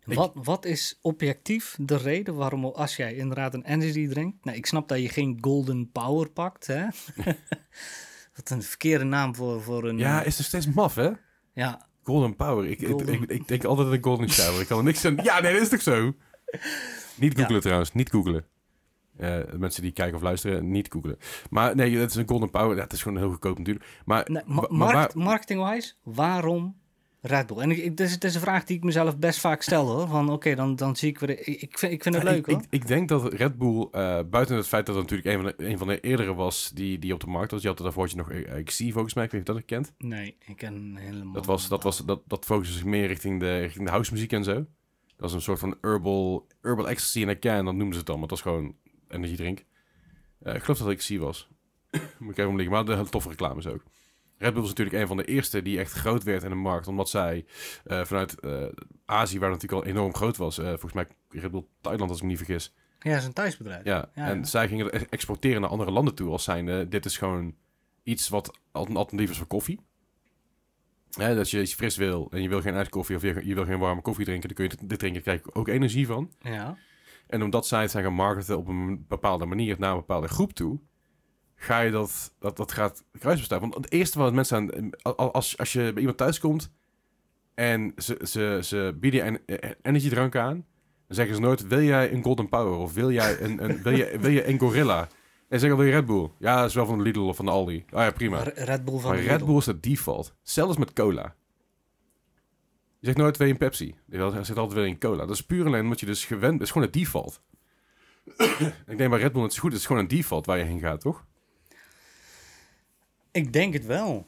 Ik- 0.06 0.14
Wat, 0.14 0.32
wat 0.34 0.64
is 0.64 0.98
objectief 1.02 1.76
de 1.80 1.96
reden 1.96 2.34
waarom 2.34 2.64
als 2.64 2.96
jij 2.96 3.14
inderdaad 3.14 3.54
een 3.54 3.64
energy 3.64 4.08
drinkt... 4.08 4.44
Nou, 4.44 4.56
ik 4.56 4.66
snap 4.66 4.88
dat 4.88 5.00
je 5.00 5.08
geen 5.08 5.38
golden 5.40 5.90
power 5.92 6.30
pakt, 6.30 6.66
hè? 6.66 6.86
Wat 8.36 8.50
een 8.50 8.62
verkeerde 8.62 9.04
naam 9.04 9.34
voor, 9.34 9.62
voor 9.62 9.84
een... 9.88 9.98
ja, 9.98 10.22
is 10.22 10.38
er 10.38 10.44
steeds 10.44 10.66
maf, 10.66 10.94
hè? 10.94 11.10
ja, 11.52 11.86
Golden 12.02 12.36
Power. 12.36 12.66
Ik, 12.70 12.86
Golden- 12.86 13.14
Ik, 13.22 13.30
ik, 13.30 13.48
denk 13.48 13.64
altijd 13.64 13.88
een 13.92 14.02
Golden 14.04 14.28
Shower. 14.30 14.60
Ik 14.60 14.66
kan 14.66 14.78
er 14.78 14.84
niks 14.84 15.04
aan... 15.04 15.16
Ja, 15.22 15.40
nee, 15.40 15.52
dat 15.52 15.62
is 15.62 15.68
toch 15.68 15.82
zo? 15.82 16.14
Niet 17.16 17.34
googlen 17.34 17.54
Ja. 17.54 17.60
trouwens, 17.60 17.92
niet 17.92 18.10
googlen. 18.10 18.44
Eh, 19.18 19.38
mensen 19.58 19.82
die 19.82 19.92
kijken 19.92 20.16
of 20.16 20.22
luisteren, 20.22 20.70
niet 20.70 20.88
googlen. 20.92 21.18
Maar 21.50 21.76
nee, 21.76 21.98
dat 21.98 22.10
is 22.10 22.16
een 22.16 22.28
Golden 22.28 22.50
Power. 22.50 22.78
Het 22.80 22.92
is 22.92 23.02
gewoon 23.02 23.18
heel 23.18 23.28
goedkoop 23.30 23.58
natuurlijk. 23.58 23.86
Maar, 24.04 24.24
nee, 24.30 24.42
ma- 24.46 24.54
maar 24.60 24.70
markt, 24.70 25.14
waar- 25.14 25.24
marketing-wise, 25.24 25.92
waarom 26.02 26.76
Red 27.20 27.46
Bull? 27.46 27.58
En 27.58 27.70
ik, 27.70 27.76
ik, 27.78 27.84
het, 27.84 28.00
is, 28.00 28.12
het 28.12 28.24
is 28.24 28.34
een 28.34 28.40
vraag 28.40 28.64
die 28.64 28.76
ik 28.76 28.84
mezelf 28.84 29.18
best 29.18 29.40
vaak 29.40 29.62
stel, 29.62 29.86
hoor. 29.86 30.08
Van, 30.08 30.30
oké, 30.30 30.54
dan, 30.54 30.76
dan 30.76 30.96
zie 30.96 31.08
ik 31.08 31.18
weer... 31.18 31.30
Ik, 31.30 31.46
ik, 31.46 31.78
vind, 31.78 31.92
ik 31.92 32.02
vind 32.02 32.14
het 32.14 32.24
Ja, 32.24 32.30
leuk, 32.30 32.38
ik, 32.38 32.46
hoor. 32.46 32.62
ik, 32.62 32.66
ik 32.70 32.86
denk 32.86 33.08
dat 33.08 33.32
Red 33.32 33.58
Bull, 33.58 33.88
eh, 33.92 34.18
buiten 34.30 34.56
het 34.56 34.66
feit 34.66 34.86
dat 34.86 34.94
het 34.96 35.10
natuurlijk 35.10 35.36
een 35.36 35.42
van 35.42 35.54
de, 35.56 35.70
een 35.70 35.78
van 35.78 35.86
de 35.86 36.00
eerdere 36.00 36.34
was 36.34 36.70
die, 36.74 36.98
die 36.98 37.12
op 37.12 37.20
de 37.20 37.26
markt 37.26 37.50
was. 37.50 37.62
Je 37.62 37.68
had 37.68 37.78
er 37.78 37.84
daarvoor 37.84 38.10
nog 38.14 38.30
eh, 38.30 38.64
XC 38.64 38.92
volgens 38.92 39.14
mij, 39.14 39.24
ik 39.24 39.30
weet 39.30 39.40
niet 39.40 39.50
of 39.50 39.56
je 39.56 39.60
dat 39.60 39.64
kent. 39.64 39.92
nee, 39.98 40.36
ik 40.46 40.56
ken 40.56 40.96
helemaal... 40.96 41.32
Dat, 41.32 41.46
was, 41.46 41.68
dat, 41.68 41.82
was, 41.82 42.04
dat, 42.04 42.20
dat 42.26 42.44
focusde 42.44 42.74
zich 42.74 42.84
meer 42.84 43.06
richting 43.06 43.40
de, 43.40 43.58
richting 43.58 43.84
de 43.84 43.90
house 43.90 44.12
muziek 44.12 44.32
en 44.32 44.44
zo. 44.44 44.54
Dat 44.54 44.64
was 45.16 45.32
een 45.32 45.40
soort 45.40 45.58
van 45.58 45.76
herbal, 45.80 46.46
herbal 46.62 46.88
ecstasy 46.88 47.20
in 47.20 47.28
a 47.28 47.36
can, 47.38 47.64
dat 47.64 47.74
noemden 47.74 47.92
ze 47.92 47.98
het 47.98 48.06
dan. 48.06 48.14
Maar 48.14 48.28
het 48.28 48.30
was 48.30 48.40
gewoon 48.52 48.74
energiedrink. 49.08 49.64
Eh 50.42 50.54
ik 50.54 50.62
geloof 50.62 50.78
dat 50.78 50.88
het 50.88 50.96
XC 50.96 51.18
was. 51.18 51.48
Moet 52.18 52.30
ik 52.30 52.38
even 52.38 52.54
liggen, 52.54 52.74
maar 52.74 52.84
de 52.84 52.94
hele 52.94 53.08
toffe 53.08 53.28
reclames 53.28 53.66
ook. 53.66 53.82
Red 54.38 54.54
Bull 54.54 54.62
is 54.62 54.68
natuurlijk 54.68 54.96
een 54.96 55.06
van 55.06 55.16
de 55.16 55.24
eerste 55.24 55.62
die 55.62 55.78
echt 55.78 55.92
groot 55.92 56.22
werd 56.22 56.42
in 56.42 56.48
de 56.48 56.54
markt. 56.56 56.86
Omdat 56.86 57.08
zij 57.08 57.44
eh, 57.84 58.04
vanuit 58.04 58.40
eh, 58.40 58.66
Azië, 59.04 59.38
waar 59.38 59.50
het 59.50 59.62
natuurlijk 59.62 59.86
al 59.86 59.94
enorm 59.94 60.14
groot 60.14 60.36
was. 60.36 60.54
volgens 60.56 60.92
mij 60.92 61.06
Red 61.28 61.50
Bull 61.50 61.64
Thailand, 61.80 62.08
als 62.08 62.18
ik 62.18 62.24
me 62.24 62.30
niet 62.30 62.38
vergis. 62.38 62.74
Ja, 62.98 63.10
het 63.10 63.20
is 63.20 63.26
een 63.26 63.32
thuisbedrijf. 63.32 63.84
Ja, 63.84 64.10
Ja, 64.14 64.26
en 64.26 64.38
ja. 64.38 64.44
zij 64.44 64.68
gingen 64.68 64.86
het 64.86 65.08
exporteren 65.08 65.60
naar 65.60 65.70
andere 65.70 65.90
landen 65.90 66.14
toe 66.14 66.30
als 66.30 66.44
zijnde, 66.44 66.88
dit 66.88 67.04
is 67.04 67.18
gewoon 67.18 67.54
iets 68.02 68.28
wat 68.28 68.58
een 68.72 68.96
alternatief 68.96 69.30
is 69.30 69.36
voor 69.36 69.46
koffie. 69.46 69.80
Hè, 71.10 71.34
dat 71.34 71.50
je 71.50 71.60
iets 71.60 71.74
fris 71.74 71.96
wil 71.96 72.28
en 72.30 72.42
je 72.42 72.48
wil 72.48 72.60
geen 72.60 72.74
ijskoffie 72.74 73.16
of 73.16 73.22
je, 73.22 73.46
je 73.46 73.54
wil 73.54 73.64
geen 73.64 73.78
warme 73.78 74.02
koffie 74.02 74.24
drinken, 74.24 74.48
dan 74.48 74.56
kun 74.56 74.64
je 74.64 74.76
dit, 74.76 74.88
dit 74.88 74.98
drinken, 74.98 75.22
daar 75.24 75.34
krijg 75.38 75.54
je 75.54 75.60
ook 75.60 75.68
energie 75.68 76.06
van. 76.06 76.32
Ja. 76.40 76.76
En 77.26 77.42
omdat 77.42 77.66
zij 77.66 77.80
het 77.82 77.90
zijn 77.90 78.04
gaan 78.04 78.12
marketen 78.12 78.58
op 78.58 78.68
een 78.68 79.04
bepaalde 79.08 79.46
manier 79.46 79.76
naar 79.78 79.90
een 79.90 79.96
bepaalde 79.96 80.28
groep 80.28 80.52
toe, 80.52 80.78
ga 81.54 81.80
je 81.80 81.90
dat, 81.90 82.34
dat, 82.38 82.56
dat 82.56 82.72
gaat 82.72 83.04
kruisbestaan. 83.18 83.60
Want 83.60 83.74
het 83.74 83.92
eerste 83.92 84.18
wat 84.18 84.32
mensen 84.32 84.56
aan, 85.02 85.16
als, 85.32 85.58
als 85.58 85.72
je 85.72 85.80
bij 85.92 85.98
iemand 86.00 86.16
thuis 86.16 86.38
komt 86.40 86.70
en 87.54 87.92
ze, 87.96 88.18
ze, 88.22 88.58
ze 88.62 88.96
bieden 89.00 89.46
eh, 89.46 89.70
energiedrank 89.82 90.36
aan, 90.36 90.64
dan 91.06 91.16
zeggen 91.16 91.34
ze 91.34 91.40
nooit, 91.40 91.66
wil 91.66 91.82
jij 91.82 92.12
een 92.12 92.22
Golden 92.22 92.48
Power 92.48 92.78
of 92.78 92.94
wil 92.94 93.10
jij 93.10 93.40
een, 93.40 93.64
een, 93.64 93.82
wil 93.82 93.92
je, 93.92 94.16
wil 94.20 94.30
je 94.30 94.48
een 94.48 94.58
Gorilla? 94.58 95.08
En 95.48 95.60
zeggen 95.60 95.78
wil 95.78 95.86
je 95.86 95.92
Red 95.92 96.06
Bull? 96.06 96.30
Ja, 96.38 96.56
dat 96.60 96.68
is 96.68 96.74
wel 96.74 96.86
van 96.86 96.98
de 96.98 97.04
Lidl 97.04 97.20
of 97.20 97.36
van 97.36 97.44
de 97.44 97.50
Aldi. 97.50 97.84
Ah 97.90 98.02
ja, 98.04 98.10
prima. 98.10 98.42
Re- 98.42 98.64
Red 98.64 98.84
Bull 98.84 98.98
van 98.98 99.10
Maar 99.10 99.20
Red. 99.22 99.44
Bull 99.44 99.56
is 99.56 99.64
de 99.64 99.80
default. 99.80 100.34
Zelfs 100.42 100.76
met 100.76 100.92
cola. 100.92 101.34
Je 102.98 103.06
zegt 103.06 103.16
nooit 103.16 103.36
je 103.36 103.44
een 103.44 103.56
Pepsi. 103.56 103.94
Je 104.06 104.30
zegt 104.42 104.58
altijd 104.58 104.80
je 104.80 104.86
een 104.86 104.98
cola. 104.98 105.26
Dat 105.26 105.34
is 105.34 105.40
puur 105.40 105.66
alleen 105.66 105.82
omdat 105.82 106.00
je 106.00 106.06
dus 106.06 106.24
gewend 106.24 106.40
bent. 106.40 106.52
Het 106.52 106.62
is 106.62 106.70
gewoon 106.70 106.86
een 106.86 106.92
default. 106.92 107.40
ik 108.92 108.98
denk 108.98 109.10
bij 109.10 109.18
Red 109.18 109.32
Bull 109.32 109.42
het 109.42 109.52
is 109.52 109.58
goed. 109.58 109.72
Het 109.72 109.80
is 109.80 109.86
gewoon 109.86 110.02
een 110.02 110.08
default 110.08 110.46
waar 110.46 110.58
je 110.58 110.64
heen 110.64 110.80
gaat, 110.80 111.00
toch? 111.00 111.24
Ik 113.30 113.52
denk 113.52 113.72
het 113.72 113.86
wel. 113.86 114.26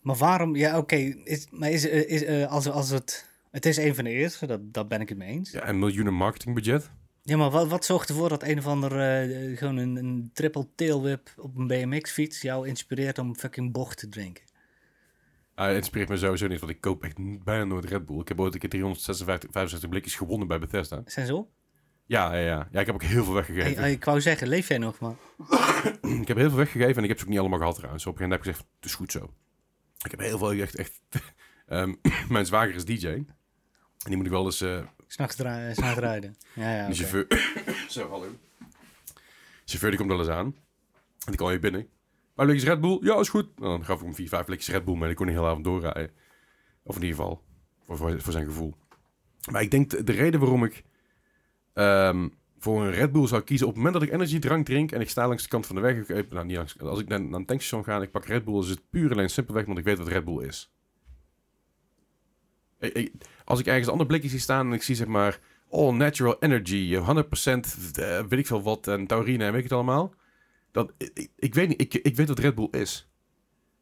Maar 0.00 0.16
waarom? 0.16 0.56
Ja, 0.56 0.78
oké. 0.78 0.96
is, 1.24 1.46
maar 1.50 1.70
is, 1.70 1.88
eh, 1.88 2.10
is, 2.10 2.24
eh, 2.24 2.46
als, 2.46 2.68
als 2.68 2.90
het... 2.90 3.26
Het 3.50 3.66
is 3.66 3.76
een 3.76 3.94
van 3.94 4.04
de 4.04 4.10
eerste, 4.10 4.46
dat, 4.46 4.60
dat 4.72 4.88
ben 4.88 5.00
ik 5.00 5.08
het 5.08 5.18
mee 5.18 5.28
eens. 5.28 5.50
Ja, 5.50 5.60
Ja, 5.60 5.68
een 5.68 5.78
miljoenen 5.78 6.14
marketingbudget. 6.14 6.90
maar 7.24 7.50
wat, 7.50 7.68
wat 7.68 7.84
zorgt 7.84 8.08
ervoor 8.08 8.28
dat 8.28 8.42
een 8.42 8.58
of 8.58 8.66
ander... 8.66 9.00
eh, 9.00 9.58
gewoon 9.58 9.76
een, 9.76 9.96
een 9.96 10.30
triple 10.32 10.66
tailwhip 10.74 11.34
op 11.36 11.56
een 11.56 11.66
BMX-fiets... 11.66 12.40
jou 12.40 12.68
inspireert 12.68 13.18
om 13.18 13.36
fucking 13.36 13.72
bocht 13.72 13.98
te 13.98 14.08
drinken? 14.08 14.44
Ah, 15.58 15.66
het 15.66 15.76
inspireert 15.76 16.08
me 16.08 16.16
sowieso 16.16 16.46
niet, 16.46 16.60
want 16.60 16.72
ik 16.72 16.80
koop 16.80 17.04
echt 17.04 17.44
bijna 17.44 17.64
nooit 17.64 17.84
Red 17.84 18.06
Bull. 18.06 18.20
Ik 18.20 18.28
heb 18.28 18.40
ooit 18.40 18.54
een 18.54 18.60
keer 18.60 18.68
356 18.68 19.50
65 19.52 19.88
blikjes 19.88 20.14
gewonnen 20.14 20.48
bij 20.48 20.58
Bethesda. 20.58 21.02
Zijn 21.06 21.26
ze 21.26 21.34
op? 21.34 21.50
Ja, 22.06 22.34
ja, 22.34 22.40
ja. 22.40 22.68
Ja, 22.70 22.80
ik 22.80 22.86
heb 22.86 22.94
ook 22.94 23.02
heel 23.02 23.24
veel 23.24 23.32
weggegeven. 23.34 23.82
Hey, 23.82 23.92
ik 23.92 24.04
wou 24.04 24.20
zeggen, 24.20 24.48
leef 24.48 24.68
jij 24.68 24.78
nog, 24.78 24.98
man? 24.98 25.16
Ik 26.22 26.28
heb 26.28 26.36
heel 26.36 26.48
veel 26.48 26.58
weggegeven 26.58 26.96
en 26.96 27.02
ik 27.02 27.08
heb 27.08 27.18
ze 27.18 27.24
ook 27.24 27.30
niet 27.30 27.38
allemaal 27.38 27.58
gehad 27.58 27.74
trouwens. 27.74 28.06
Op 28.06 28.12
een 28.12 28.18
gegeven 28.18 28.44
moment 28.44 28.56
heb 28.56 28.66
ik 28.68 28.68
gezegd, 28.68 28.68
het 28.76 28.84
is 28.84 28.94
goed 28.94 29.12
zo. 29.12 29.34
Ik 30.04 30.10
heb 30.10 30.20
heel 30.20 30.38
veel 30.38 30.52
echt... 30.52 30.74
echt 30.76 31.00
Ehm, 31.66 31.94
mijn 32.34 32.46
zwager 32.46 32.74
is 32.74 32.84
DJ. 32.84 33.06
En 33.06 33.26
die 34.04 34.16
moet 34.16 34.26
ik 34.26 34.32
wel 34.32 34.44
eens... 34.44 34.60
eh, 34.60 34.80
S'nachts 35.06 35.36
dra- 35.36 35.72
s'nachts 35.74 35.98
rijden. 35.98 36.36
Ja, 36.54 36.74
ja. 36.76 36.84
oké. 36.84 36.94
chauffeur... 36.94 37.26
Zo, 37.88 38.08
hallo. 38.10 38.26
De 38.28 39.14
chauffeur 39.64 39.90
die 39.90 39.98
komt 39.98 40.10
wel 40.10 40.18
eens 40.20 40.28
aan. 40.28 40.46
En 40.46 40.54
die 41.26 41.36
kwam 41.36 41.48
hier 41.48 41.60
binnen. 41.60 41.88
Maar 42.38 42.46
blikjes 42.46 42.68
Red 42.68 42.80
Bull? 42.80 42.98
Ja, 43.00 43.18
is 43.18 43.28
goed. 43.28 43.58
Nou, 43.58 43.70
dan 43.70 43.84
gaf 43.84 43.98
ik 43.98 44.04
hem 44.04 44.14
vier, 44.14 44.28
vijf 44.28 44.44
blikjes 44.44 44.68
Red 44.74 44.84
Bull. 44.84 45.02
En 45.02 45.10
ik 45.10 45.16
kon 45.16 45.26
niet 45.26 45.34
heel 45.34 45.46
avond 45.46 45.64
doorrijden. 45.64 46.10
Of 46.82 46.96
in 46.96 47.02
ieder 47.02 47.16
geval, 47.16 47.42
voor, 47.84 48.20
voor, 48.20 48.32
zijn 48.32 48.44
gevoel. 48.44 48.74
Maar 49.50 49.62
ik 49.62 49.70
denk 49.70 49.90
de, 49.90 50.04
de 50.04 50.12
reden 50.12 50.40
waarom 50.40 50.64
ik 50.64 50.84
ehm, 51.72 52.28
voor 52.58 52.82
een 52.82 52.90
Red 52.90 53.12
Bull 53.12 53.26
zou 53.26 53.42
kiezen... 53.42 53.66
op 53.66 53.74
het 53.74 53.82
moment 53.82 54.00
dat 54.00 54.08
ik 54.08 54.14
energiedrank 54.14 54.66
drink 54.66 54.92
en 54.92 55.00
ik 55.00 55.08
sta 55.10 55.26
langs 55.28 55.42
de 55.42 55.48
kant 55.48 55.66
van 55.66 55.76
de 55.76 55.82
weg... 55.82 55.96
ik- 55.96 56.08
eh, 56.08 56.30
nou, 56.30 56.46
niet 56.46 56.56
langs, 56.56 56.80
als 56.80 57.00
ik 57.00 57.08
naar, 57.08 57.18
een 57.20 57.30
tankstation 57.30 57.84
ga 57.84 57.96
en 57.96 58.02
ik 58.02 58.10
pak 58.10 58.24
Red 58.24 58.44
Bull... 58.44 58.58
is 58.58 58.68
het 58.68 58.90
puur 58.90 59.10
alleen 59.12 59.30
simpelweg 59.30 59.62
omdat 59.62 59.78
ik 59.78 59.84
weet 59.84 59.98
wat 59.98 60.08
Red 60.08 60.24
Bull 60.24 60.46
is. 60.46 60.72
Als 63.44 63.60
ik 63.60 63.66
ergens 63.66 63.86
een 63.86 63.92
ander 63.92 64.06
blikje 64.06 64.28
zie 64.28 64.38
staan 64.38 64.66
en 64.66 64.72
ik 64.72 64.82
zie 64.82 64.94
zeg 64.94 65.06
maar... 65.06 65.38
All 65.70 65.92
natural 65.92 66.36
energy, 66.40 66.96
100% 66.96 67.00
eh, 67.02 68.20
weet 68.28 68.32
ik 68.38 68.46
veel 68.46 68.62
wat 68.62 68.86
en 68.86 69.06
taurine 69.06 69.44
en 69.44 69.50
weet 69.50 69.58
ik 69.64 69.68
het 69.68 69.72
allemaal. 69.78 70.14
Dat, 70.70 70.92
ik, 71.36 71.54
weet 71.54 71.68
niet, 71.68 71.80
ik, 71.80 71.94
ik 71.94 72.16
weet 72.16 72.28
wat 72.28 72.38
Red 72.38 72.54
Bull 72.54 72.68
is. 72.70 73.10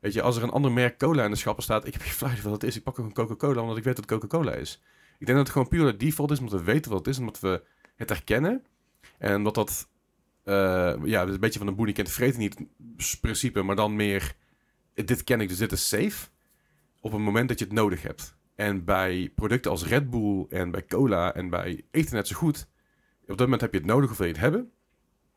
Weet 0.00 0.12
je, 0.12 0.22
als 0.22 0.36
er 0.36 0.42
een 0.42 0.50
ander 0.50 0.72
merk 0.72 0.98
cola 0.98 1.24
in 1.24 1.30
de 1.30 1.36
schappen 1.36 1.62
staat, 1.62 1.86
ik 1.86 1.92
heb 1.92 2.02
geen 2.02 2.12
flauw 2.12 2.30
idee 2.30 2.42
wat 2.42 2.52
het 2.52 2.62
is. 2.62 2.76
Ik 2.76 2.82
pak 2.82 2.98
ook 2.98 3.06
een 3.06 3.12
Coca-Cola 3.12 3.60
omdat 3.60 3.76
ik 3.76 3.84
weet 3.84 3.96
wat 3.96 4.06
Coca-Cola 4.06 4.52
is. 4.52 4.82
Ik 5.18 5.26
denk 5.26 5.38
dat 5.38 5.46
het 5.46 5.50
gewoon 5.50 5.68
puur 5.68 5.84
de 5.84 5.96
default 5.96 6.30
is, 6.30 6.38
omdat 6.38 6.58
we 6.58 6.64
weten 6.64 6.90
wat 6.90 6.98
het 6.98 7.08
is, 7.08 7.18
omdat 7.18 7.40
we 7.40 7.62
het 7.96 8.08
herkennen. 8.08 8.64
En 9.18 9.42
dat 9.42 9.54
dat, 9.54 9.88
eh, 10.44 10.94
ja, 11.04 11.22
een 11.22 11.40
beetje 11.40 11.58
van 11.58 11.68
een 11.68 11.74
boer 11.74 11.86
die 11.86 11.94
kent 11.94 12.10
vreten 12.10 12.40
niet 12.40 12.56
principe, 13.20 13.62
maar 13.62 13.76
dan 13.76 13.96
meer, 13.96 14.36
dit 14.94 15.24
ken 15.24 15.40
ik, 15.40 15.48
dus 15.48 15.58
dit 15.58 15.72
is 15.72 15.88
safe. 15.88 16.28
Op 17.00 17.12
het 17.12 17.20
moment 17.20 17.48
dat 17.48 17.58
je 17.58 17.64
het 17.64 17.74
nodig 17.74 18.02
hebt. 18.02 18.36
En 18.54 18.84
bij 18.84 19.32
producten 19.34 19.70
als 19.70 19.86
Red 19.86 20.10
Bull 20.10 20.46
en 20.48 20.70
bij 20.70 20.86
cola 20.86 21.34
en 21.34 21.50
bij 21.50 21.84
eten 21.90 22.14
net 22.14 22.26
zo 22.28 22.36
goed, 22.36 22.68
op 23.20 23.26
dat 23.26 23.38
moment 23.38 23.60
heb 23.60 23.72
je 23.72 23.78
het 23.78 23.86
nodig 23.86 24.10
of 24.10 24.16
wil 24.16 24.26
je 24.26 24.32
het 24.32 24.42
hebben. 24.42 24.70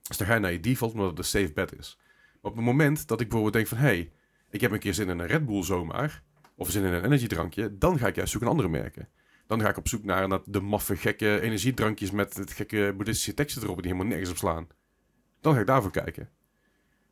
Dus 0.10 0.18
dan 0.18 0.28
ga 0.28 0.34
je 0.34 0.39
naar 0.39 0.51
je 0.51 0.60
default, 0.60 0.93
omdat 0.93 1.10
het 1.10 1.18
een 1.18 1.24
safe 1.24 1.53
bet 1.53 1.78
is. 1.78 1.97
Maar 2.41 2.51
op 2.51 2.57
het 2.57 2.66
moment 2.66 3.07
dat 3.07 3.22
ik 3.22 3.30
bijvoorbeeld 3.30 3.53
denk 3.53 3.68
van... 3.68 3.78
hey, 3.78 4.12
ik 4.49 4.62
heb 4.62 4.72
een 4.72 4.80
keer 4.80 4.93
zin 4.93 5.10
in 5.10 5.20
een 5.20 5.28
Red 5.28 5.45
Bull 5.45 5.64
zomaar... 5.64 6.24
of 6.55 6.70
zin 6.70 6.84
in 6.84 6.93
een 6.93 7.03
energiedrankje... 7.03 7.78
dan 7.78 7.97
ga 7.97 8.07
ik 8.07 8.16
juist 8.16 8.32
zoeken 8.32 8.49
naar 8.49 8.60
andere 8.60 8.82
merken. 8.82 9.10
Dan 9.47 9.62
ga 9.62 9.70
ik 9.70 9.78
op 9.78 9.88
zoek 9.88 10.03
naar, 10.03 10.28
naar 10.28 10.39
de 10.45 10.62
maffe, 10.62 10.95
gekke 10.95 11.39
energiedrankjes... 11.41 12.12
met 12.12 12.36
het 12.36 12.51
gekke 12.51 12.93
boeddhistische 12.95 13.34
teksten 13.34 13.64
erop... 13.64 13.76
die 13.76 13.86
helemaal 13.86 14.10
nergens 14.10 14.30
op 14.30 14.38
slaan. 14.38 14.68
Dan 15.41 15.53
ga 15.53 15.60
ik 15.60 15.68
daarvoor 15.68 15.91
kijken. 15.91 16.30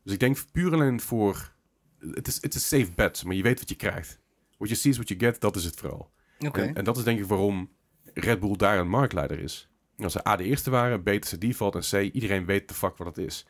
Dus 0.04 0.14
ik 0.14 0.20
denk 0.20 0.38
puur 0.52 0.74
alleen 0.74 1.00
voor... 1.00 1.56
Het 2.00 2.28
is, 2.28 2.41
het 2.41 2.56
is 2.56 2.72
een 2.72 2.80
safe 2.80 2.91
bet, 2.95 3.24
maar 3.24 3.36
je 3.36 3.43
weet 3.43 3.60
wat 3.60 3.70
je 3.70 3.76
krijgt. 3.76 4.20
What 4.58 4.70
you 4.70 4.76
see 4.76 4.91
is 4.91 4.98
what 4.98 5.10
you 5.10 5.20
get, 5.20 5.41
dat 5.41 5.56
is 5.56 5.64
het 5.64 5.76
vooral. 5.76 6.12
Oké. 6.39 6.62
En, 6.62 6.76
en 6.76 6.84
dat 6.84 6.98
is 6.98 7.04
denk 7.04 7.20
ik 7.20 7.26
waarom 7.26 7.70
Red 8.14 8.39
Bull 8.39 8.56
daar 8.56 8.80
een 8.80 8.89
marktleider 8.89 9.39
is. 9.39 9.70
Als 9.98 10.14
ze 10.14 10.28
A 10.28 10.36
de 10.36 10.43
eerste 10.43 10.70
waren, 10.70 11.04
B 11.04 11.08
is 11.08 11.30
de 11.30 11.38
default 11.38 11.76
en 11.76 12.08
C 12.10 12.14
iedereen 12.14 12.45
weet 12.45 12.68
de 12.68 12.74
fuck 12.74 12.98
wat 12.98 13.08
het 13.08 13.18
is. 13.18 13.45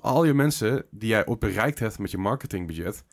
Al 0.00 0.24
je 0.24 0.34
mensen 0.34 0.84
die 0.90 1.08
jij 1.08 1.26
ook 1.26 1.40
bereikt 1.40 1.78
hebt 1.78 1.98
met 1.98 2.10
je 2.10 2.18
marketingbudget, 2.18 3.04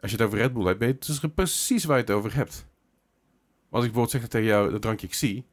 als 0.00 0.10
je 0.10 0.16
het 0.16 0.26
over 0.26 0.38
Red 0.38 0.52
Bull 0.52 0.64
hebt, 0.66 0.78
weet 0.78 1.06
je 1.06 1.12
dus 1.20 1.32
precies 1.34 1.84
waar 1.84 1.96
je 1.96 2.02
het 2.02 2.12
over 2.12 2.34
hebt. 2.34 2.66
Als 3.70 3.84
ik 3.84 3.92
bijvoorbeeld 3.92 4.10
zeg 4.10 4.26
tegen 4.28 4.46
jou, 4.46 4.70
dat 4.70 4.82
drankje 4.82 5.06
ik 5.06 5.14
zie, 5.14 5.46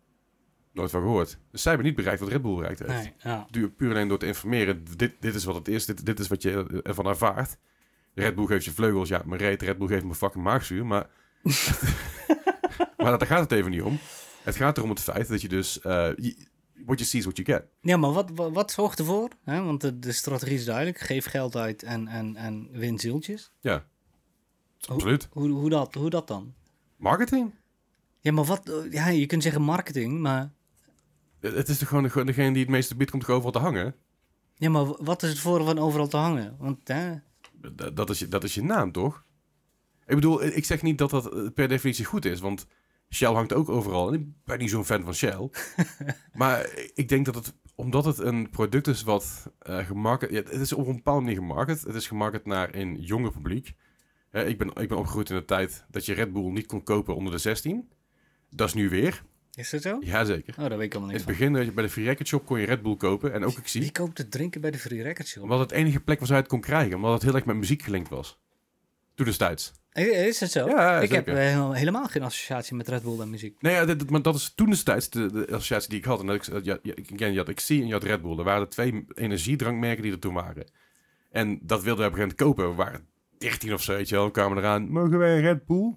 nooit 0.72 0.92
van 0.92 1.02
gehoord. 1.02 1.38
Dus 1.52 1.62
zij 1.62 1.72
hebben 1.72 1.90
niet 1.90 1.98
bereikt 2.00 2.22
wat 2.22 2.30
Red 2.30 2.42
Bull 2.42 2.56
bereikt 2.56 2.80
heeft. 2.80 2.92
Nee, 2.92 3.14
ja. 3.18 3.48
Duur, 3.52 3.70
puur 3.70 3.90
alleen 3.90 4.08
door 4.08 4.18
te 4.20 4.26
informeren, 4.26 4.84
dit, 4.96 5.14
dit 5.20 5.36
is 5.36 5.44
wat 5.44 5.56
het 5.56 5.68
is, 5.68 5.86
dit, 5.86 6.06
dit 6.06 6.20
is 6.20 6.28
wat 6.28 6.42
je 6.42 6.82
ervan 6.84 7.06
ervaart. 7.08 7.58
Red 8.14 8.36
Bull 8.36 8.46
geeft 8.46 8.66
je 8.66 8.72
vleugels, 8.72 9.10
ja, 9.10 9.22
maar 9.26 9.38
reet, 9.38 9.62
Red 9.62 9.78
Bull 9.78 9.88
geeft 9.88 10.04
me 10.06 10.16
fucking 10.16 10.44
maagzuur, 10.44 10.86
maar... 10.86 11.08
maar 12.98 13.18
daar 13.18 13.28
gaat 13.28 13.40
het 13.40 13.52
even 13.52 13.72
niet 13.72 13.82
om. 13.82 14.00
Het 14.44 14.56
gaat 14.56 14.78
erom 14.78 14.90
het 14.90 15.00
feit 15.02 15.28
dat 15.28 15.42
je 15.42 15.48
dus... 15.48 15.82
eh 15.82 16.10
je- 16.16 16.54
what 16.86 17.00
you 17.00 17.04
see 17.10 17.20
is 17.20 17.26
what 17.26 17.38
you 17.38 17.60
get. 17.60 17.66
Ja, 17.82 17.98
maar 17.98 18.12
wat, 18.12 18.32
wat, 18.34 18.54
wat 18.54 18.72
zorgt 18.72 19.00
ervoor? 19.00 19.30
Hè? 19.44 19.64
Want 19.64 19.82
de, 19.82 20.00
de 20.00 20.12
strategie 20.12 20.56
is 20.56 20.66
duidelijk. 20.66 21.00
Geef 21.00 21.26
geld 21.26 21.56
uit 21.56 21.84
en, 21.84 22.08
en, 22.08 22.36
en 22.36 22.70
win 22.72 23.00
zieltjes. 23.00 23.52
Ja, 23.60 23.86
absoluut. 24.86 25.28
Hoe, 25.32 25.50
hoe, 25.50 25.70
dat, 25.70 25.94
hoe 25.94 26.10
dat 26.10 26.28
dan? 26.28 26.54
Marketing? 26.98 27.54
Ja, 28.20 28.32
maar 28.32 28.44
wat... 28.44 28.72
Ja, 28.92 29.08
je 29.08 29.26
kunt 29.26 29.44
zeggen 29.44 29.62
marketing, 29.62 30.20
maar... 30.20 30.52
Het 31.40 31.70
is 31.70 31.78
toch 31.78 31.88
gewoon 31.88 32.04
de- 32.04 32.24
degene 32.24 32.52
die 32.54 32.62
het 32.62 32.72
meeste 32.72 32.96
biedt, 32.96 33.12
komt 33.12 33.24
toch 33.26 33.32
overal 33.32 33.52
te 33.52 33.60
hangen? 33.60 33.96
Ja, 34.56 34.70
maar 34.70 34.86
wat 35.04 35.24
is 35.24 35.30
het 35.30 35.40
voordeel 35.40 35.66
van 35.66 35.80
overal 35.80 36.08
te 36.08 36.18
hangen? 36.18 36.56
Want 36.60 36.88
hè, 36.88 37.16
D- 37.76 37.96
Dat 37.96 38.10
is, 38.10 38.20
je, 38.20 38.28
dat 38.28 38.44
is 38.44 38.54
je 38.54 38.64
naam, 38.64 38.92
toch? 38.92 39.24
Ik 40.06 40.16
bedoel, 40.16 40.44
ik 40.44 40.66
zeg 40.66 40.82
niet 40.82 40.98
dat 40.98 41.10
dat 41.10 41.54
per 41.54 41.68
definitie 41.68 42.06
goed 42.06 42.26
is, 42.26 42.40
want 42.40 42.66
Shell 43.10 43.34
hangt 43.34 43.54
ook 43.54 43.70
overal. 43.70 44.08
En 44.08 44.14
ik 44.14 44.26
ben 44.44 44.60
niet 44.60 44.70
zo'n 44.70 44.86
fan 44.86 45.04
van 45.04 45.14
Shell. 45.14 45.50
maar 46.34 46.70
ik 46.94 47.10
denk 47.10 47.26
dat 47.26 47.36
het, 47.36 47.54
omdat 47.76 48.06
het 48.06 48.18
een 48.18 48.50
product 48.50 48.88
is 48.88 49.04
wat 49.04 49.52
gemarket... 49.60 50.30
Ja, 50.30 50.38
het 50.38 50.52
is 50.52 50.74
op 50.74 50.88
een 50.88 50.96
bepaalde 50.96 51.22
manier 51.22 51.38
gemarket. 51.38 51.82
Het 51.82 51.96
is 51.96 52.08
gemarket 52.08 52.46
naar 52.46 52.76
een 52.76 53.02
jonger 53.02 53.32
publiek. 53.32 53.74
Ik, 54.32 54.58
ben, 54.58 54.68
ik 54.68 54.88
ben 54.88 54.98
opgegroeid 54.98 55.30
in 55.30 55.36
de 55.36 55.46
tijd 55.46 55.86
dat 55.90 56.06
je 56.06 56.14
Red 56.14 56.34
Bull 56.34 56.52
niet 56.52 56.66
kon 56.66 56.84
kopen 56.84 57.16
onder 57.16 57.32
de 57.32 57.38
16. 57.38 57.90
Dat 58.50 58.68
is 58.68 58.74
nu 58.74 58.90
weer. 58.90 59.24
is 59.54 59.70
dat 59.70 59.82
zo? 59.82 59.98
Jazeker. 60.02 60.54
Oh, 60.54 60.70
daar 60.70 60.78
weet 60.78 60.86
ik 60.86 60.94
helemaal 60.94 61.14
In 61.14 61.26
niks 61.26 61.28
het 61.28 61.52
begin 61.52 61.74
bij 61.74 61.84
de 61.84 61.90
Free 61.90 62.06
Record 62.06 62.28
Shop 62.28 62.46
kon 62.46 62.60
je 62.60 62.66
Red 62.66 62.82
Bull 62.82 62.96
kopen. 62.96 63.34
En 63.34 63.44
ook 63.44 63.58
ik 63.58 63.68
zie. 63.68 63.82
Wie 63.82 63.92
koopt 63.92 64.18
het 64.18 64.32
drinken 64.32 64.62
bij 64.62 64.72
de 64.72 64.78
Free 64.78 65.02
Record 65.02 65.28
Shop? 65.28 65.44
Omdat 65.44 65.60
het 65.60 65.72
enige 65.72 66.00
plek 66.00 66.20
was 66.20 66.30
waar 66.30 66.38
je 66.38 66.44
het 66.44 66.52
kon 66.54 66.62
krijgen. 66.62 66.96
Omdat 66.96 67.14
het 67.14 67.22
heel 67.22 67.36
erg 67.36 67.46
met 67.46 67.56
muziek 67.56 67.82
gelinkt 67.82 68.10
was. 68.10 68.40
Toen 69.16 69.26
destijds. 69.26 69.74
Eh, 69.96 70.28
Is 70.28 70.40
het 70.40 70.52
zo? 70.52 70.68
Ja, 70.68 71.00
ik 71.02 71.10
heb 71.12 71.26
zeker. 71.26 71.42
eh, 71.42 71.48
helemaal- 71.48 71.74
helemaal 71.74 72.06
geen 72.08 72.24
associatie 72.24 72.76
met 72.76 72.88
Red 72.88 73.04
Bull 73.04 73.20
en 73.20 73.30
muziek. 73.30 73.62
Nee, 73.62 73.74
ja, 73.74 73.86
dit- 73.86 74.00
dit- 74.00 74.10
maar 74.10 74.22
dat 74.22 74.36
is 74.36 74.52
toen 74.56 74.70
destijds 74.70 75.10
de, 75.10 75.32
de 75.32 75.46
associatie 75.48 75.90
die 75.90 75.98
ik 76.00 76.06
had. 76.06 76.20
En 76.20 76.26
dat 76.26 76.36
ik, 76.48 76.64
ja, 76.64 76.78
ja, 76.82 76.94
ik- 76.96 77.10
again, 77.14 77.32
je 77.32 77.38
had 77.38 77.54
XC 77.54 77.70
en 77.70 77.88
je 77.88 77.94
had 77.94 78.04
Red 78.04 78.22
Bull. 78.22 78.38
Er 78.38 78.44
waren 78.44 78.62
de 78.64 78.68
twee 78.68 79.06
energiedrankmerken 79.14 80.04
die 80.04 80.12
er 80.12 80.20
toen 80.20 80.34
waren. 80.34 80.66
En 81.32 81.60
dat 81.62 81.84
wilden 81.84 82.04
we 82.06 82.12
op 82.12 82.18
een 82.18 82.24
gegeven 82.26 82.46
moment 82.46 82.58
kopen. 82.66 82.70
We 82.70 82.76
waren 82.76 83.08
13 83.38 83.74
of 83.74 83.82
zo, 83.84 83.94
weet 83.96 84.10
je 84.10 84.16
wel. 84.16 84.26
We 84.26 84.32
kwamen 84.32 84.58
eraan, 84.58 84.90
mogen 84.90 85.18
wij 85.18 85.36
een 85.36 85.42
Red 85.42 85.66
Bull? 85.66 85.96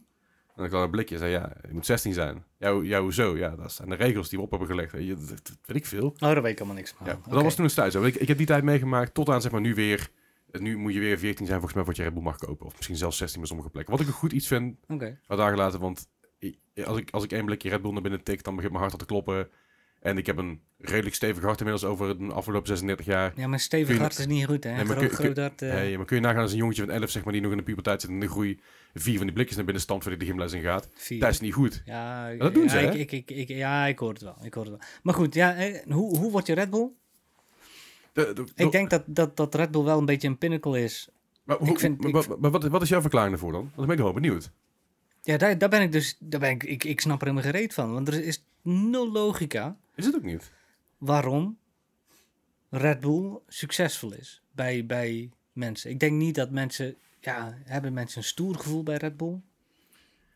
En 0.56 0.64
ik 0.64 0.70
had 0.70 0.82
een 0.84 0.90
blikje 0.90 1.14
en 1.14 1.20
zei, 1.20 1.32
ja, 1.32 1.52
je 1.68 1.74
moet 1.74 1.86
16 1.86 2.12
zijn. 2.12 2.44
Ja, 2.58 2.70
ho- 2.70 2.82
ja, 2.82 3.00
hoezo? 3.00 3.36
Ja, 3.36 3.56
dat 3.56 3.72
zijn 3.72 3.88
de 3.88 3.94
regels 3.94 4.28
die 4.28 4.38
we 4.38 4.44
op 4.44 4.50
hebben 4.50 4.68
gelegd. 4.68 4.92
Je, 4.92 5.14
dat, 5.14 5.28
dat 5.28 5.56
weet 5.64 5.76
ik 5.76 5.86
veel. 5.86 6.06
Oh, 6.06 6.14
daar 6.18 6.42
weet 6.42 6.52
ik 6.52 6.58
helemaal 6.58 6.76
niks 6.80 6.94
van. 6.96 7.06
Ja, 7.06 7.18
dat 7.28 7.42
was 7.42 7.54
toen 7.54 7.64
destijds 7.64 7.94
zo. 7.94 8.02
Ik, 8.02 8.14
ik 8.14 8.28
heb 8.28 8.36
die 8.36 8.46
tijd 8.46 8.64
meegemaakt 8.64 9.14
tot 9.14 9.28
aan, 9.28 9.42
zeg 9.42 9.52
maar, 9.52 9.60
nu 9.60 9.74
weer... 9.74 10.08
Nu 10.52 10.76
moet 10.76 10.94
je 10.94 11.00
weer 11.00 11.18
14 11.18 11.46
zijn 11.46 11.58
volgens 11.60 11.74
mij 11.74 11.84
wat 11.84 11.96
je 11.96 12.02
Red 12.02 12.14
Bull 12.14 12.22
mag 12.22 12.38
kopen. 12.38 12.66
Of 12.66 12.76
misschien 12.76 12.96
zelfs 12.96 13.16
16 13.16 13.38
bij 13.38 13.48
sommige 13.48 13.70
plekken. 13.70 13.92
Wat 13.92 14.02
ik 14.02 14.08
een 14.08 14.12
goed 14.12 14.32
iets 14.32 14.46
vind, 14.46 14.76
Oké. 14.88 15.18
wat 15.26 15.38
dagen 15.38 15.56
later, 15.56 15.78
want 15.80 16.08
als 16.84 16.98
ik, 16.98 17.10
als 17.10 17.24
ik 17.24 17.32
één 17.32 17.44
blikje 17.44 17.68
Red 17.68 17.82
Bull 17.82 17.92
naar 17.92 18.02
binnen 18.02 18.22
tik, 18.22 18.44
dan 18.44 18.54
begint 18.54 18.72
mijn 18.72 18.82
hart 18.84 18.94
al 19.00 19.06
te 19.06 19.12
kloppen. 19.12 19.48
En 20.00 20.18
ik 20.18 20.26
heb 20.26 20.36
een 20.36 20.60
redelijk 20.78 21.14
stevig 21.14 21.42
hart 21.42 21.58
inmiddels 21.60 21.90
over 21.90 22.18
de 22.18 22.32
afgelopen 22.32 22.66
36 22.68 23.06
jaar. 23.06 23.32
Ja, 23.36 23.46
maar 23.46 23.60
stevig 23.60 23.94
je- 23.94 24.00
hart 24.00 24.18
is 24.18 24.26
niet 24.26 24.44
goed, 24.46 24.64
hè? 24.64 24.74
Nee, 24.74 24.84
maar 24.84 24.96
kun- 24.96 25.36
hart... 25.42 25.62
eh, 25.62 25.70
Hey, 25.70 25.96
maar 25.96 26.06
kun 26.06 26.16
je 26.16 26.22
nagaan 26.22 26.42
als 26.42 26.52
een 26.52 26.58
jongetje 26.58 26.84
van 26.84 26.90
11, 26.94 27.10
zeg 27.10 27.24
maar, 27.24 27.32
die 27.32 27.42
nog 27.42 27.50
in 27.50 27.56
de 27.56 27.62
puberteit 27.62 28.00
zit 28.00 28.10
en 28.10 28.20
de 28.20 28.28
groei 28.28 28.60
vier 28.94 29.16
van 29.16 29.24
die 29.26 29.34
blikjes 29.34 29.56
naar 29.56 29.64
binnen 29.64 29.82
voordat 29.86 30.04
hij 30.04 30.16
de 30.16 30.24
gymles 30.24 30.52
in 30.52 30.62
gaat. 30.62 30.88
vier. 30.94 31.20
Dat 31.20 31.30
is 31.30 31.40
niet 31.40 31.54
goed. 31.54 31.82
Ja, 31.84 32.34
dat 32.34 32.54
doen 32.54 32.62
ja, 32.62 32.68
ze, 32.68 32.76
hè? 32.76 32.90
ik, 32.94 33.12
ik, 33.12 33.30
ik, 33.30 33.48
ja, 33.48 33.86
ik 33.86 33.98
hoor 33.98 34.12
het 34.12 34.22
wel. 34.22 34.36
Ik 34.42 34.54
hoor 34.54 34.64
het 34.64 34.72
wel. 34.72 34.82
Maar 35.02 35.14
goed, 35.14 35.34
ja, 35.34 35.54
eh, 35.54 35.92
hoe, 35.92 36.18
hoe 36.18 36.30
word 36.30 36.46
je 36.46 36.54
Red 36.54 36.70
Bull? 36.70 36.88
De- 38.26 38.32
de- 38.32 38.62
Ik 38.64 38.70
denk 38.72 38.90
dat, 38.90 39.02
dat, 39.06 39.36
dat 39.36 39.54
Red 39.54 39.70
Bull 39.70 39.82
wel 39.82 39.98
een 39.98 40.04
beetje 40.04 40.28
een 40.28 40.38
pinnacle 40.38 40.82
is. 40.82 41.08
maar, 41.44 41.56
hoe- 41.56 41.68
ik 41.68 41.78
vind- 41.78 41.98
maar, 42.00 42.08
ik- 42.22 42.28
maar- 42.28 42.38
maar 42.40 42.50
wat, 42.50 42.64
wat 42.64 42.82
is 42.82 42.88
jouw 42.88 43.00
verklaring 43.00 43.32
ervoor 43.32 43.52
dan? 43.52 43.60
Want 43.62 43.76
dan 43.76 43.86
ben 43.86 43.96
ik 43.96 44.02
wel 44.02 44.12
benieuwd. 44.12 44.50
Ja, 45.22 45.36
daar, 45.36 45.58
daar 45.58 45.68
ben 45.68 45.82
ik 45.82 45.92
dus... 45.92 46.16
Daar 46.20 46.40
ben 46.40 46.50
ik, 46.50 46.64
ik, 46.64 46.84
ik 46.84 47.00
snap 47.00 47.20
er 47.20 47.26
helemaal 47.28 47.50
gereed 47.50 47.74
van. 47.74 47.92
Want 47.92 48.08
er 48.08 48.24
is 48.24 48.44
nul 48.62 49.12
logica 49.12 49.76
Is 49.94 50.04
het 50.06 50.14
ook 50.14 50.22
niet? 50.22 50.50
waarom 50.98 51.58
Red 52.70 53.00
Bull 53.00 53.38
succesvol 53.48 54.12
is 54.12 54.42
bij, 54.52 54.86
bij 54.86 55.30
mensen. 55.52 55.90
Ik 55.90 56.00
denk 56.00 56.12
niet 56.12 56.34
dat 56.34 56.50
mensen... 56.50 56.94
Ja, 57.20 57.58
hebben 57.64 57.92
mensen 57.92 58.18
een 58.18 58.24
stoer 58.24 58.54
gevoel 58.54 58.82
bij 58.82 58.96
Red 58.96 59.16
Bull? 59.16 59.40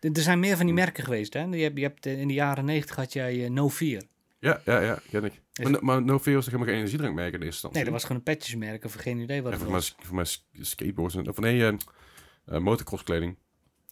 Er 0.01 0.11
zijn 0.21 0.41
meer 0.41 0.57
van 0.57 0.67
die 0.67 0.75
merken 0.75 1.05
geweest, 1.05 1.33
hè? 1.33 1.41
Je 1.41 1.63
hebt, 1.63 1.77
je 1.77 1.83
hebt 1.83 2.07
eh, 2.07 2.21
in 2.21 2.29
de 2.29 2.35
jaren 2.35 2.65
negentig 2.65 2.97
had 2.97 3.13
jij 3.13 3.45
eh, 3.45 3.51
No 3.51 3.69
Fear. 3.69 4.03
Ja, 4.39 4.61
ja, 4.65 4.81
ja, 4.81 4.99
ken 5.11 5.25
ik. 5.25 5.41
Is- 5.53 5.63
Maar, 5.65 5.73
no- 5.73 5.81
maar 5.83 6.03
No 6.03 6.19
Fear 6.19 6.35
was 6.37 6.45
toch 6.45 6.53
helemaal 6.53 6.67
geen 6.75 6.83
energiedrankmerk 6.83 7.29
in 7.29 7.33
eerste 7.35 7.47
instantie? 7.47 7.77
Nee, 7.77 7.85
dat 7.85 7.93
was 7.93 8.03
gewoon 8.03 8.17
een 8.17 8.23
petjesmerk 8.35 8.85
of 8.85 8.95
geen 8.95 9.19
idee 9.19 9.43
wat 9.43 9.53
Ja, 9.53 9.57
het 9.59 9.67
voor, 9.67 9.75
was. 9.75 9.95
mij, 9.97 10.07
voor 10.07 10.15
mij 10.15 10.25
sk- 10.25 10.43
skateboards. 10.61 11.15
en- 11.15 11.29
Of 11.29 11.39
nee, 11.39 11.67
eh 11.67 11.73
eh, 12.45 12.59
motocrosskleding. 12.59 13.37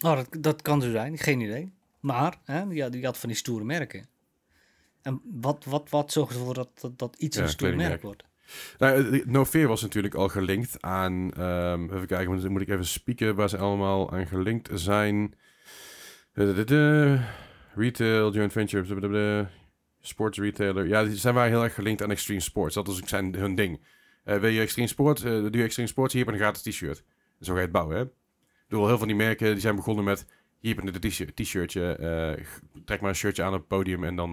Oh, 0.04 0.16
dat, 0.16 0.28
dat 0.40 0.62
kan 0.62 0.82
zo 0.82 0.90
zijn, 0.90 1.18
geen 1.18 1.40
idee. 1.40 1.72
Maar 2.00 2.38
hè, 2.44 2.68
die, 2.68 2.82
had, 2.82 2.92
die 2.92 3.04
had 3.04 3.18
van 3.18 3.28
die 3.28 3.38
stoere 3.38 3.64
merken. 3.64 4.08
En 5.02 5.20
wat, 5.24 5.64
wat, 5.64 5.90
wat 5.90 6.12
zorgt 6.12 6.34
ervoor 6.34 6.54
dat, 6.54 6.68
dat, 6.80 6.98
dat 6.98 7.16
iets 7.18 7.36
Ja, 7.36 7.42
een 7.42 7.48
stoer 7.48 7.76
merk 7.76 8.02
wordt? 8.02 8.24
Nou, 8.78 9.18
eh, 9.20 9.26
No 9.26 9.44
Fear 9.44 9.68
was 9.68 9.82
natuurlijk 9.82 10.14
al 10.14 10.28
gelinkt 10.28 10.82
aan... 10.82 11.32
ehm, 11.32 11.84
even 11.84 12.06
kijken, 12.06 12.52
moet 12.52 12.60
ik 12.62 12.68
even 12.68 12.86
spieken 12.86 13.34
waar 13.34 13.48
ze 13.48 13.56
allemaal 13.58 14.12
aan 14.12 14.26
gelinkt 14.26 14.68
zijn. 14.74 15.34
Retail, 17.74 18.32
joint 18.32 18.52
venture, 18.52 18.82
de- 18.86 19.00
de- 19.00 19.08
de- 19.08 19.46
sports 20.00 20.38
retailer. 20.38 20.86
Ja, 20.86 21.04
die 21.04 21.16
zijn 21.16 21.34
waren 21.34 21.50
heel 21.50 21.62
erg 21.62 21.74
gelinkt 21.74 22.02
aan 22.02 22.10
extreme 22.10 22.40
sports. 22.40 22.74
Dat 22.74 22.88
ook 22.88 23.08
zijn, 23.08 23.34
hun 23.34 23.54
ding. 23.54 23.80
Eh, 24.24 24.38
wil 24.38 24.50
je 24.50 24.60
extreme 24.60 24.88
sport, 24.88 25.18
eh, 25.18 25.30
doe 25.30 25.56
je 25.56 25.62
extreme 25.62 25.88
sports, 25.88 26.12
hier 26.12 26.24
heb 26.24 26.34
je 26.34 26.40
een 26.40 26.46
gratis 26.46 26.62
t-shirt. 26.62 27.04
Zo 27.40 27.52
ga 27.52 27.58
je 27.58 27.64
het 27.64 27.72
bouwen, 27.72 27.96
hè? 27.96 28.04
Bedoel, 28.68 28.86
heel 28.86 28.88
veel 28.88 28.98
van 28.98 29.06
die 29.06 29.16
merken 29.16 29.52
die 29.52 29.60
zijn 29.60 29.76
begonnen 29.76 30.04
met... 30.04 30.26
hier 30.58 30.74
heb 30.74 30.84
je 30.84 30.92
een 30.92 31.10
t-shirt- 31.10 31.36
t-shirtje, 31.36 31.96
eh, 31.96 32.44
trek 32.84 33.00
maar 33.00 33.10
een 33.10 33.16
shirtje 33.16 33.42
aan 33.42 33.52
op 33.52 33.58
het 33.58 33.68
podium 33.68 34.04
en 34.04 34.16
dan 34.16 34.28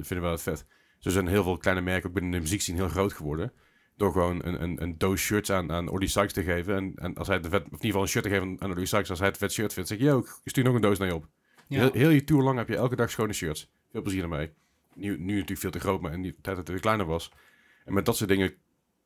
vinden 0.00 0.20
we 0.20 0.26
het 0.26 0.42
vet. 0.42 0.66
Zo 0.98 1.10
zijn 1.10 1.26
heel 1.26 1.42
veel 1.42 1.56
kleine 1.56 1.82
merken 1.82 2.08
ook 2.08 2.14
binnen 2.14 2.32
de 2.32 2.40
muziek 2.40 2.62
heel 2.62 2.88
groot 2.88 3.12
geworden. 3.12 3.52
Door 3.96 4.12
gewoon 4.12 4.44
een, 4.44 4.62
een, 4.62 4.82
een 4.82 4.98
doos 4.98 5.20
shirts 5.20 5.50
aan, 5.50 5.72
aan 5.72 5.88
Olly 5.88 6.06
Sykes 6.06 6.32
te 6.32 6.42
geven. 6.42 6.76
En, 6.76 6.92
en 6.94 7.14
als 7.14 7.26
hij 7.26 7.36
het 7.36 7.46
vet, 7.46 7.62
of 7.62 7.66
in 7.66 7.72
ieder 7.72 7.86
geval 7.86 8.02
een 8.02 8.08
shirt 8.08 8.24
te 8.24 8.30
geven 8.30 8.56
aan 8.58 8.70
Olly 8.70 8.84
Sykes, 8.84 9.10
als 9.10 9.18
hij 9.18 9.28
het 9.28 9.36
vet 9.36 9.52
shirt 9.52 9.72
vindt, 9.72 9.88
zeg 9.88 9.98
je, 9.98 10.04
yo, 10.04 10.18
ik 10.18 10.26
stuur 10.44 10.64
nog 10.64 10.74
een 10.74 10.80
doos 10.80 10.98
naar 10.98 11.08
je 11.08 11.14
op. 11.14 11.28
Ja. 11.68 11.78
Heel, 11.78 11.90
heel 11.92 12.10
je 12.10 12.24
tour 12.24 12.42
lang 12.42 12.58
heb 12.58 12.68
je 12.68 12.76
elke 12.76 12.96
dag 12.96 13.10
schone 13.10 13.32
shirts. 13.32 13.70
Veel 13.90 14.02
plezier 14.02 14.22
ermee. 14.22 14.50
Nu, 15.00 15.18
nu 15.18 15.32
natuurlijk 15.32 15.60
veel 15.60 15.70
te 15.70 15.80
groot, 15.80 16.00
maar 16.00 16.12
in 16.12 16.22
die 16.22 16.36
tijd 16.40 16.56
dat 16.56 16.68
het 16.68 16.80
kleiner 16.80 17.06
was. 17.06 17.32
En 17.84 17.92
met 17.92 18.04
dat 18.04 18.16
soort 18.16 18.28
dingen 18.28 18.54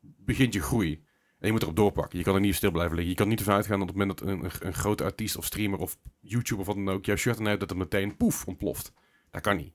begint 0.00 0.54
je 0.54 0.62
groei. 0.62 1.04
En 1.38 1.46
je 1.46 1.52
moet 1.52 1.62
erop 1.62 1.76
doorpakken. 1.76 2.18
Je 2.18 2.24
kan 2.24 2.34
er 2.34 2.40
niet 2.40 2.54
stil 2.54 2.70
blijven 2.70 2.94
liggen. 2.94 3.12
Je 3.12 3.18
kan 3.18 3.28
niet 3.28 3.38
ervan 3.38 3.54
uitgaan 3.54 3.78
dat 3.78 3.88
op 3.88 3.94
het 3.94 4.06
moment 4.06 4.18
dat 4.18 4.28
een, 4.28 4.66
een, 4.66 4.74
grote 4.74 5.04
artiest 5.04 5.36
of 5.36 5.44
streamer 5.44 5.78
of 5.78 5.96
YouTuber 6.20 6.60
of 6.60 6.66
wat 6.66 6.76
dan 6.76 6.88
ook 6.88 7.04
jouw 7.04 7.16
shirt 7.16 7.38
aan 7.38 7.44
dat 7.44 7.60
het 7.60 7.74
meteen 7.74 8.16
poef 8.16 8.46
ontploft. 8.46 8.92
Dat 9.30 9.40
kan 9.40 9.56
niet. 9.56 9.74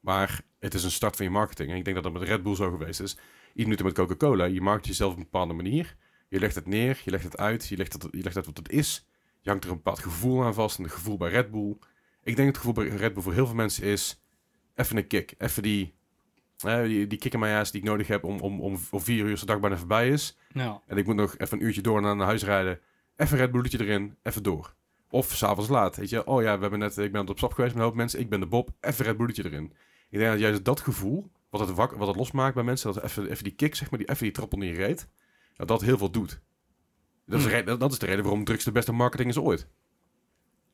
Maar 0.00 0.40
het 0.58 0.74
is 0.74 0.84
een 0.84 0.90
start 0.90 1.16
van 1.16 1.24
je 1.24 1.30
marketing. 1.30 1.70
En 1.70 1.76
ik 1.76 1.84
denk 1.84 1.96
dat 1.96 2.04
dat 2.04 2.12
met 2.20 2.28
Red 2.28 2.42
Bull 2.42 2.54
zo 2.54 2.70
geweest 2.70 3.00
is. 3.00 3.18
Iets 3.54 3.68
nu 3.68 3.76
met 3.84 3.94
Coca-Cola. 3.94 4.44
Je 4.44 4.60
markt 4.60 4.86
jezelf 4.86 5.12
op 5.12 5.16
een 5.18 5.22
bepaalde 5.24 5.52
manier. 5.52 5.96
Je 6.28 6.38
legt 6.38 6.54
het 6.54 6.66
neer, 6.66 7.00
je 7.04 7.10
legt 7.10 7.24
het 7.24 7.36
uit, 7.36 7.68
je 7.68 7.76
legt, 7.76 7.92
het, 7.92 8.06
je 8.10 8.22
legt 8.22 8.36
uit 8.36 8.46
wat 8.46 8.56
het 8.56 8.70
is. 8.70 9.06
Je 9.40 9.50
hangt 9.50 9.64
er 9.64 9.70
een 9.70 9.76
bepaald 9.76 9.98
gevoel 9.98 10.44
aan 10.44 10.54
vast. 10.54 10.78
En 10.78 10.84
het 10.84 10.92
gevoel 10.92 11.16
bij 11.16 11.30
Red 11.30 11.50
Bull. 11.50 11.76
Ik 12.22 12.36
denk 12.36 12.48
het 12.48 12.56
gevoel 12.56 12.72
bij 12.72 12.88
Red 12.88 13.14
Bull 13.14 13.22
voor 13.22 13.32
heel 13.32 13.46
veel 13.46 13.54
mensen 13.54 13.84
is... 13.84 14.22
Even 14.74 14.96
een 14.96 15.06
kick. 15.06 15.34
Even 15.38 15.62
die, 15.62 15.94
die, 16.56 17.06
die 17.06 17.18
kick 17.18 17.32
in 17.32 17.38
mijn 17.38 17.58
ass 17.60 17.70
die 17.70 17.80
ik 17.80 17.86
nodig 17.86 18.06
heb 18.06 18.24
om, 18.24 18.40
om, 18.40 18.60
om, 18.60 18.78
om 18.90 19.00
vier 19.00 19.24
uur 19.24 19.30
als 19.30 19.40
de 19.40 19.46
dag 19.46 19.60
bijna 19.60 19.76
voorbij 19.76 20.08
is. 20.08 20.36
Ja. 20.52 20.82
En 20.86 20.96
ik 20.96 21.06
moet 21.06 21.16
nog 21.16 21.38
even 21.38 21.58
een 21.58 21.64
uurtje 21.64 21.80
door 21.80 22.00
naar 22.00 22.16
naar 22.16 22.26
huis 22.26 22.44
rijden. 22.44 22.80
Even 23.16 23.36
Red 23.38 23.50
Bulletje 23.50 23.80
erin, 23.80 24.16
even 24.22 24.42
door. 24.42 24.74
Of 25.10 25.30
s'avonds 25.32 25.70
laat, 25.70 25.96
weet 25.96 26.10
je. 26.10 26.26
Oh 26.26 26.42
ja, 26.42 26.54
we 26.54 26.60
hebben 26.60 26.78
net, 26.78 26.98
ik 26.98 27.12
ben 27.12 27.28
op 27.28 27.38
stap 27.38 27.52
geweest 27.52 27.74
met 27.74 27.82
een 27.82 27.88
hoop 27.88 27.96
mensen. 27.96 28.20
Ik 28.20 28.28
ben 28.28 28.40
de 28.40 28.46
Bob, 28.46 28.70
even 28.80 29.04
Red 29.04 29.16
Bulletje 29.16 29.44
erin. 29.44 29.72
Ik 30.10 30.18
denk 30.18 30.30
dat 30.30 30.40
juist 30.40 30.64
dat 30.64 30.80
gevoel, 30.80 31.30
wat 31.50 31.60
het, 31.60 31.70
wak, 31.70 31.92
wat 31.92 32.06
het 32.08 32.16
losmaakt 32.16 32.54
bij 32.54 32.64
mensen, 32.64 32.92
dat 32.92 33.02
even, 33.02 33.30
even 33.30 33.44
die 33.44 33.54
kick, 33.54 33.74
zeg 33.74 33.90
maar, 33.90 33.98
die, 33.98 34.08
even 34.08 34.22
die 34.22 34.32
trappel 34.32 34.60
in 34.60 34.68
je 34.68 34.74
reet, 34.74 35.08
dat 35.56 35.68
dat 35.68 35.80
heel 35.80 35.98
veel 35.98 36.10
doet. 36.10 36.40
Dat 37.26 37.38
is, 37.40 37.52
Hmm. 37.52 37.78
dat 37.78 37.92
is 37.92 37.98
de 37.98 38.06
reden 38.06 38.22
waarom 38.22 38.44
drugs 38.44 38.64
de 38.64 38.72
beste 38.72 38.92
marketing 38.92 39.28
is 39.28 39.38
ooit. 39.38 39.68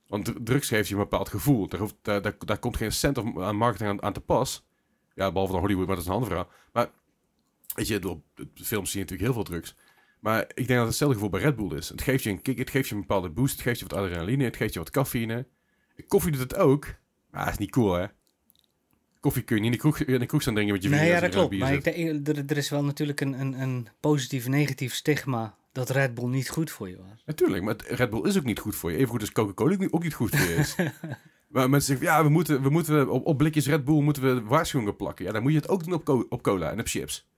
Want 0.09 0.25
dr- 0.25 0.33
drugs 0.43 0.69
geeft 0.69 0.89
je 0.89 0.95
een 0.95 1.01
bepaald 1.01 1.29
gevoel. 1.29 1.69
Daar, 1.69 1.81
hoeft, 1.81 1.95
daar, 2.03 2.23
daar, 2.23 2.35
daar 2.39 2.59
komt 2.59 2.77
geen 2.77 2.93
cent 2.93 3.19
aan 3.19 3.57
marketing 3.57 3.91
aan, 3.91 4.03
aan 4.03 4.13
te 4.13 4.21
pas. 4.21 4.67
Ja, 5.15 5.31
behalve 5.33 5.53
dan 5.53 5.61
Hollywood, 5.61 5.87
maar 5.87 5.95
dat 5.97 6.05
is 6.05 6.11
een 6.11 6.17
andere 6.17 6.35
verhaal. 6.35 6.53
Maar, 6.73 6.91
weet 7.75 7.87
je, 7.87 8.09
op 8.09 8.23
de 8.35 8.65
films 8.65 8.91
zie 8.91 9.01
je 9.01 9.07
natuurlijk 9.07 9.21
heel 9.21 9.33
veel 9.33 9.43
drugs. 9.43 9.75
Maar 10.21 10.43
ik 10.43 10.67
denk 10.67 10.79
dat 10.79 10.87
hetzelfde 10.87 11.15
gevoel 11.15 11.31
bij 11.31 11.41
Red 11.41 11.57
Bull 11.57 11.77
is. 11.77 11.89
Het 11.89 12.03
geeft 12.03 12.23
je 12.25 12.31
een 12.31 12.43
kick, 12.43 12.59
het 12.59 12.71
geeft 12.71 12.89
je 12.89 12.95
een 12.95 13.01
bepaalde 13.01 13.31
boost, 13.31 13.53
het 13.53 13.63
geeft 13.63 13.79
je 13.79 13.87
wat 13.89 13.99
adrenaline, 13.99 14.45
het 14.45 14.57
geeft 14.57 14.73
je 14.73 14.79
wat 14.79 14.91
cafeïne. 14.91 15.47
Koffie 16.09 16.31
doet 16.33 16.41
het 16.41 16.57
ook, 16.57 16.95
maar 17.31 17.45
dat 17.45 17.53
is 17.53 17.59
niet 17.59 17.71
cool, 17.71 17.93
hè? 17.95 18.07
Koffie 19.21 19.43
kun 19.43 19.57
je 19.57 19.63
niet 19.63 19.71
in 19.71 19.77
de 19.77 19.83
kroeg, 19.83 19.99
in 20.09 20.19
de 20.21 20.27
kroeg 20.27 20.41
staan 20.41 20.55
drinken 20.55 20.75
met 20.75 20.83
je 20.83 20.89
Nee, 20.89 20.99
vrienden 20.99 21.19
ja, 21.19 21.25
als 21.25 21.35
dat 21.35 21.41
klopt. 21.41 21.59
Maar 21.59 21.69
bier 21.69 21.97
ik, 21.97 22.25
denk- 22.25 22.29
er, 22.39 22.45
er 22.51 22.57
is 22.57 22.71
wel 22.71 22.85
natuurlijk 22.85 23.21
een, 23.21 23.41
een, 23.41 23.61
een 23.61 23.89
positief 24.01 24.49
negatief 24.49 24.95
stigma 24.95 25.57
dat 25.73 25.91
Red 25.91 26.15
Bull 26.15 26.29
niet 26.29 26.49
goed 26.49 26.71
voor 26.71 26.89
je 26.89 26.97
was. 26.97 27.23
Natuurlijk, 27.27 27.63
maar 27.65 27.77
Red 27.87 28.11
Bull 28.11 28.23
is 28.27 28.37
ook 28.39 28.45
niet 28.45 28.59
goed 28.59 28.77
voor 28.77 28.91
je. 28.91 28.97
Evengoed 28.97 29.21
als 29.21 29.33
Coca-Cola 29.33 29.73
ook 29.73 29.79
niet- 29.79 29.93
ook 29.93 30.03
niet 30.03 30.15
goed 30.15 30.37
voor 30.37 30.47
je 30.49 30.55
is. 30.55 30.77
maar 31.49 31.71
mensen 31.71 31.97
zeggen, 31.97 32.07
ja, 32.17 32.23
we 32.23 32.29
moeten, 32.29 32.63
we 32.63 32.71
moeten 32.71 33.11
op, 33.11 33.27
op 33.27 33.39
blikjes 33.39 33.67
Red 33.67 33.85
Bull 33.85 34.01
moeten 34.03 34.23
we 34.23 34.43
waarschuwingen 34.43 34.97
plakken. 34.97 35.25
Ja, 35.25 35.33
dan 35.33 35.43
moet 35.43 35.53
je 35.53 35.59
het 35.59 35.69
ook 35.69 35.85
doen 35.85 35.93
op, 35.95 36.27
op 36.29 36.43
cola 36.43 36.71
en 36.71 36.81
op 36.81 36.87
chips. 36.87 37.29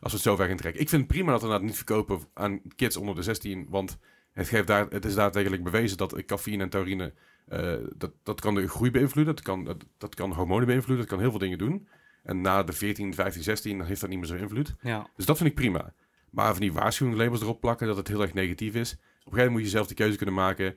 Als 0.00 0.12
we 0.12 0.18
het 0.18 0.26
zo 0.26 0.36
ver 0.36 0.46
gaan 0.48 0.56
trekken. 0.56 0.80
Ik 0.82 0.88
vind 0.88 1.02
het 1.02 1.10
prima 1.10 1.32
dat 1.32 1.42
we 1.42 1.48
dat 1.48 1.62
niet 1.62 1.76
verkopen 1.76 2.20
aan 2.34 2.60
kids 2.76 2.96
onder 2.96 3.14
de 3.14 3.22
16, 3.22 3.66
want 3.68 3.98
het, 4.32 4.48
geeft 4.48 4.66
daar, 4.66 4.86
het 4.88 5.04
is 5.04 5.14
daadwerkelijk 5.14 5.64
bewezen 5.64 5.96
dat 5.96 6.24
cafeïne 6.24 6.62
en 6.62 6.68
taurine, 6.70 7.12
eh, 7.46 7.74
dat, 7.96 8.12
dat 8.22 8.40
kan 8.40 8.54
de 8.54 8.68
groei 8.68 8.90
beïnvloeden, 8.90 9.34
dat 9.34 9.44
kan, 9.44 9.64
dat, 9.64 9.84
dat 9.98 10.14
kan 10.14 10.32
hormonen 10.32 10.66
beïnvloeden, 10.66 10.98
dat 11.06 11.14
kan 11.14 11.18
heel 11.20 11.30
veel 11.30 11.38
dingen 11.38 11.58
doen. 11.58 11.88
En 12.22 12.40
na 12.40 12.62
de 12.62 12.72
14, 12.72 13.14
15, 13.14 13.42
16 13.42 13.78
dan 13.78 13.86
heeft 13.86 14.00
dat 14.00 14.10
niet 14.10 14.18
meer 14.18 14.28
zo'n 14.28 14.38
invloed. 14.38 14.74
Ja. 14.80 15.10
Dus 15.16 15.26
dat 15.26 15.36
vind 15.36 15.48
ik 15.48 15.54
prima. 15.54 15.92
Maar 16.30 16.50
van 16.52 16.60
die 16.60 16.72
waarschuwingslabels 16.72 17.40
erop 17.40 17.60
plakken 17.60 17.86
dat 17.86 17.96
het 17.96 18.08
heel 18.08 18.22
erg 18.22 18.34
negatief 18.34 18.74
is. 18.74 18.92
Op 18.92 18.98
een 18.98 19.06
gegeven 19.14 19.36
moment 19.36 19.52
moet 19.52 19.62
je 19.62 19.68
zelf 19.68 19.86
de 19.86 19.94
keuze 19.94 20.16
kunnen 20.16 20.34
maken. 20.34 20.76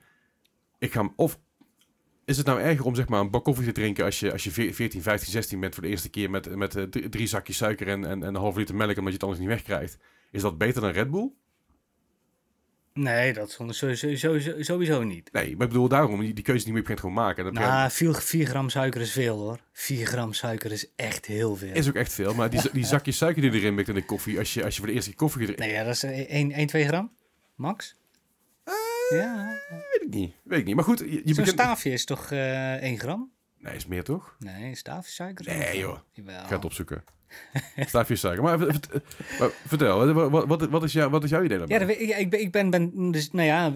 Ik 0.79 0.93
ga 0.93 1.13
of 1.15 1.39
is 2.25 2.37
het 2.37 2.45
nou 2.45 2.59
erger 2.59 2.85
om 2.85 2.95
zeg 2.95 3.07
maar 3.07 3.19
een 3.19 3.29
bak 3.31 3.43
koffie 3.43 3.65
te 3.65 3.71
drinken 3.71 4.05
als 4.05 4.19
je, 4.19 4.31
als 4.31 4.43
je 4.43 4.51
ve- 4.51 4.73
14, 4.73 5.01
15, 5.01 5.31
16 5.31 5.59
bent 5.59 5.73
voor 5.73 5.83
de 5.83 5.89
eerste 5.89 6.09
keer 6.09 6.29
met, 6.29 6.55
met 6.55 6.75
eh, 6.75 6.83
drie 6.83 7.27
zakjes 7.27 7.57
suiker 7.57 7.87
en, 7.87 8.05
en, 8.05 8.23
en 8.23 8.27
een 8.27 8.35
half 8.35 8.55
liter 8.55 8.75
melk 8.75 8.89
omdat 8.89 9.05
je 9.07 9.13
het 9.13 9.23
anders 9.23 9.39
niet 9.39 9.49
wegkrijgt. 9.49 9.97
Is 10.31 10.41
dat 10.41 10.57
beter 10.57 10.81
dan 10.81 10.91
Red 10.91 11.11
Bull? 11.11 11.31
Nee, 12.93 13.33
dat 13.33 13.51
sowieso, 13.51 14.15
sowieso, 14.15 14.63
sowieso 14.63 15.03
niet. 15.03 15.31
Nee, 15.31 15.55
maar 15.55 15.65
ik 15.65 15.73
bedoel 15.73 15.87
daarom, 15.87 16.19
die, 16.19 16.33
die 16.33 16.43
keuze 16.43 16.63
die 16.63 16.73
moet 16.73 16.87
je 16.87 16.93
op 16.93 16.99
gegeven 16.99 17.23
moment 17.23 17.35
gewoon 17.35 17.45
maken. 17.45 17.45
En 17.45 17.53
dan 17.53 18.01
Nou, 18.01 18.21
4, 18.21 18.45
gram 18.45 18.69
suiker 18.69 19.01
is 19.01 19.11
veel 19.11 19.37
hoor. 19.37 19.59
4 19.71 20.05
gram 20.05 20.33
suiker 20.33 20.71
is 20.71 20.87
echt 20.95 21.25
heel 21.25 21.55
veel. 21.55 21.73
is 21.73 21.87
ook 21.87 21.95
echt 21.95 22.13
veel, 22.13 22.33
maar 22.33 22.49
die, 22.49 22.61
die 22.73 22.85
zakjes 22.85 23.17
suiker 23.17 23.41
die 23.41 23.51
je 23.51 23.57
erin 23.57 23.75
mikt 23.75 23.87
in 23.87 23.95
de 23.95 24.05
koffie, 24.05 24.37
als 24.37 24.53
je, 24.53 24.63
als 24.63 24.73
je 24.73 24.79
voor 24.79 24.87
de 24.89 24.93
eerste 24.93 25.09
keer 25.09 25.19
koffie 25.19 25.41
drinkt, 25.41 25.61
Nee, 25.61 25.71
ja, 25.71 25.83
dat 25.83 25.93
is 25.93 26.03
1, 26.03 26.51
1 26.51 26.67
2 26.67 26.85
gram? 26.85 27.11
Max? 27.55 27.95
ja. 29.09 29.59
weet 29.69 30.01
ik 30.01 30.13
niet. 30.13 30.33
Weet 30.43 30.59
ik 30.59 30.65
niet. 30.65 30.75
Maar 30.75 30.83
goed, 30.83 30.99
je, 30.99 31.05
je 31.11 31.15
Zo'n 31.15 31.23
begint... 31.35 31.49
staafje 31.49 31.91
is 31.91 32.05
toch 32.05 32.31
eh 32.31 32.81
1 32.81 32.99
gram? 32.99 33.31
Nee, 33.63 33.75
is 33.75 33.85
meer 33.85 34.03
toch? 34.03 34.35
Nee, 34.39 34.63
een 34.69 34.75
staafje 34.77 35.11
suiker? 35.11 35.47
is 35.47 35.53
Nee, 35.53 35.63
1 35.65 35.67
gram. 35.67 35.79
joh. 35.81 35.99
Jawel. 36.11 36.41
Ik 36.41 36.47
ga 36.47 36.55
het 36.55 36.65
opzoeken. 36.65 37.03
Staafjes 37.85 38.19
suiker. 38.19 38.43
Maar, 38.43 38.57
vert- 38.59 38.91
maar 39.39 39.49
vertel, 39.67 40.13
wat, 40.29 40.45
wat, 40.47 40.69
wat, 40.69 40.83
is 40.83 40.93
jou, 40.93 41.09
wat 41.09 41.23
is 41.23 41.29
jouw 41.29 41.43
idee 41.43 41.57
daarbij? 41.57 41.79
Ja, 41.79 41.85
weet 41.85 41.99
ik, 41.99 42.09
ik 42.17 42.29
ben, 42.29 42.39
ik 42.39 42.51
ben, 42.51 42.69
ben 42.69 43.11
dus, 43.11 43.31
nou 43.31 43.47
ja, 43.47 43.75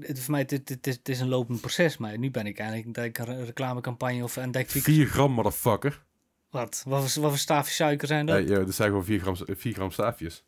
het, 0.00 0.20
voor 0.20 0.30
mij 0.30 0.40
het, 0.40 0.86
is, 0.86 0.94
het 0.94 1.08
is 1.08 1.20
een 1.20 1.28
lopend 1.28 1.60
proces, 1.60 1.96
maar 1.96 2.18
nu 2.18 2.30
ben 2.30 2.46
ik 2.46 2.58
eigenlijk 2.58 2.94
dat 2.94 3.04
ik 3.04 3.18
een 3.18 3.44
reclamecampagne 3.44 4.22
of 4.22 4.36
een 4.36 4.50
dek 4.50 4.70
4 4.70 5.06
gram, 5.06 5.32
motherfucker. 5.32 6.04
Wat? 6.50 6.82
Wat 6.86 7.10
voor, 7.12 7.22
wat 7.22 7.30
voor 7.30 7.38
staafje 7.40 7.72
suiker 7.72 8.08
zijn 8.08 8.26
dat? 8.26 8.48
Ja, 8.48 8.56
ja, 8.58 8.64
dat 8.64 8.74
zijn 8.74 8.88
gewoon 8.88 9.04
4 9.04 9.20
gram, 9.20 9.36
4 9.36 9.72
gram 9.72 9.90
staafjes. 9.90 10.44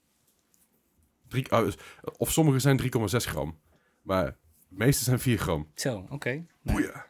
Drie, 1.29 1.51
oh, 1.53 1.59
dus- 1.65 1.79
of 2.17 2.33
sommige 2.33 2.59
zijn 2.59 2.81
3,6 2.83 2.87
gram. 3.09 3.59
Maar 4.03 4.25
de 4.25 4.35
meeste 4.69 5.05
zijn 5.05 5.21
4 5.21 5.39
gram. 5.39 5.71
Zo, 5.75 6.07
oké. 6.11 6.31
Nou, 6.31 6.47
Boeien. 6.63 7.05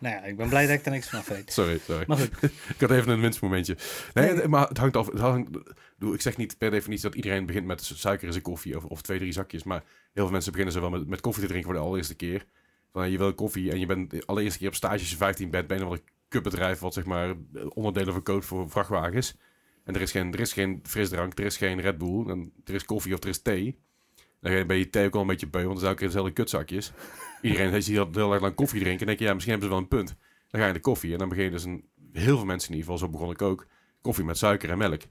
Nou 0.00 0.14
ja, 0.14 0.22
ik 0.22 0.36
ben 0.36 0.48
blij 0.48 0.66
dat 0.66 0.78
ik 0.78 0.84
er 0.84 0.90
niks 0.90 1.08
van 1.08 1.22
weet. 1.28 1.52
Sorry, 1.52 1.78
sorry. 1.78 2.04
Maar 2.06 2.16
goed, 2.16 2.42
Ik 2.74 2.80
had 2.80 2.90
even 2.90 3.12
een 3.12 3.20
winstmomentje. 3.20 3.76
Nee, 4.14 4.48
maar 4.48 4.68
het 4.68 4.78
hangt 4.78 4.96
af. 4.96 5.06
Het 5.06 5.18
hangt, 5.18 5.56
ik 5.98 6.20
zeg 6.20 6.36
niet 6.36 6.58
per 6.58 6.70
definitie 6.70 7.04
dat 7.04 7.14
iedereen 7.14 7.46
begint 7.46 7.66
met 7.66 7.84
suiker 7.84 8.26
in 8.26 8.32
zijn 8.32 8.44
koffie 8.44 8.76
of, 8.76 8.84
of 8.84 9.02
twee, 9.02 9.18
drie 9.18 9.32
zakjes. 9.32 9.62
Maar 9.62 9.82
heel 10.12 10.22
veel 10.22 10.32
mensen 10.32 10.52
beginnen 10.52 10.74
zo 10.74 10.80
wel 10.80 10.90
met, 10.90 11.08
met 11.08 11.20
koffie 11.20 11.42
te 11.42 11.48
drinken 11.48 11.70
voor 11.70 11.80
de 11.80 11.86
allereerste 11.86 12.14
keer. 12.14 12.46
Van, 12.92 13.10
je 13.10 13.18
wil 13.18 13.34
koffie 13.34 13.70
en 13.70 13.78
je 13.78 13.86
bent 13.86 14.10
de 14.10 14.22
allereerste 14.26 14.58
keer 14.58 14.68
op 14.68 14.74
stage 14.74 14.98
als 14.98 15.10
je 15.10 15.16
15 15.16 15.50
bent 15.50 15.66
bij 15.66 15.76
een 15.76 15.82
of 15.82 15.88
ander 15.88 16.04
cupbedrijf 16.28 16.78
wat 16.78 16.94
zeg 16.94 17.04
maar 17.04 17.34
onderdelen 17.68 18.12
verkoopt 18.12 18.44
voor 18.44 18.70
vrachtwagens. 18.70 19.36
En 19.84 19.94
er 19.94 20.00
is 20.00 20.10
geen, 20.10 20.32
er 20.32 20.40
is 20.40 20.52
geen 20.52 20.80
frisdrank, 20.82 21.38
er 21.38 21.44
is 21.44 21.56
geen 21.56 21.80
Red 21.80 21.98
Bull, 21.98 22.28
en 22.28 22.52
er 22.64 22.74
is 22.74 22.84
koffie 22.84 23.14
of 23.14 23.22
er 23.22 23.28
is 23.28 23.42
thee. 23.42 23.78
Dan 24.40 24.52
ga 24.52 24.72
je 24.74 24.90
thee 24.90 25.06
ook 25.06 25.14
al 25.14 25.20
een 25.20 25.26
beetje 25.26 25.48
beu, 25.48 25.64
want 25.64 25.72
het 25.72 25.82
is 25.82 25.88
elke 25.88 25.98
keer 25.98 26.06
dezelfde 26.06 26.32
kutzakjes. 26.32 26.92
Iedereen 27.40 27.70
heeft 27.70 27.86
hier 27.86 28.06
heel 28.12 28.32
erg 28.32 28.42
lang 28.42 28.54
koffie 28.54 28.80
drinken 28.80 29.00
en 29.00 29.06
denk 29.06 29.18
je, 29.18 29.24
ja, 29.24 29.32
misschien 29.32 29.52
hebben 29.52 29.70
ze 29.70 29.74
wel 29.76 29.84
een 29.84 29.96
punt. 29.96 30.16
Dan 30.48 30.60
ga 30.60 30.66
je 30.66 30.66
in 30.66 30.72
de 30.72 30.80
koffie 30.80 31.12
en 31.12 31.18
dan 31.18 31.28
begin 31.28 31.44
je 31.44 31.50
dus 31.50 31.64
een, 31.64 31.88
heel 32.12 32.36
veel 32.36 32.46
mensen 32.46 32.70
in 32.70 32.76
ieder 32.76 32.92
geval, 32.92 33.08
zo 33.08 33.12
begon 33.12 33.30
ik 33.30 33.42
ook, 33.42 33.66
koffie 34.00 34.24
met 34.24 34.38
suiker 34.38 34.70
en 34.70 34.78
melk. 34.78 35.02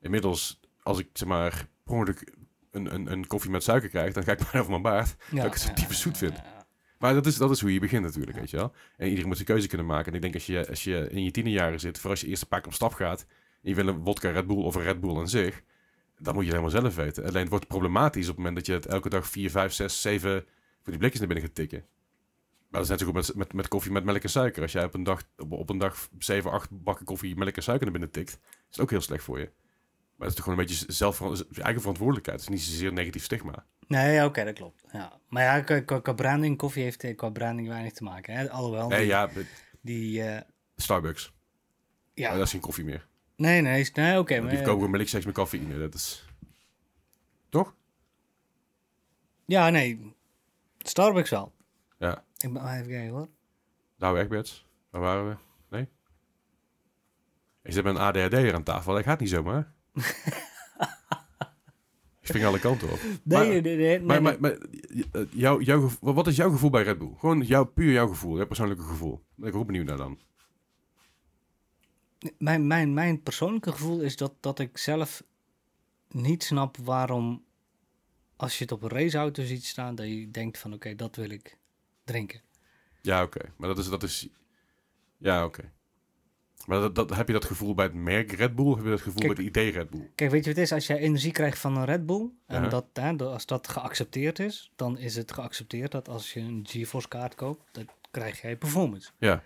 Inmiddels, 0.00 0.60
als 0.82 0.98
ik 0.98 1.08
zeg 1.12 1.28
maar 1.28 1.68
per 1.84 1.94
ongeluk 1.94 2.34
een, 2.70 2.94
een, 2.94 3.12
een 3.12 3.26
koffie 3.26 3.50
met 3.50 3.62
suiker 3.62 3.88
krijg, 3.88 4.12
dan 4.12 4.22
ga 4.22 4.32
ik 4.32 4.38
bijna 4.44 4.58
over 4.58 4.70
mijn 4.70 4.82
baard. 4.82 5.16
ja, 5.30 5.44
ik 5.44 5.52
het 5.52 5.62
zo 5.62 5.72
typisch 5.72 6.00
zoet 6.00 6.18
vind. 6.18 6.42
Maar 6.98 7.14
dat 7.14 7.26
is, 7.26 7.36
dat 7.36 7.50
is 7.50 7.60
hoe 7.60 7.72
je 7.72 7.80
begint 7.80 8.02
natuurlijk, 8.02 8.36
weet 8.36 8.50
je 8.50 8.56
wel. 8.56 8.72
En 8.96 9.04
iedereen 9.04 9.26
moet 9.26 9.36
zijn 9.36 9.48
keuze 9.48 9.68
kunnen 9.68 9.86
maken. 9.86 10.06
En 10.06 10.14
ik 10.14 10.22
denk 10.22 10.34
als 10.34 10.46
je, 10.46 10.68
als 10.68 10.84
je 10.84 11.08
in 11.10 11.24
je 11.24 11.30
tienerjaren 11.30 11.80
zit, 11.80 11.98
voor 11.98 12.10
als 12.10 12.20
je 12.20 12.26
eerst 12.26 12.42
een 12.42 12.48
paar 12.48 12.60
keer 12.60 12.68
op 12.68 12.74
stap 12.74 12.92
gaat, 12.92 13.26
en 13.62 13.68
je 13.68 13.74
wil 13.74 13.86
een 13.86 14.00
vodka 14.04 14.30
Red 14.30 14.46
Bull 14.46 14.56
of 14.56 14.74
een 14.74 14.82
Red 14.82 15.00
Bull 15.00 15.16
aan 15.16 15.28
zich, 15.28 15.62
dan 16.18 16.34
moet 16.34 16.44
je 16.44 16.50
het 16.50 16.60
helemaal 16.60 16.80
zelf 16.80 16.94
weten. 16.94 17.24
Alleen 17.24 17.40
het 17.40 17.50
wordt 17.50 17.66
problematisch 17.66 18.28
op 18.28 18.28
het 18.28 18.36
moment 18.36 18.56
dat 18.56 18.66
je 18.66 18.72
het 18.72 18.86
elke 18.86 19.08
dag 19.08 19.28
4, 19.28 19.50
5, 19.50 19.72
6, 19.72 20.00
7 20.00 20.44
voor 20.82 20.92
die 20.92 20.98
blikjes 20.98 21.18
naar 21.18 21.28
binnen 21.28 21.46
gaat 21.46 21.54
tikken. 21.54 21.84
Maar 22.68 22.80
dat 22.80 22.82
is 22.82 22.88
net 22.88 22.98
zo 22.98 23.04
goed 23.06 23.14
met, 23.14 23.34
met, 23.34 23.52
met 23.52 23.68
koffie 23.68 23.92
met 23.92 24.04
melk 24.04 24.22
en 24.22 24.30
suiker. 24.30 24.62
Als 24.62 24.72
jij 24.72 24.84
op 24.84 24.94
een 24.94 25.02
dag, 25.02 25.22
op, 25.36 25.52
op 25.52 25.70
een 25.70 25.78
dag 25.78 26.08
7, 26.18 26.50
8 26.50 26.68
bakken 26.70 27.04
koffie, 27.04 27.36
melk 27.36 27.56
en 27.56 27.62
suiker 27.62 27.84
naar 27.84 27.92
binnen 27.98 28.10
tikt, 28.10 28.30
is 28.30 28.66
het 28.70 28.80
ook 28.80 28.90
heel 28.90 29.00
slecht 29.00 29.24
voor 29.24 29.38
je. 29.38 29.50
Maar 30.16 30.28
het 30.28 30.28
is 30.28 30.34
toch 30.34 30.44
gewoon 30.44 30.58
een 30.58 30.66
beetje 30.66 30.92
zelf, 30.92 31.20
eigen 31.52 31.80
verantwoordelijkheid. 31.80 32.40
Het 32.40 32.48
is 32.48 32.54
niet 32.54 32.64
zozeer 32.64 32.88
een 32.88 32.94
negatief 32.94 33.24
stigma. 33.24 33.66
Nee, 33.86 34.24
oké, 34.24 34.44
dat 34.44 34.54
klopt. 34.54 34.82
Ja. 34.92 35.20
Maar 35.28 35.42
ja, 35.42 35.60
qua, 35.60 35.80
qua, 35.80 36.00
qua 36.00 36.12
branding, 36.12 36.56
koffie 36.56 36.82
heeft 36.82 37.04
eh, 37.04 37.16
qua 37.16 37.30
branding 37.30 37.68
weinig 37.68 37.92
te 37.92 38.02
maken. 38.02 38.34
Hè? 38.34 38.50
Alhoewel, 38.50 38.88
Nee, 38.88 38.98
die, 38.98 39.08
ja, 39.08 39.30
die 39.80 40.22
eh, 40.22 40.40
Starbucks. 40.76 41.32
ja. 42.14 42.28
Maar 42.28 42.36
dat 42.36 42.46
is 42.46 42.52
geen 42.52 42.60
koffie 42.60 42.84
meer. 42.84 43.06
nee, 43.36 43.60
nee, 43.60 43.90
nee, 43.94 44.18
oké. 44.18 44.40
Maar, 44.40 44.48
die 44.48 44.58
verkopen 44.58 44.90
milkshakes 44.90 45.26
met 45.26 45.34
cafeïne. 45.34 45.78
Dat 45.78 45.94
is... 45.94 46.24
Toch? 47.48 47.74
ja, 49.46 49.70
nee. 49.70 50.14
Starbucks 50.88 51.30
wel. 51.30 51.52
Ja. 51.98 52.24
Ik 52.38 52.52
ben, 52.52 52.74
even 52.74 52.88
kijken 52.88 53.08
hoor. 53.14 53.28
Nou, 53.96 54.18
Egberts. 54.18 54.66
Waar 54.90 55.00
waren 55.00 55.28
we? 55.28 55.36
Nee? 55.68 55.88
Ik 57.62 57.72
zit 57.72 57.84
met 57.84 57.94
een 57.94 58.00
ADHD 58.00 58.32
hier 58.36 58.54
aan 58.54 58.62
tafel. 58.62 58.94
Dat 58.94 59.02
gaat 59.02 59.20
niet 59.20 59.28
zomaar. 59.28 59.72
spring 62.22 62.44
alle 62.44 62.58
kanten 62.58 62.90
op. 62.92 62.98
Nee, 63.22 63.38
Maar- 63.38 63.46
nee, 63.62 63.76
nee, 63.76 64.00
Maar, 64.00 64.22
maar, 64.22 64.36
maar 64.40 64.58
jouw, 65.30 65.60
jouw, 65.60 65.80
gevo- 65.80 66.12
wat 66.14 66.26
is 66.26 66.36
jouw 66.36 66.50
gevoel 66.50 66.70
bij 66.70 66.82
Red 66.82 66.98
Bull? 66.98 67.14
Gewoon 67.18 67.40
jouw, 67.40 67.64
puur 67.64 67.92
jouw 67.92 68.08
gevoel, 68.08 68.36
jouw 68.36 68.46
persoonlijke 68.46 68.82
gevoel. 68.82 69.22
Ik 69.42 69.54
ook 69.54 69.66
benieuwd 69.66 69.86
naar 69.86 69.96
dan. 69.96 70.18
Mijn, 72.38 72.66
mijn, 72.66 72.94
mijn 72.94 73.22
persoonlijke 73.22 73.72
gevoel 73.72 74.00
is 74.00 74.16
dat, 74.16 74.32
dat 74.40 74.58
ik 74.58 74.78
zelf 74.78 75.22
niet 76.08 76.42
snap 76.42 76.76
waarom, 76.76 77.44
als 78.42 78.58
je 78.58 78.64
het 78.64 78.72
op 78.72 78.82
een 78.82 78.88
raceauto 78.88 79.44
ziet 79.44 79.64
staan, 79.64 79.94
dat 79.94 80.06
je 80.06 80.30
denkt 80.30 80.58
van 80.58 80.72
oké, 80.72 80.94
dat 80.94 81.16
wil 81.16 81.30
ik 81.30 81.56
drinken. 82.04 82.40
Ja, 83.00 83.22
oké. 83.22 83.40
Maar 83.56 83.68
dat 83.68 83.78
is, 83.78 83.88
dat 83.88 84.02
is... 84.02 84.28
Ja, 85.18 85.44
oké. 85.44 85.72
Maar 86.66 86.80
dat, 86.80 86.94
dat, 86.94 87.10
heb 87.10 87.26
je 87.26 87.32
dat 87.32 87.44
gevoel 87.44 87.74
bij 87.74 87.84
het 87.84 87.94
merk 87.94 88.32
Red 88.32 88.54
Bull? 88.54 88.66
Of 88.66 88.74
heb 88.74 88.84
je 88.84 88.90
dat 88.90 89.00
gevoel 89.00 89.20
Kijk- 89.20 89.34
bij 89.34 89.44
het 89.44 89.56
idee 89.56 89.70
Red 89.70 89.90
Bull? 89.90 90.10
Kijk, 90.14 90.30
weet 90.30 90.44
je 90.44 90.48
wat 90.50 90.58
het 90.58 90.64
is? 90.66 90.72
Als 90.72 90.86
jij 90.86 90.98
energie 90.98 91.32
krijgt 91.32 91.58
van 91.58 91.76
een 91.76 91.84
Red 91.84 92.06
Bull, 92.06 92.30
en 92.46 92.68
dat, 92.68 92.86
hè, 92.92 93.16
als 93.16 93.46
dat 93.46 93.68
geaccepteerd 93.68 94.38
is, 94.38 94.72
dan 94.76 94.98
is 94.98 95.16
het 95.16 95.32
geaccepteerd 95.32 95.90
dat 95.92 96.08
als 96.08 96.32
je 96.32 96.40
een 96.40 96.66
GeForce 96.68 97.08
kaart 97.08 97.34
koopt, 97.34 97.68
dan 97.72 97.88
krijg 98.10 98.40
jij 98.40 98.56
performance. 98.56 99.10
Ja. 99.18 99.42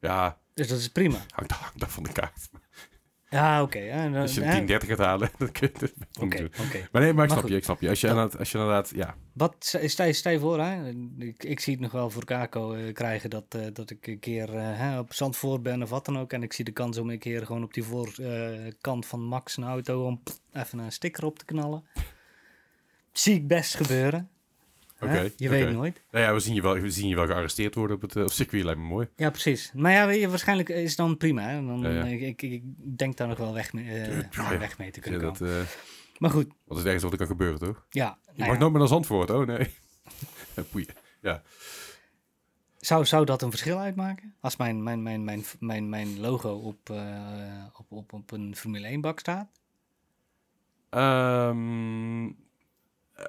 Ja, 0.00 0.38
Dus 0.54 0.68
dat 0.68 0.78
is 0.78 0.88
prima. 0.88 1.24
hangt, 1.30 1.52
hangt 1.52 1.84
af 1.84 1.92
van 1.92 2.02
de 2.02 2.12
kaart. 2.12 2.48
Ja, 3.30 3.62
oké. 3.62 3.90
dan- 3.92 4.14
Als 4.14 4.34
je 4.34 4.40
een 4.40 4.46
1030 4.50 4.88
gaat 4.88 4.98
halen, 4.98 5.30
dan 5.38 5.52
kun 5.52 5.70
je 5.72 5.78
het 5.86 5.94
Oké. 6.20 6.48
Maar 6.92 7.02
nee, 7.02 7.12
maar 7.12 7.24
ik 7.24 7.30
snap 7.30 7.48
je, 7.48 7.56
ik 7.56 7.64
snap 7.64 7.80
je. 7.80 7.88
Als 7.88 8.00
je, 8.00 8.06
Dat- 8.06 8.16
inderdaad, 8.16 8.38
als 8.40 8.52
je 8.52 8.58
inderdaad, 8.58 8.92
ja. 8.94 9.14
Wat, 9.32 9.74
stel 9.84 10.32
je 10.32 10.38
voor, 10.38 10.60
hè, 10.60 10.88
ik, 11.18 11.44
ik 11.44 11.60
zie 11.60 11.72
het 11.72 11.82
nog 11.82 11.92
wel 11.92 12.10
voor 12.10 12.24
Kako 12.24 12.72
eh, 12.72 12.92
krijgen 12.94 13.30
dat, 13.30 13.44
eh, 13.48 13.66
dat 13.72 13.90
ik 13.90 14.06
een 14.06 14.18
keer 14.18 14.54
eh, 14.54 14.78
hè, 14.78 14.98
op 14.98 15.14
Zandvoort 15.14 15.62
ben 15.62 15.82
of 15.82 15.90
wat 15.90 16.04
dan 16.04 16.18
ook. 16.18 16.32
En 16.32 16.42
ik 16.42 16.52
zie 16.52 16.64
de 16.64 16.72
kans 16.72 16.98
om 16.98 17.10
een 17.10 17.18
keer 17.18 17.46
gewoon 17.46 17.62
op 17.62 17.74
die 17.74 17.84
voorkant 17.84 19.06
van 19.06 19.20
Max 19.24 19.56
een 19.56 19.64
auto 19.64 20.06
om 20.06 20.22
pff, 20.22 20.40
even 20.52 20.78
een 20.78 20.92
sticker 20.92 21.24
op 21.24 21.38
te 21.38 21.44
knallen. 21.44 21.84
Zie 23.12 23.34
ik 23.34 23.48
best 23.48 23.74
gebeuren. 23.74 24.28
Oké. 25.00 25.30
Je 25.36 25.48
weet 25.48 25.72
nooit. 25.72 26.02
Nou 26.10 26.24
ja, 26.24 26.32
we 26.32 26.40
zien 26.40 26.54
je 26.54 26.62
wel, 26.62 26.74
we 26.74 26.90
zien 26.90 27.08
je 27.08 27.14
wel 27.14 27.26
gearresteerd 27.26 27.74
worden 27.74 27.96
op 27.96 28.02
het 28.02 28.16
eh, 28.16 28.22
op 28.22 28.30
circuit, 28.32 28.64
lijkt 28.64 28.80
me 28.80 28.86
mooi. 28.86 29.08
Ja, 29.16 29.30
precies. 29.30 29.72
Maar 29.74 30.14
ja, 30.16 30.28
waarschijnlijk 30.28 30.68
is 30.68 30.88
het 30.88 30.96
dan 30.96 31.16
prima. 31.16 31.42
Hè? 31.42 31.66
Dan, 31.66 31.80
Ja, 31.80 31.88
ja. 31.90 32.04
Ik, 32.04 32.20
ik, 32.20 32.42
ik 32.42 32.62
denk 32.98 33.16
daar 33.16 33.28
nog 33.28 33.38
wel 33.38 33.54
weg 33.54 33.72
mee, 33.72 33.84
eh, 33.84 34.20
Ja, 34.30 34.52
ja. 34.52 34.58
weg 34.58 34.78
mee 34.78 34.90
te 34.90 35.00
Ja, 35.02 35.02
kunnen 35.02 35.20
dat, 35.20 35.38
komen. 35.38 35.54
eh, 35.60 35.66
Maar 36.18 36.30
goed, 36.30 36.46
wat 36.64 36.78
is 36.78 36.84
ergste 36.84 37.02
wat 37.02 37.12
er 37.12 37.18
kan 37.18 37.26
gebeuren, 37.36 37.58
toch? 37.58 37.86
ja. 37.90 38.18
Je 38.22 38.28
nou 38.34 38.38
mag 38.48 38.48
ja. 38.52 38.58
nooit 38.58 38.70
meer 38.70 38.80
naar 38.80 38.88
Zandvoort, 38.88 39.30
oh 39.30 39.46
nee. 39.46 39.74
Poeien. 40.70 40.94
Zou, 42.78 43.04
zou 43.04 43.24
dat 43.24 43.42
een 43.42 43.50
verschil 43.50 43.78
uitmaken? 43.78 44.34
Als 44.40 44.56
mijn, 44.56 44.82
mijn, 44.82 45.02
mijn, 45.02 45.24
mijn, 45.24 45.44
mijn, 45.60 45.88
mijn 45.88 46.20
logo 46.20 46.52
op, 46.54 46.90
eh, 46.90 47.64
op, 47.78 47.86
op, 47.92 48.12
op 48.12 48.30
een 48.32 48.56
Formule 48.56 48.86
1 48.86 49.00
bak 49.00 49.18
staat? 49.18 49.48
Ehm, 50.90 52.26
eh, 52.26 53.24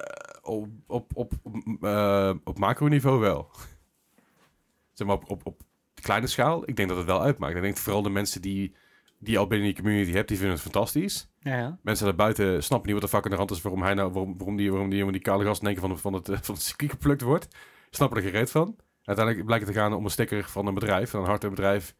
op, 0.56 0.68
op, 0.86 1.10
op, 1.14 1.32
eh, 1.80 2.32
op 2.44 2.58
macroniveau 2.58 3.18
wel. 3.20 3.50
zeg 4.92 5.06
maar 5.06 5.16
op, 5.16 5.30
op, 5.30 5.40
op 5.46 5.60
kleine 5.94 6.26
schaal, 6.26 6.62
ik 6.68 6.76
denk 6.76 6.88
dat 6.88 6.96
het 6.98 7.06
wel 7.06 7.22
uitmaakt. 7.22 7.54
Ik 7.56 7.62
denk 7.62 7.76
vooral 7.76 8.02
de 8.02 8.10
mensen 8.10 8.42
die, 8.42 8.74
die 9.18 9.38
al 9.38 9.46
binnen 9.46 9.66
die 9.66 9.76
community 9.82 10.12
hebt, 10.12 10.28
die 10.28 10.36
vinden 10.36 10.54
het 10.54 10.64
fantastisch. 10.64 11.28
Ja, 11.40 11.56
ja. 11.58 11.78
Mensen 11.82 12.04
daarbuiten 12.06 12.62
snappen 12.62 12.90
niet 12.92 13.00
wat 13.00 13.10
de 13.10 13.16
fuck 13.16 13.24
aan 13.24 13.30
de 13.30 13.36
hand 13.36 13.50
is, 13.50 13.62
waarom 13.62 13.82
hij 13.82 13.94
nou, 13.94 14.12
waarom, 14.12 14.36
waarom 14.36 14.56
die, 14.56 14.70
waarom 14.70 14.90
die, 14.90 15.12
die 15.12 15.20
kale 15.20 15.44
gast 15.44 15.60
in 15.60 15.66
één 15.66 15.76
keer 15.76 15.86
van, 15.86 15.94
de- 15.94 16.00
van, 16.00 16.12
het, 16.12 16.28
eh, 16.28 16.38
van 16.40 16.54
het 16.54 16.64
circuit 16.64 16.90
geplukt 16.90 17.22
wordt. 17.22 17.48
Snappen 17.90 18.18
er 18.18 18.24
gereed 18.30 18.50
van. 18.50 18.76
Uiteindelijk 19.04 19.46
blijkt 19.46 19.64
het 19.66 19.74
te 19.74 19.80
gaan 19.80 19.92
om 19.92 20.04
een 20.04 20.10
sticker 20.10 20.44
van 20.44 20.66
een 20.66 20.74
bedrijf, 20.74 21.10
van 21.10 21.20
een 21.20 21.26
hardwarebedrijf, 21.26 21.94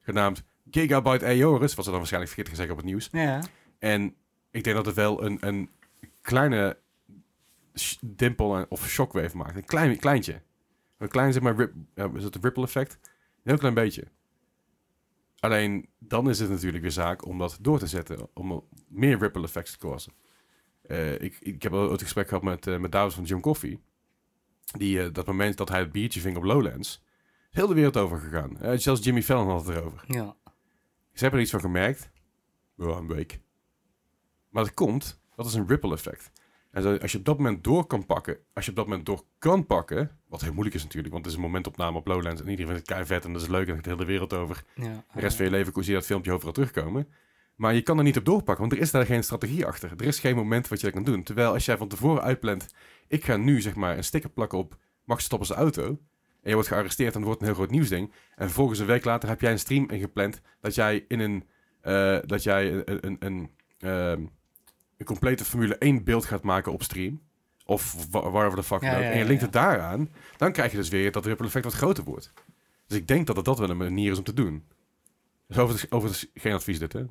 genaamd 0.00 0.44
Gigabyte 0.70 1.24
Aorus, 1.26 1.74
wat 1.74 1.84
ze 1.84 1.90
dan 1.90 1.98
waarschijnlijk 1.98 2.32
vergeten 2.32 2.44
te 2.44 2.56
zeggen 2.56 2.70
op 2.70 2.76
het 2.76 2.86
nieuws. 2.86 3.08
ja. 3.12 3.40
En 3.78 4.14
ik 4.50 4.64
denk 4.64 4.76
dat 4.76 4.86
het 4.86 4.94
wel 4.94 5.24
een, 5.24 5.36
een 5.40 5.70
kleine 6.22 6.78
dimpel 8.04 8.66
of 8.68 8.88
shockwave 8.88 9.36
maakt. 9.36 9.56
Een 9.56 9.64
klein, 9.64 9.98
kleintje. 9.98 10.42
Een 10.98 11.08
klein, 11.08 11.32
zeg 11.32 11.42
maar, 11.42 11.56
rip, 11.56 11.72
ja, 11.94 12.10
is 12.14 12.24
het 12.24 12.34
een 12.34 12.42
ripple 12.42 12.62
effect? 12.62 12.98
Een 13.02 13.40
heel 13.42 13.58
klein 13.58 13.74
beetje. 13.74 14.04
Alleen, 15.38 15.88
dan 15.98 16.28
is 16.28 16.38
het 16.38 16.50
natuurlijk 16.50 16.82
weer 16.82 16.92
zaak 16.92 17.24
om 17.26 17.38
dat 17.38 17.58
door 17.60 17.78
te 17.78 17.86
zetten. 17.86 18.28
Om 18.34 18.64
meer 18.88 19.18
ripple 19.18 19.42
effects 19.42 19.70
te 19.70 19.78
kosten. 19.78 20.12
Eh, 20.82 21.20
ik, 21.20 21.36
ik 21.40 21.62
heb 21.62 21.72
al 21.72 21.90
het 21.90 22.02
gesprek 22.02 22.28
gehad 22.28 22.42
met, 22.42 22.66
eh 22.66 22.78
met 22.78 22.92
Davis 22.92 23.14
van 23.14 23.24
John 23.24 23.42
Coffee. 23.42 23.80
Die, 24.64 25.02
eh, 25.02 25.12
dat 25.12 25.26
moment 25.26 25.56
dat 25.56 25.68
hij 25.68 25.78
het 25.78 25.92
biertje 25.92 26.20
ving 26.20 26.36
op 26.36 26.42
Lowlands. 26.42 27.04
heel 27.50 27.66
de 27.66 27.74
wereld 27.74 27.96
over 27.96 28.18
gegaan. 28.18 28.78
Zelfs 28.78 29.04
Jimmy 29.04 29.22
Fallon 29.22 29.48
had 29.48 29.66
het 29.66 29.76
erover. 29.76 30.04
ja. 30.06 30.36
Ze 31.12 31.22
hebben 31.22 31.40
er 31.40 31.44
iets 31.44 31.50
van 31.54 31.60
gemerkt. 31.60 32.10
Ja, 32.76 32.86
een 32.86 33.06
week. 33.06 33.40
Maar 34.48 34.64
dat 34.64 34.74
komt, 34.74 35.20
dat 35.34 35.46
is 35.46 35.54
een 35.54 35.66
ripple 35.68 35.92
effect. 35.92 36.30
En 36.76 37.00
als 37.00 37.12
je 37.12 37.18
op 37.18 37.24
dat 37.24 37.36
moment 37.36 37.64
door 37.64 37.86
kan 37.86 38.06
pakken, 38.06 38.38
als 38.52 38.64
je 38.64 38.70
op 38.70 38.76
dat 38.76 38.86
moment 38.86 39.06
door 39.06 39.22
kan 39.38 39.66
pakken, 39.66 40.10
wat 40.28 40.40
heel 40.40 40.52
moeilijk 40.52 40.76
is 40.76 40.82
natuurlijk, 40.82 41.12
want 41.12 41.24
het 41.24 41.34
is 41.34 41.40
een 41.40 41.46
momentopname 41.46 41.98
op 41.98 42.06
Lowlands 42.06 42.40
en 42.40 42.48
iedereen 42.48 42.72
vindt 42.72 42.88
het 42.88 42.96
kei 42.96 43.06
vet 43.06 43.24
en 43.24 43.32
dat 43.32 43.42
is 43.42 43.48
leuk 43.48 43.68
en 43.68 43.82
de 43.82 43.90
hele 43.90 44.04
wereld 44.04 44.32
over. 44.32 44.64
ja. 44.74 45.04
De 45.14 45.20
rest 45.20 45.36
van 45.36 45.44
je 45.44 45.50
leven 45.50 45.72
zie 45.74 45.92
je 45.92 45.98
dat 45.98 46.06
filmpje 46.06 46.32
overal 46.32 46.52
terugkomen. 46.52 47.08
Maar 47.54 47.74
je 47.74 47.82
kan 47.82 47.98
er 47.98 48.04
niet 48.04 48.16
op 48.16 48.24
doorpakken, 48.24 48.64
want 48.64 48.72
er 48.72 48.78
is 48.78 48.90
daar 48.90 49.06
geen 49.06 49.24
strategie 49.24 49.66
achter. 49.66 49.92
Er 49.96 50.06
is 50.06 50.18
geen 50.18 50.36
moment 50.36 50.68
wat 50.68 50.80
je 50.80 50.84
dat 50.84 50.94
kan 50.94 51.04
doen. 51.04 51.22
Terwijl 51.22 51.52
als 51.52 51.64
jij 51.64 51.76
van 51.76 51.88
tevoren 51.88 52.22
uitplant, 52.22 52.66
ik 53.08 53.24
ga 53.24 53.36
nu 53.36 53.60
zeg 53.60 53.74
maar 53.74 53.96
een 53.96 54.04
sticker 54.04 54.30
plakken 54.30 54.58
op 54.58 54.76
Max 55.04 55.24
Stoppers 55.24 55.50
auto. 55.50 55.86
En 56.42 56.48
je 56.48 56.54
wordt 56.54 56.68
gearresteerd 56.68 57.12
en 57.12 57.18
het 57.18 57.26
wordt 57.26 57.40
een 57.40 57.46
heel 57.46 57.56
groot 57.56 57.70
nieuwsding. 57.70 58.12
En 58.34 58.44
vervolgens 58.46 58.78
een 58.78 58.86
week 58.86 59.04
later 59.04 59.28
heb 59.28 59.40
jij 59.40 59.52
een 59.52 59.58
stream 59.58 59.90
ingepland 59.90 60.40
dat 60.60 60.74
jij 60.74 61.04
in 61.08 61.20
een, 61.20 61.44
eh, 61.80 62.18
dat 62.26 62.42
jij 62.42 62.72
een, 62.72 63.06
een, 63.06 63.16
een, 63.18 63.50
ehm, 63.78 64.24
een 64.96 65.06
complete 65.06 65.44
Formule 65.44 65.76
1 65.78 66.04
beeld 66.04 66.24
gaat 66.24 66.42
maken 66.42 66.72
op 66.72 66.82
stream. 66.82 67.20
Of 67.64 68.06
wa- 68.10 68.30
whatever 68.30 68.58
the 68.58 68.62
fuck 68.64 68.80
Ja, 68.82 68.90
dan 68.90 68.98
ook. 68.98 69.04
ja, 69.04 69.10
En 69.10 69.18
je 69.18 69.24
linkt 69.24 69.42
het 69.42 69.52
daaraan. 69.52 70.08
Dan 70.36 70.52
krijg 70.52 70.70
je 70.70 70.76
dus 70.76 70.88
weer 70.88 71.12
dat 71.12 71.26
ripple 71.26 71.46
effect 71.46 71.64
wat 71.64 71.74
groter 71.74 72.04
wordt. 72.04 72.32
Dus 72.86 72.98
ik 72.98 73.08
denk 73.08 73.26
dat 73.26 73.36
het 73.36 73.44
dat 73.44 73.58
wel 73.58 73.70
een 73.70 73.76
manier 73.76 74.10
is 74.12 74.18
om 74.18 74.24
te 74.24 74.34
doen. 74.34 74.64
Dus 75.48 75.58
overigens, 75.58 75.90
overigens 75.90 76.26
geen 76.34 76.52
advies 76.52 76.78
dit, 76.78 76.92
hè? 76.92 77.02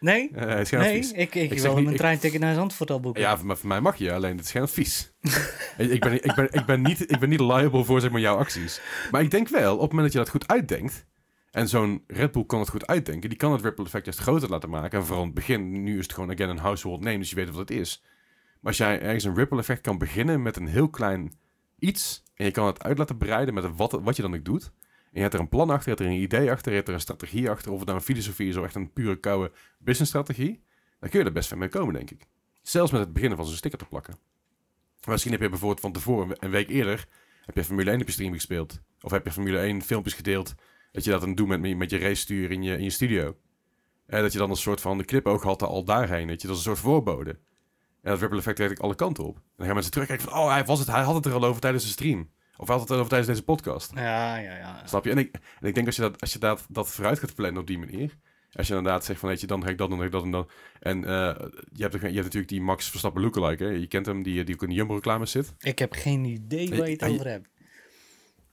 Nee? 0.00 0.30
Eh, 0.34 0.66
geen 0.66 0.78
Nee, 0.80 0.88
advies. 0.88 1.12
ik, 1.12 1.34
ik, 1.34 1.48
zeg 1.58 1.62
wil 1.62 1.76
niet- 1.76 1.86
een 1.86 1.92
ik- 1.92 1.98
treinticket 1.98 2.40
naar 2.40 2.54
Zandvoort 2.54 2.90
al 2.90 3.00
boeken. 3.00 3.22
Ja, 3.22 3.38
voor, 3.38 3.56
voor 3.56 3.68
mij 3.68 3.80
mag 3.80 3.96
je, 3.96 4.12
alleen 4.12 4.36
het 4.36 4.44
is 4.44 4.50
geen 4.50 4.62
advies. 4.62 5.12
ik, 5.76 6.00
ben, 6.00 6.24
ik, 6.24 6.34
ben, 6.34 6.48
ik, 6.52 6.64
ben 6.66 6.82
niet, 6.82 7.10
ik 7.12 7.18
ben 7.18 7.28
niet 7.28 7.40
liable 7.40 7.84
voor 7.84 8.00
zeg 8.00 8.10
maar, 8.10 8.20
jouw 8.20 8.36
acties. 8.36 8.80
Maar 9.10 9.22
ik 9.22 9.30
denk 9.30 9.48
wel, 9.48 9.74
op 9.74 9.80
het 9.80 9.90
moment 9.92 10.02
dat 10.02 10.12
je 10.12 10.18
dat 10.18 10.28
goed 10.28 10.48
uitdenkt... 10.52 11.06
en 11.50 11.68
zo'n 11.68 12.04
Red 12.06 12.32
Bull 12.32 12.44
kan 12.44 12.60
het 12.60 12.68
goed 12.68 12.86
uitdenken... 12.86 13.28
die 13.28 13.38
kan 13.38 13.52
het 13.52 13.62
ripple 13.62 13.84
effect 13.84 14.04
juist 14.04 14.20
groter 14.20 14.48
laten 14.48 14.70
maken. 14.70 14.98
En 14.98 15.04
vooral 15.04 15.22
in 15.22 15.30
het 15.30 15.36
begin, 15.38 15.82
nu 15.82 15.98
is 15.98 16.02
het 16.02 16.12
gewoon 16.12 16.30
again 16.30 16.48
een 16.48 16.58
household 16.58 17.00
name... 17.00 17.18
dus 17.18 17.30
je 17.30 17.36
weet 17.36 17.50
wat 17.50 17.68
het 17.68 17.70
is. 17.70 18.02
Maar 18.60 18.72
als 18.72 18.76
jij 18.76 19.00
ergens 19.00 19.24
een 19.24 19.34
ripple 19.34 19.58
effect 19.58 19.80
kan 19.80 19.98
beginnen 19.98 20.42
met 20.42 20.56
een 20.56 20.66
heel 20.66 20.88
klein 20.88 21.32
iets... 21.78 22.22
en 22.34 22.44
je 22.44 22.50
kan 22.50 22.66
het 22.66 22.82
uit 22.82 22.98
laten 22.98 23.16
breiden 23.16 23.54
met 23.54 23.76
wat, 23.76 23.92
wat 24.02 24.16
je 24.16 24.22
dan 24.22 24.34
ook 24.34 24.44
doet... 24.44 24.72
en 24.84 25.10
je 25.12 25.20
hebt 25.20 25.34
er 25.34 25.40
een 25.40 25.48
plan 25.48 25.70
achter, 25.70 25.90
je 25.90 25.96
hebt 25.96 26.00
er 26.00 26.16
een 26.16 26.22
idee 26.22 26.50
achter... 26.50 26.70
je 26.70 26.76
hebt 26.76 26.88
er 26.88 26.94
een 26.94 27.00
strategie 27.00 27.50
achter... 27.50 27.72
of 27.72 27.78
het 27.78 27.86
nou 27.86 27.98
een 27.98 28.04
filosofie 28.04 28.48
is 28.48 28.56
of 28.56 28.64
echt 28.64 28.74
een 28.74 28.92
pure 28.92 29.20
koude 29.20 29.52
businessstrategie... 29.78 30.62
dan 31.00 31.10
kun 31.10 31.20
je 31.20 31.26
er 31.26 31.32
best 31.32 31.48
van 31.48 31.58
mee 31.58 31.68
komen, 31.68 31.94
denk 31.94 32.10
ik. 32.10 32.26
Zelfs 32.62 32.92
met 32.92 33.00
het 33.00 33.12
beginnen 33.12 33.38
van 33.38 33.46
zo'n 33.46 33.56
sticker 33.56 33.78
te 33.78 33.84
plakken. 33.84 34.18
Misschien 35.06 35.32
heb 35.32 35.40
je 35.40 35.48
bijvoorbeeld 35.48 35.80
van 35.80 35.92
tevoren, 35.92 36.36
een 36.38 36.50
week 36.50 36.68
eerder, 36.68 37.06
heb 37.44 37.54
je 37.54 37.64
Formule 37.64 37.90
1 37.90 38.00
op 38.00 38.06
je 38.06 38.12
stream 38.12 38.32
gespeeld. 38.32 38.80
Of 39.00 39.10
heb 39.10 39.24
je 39.24 39.32
Formule 39.32 39.58
1 39.58 39.82
filmpjes 39.82 40.14
gedeeld. 40.14 40.54
Dat 40.92 41.04
je 41.04 41.10
dat 41.10 41.20
dan 41.20 41.34
doet 41.34 41.48
met, 41.48 41.76
met 41.76 41.90
je 41.90 41.98
race 41.98 42.14
stuur 42.20 42.50
in 42.50 42.62
je, 42.62 42.76
in 42.76 42.82
je 42.84 42.90
studio. 42.90 43.36
En 44.06 44.22
dat 44.22 44.32
je 44.32 44.38
dan 44.38 44.50
een 44.50 44.56
soort 44.56 44.80
van 44.80 44.98
de 44.98 45.04
knipoog 45.04 45.42
had 45.42 45.62
al 45.62 45.84
daarheen. 45.84 46.26
Dat 46.28 46.40
je 46.40 46.46
dat 46.48 46.56
is 46.56 46.64
een 46.64 46.70
soort 46.76 46.84
voorbode. 46.84 47.30
En 48.02 48.10
dat 48.10 48.20
ripple 48.20 48.38
effect 48.38 48.58
werkt 48.58 48.80
alle 48.80 48.94
kanten 48.94 49.24
op. 49.24 49.36
En 49.36 49.42
dan 49.56 49.64
gaan 49.66 49.74
mensen 49.74 49.92
terugkijken 49.92 50.28
van, 50.28 50.38
oh, 50.38 50.50
hij, 50.50 50.64
was 50.64 50.78
het, 50.78 50.88
hij 50.88 51.02
had 51.02 51.14
het 51.14 51.26
er 51.26 51.32
al 51.32 51.44
over 51.44 51.60
tijdens 51.60 51.84
de 51.84 51.90
stream. 51.90 52.30
Of 52.56 52.66
hij 52.66 52.76
had 52.76 52.80
het 52.80 52.90
er 52.90 52.96
over 52.96 53.08
tijdens 53.08 53.30
deze 53.30 53.44
podcast. 53.44 53.92
Ja, 53.94 54.36
ja, 54.36 54.56
ja. 54.56 54.86
Snap 54.86 55.04
je? 55.04 55.10
En 55.10 55.18
ik, 55.18 55.34
en 55.60 55.68
ik 55.68 55.74
denk 55.74 55.86
als 55.86 55.96
je, 55.96 56.02
dat, 56.02 56.20
als 56.20 56.32
je 56.32 56.38
dat, 56.38 56.66
dat 56.68 56.88
vooruit 56.90 57.18
gaat 57.18 57.34
plannen 57.34 57.60
op 57.60 57.66
die 57.66 57.78
manier. 57.78 58.16
Als 58.52 58.68
je 58.68 58.74
inderdaad 58.74 59.04
zegt 59.04 59.20
van, 59.20 59.28
weet 59.28 59.40
je, 59.40 59.46
dan 59.46 59.62
ga 59.62 59.68
ik 59.68 59.78
dat 59.78 59.88
dan 59.90 59.98
ga 59.98 60.04
ik 60.04 60.10
dat 60.12 60.22
en 60.24 60.30
dan. 60.30 60.48
En 60.80 61.04
eh, 61.04 61.34
je, 61.72 61.82
hebt, 61.82 61.94
ook- 61.94 62.00
je 62.00 62.06
hebt 62.06 62.14
natuurlijk 62.22 62.48
die 62.48 62.60
Max 62.60 62.90
Verstappen 62.90 63.22
lookalike, 63.22 63.64
hè? 63.64 63.70
Je 63.70 63.86
kent 63.86 64.06
hem, 64.06 64.22
die, 64.22 64.44
die 64.44 64.54
ook 64.54 64.62
in 64.62 64.68
de 64.68 64.74
Jumbo-reclames 64.74 65.30
zit. 65.30 65.54
Ik 65.58 65.78
heb 65.78 65.92
geen 65.92 66.24
idee 66.24 66.68
waar 66.68 66.86
je 66.86 66.92
het 66.92 67.02
over 67.04 67.28
hebt. 67.28 67.48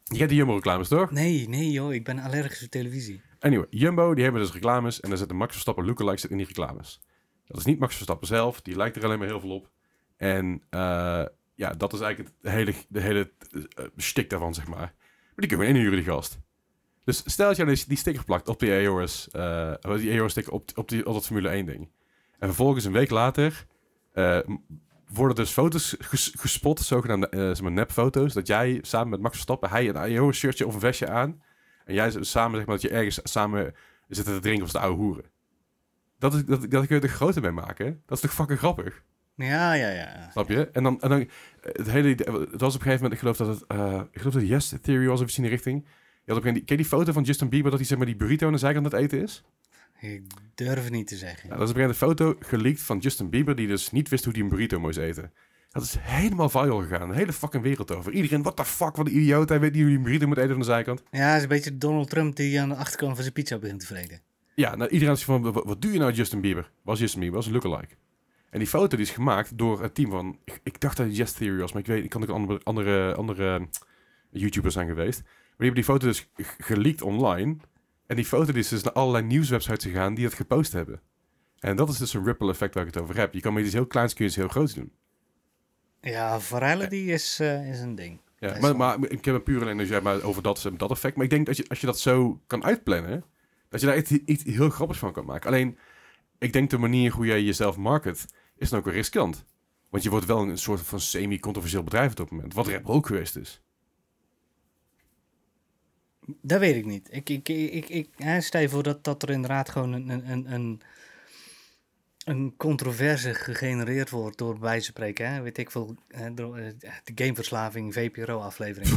Je 0.08 0.18
kent 0.18 0.30
die 0.30 0.38
Jumbo-reclames, 0.38 0.88
toch? 0.88 1.12
Nee, 1.12 1.50
nee 1.50 1.72
joh, 1.72 1.94
ik 1.94 2.04
ben 2.04 2.20
allergisch 2.20 2.60
voor 2.60 2.70
televisie. 2.70 3.22
Anyway, 3.40 3.68
Jumbo, 3.70 4.14
die 4.14 4.24
hebben 4.24 4.42
dus 4.42 4.52
reclames 4.52 5.00
en 5.00 5.10
daar 5.10 5.18
zit 5.18 5.30
een 5.30 5.36
Max 5.36 5.52
Verstappen 5.52 5.86
lookalike 5.86 6.20
zit 6.20 6.32
in 6.32 6.38
die 6.38 6.46
reclames. 6.46 7.02
Dat 7.46 7.58
is 7.58 7.66
niet 7.66 7.80
Max 7.80 7.96
Verstappen 7.96 8.28
zelf, 8.28 8.62
die 8.62 8.76
lijkt 8.76 8.96
er 8.96 9.04
alleen 9.04 9.20
maar 9.20 9.28
heel 9.28 9.40
veel 9.40 9.56
op. 9.56 9.70
En 10.18 10.64
eh, 10.70 11.26
ja, 11.56 11.74
dat 11.78 11.94
is 11.94 12.00
eigenlijk 12.00 12.36
het 12.42 12.52
hele, 12.52 12.74
de 12.88 13.02
hele 13.02 13.32
uh, 13.52 13.62
stik 13.96 14.30
daarvan, 14.30 14.54
zeg 14.54 14.68
maar. 14.68 14.78
Maar 14.78 14.94
die 15.36 15.48
kunnen 15.48 15.68
we 15.68 15.74
inhuren, 15.74 15.98
die 15.98 16.06
gast. 16.06 16.40
Dus 17.04 17.22
stel 17.26 17.48
dat 17.48 17.58
jij 17.58 17.66
die, 17.66 17.84
die 17.88 17.98
sticker 17.98 18.24
plakt 18.24 18.48
op 18.48 18.60
die 18.60 18.72
Aorus, 18.72 19.30
eh, 19.30 19.74
die 19.82 20.12
Aorus 20.12 20.32
sticker 20.32 20.54
op, 20.54 20.70
op, 20.76 20.90
die, 20.90 21.06
op 21.06 21.14
dat 21.14 21.26
Formule 21.26 21.50
1 21.50 21.66
ding. 21.66 21.90
En 22.40 22.48
vervolgens 22.48 22.86
een 22.86 22.92
week 22.92 23.10
later 23.10 23.66
eh, 24.14 24.40
worden 25.14 25.36
dus 25.36 25.50
foto's 25.52 25.96
ges- 26.00 26.34
gespot, 26.38 26.80
zogenaamde 26.80 27.30
eh 27.30 27.40
zeg 27.40 27.62
maar 27.62 27.72
nepfoto's, 27.72 28.34
dat 28.34 28.48
jij 28.48 28.80
samen 28.82 29.10
met 29.10 29.20
Max 29.20 29.34
Verstappen, 29.34 29.70
hij 29.70 29.90
een 29.90 29.98
Aorus 29.98 30.38
shirtje 30.38 30.68
of 30.68 30.74
een 30.74 30.80
vestje 30.80 31.10
aan, 31.10 31.42
en 31.86 31.94
jij 31.94 32.12
samen, 32.20 32.58
zeg 32.58 32.66
maar, 32.66 32.76
dat 32.76 32.82
je 32.82 32.90
ergens 32.90 33.20
samen 33.24 33.74
zitten 34.08 34.34
te 34.34 34.40
drinken 34.40 34.64
als 34.64 34.72
de 34.72 34.80
oude 34.80 34.98
hoeren. 34.98 35.26
Dat, 36.20 36.34
is, 36.34 36.46
dat, 36.46 36.72
dat 36.72 36.88
kun 36.88 36.96
je 36.96 37.02
er 37.02 37.10
groter 37.10 37.42
mee 37.42 37.52
maken. 37.52 38.02
Dat 38.06 38.18
is 38.18 38.24
toch 38.24 38.34
fucking 38.34 38.60
grappig? 38.60 39.04
Ja, 39.36 39.74
ja, 39.74 39.90
ja. 39.90 40.30
Snap 40.32 40.50
je? 40.50 40.70
En 40.72 40.84
dan, 40.84 41.02
en 41.02 41.10
dan 41.10 41.30
het 41.62 41.92
hele 41.92 42.10
idee, 42.10 42.40
het 42.52 42.62
was 42.62 42.76
op 42.76 42.82
een 42.82 42.86
gegeven 42.86 42.94
moment, 42.94 43.14
ik 43.14 43.20
geloof 43.20 43.38
dat 43.38 43.48
het, 43.48 43.64
uh, 43.72 44.02
ik 44.12 44.20
geloof 44.20 44.34
dat 44.34 44.42
het 44.42 44.52
Yes 44.52 44.74
Theory 44.82 45.08
was 45.08 45.22
of 45.22 45.28
iets 45.28 45.38
in 45.38 45.44
die 45.44 45.52
richting. 45.52 45.86
Je 46.24 46.34
had 46.34 46.42
op 46.42 46.46
een 46.46 46.54
ken 46.54 46.64
je 46.66 46.76
die 46.76 46.86
foto 46.86 47.12
van 47.12 47.24
Justin 47.24 47.50
Bieber 47.50 47.70
dat 47.70 47.80
hij 47.80 47.90
zeg 47.90 47.98
maar 47.98 48.08
die 48.08 48.16
burrito 48.16 48.46
aan 48.46 48.54
de 48.54 48.58
zijkant 48.60 48.86
aan 48.86 48.92
het 48.92 49.02
eten 49.02 49.22
is? 49.24 49.44
Ik 50.00 50.24
durf 50.56 50.84
het 50.84 50.92
niet 50.92 51.08
te 51.08 51.16
zeggen. 51.16 51.50
Ja, 51.50 51.58
dat 51.58 51.70
is 51.70 51.84
een 51.84 51.94
foto 51.94 52.36
geleakt 52.40 52.82
van 52.82 52.98
Justin 52.98 53.30
Bieber 53.30 53.56
die 53.56 53.68
dus 53.68 53.92
niet 53.92 54.10
wist 54.10 54.24
hoe 54.24 54.34
hij 54.34 54.42
een 54.42 54.50
burrito 54.50 54.80
moest 54.80 54.98
eten. 54.98 55.34
Dat 55.70 55.84
is 55.84 55.96
helemaal 56.00 56.50
viral 56.50 56.82
gegaan. 56.82 57.10
Een 57.10 57.16
hele 57.16 57.34
fucking 57.34 57.64
wereld 57.64 57.96
over. 57.96 58.12
Iedereen, 58.12 58.42
what 58.42 58.56
the 58.56 58.66
fuck, 58.66 58.96
wat 58.96 59.08
een 59.08 59.18
idioot. 59.18 59.50
Hij 59.50 59.60
weet 59.60 59.72
niet 59.72 59.82
hoe 59.82 59.90
hij 59.90 59.98
een 59.98 60.04
burrito 60.04 60.28
moet 60.28 60.38
eten 60.38 60.50
van 60.50 60.60
de 60.60 60.66
zijkant. 60.66 61.04
Ja, 61.12 61.28
het 61.28 61.36
is 61.36 61.42
een 61.42 61.50
beetje 61.50 61.78
Donald 61.78 62.10
Trump 62.10 62.36
die 62.36 62.62
aan 62.62 62.70
de 62.70 62.76
achterkant 62.76 63.14
van 63.14 63.22
zijn 63.22 63.34
pizza 63.34 63.58
begint 63.58 63.80
te 63.80 63.86
vreden. 63.86 64.22
Ja, 64.56 64.76
nou, 64.76 64.90
iedereen 64.90 65.14
is 65.14 65.24
van, 65.24 65.42
wat, 65.42 65.66
wat 65.66 65.82
doe 65.82 65.92
je 65.92 66.00
nou 66.00 66.12
Justin 66.12 66.42
Bieber? 66.42 66.72
Was 66.82 67.00
Justin 67.00 67.20
Bieber, 67.20 67.38
was 67.38 67.48
een 67.48 67.54
lookalike. 67.54 67.96
En 68.50 68.60
die 68.60 68.68
foto 68.68 68.98
die 68.98 69.06
is 69.06 69.12
gemaakt 69.12 69.58
door 69.58 69.82
het 69.82 69.96
team 69.96 70.10
van... 70.10 70.40
Ik, 70.46 70.60
ik 70.64 70.80
dacht 70.80 70.98
dat 70.98 71.06
het 71.06 71.18
Yes 71.18 71.32
Theory 71.32 71.60
was, 71.60 71.74
maar 71.74 71.82
ik 71.82 71.88
weet... 71.88 72.04
Ik 72.04 72.10
kan 72.10 72.22
ook 72.22 72.30
andere, 72.30 72.60
andere, 72.64 73.16
andere 73.16 73.68
YouTubers 74.32 74.74
zijn 74.74 74.88
geweest. 74.88 75.22
Maar 75.22 75.68
die 75.68 75.72
hebben 75.72 75.76
die 75.76 75.84
foto 75.84 76.08
dus 76.08 76.30
geleakt 76.58 77.02
online. 77.02 77.58
En 78.08 78.16
die 78.16 78.26
foto 78.26 78.52
die 78.52 78.62
is 78.62 78.68
dus 78.68 78.84
naar 78.84 78.94
allerlei 78.94 79.26
nieuwswebsites 79.26 79.84
gegaan 79.84 80.14
die 80.14 80.26
het 80.26 80.34
gepost 80.34 80.74
hebben. 80.74 81.02
En 81.60 81.76
dat 81.76 81.90
is 81.90 81.98
dus 81.98 82.14
een 82.14 82.24
ripple 82.24 82.50
effect 82.50 82.74
waar 82.74 82.88
ik 82.88 82.94
het 82.94 83.04
over 83.04 83.18
heb. 83.18 83.34
Je 83.34 83.42
kan 83.42 83.54
met 83.54 83.66
iets 83.66 83.74
heel 83.74 83.88
kleins 83.88 84.14
kun 84.14 84.24
je 84.24 84.30
iets 84.30 84.40
heel 84.40 84.48
groots 84.48 84.74
doen. 84.74 84.92
Ja, 86.02 86.40
virality 86.40 86.96
is, 86.96 87.40
uh, 87.42 87.70
is 87.70 87.80
een 87.80 87.96
ding. 87.96 88.20
Ja, 88.40 88.60
maar, 88.60 88.76
maar, 88.76 88.98
ik 89.10 89.26
heb 89.26 89.36
een 89.36 89.44
puur 89.44 89.62
alleen 89.62 89.78
dus, 89.78 89.90
ja, 89.90 90.00
maar 90.00 90.22
over 90.22 90.42
dat, 90.42 90.72
dat 90.78 90.92
effect. 90.92 91.16
Maar 91.16 91.26
ik 91.26 91.30
denk 91.32 91.46
dat 91.46 91.58
je, 91.58 91.66
als 91.68 91.80
je 91.80 91.86
dat 91.86 92.00
zo 92.00 92.42
kan 92.48 92.64
uitplannen, 92.64 93.24
dat 93.70 93.80
je 93.80 93.86
daar 93.86 93.98
iets, 93.98 94.12
iets 94.12 94.44
heel 94.44 94.70
grappigs 94.70 95.00
van 95.00 95.14
kan 95.14 95.26
maken. 95.26 95.50
Alleen, 95.50 95.78
ik 96.38 96.54
denk 96.54 96.70
de 96.70 96.78
manier 96.78 97.12
hoe 97.12 97.26
jij 97.26 97.44
jezelf 97.44 97.78
market, 97.78 98.26
is 98.56 98.70
dan 98.70 98.80
ook 98.80 98.86
wel 98.86 98.94
riskant. 98.94 99.46
Want 99.90 100.04
je 100.04 100.10
wordt 100.10 100.26
wel 100.26 100.42
een 100.42 100.58
soort 100.58 100.82
van 100.82 101.00
semi-controversieel 101.00 101.84
bedrijf 101.84 102.12
op 102.12 102.18
het 102.18 102.32
moment. 102.32 102.54
Wat 102.54 102.68
Red 102.68 102.86
ook 102.86 103.08
geweest 103.08 103.36
is. 103.36 103.62
Dat 106.42 106.60
weet 106.60 106.76
ik 106.76 106.86
niet. 106.86 107.08
Ik, 107.12 107.30
ik, 107.30 107.50
ik, 107.50 107.90
ik, 107.90 108.10
stel 108.40 108.62
je 108.62 108.70
voor 108.70 108.84
dat, 108.84 109.04
dat 109.04 109.24
er 109.24 109.30
inderdaad 109.30 109.70
gewoon 109.70 109.94
een, 109.94 110.10
een, 110.10 110.54
een, 110.54 110.82
een 112.26 112.54
controverse 112.58 113.34
gegenereerd 113.34 114.10
wordt 114.10 114.38
door 114.38 114.60
bij 114.60 114.80
spreken. 114.80 115.32
Hè? 115.32 115.42
Weet 115.42 115.58
ik 115.58 115.72
veel, 115.72 115.96
eh, 116.08 116.26
de 116.36 117.12
gameverslaving 117.16 117.94
VPRO-aflevering. 117.94 118.92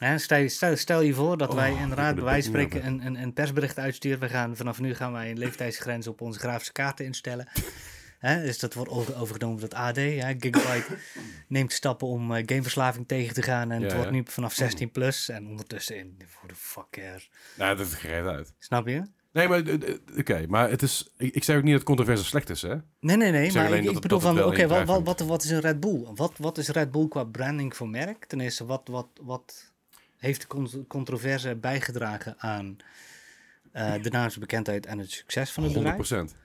Oh, 0.00 0.16
stel, 0.16 0.48
stel, 0.48 0.76
stel, 0.76 1.00
je 1.00 1.14
voor 1.14 1.36
dat 1.36 1.54
wij 1.54 1.70
oh, 1.70 1.80
inderdaad 1.80 2.14
bij 2.14 2.24
wijze 2.24 2.50
van 2.50 2.60
spreken 2.60 2.86
een, 2.86 3.06
een, 3.06 3.22
een 3.22 3.32
persbericht 3.32 3.78
uitsturen. 3.78 4.20
We 4.20 4.28
gaan, 4.28 4.56
vanaf 4.56 4.80
nu 4.80 4.94
gaan 4.94 5.12
wij 5.12 5.30
een 5.30 5.38
leeftijdsgrens 5.38 6.06
op 6.06 6.20
onze 6.20 6.38
grafische 6.38 6.72
kaarten 6.72 7.04
instellen. 7.04 7.48
Hè, 8.20 8.42
dus 8.42 8.58
dat 8.58 8.74
wordt 8.74 9.14
overgenomen 9.14 9.60
door 9.60 9.68
het 9.68 9.78
AD. 9.78 9.96
Hè. 9.96 10.34
Gigabyte 10.38 10.96
neemt 11.48 11.72
stappen 11.72 12.06
om 12.06 12.32
uh, 12.32 12.42
gameverslaving 12.46 13.08
tegen 13.08 13.34
te 13.34 13.42
gaan. 13.42 13.70
En 13.70 13.82
het 13.82 13.94
wordt 13.94 14.10
nu 14.10 14.22
vanaf 14.26 14.54
16 14.54 14.90
plus. 14.90 15.28
En 15.28 15.46
ondertussen 15.46 15.96
in 15.96 16.18
voor 16.26 16.48
de 16.48 16.54
fucker. 16.54 17.28
Nou, 17.56 17.76
dat 17.76 17.86
is 17.86 17.94
gereed 17.94 18.24
uit. 18.24 18.54
Snap 18.58 18.86
je? 18.86 19.02
Nee, 19.32 19.48
maar 19.48 19.62
oké, 20.18 20.46
maar 20.48 20.70
het 20.70 20.82
is. 20.82 21.10
Ik, 21.16 21.34
ik 21.34 21.44
zei 21.44 21.58
ook 21.58 21.64
niet 21.64 21.72
dat 21.72 21.82
controverse 21.82 22.24
slecht 22.24 22.50
is, 22.50 22.62
hè? 22.62 22.76
Nee, 23.00 23.16
nee, 23.16 23.30
nee. 23.30 23.52
maar 23.52 23.72
ik, 23.72 23.90
ik 23.90 24.00
bedoel 24.00 24.20
van, 24.20 24.44
oké, 24.44 24.66
wat, 24.66 24.86
wat, 24.86 25.02
wat, 25.04 25.20
wat 25.20 25.44
is 25.44 25.50
een 25.50 25.60
Red 25.60 25.80
Bull? 25.80 26.06
Wat, 26.14 26.32
wat 26.36 26.58
is 26.58 26.68
Red 26.68 26.90
Bull 26.90 27.08
qua 27.08 27.24
branding 27.24 27.76
voor 27.76 27.88
merk? 27.88 28.24
Ten 28.24 28.40
eerste, 28.40 28.66
wat, 28.66 28.88
wat, 28.90 29.08
wat 29.20 29.72
heeft 30.16 30.40
de 30.40 30.86
controverse 30.86 31.54
bijgedragen 31.54 32.34
aan 32.38 32.76
uh, 33.72 34.02
de 34.02 34.10
naamsbekendheid 34.10 34.86
en 34.86 34.98
het 34.98 35.10
succes 35.10 35.50
van 35.52 35.62
het 35.62 35.72
100%. 35.72 35.74
bedrijf? 35.74 36.32
100% 36.32 36.39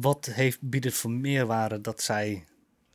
wat 0.00 0.26
heeft, 0.26 0.58
biedt 0.60 0.84
het 0.84 0.94
voor 0.94 1.10
meerwaarde 1.10 1.80
dat 1.80 2.02
zij, 2.02 2.44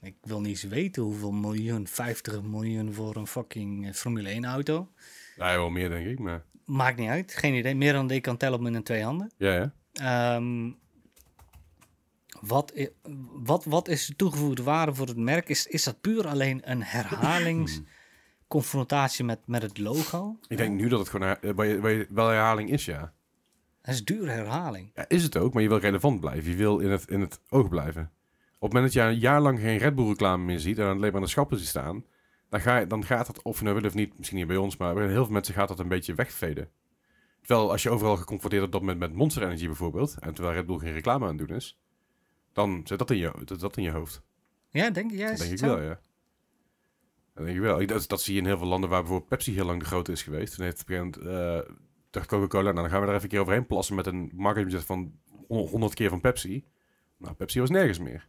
ik 0.01 0.15
wil 0.21 0.39
niet 0.39 0.49
eens 0.49 0.63
weten 0.63 1.03
hoeveel 1.03 1.31
miljoen, 1.31 1.87
50 1.87 2.41
miljoen 2.41 2.93
voor 2.93 3.15
een 3.15 3.27
fucking 3.27 3.87
eh, 3.87 3.93
Formule 3.93 4.29
1 4.29 4.45
auto. 4.45 4.91
Ja, 5.35 5.55
wel 5.55 5.69
meer 5.69 5.89
denk 5.89 6.07
ik, 6.07 6.19
maar... 6.19 6.43
Maakt 6.65 6.97
niet 6.97 7.09
uit, 7.09 7.33
geen 7.33 7.53
idee. 7.53 7.75
Meer 7.75 7.93
dan 7.93 8.11
ik 8.11 8.21
kan 8.21 8.37
tellen 8.37 8.55
op 8.55 8.61
mijn 8.61 8.83
twee 8.83 9.03
handen. 9.03 9.31
Ja, 9.37 9.73
ja. 9.93 10.35
Um, 10.35 10.79
wat, 12.41 12.73
wat, 13.43 13.65
wat 13.65 13.87
is 13.87 14.05
de 14.05 14.15
toegevoegde 14.15 14.63
waarde 14.63 14.93
voor 14.93 15.07
het 15.07 15.17
merk? 15.17 15.49
Is, 15.49 15.67
is 15.67 15.83
dat 15.83 16.01
puur 16.01 16.27
alleen 16.27 16.71
een 16.71 16.83
herhalingsconfrontatie 16.83 19.25
met, 19.25 19.39
met 19.45 19.61
het 19.61 19.77
logo? 19.77 20.37
Ik 20.47 20.57
denk 20.57 20.79
nu 20.79 20.87
dat 20.87 20.99
het 20.99 21.09
gewoon 21.09 21.35
wel 22.09 22.27
herhaling 22.27 22.69
is, 22.69 22.85
ja. 22.85 23.13
Het 23.81 23.93
is 23.93 24.05
dure 24.05 24.31
herhaling. 24.31 24.91
Ja, 24.95 25.05
is 25.07 25.23
het 25.23 25.37
ook, 25.37 25.53
maar 25.53 25.63
je 25.63 25.69
wil 25.69 25.77
relevant 25.77 26.19
blijven. 26.19 26.51
Je 26.51 26.57
wil 26.57 26.79
in 26.79 26.89
het, 26.91 27.09
in 27.09 27.21
het 27.21 27.39
oog 27.49 27.69
blijven. 27.69 28.11
Op 28.59 28.69
het 28.69 28.73
moment 28.73 28.93
dat 28.93 29.03
je 29.03 29.09
een 29.09 29.19
jaar 29.19 29.41
lang 29.41 29.59
geen 29.59 29.77
Red 29.77 29.95
Bull 29.95 30.07
reclame 30.07 30.43
meer 30.43 30.59
ziet 30.59 30.79
en 30.79 30.85
alleen 30.85 30.99
maar 30.99 31.15
aan 31.15 31.21
de 31.21 31.27
schappen 31.27 31.57
ziet 31.57 31.67
staan, 31.67 32.05
dan, 32.49 32.61
ga 32.61 32.77
je, 32.77 32.87
dan 32.87 33.05
gaat 33.05 33.25
dat, 33.25 33.41
of 33.41 33.57
je 33.57 33.63
nou 33.63 33.75
wil 33.75 33.85
of 33.85 33.93
niet, 33.93 34.17
misschien 34.17 34.37
niet 34.37 34.47
bij 34.47 34.57
ons, 34.57 34.77
maar 34.77 34.93
bij 34.93 35.07
heel 35.07 35.23
veel 35.23 35.33
mensen 35.33 35.53
gaat 35.53 35.67
dat 35.67 35.79
een 35.79 35.87
beetje 35.87 36.15
wegveden. 36.15 36.69
Terwijl 37.41 37.71
als 37.71 37.83
je 37.83 37.89
overal 37.89 38.17
geconfronteerd 38.17 38.69
wordt 38.69 38.85
met, 38.85 38.97
met 38.97 39.13
Monster 39.13 39.43
Energy 39.43 39.65
bijvoorbeeld, 39.65 40.15
en 40.19 40.33
terwijl 40.33 40.55
Red 40.55 40.65
Bull 40.65 40.77
geen 40.77 40.93
reclame 40.93 41.23
aan 41.27 41.37
het 41.37 41.47
doen 41.47 41.57
is, 41.57 41.79
dan 42.53 42.81
zit 42.83 42.99
dat 42.99 43.11
in 43.11 43.17
je, 43.17 43.33
dat, 43.45 43.59
dat 43.59 43.77
in 43.77 43.83
je 43.83 43.91
hoofd. 43.91 44.21
Ja, 44.69 44.89
denk, 44.89 45.11
ja, 45.11 45.29
dat 45.29 45.37
denk 45.37 45.51
ik 45.51 45.59
wel, 45.59 45.81
ja. 45.81 45.99
Dat 47.33 47.45
denk 47.45 47.57
ik 47.57 47.63
wel. 47.63 47.85
Dat, 47.85 48.09
dat 48.09 48.21
zie 48.21 48.33
je 48.33 48.39
in 48.39 48.45
heel 48.45 48.57
veel 48.57 48.67
landen 48.67 48.89
waar 48.89 48.99
bijvoorbeeld 48.99 49.29
Pepsi 49.29 49.53
heel 49.53 49.65
lang 49.65 49.79
de 49.79 49.85
grote 49.85 50.11
is 50.11 50.23
geweest. 50.23 50.55
Toen 50.55 50.65
heeft 50.65 50.83
het 50.87 51.17
uh, 51.17 51.59
dacht 52.11 52.27
Coca-Cola, 52.27 52.71
nou 52.71 52.75
dan 52.75 52.89
gaan 52.89 53.01
we 53.01 53.07
er 53.07 53.11
even 53.11 53.23
een 53.23 53.29
keer 53.29 53.39
overheen 53.39 53.65
plassen 53.65 53.95
met 53.95 54.05
een 54.05 54.31
marketingbudget 54.33 54.85
van 54.85 55.13
100 55.47 55.93
keer 55.93 56.09
van 56.09 56.21
Pepsi. 56.21 56.65
Nou, 57.17 57.33
Pepsi 57.33 57.59
was 57.59 57.69
nergens 57.69 57.99
meer. 57.99 58.27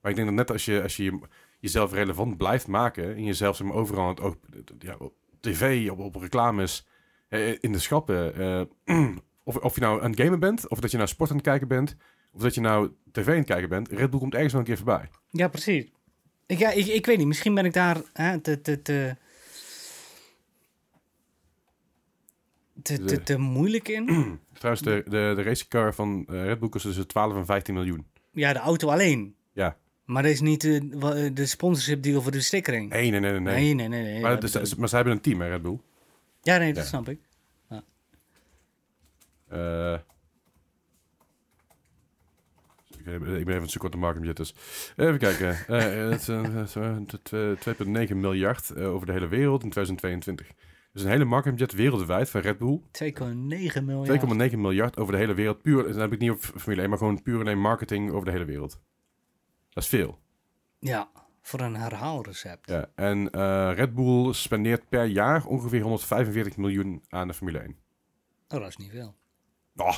Maar 0.00 0.10
ik 0.10 0.16
denk 0.16 0.28
dat 0.28 0.36
net 0.36 0.50
als 0.50 0.64
je, 0.64 0.82
als 0.82 0.96
je 0.96 1.18
jezelf 1.58 1.92
relevant 1.92 2.36
blijft 2.36 2.66
maken 2.66 3.14
en 3.14 3.24
jezelf 3.24 3.56
zeg 3.56 3.66
maar, 3.66 3.76
overal 3.76 4.08
het 4.08 4.20
oog, 4.20 4.36
ja, 4.78 4.96
op 4.98 5.14
tv, 5.40 5.90
op, 5.90 5.98
op 5.98 6.14
reclames, 6.16 6.86
eh, 7.28 7.56
in 7.60 7.72
de 7.72 7.78
schappen, 7.78 8.34
eh, 8.34 8.62
of, 9.44 9.56
of 9.56 9.74
je 9.74 9.80
nou 9.80 10.02
aan 10.02 10.10
het 10.10 10.20
gamen 10.20 10.40
bent, 10.40 10.68
of 10.68 10.80
dat 10.80 10.90
je 10.90 10.96
nou 10.96 11.08
sport 11.08 11.30
aan 11.30 11.36
het 11.36 11.44
kijken 11.44 11.68
bent, 11.68 11.96
of 12.32 12.40
dat 12.40 12.54
je 12.54 12.60
nou 12.60 12.90
tv 13.12 13.28
aan 13.28 13.34
het 13.36 13.46
kijken 13.46 13.68
bent, 13.68 13.88
Red 13.88 14.10
Bull 14.10 14.20
komt 14.20 14.34
ergens 14.34 14.52
wel 14.52 14.60
een 14.60 14.66
keer 14.66 14.76
voorbij. 14.76 15.08
Ja, 15.30 15.48
precies. 15.48 15.90
Ik, 16.46 16.58
ja, 16.58 16.70
ik, 16.70 16.86
ik 16.86 17.06
weet 17.06 17.18
niet, 17.18 17.26
misschien 17.26 17.54
ben 17.54 17.64
ik 17.64 17.72
daar 17.72 18.02
hè, 18.12 18.40
te, 18.40 18.60
te 18.60 19.16
te, 22.82 23.04
te, 23.04 23.22
te 23.22 23.38
moeilijk 23.38 23.88
in. 23.88 24.06
Trouwens, 24.58 24.84
de, 24.84 25.02
de, 25.04 25.32
de 25.36 25.42
racecar 25.42 25.94
van 25.94 26.26
uh, 26.30 26.44
Red 26.44 26.58
Bull 26.58 26.68
kost 26.68 26.84
tussen 26.84 27.06
12 27.06 27.34
en 27.34 27.46
15 27.46 27.74
miljoen. 27.74 28.06
Ja, 28.32 28.52
de 28.52 28.58
auto 28.58 28.88
alleen. 28.88 29.34
Ja. 29.52 29.76
Maar 30.04 30.22
dat 30.22 30.32
is 30.32 30.40
niet 30.40 30.60
de, 30.60 31.32
de 31.32 31.46
sponsorship 31.46 32.02
deal 32.02 32.22
voor 32.22 32.32
de 32.32 32.40
stickering. 32.40 32.90
Nee, 32.90 33.10
nee, 33.10 33.20
nee. 33.20 33.40
Nee, 33.40 33.40
nee, 33.40 33.74
nee. 33.74 33.88
nee, 33.88 34.02
nee 34.02 34.20
maar, 34.20 34.40
dus, 34.40 34.74
maar 34.74 34.88
zij 34.88 34.98
hebben 34.98 35.16
een 35.16 35.22
team, 35.22 35.40
hè, 35.40 35.48
Red 35.48 35.62
Bull? 35.62 35.78
Ja, 36.42 36.56
nee, 36.56 36.72
dat 36.72 36.86
snap 36.86 37.08
ik. 37.08 37.20
Ja. 37.68 37.82
Uh, 39.52 39.98
ik 43.14 43.44
ben 43.44 43.54
even 43.54 43.62
een 43.62 44.00
wat 44.00 44.34
de 44.34 44.42
is. 44.42 44.54
Even 44.96 45.18
kijken. 45.18 45.58
Uh, 45.68 46.10
het 46.10 46.28
is 47.28 48.08
2,9 48.08 48.16
miljard 48.16 48.76
over 48.76 49.06
de 49.06 49.12
hele 49.12 49.28
wereld 49.28 49.62
in 49.62 49.70
2022. 49.70 50.46
Dus 50.92 51.02
een 51.02 51.08
hele 51.08 51.24
marketingbudget 51.24 51.78
wereldwijd 51.78 52.30
van 52.30 52.40
Red 52.40 52.58
Bull. 52.58 52.80
2,9 52.80 53.82
miljard. 53.84 54.50
2,9 54.52 54.58
miljard 54.58 54.98
over 54.98 55.12
de 55.12 55.18
hele 55.18 55.34
wereld. 55.34 55.62
Puur, 55.62 55.82
dan 55.92 56.00
heb 56.00 56.12
ik 56.12 56.18
niet 56.18 56.30
op 56.30 56.38
Formule 56.38 56.80
1, 56.80 56.90
maar 56.90 56.98
gewoon 56.98 57.22
puur 57.22 57.40
alleen 57.40 57.60
marketing 57.60 58.10
over 58.10 58.24
de 58.24 58.30
hele 58.30 58.44
wereld. 58.44 58.80
Dat 59.70 59.82
is 59.82 59.88
veel. 59.88 60.18
Ja, 60.78 61.10
voor 61.42 61.60
een 61.60 61.76
herhaalrecept. 61.76 62.68
Ja, 62.68 62.90
en 62.94 63.18
uh, 63.18 63.70
Red 63.74 63.94
Bull 63.94 64.32
spendeert 64.32 64.88
per 64.88 65.04
jaar 65.04 65.46
ongeveer 65.46 65.80
145 65.80 66.56
miljoen 66.56 67.02
aan 67.08 67.28
de 67.28 67.34
Formule 67.34 67.58
1. 67.58 67.76
Oh, 68.48 68.60
dat 68.60 68.68
is 68.68 68.76
niet 68.76 68.90
veel. 68.90 69.14
Oh, 69.76 69.96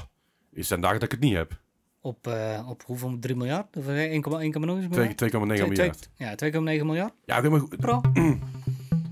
is 0.51 0.69
zijn 0.69 0.81
dagen 0.81 1.01
dat 1.01 1.13
ik 1.13 1.21
het 1.21 1.29
niet 1.29 1.37
heb. 1.37 1.61
Op, 2.01 2.27
uh, 2.27 2.69
op 2.69 2.83
hoeveel? 2.83 3.19
3 3.19 3.37
miljard? 3.37 3.77
Of 3.77 3.85
1,9 3.85 3.91
miljard? 3.91 5.33
2,9 5.35 5.41
miljard. 5.41 6.11
Ja, 6.15 6.35
2,9 6.45 6.61
miljard. 6.61 7.13
Ja, 7.25 7.41
maar 7.41 7.61
goed. 7.61 7.77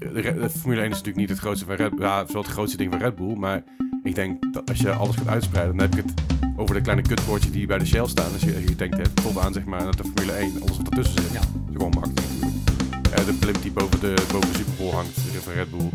De, 0.01 0.51
Formule 0.51 0.81
1 0.81 0.91
is 0.91 0.97
natuurlijk 0.97 1.17
niet 1.17 1.29
het 1.29 1.39
grootste 1.39 1.65
van 1.65 1.75
Red 1.75 1.91
Bull. 1.95 2.07
Ja, 2.07 2.19
het 2.19 2.33
wel 2.33 2.43
het 2.43 2.51
grootste 2.51 2.77
ding 2.77 2.91
van 2.91 3.01
Red 3.01 3.17
Bull. 3.17 3.37
Maar 3.37 3.63
ik 4.03 4.15
denk 4.15 4.53
dat 4.53 4.69
als 4.69 4.79
je 4.79 4.93
alles 4.93 5.17
gaat 5.17 5.29
uitspreiden, 5.29 5.77
dan 5.77 5.89
heb 5.89 5.99
ik 5.99 6.05
het 6.05 6.23
over 6.57 6.75
de 6.75 6.81
kleine 6.81 7.03
kutwoordjes 7.03 7.53
die 7.53 7.67
bij 7.67 7.79
de 7.79 7.87
Shell 7.87 8.07
staan. 8.07 8.33
Als 8.33 8.43
je, 8.43 8.55
als 8.55 8.65
je 8.65 8.77
denkt, 8.77 8.97
hè, 8.97 9.09
tot 9.09 9.39
aan 9.39 9.53
zeg 9.53 9.65
maar, 9.65 9.85
dat 9.85 9.97
de 9.97 10.05
Formule 10.05 10.33
1, 10.33 10.63
alles 10.63 10.77
wat 10.77 10.87
ertussen 10.87 11.23
zit. 11.23 11.33
Ja. 11.33 11.41
Dat 11.41 11.49
is 11.69 11.73
gewoon 11.73 11.91
makkelijk 11.91 12.21
natuurlijk. 12.21 13.19
Uh, 13.19 13.27
de 13.27 13.37
blimp 13.41 13.63
die 13.63 13.73
boven 13.73 14.01
de, 14.01 14.27
boven 14.33 14.53
de 14.53 14.59
Super 14.59 14.75
Bowl 14.79 14.95
hangt, 14.95 15.21
van 15.21 15.53
Red 15.53 15.71
Bull. 15.71 15.89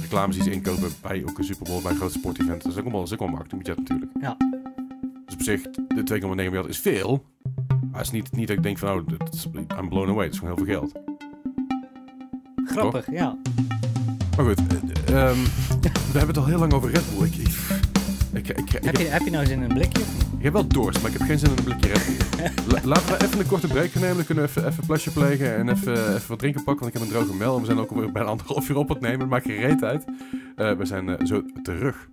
Reclames 0.00 0.34
die 0.34 0.44
ze 0.44 0.50
inkopen 0.50 0.90
bij 1.02 1.24
ook 1.28 1.38
een 1.38 1.44
Super 1.44 1.66
Bowl, 1.66 1.82
bij 1.82 1.90
een 1.90 1.96
groot 1.96 2.12
sportevent. 2.12 2.62
Dat 2.62 2.72
is 2.72 2.78
ook 2.78 2.84
wel, 2.84 2.92
dat 2.92 3.06
is 3.06 3.18
ook 3.18 3.30
wel 3.30 3.46
natuurlijk. 3.76 4.12
Ja. 4.20 4.36
Dus 5.26 5.34
op 5.34 5.42
zich, 5.42 5.62
de 5.70 6.20
2,9 6.20 6.26
miljard 6.26 6.68
is 6.68 6.78
veel. 6.78 7.24
Maar 7.90 8.00
het 8.00 8.06
is 8.06 8.10
niet, 8.10 8.32
niet 8.32 8.48
dat 8.48 8.56
ik 8.56 8.62
denk 8.62 8.78
van, 8.78 8.88
oh, 8.88 9.78
I'm 9.78 9.88
blown 9.88 10.10
away. 10.10 10.24
Het 10.24 10.32
is 10.32 10.38
gewoon 10.38 10.56
heel 10.56 10.64
veel 10.64 10.74
geld. 10.74 11.17
Grappig, 12.68 13.10
ja. 13.10 13.36
Maar 14.36 14.46
goed, 14.46 14.60
uh, 15.10 15.28
um, 15.28 15.36
we 16.12 16.18
hebben 16.18 16.26
het 16.28 16.36
al 16.36 16.46
heel 16.46 16.58
lang 16.58 16.72
over 16.72 16.90
Red 16.90 17.02
Bull. 17.16 17.26
Ik, 17.26 17.34
Ik, 18.32 18.48
ik, 18.48 18.58
ik, 18.58 18.72
ik, 18.74 18.84
Heb 18.84 18.96
je, 18.96 19.04
heb 19.04 19.22
je 19.22 19.30
nou 19.30 19.46
zin 19.46 19.56
in 19.56 19.62
een 19.70 19.74
blikje? 19.76 20.02
ik 20.38 20.44
heb 20.44 20.52
wel 20.52 20.66
dorst, 20.66 21.02
maar 21.02 21.10
ik 21.10 21.18
heb 21.18 21.26
geen 21.26 21.38
zin 21.38 21.50
in 21.50 21.56
een 21.58 21.64
blikje 21.64 21.88
Red 21.88 22.06
Bull. 22.06 22.46
La- 22.72 22.80
laten 22.88 23.18
we 23.18 23.24
even 23.24 23.38
een 23.40 23.46
korte 23.46 23.66
break 23.66 23.94
nemen. 23.94 24.16
Dan 24.16 24.24
kunnen 24.24 24.44
we 24.44 24.50
even, 24.50 24.66
even 24.66 24.78
een 24.80 24.86
plasje 24.86 25.10
plegen 25.10 25.56
en 25.56 25.68
even, 25.68 26.14
even 26.14 26.28
wat 26.28 26.38
drinken 26.38 26.64
pakken. 26.64 26.82
Want 26.84 26.94
ik 26.94 27.00
heb 27.00 27.10
een 27.10 27.14
droge 27.16 27.34
mel. 27.38 27.54
En 27.54 27.60
we 27.60 27.66
zijn 27.66 27.78
ook 27.78 27.90
alweer 27.90 28.12
bijna 28.12 28.28
anderhalf 28.28 28.68
uur 28.68 28.76
op 28.76 28.88
het 28.88 29.00
nemen. 29.00 29.18
Dat 29.18 29.28
maakt 29.28 29.44
geen 29.46 29.60
reet 29.60 29.84
uit. 29.84 30.04
Eh, 30.56 30.72
we 30.72 30.84
zijn 30.86 31.08
eh, 31.08 31.26
zo 31.26 31.42
terug. 31.62 32.08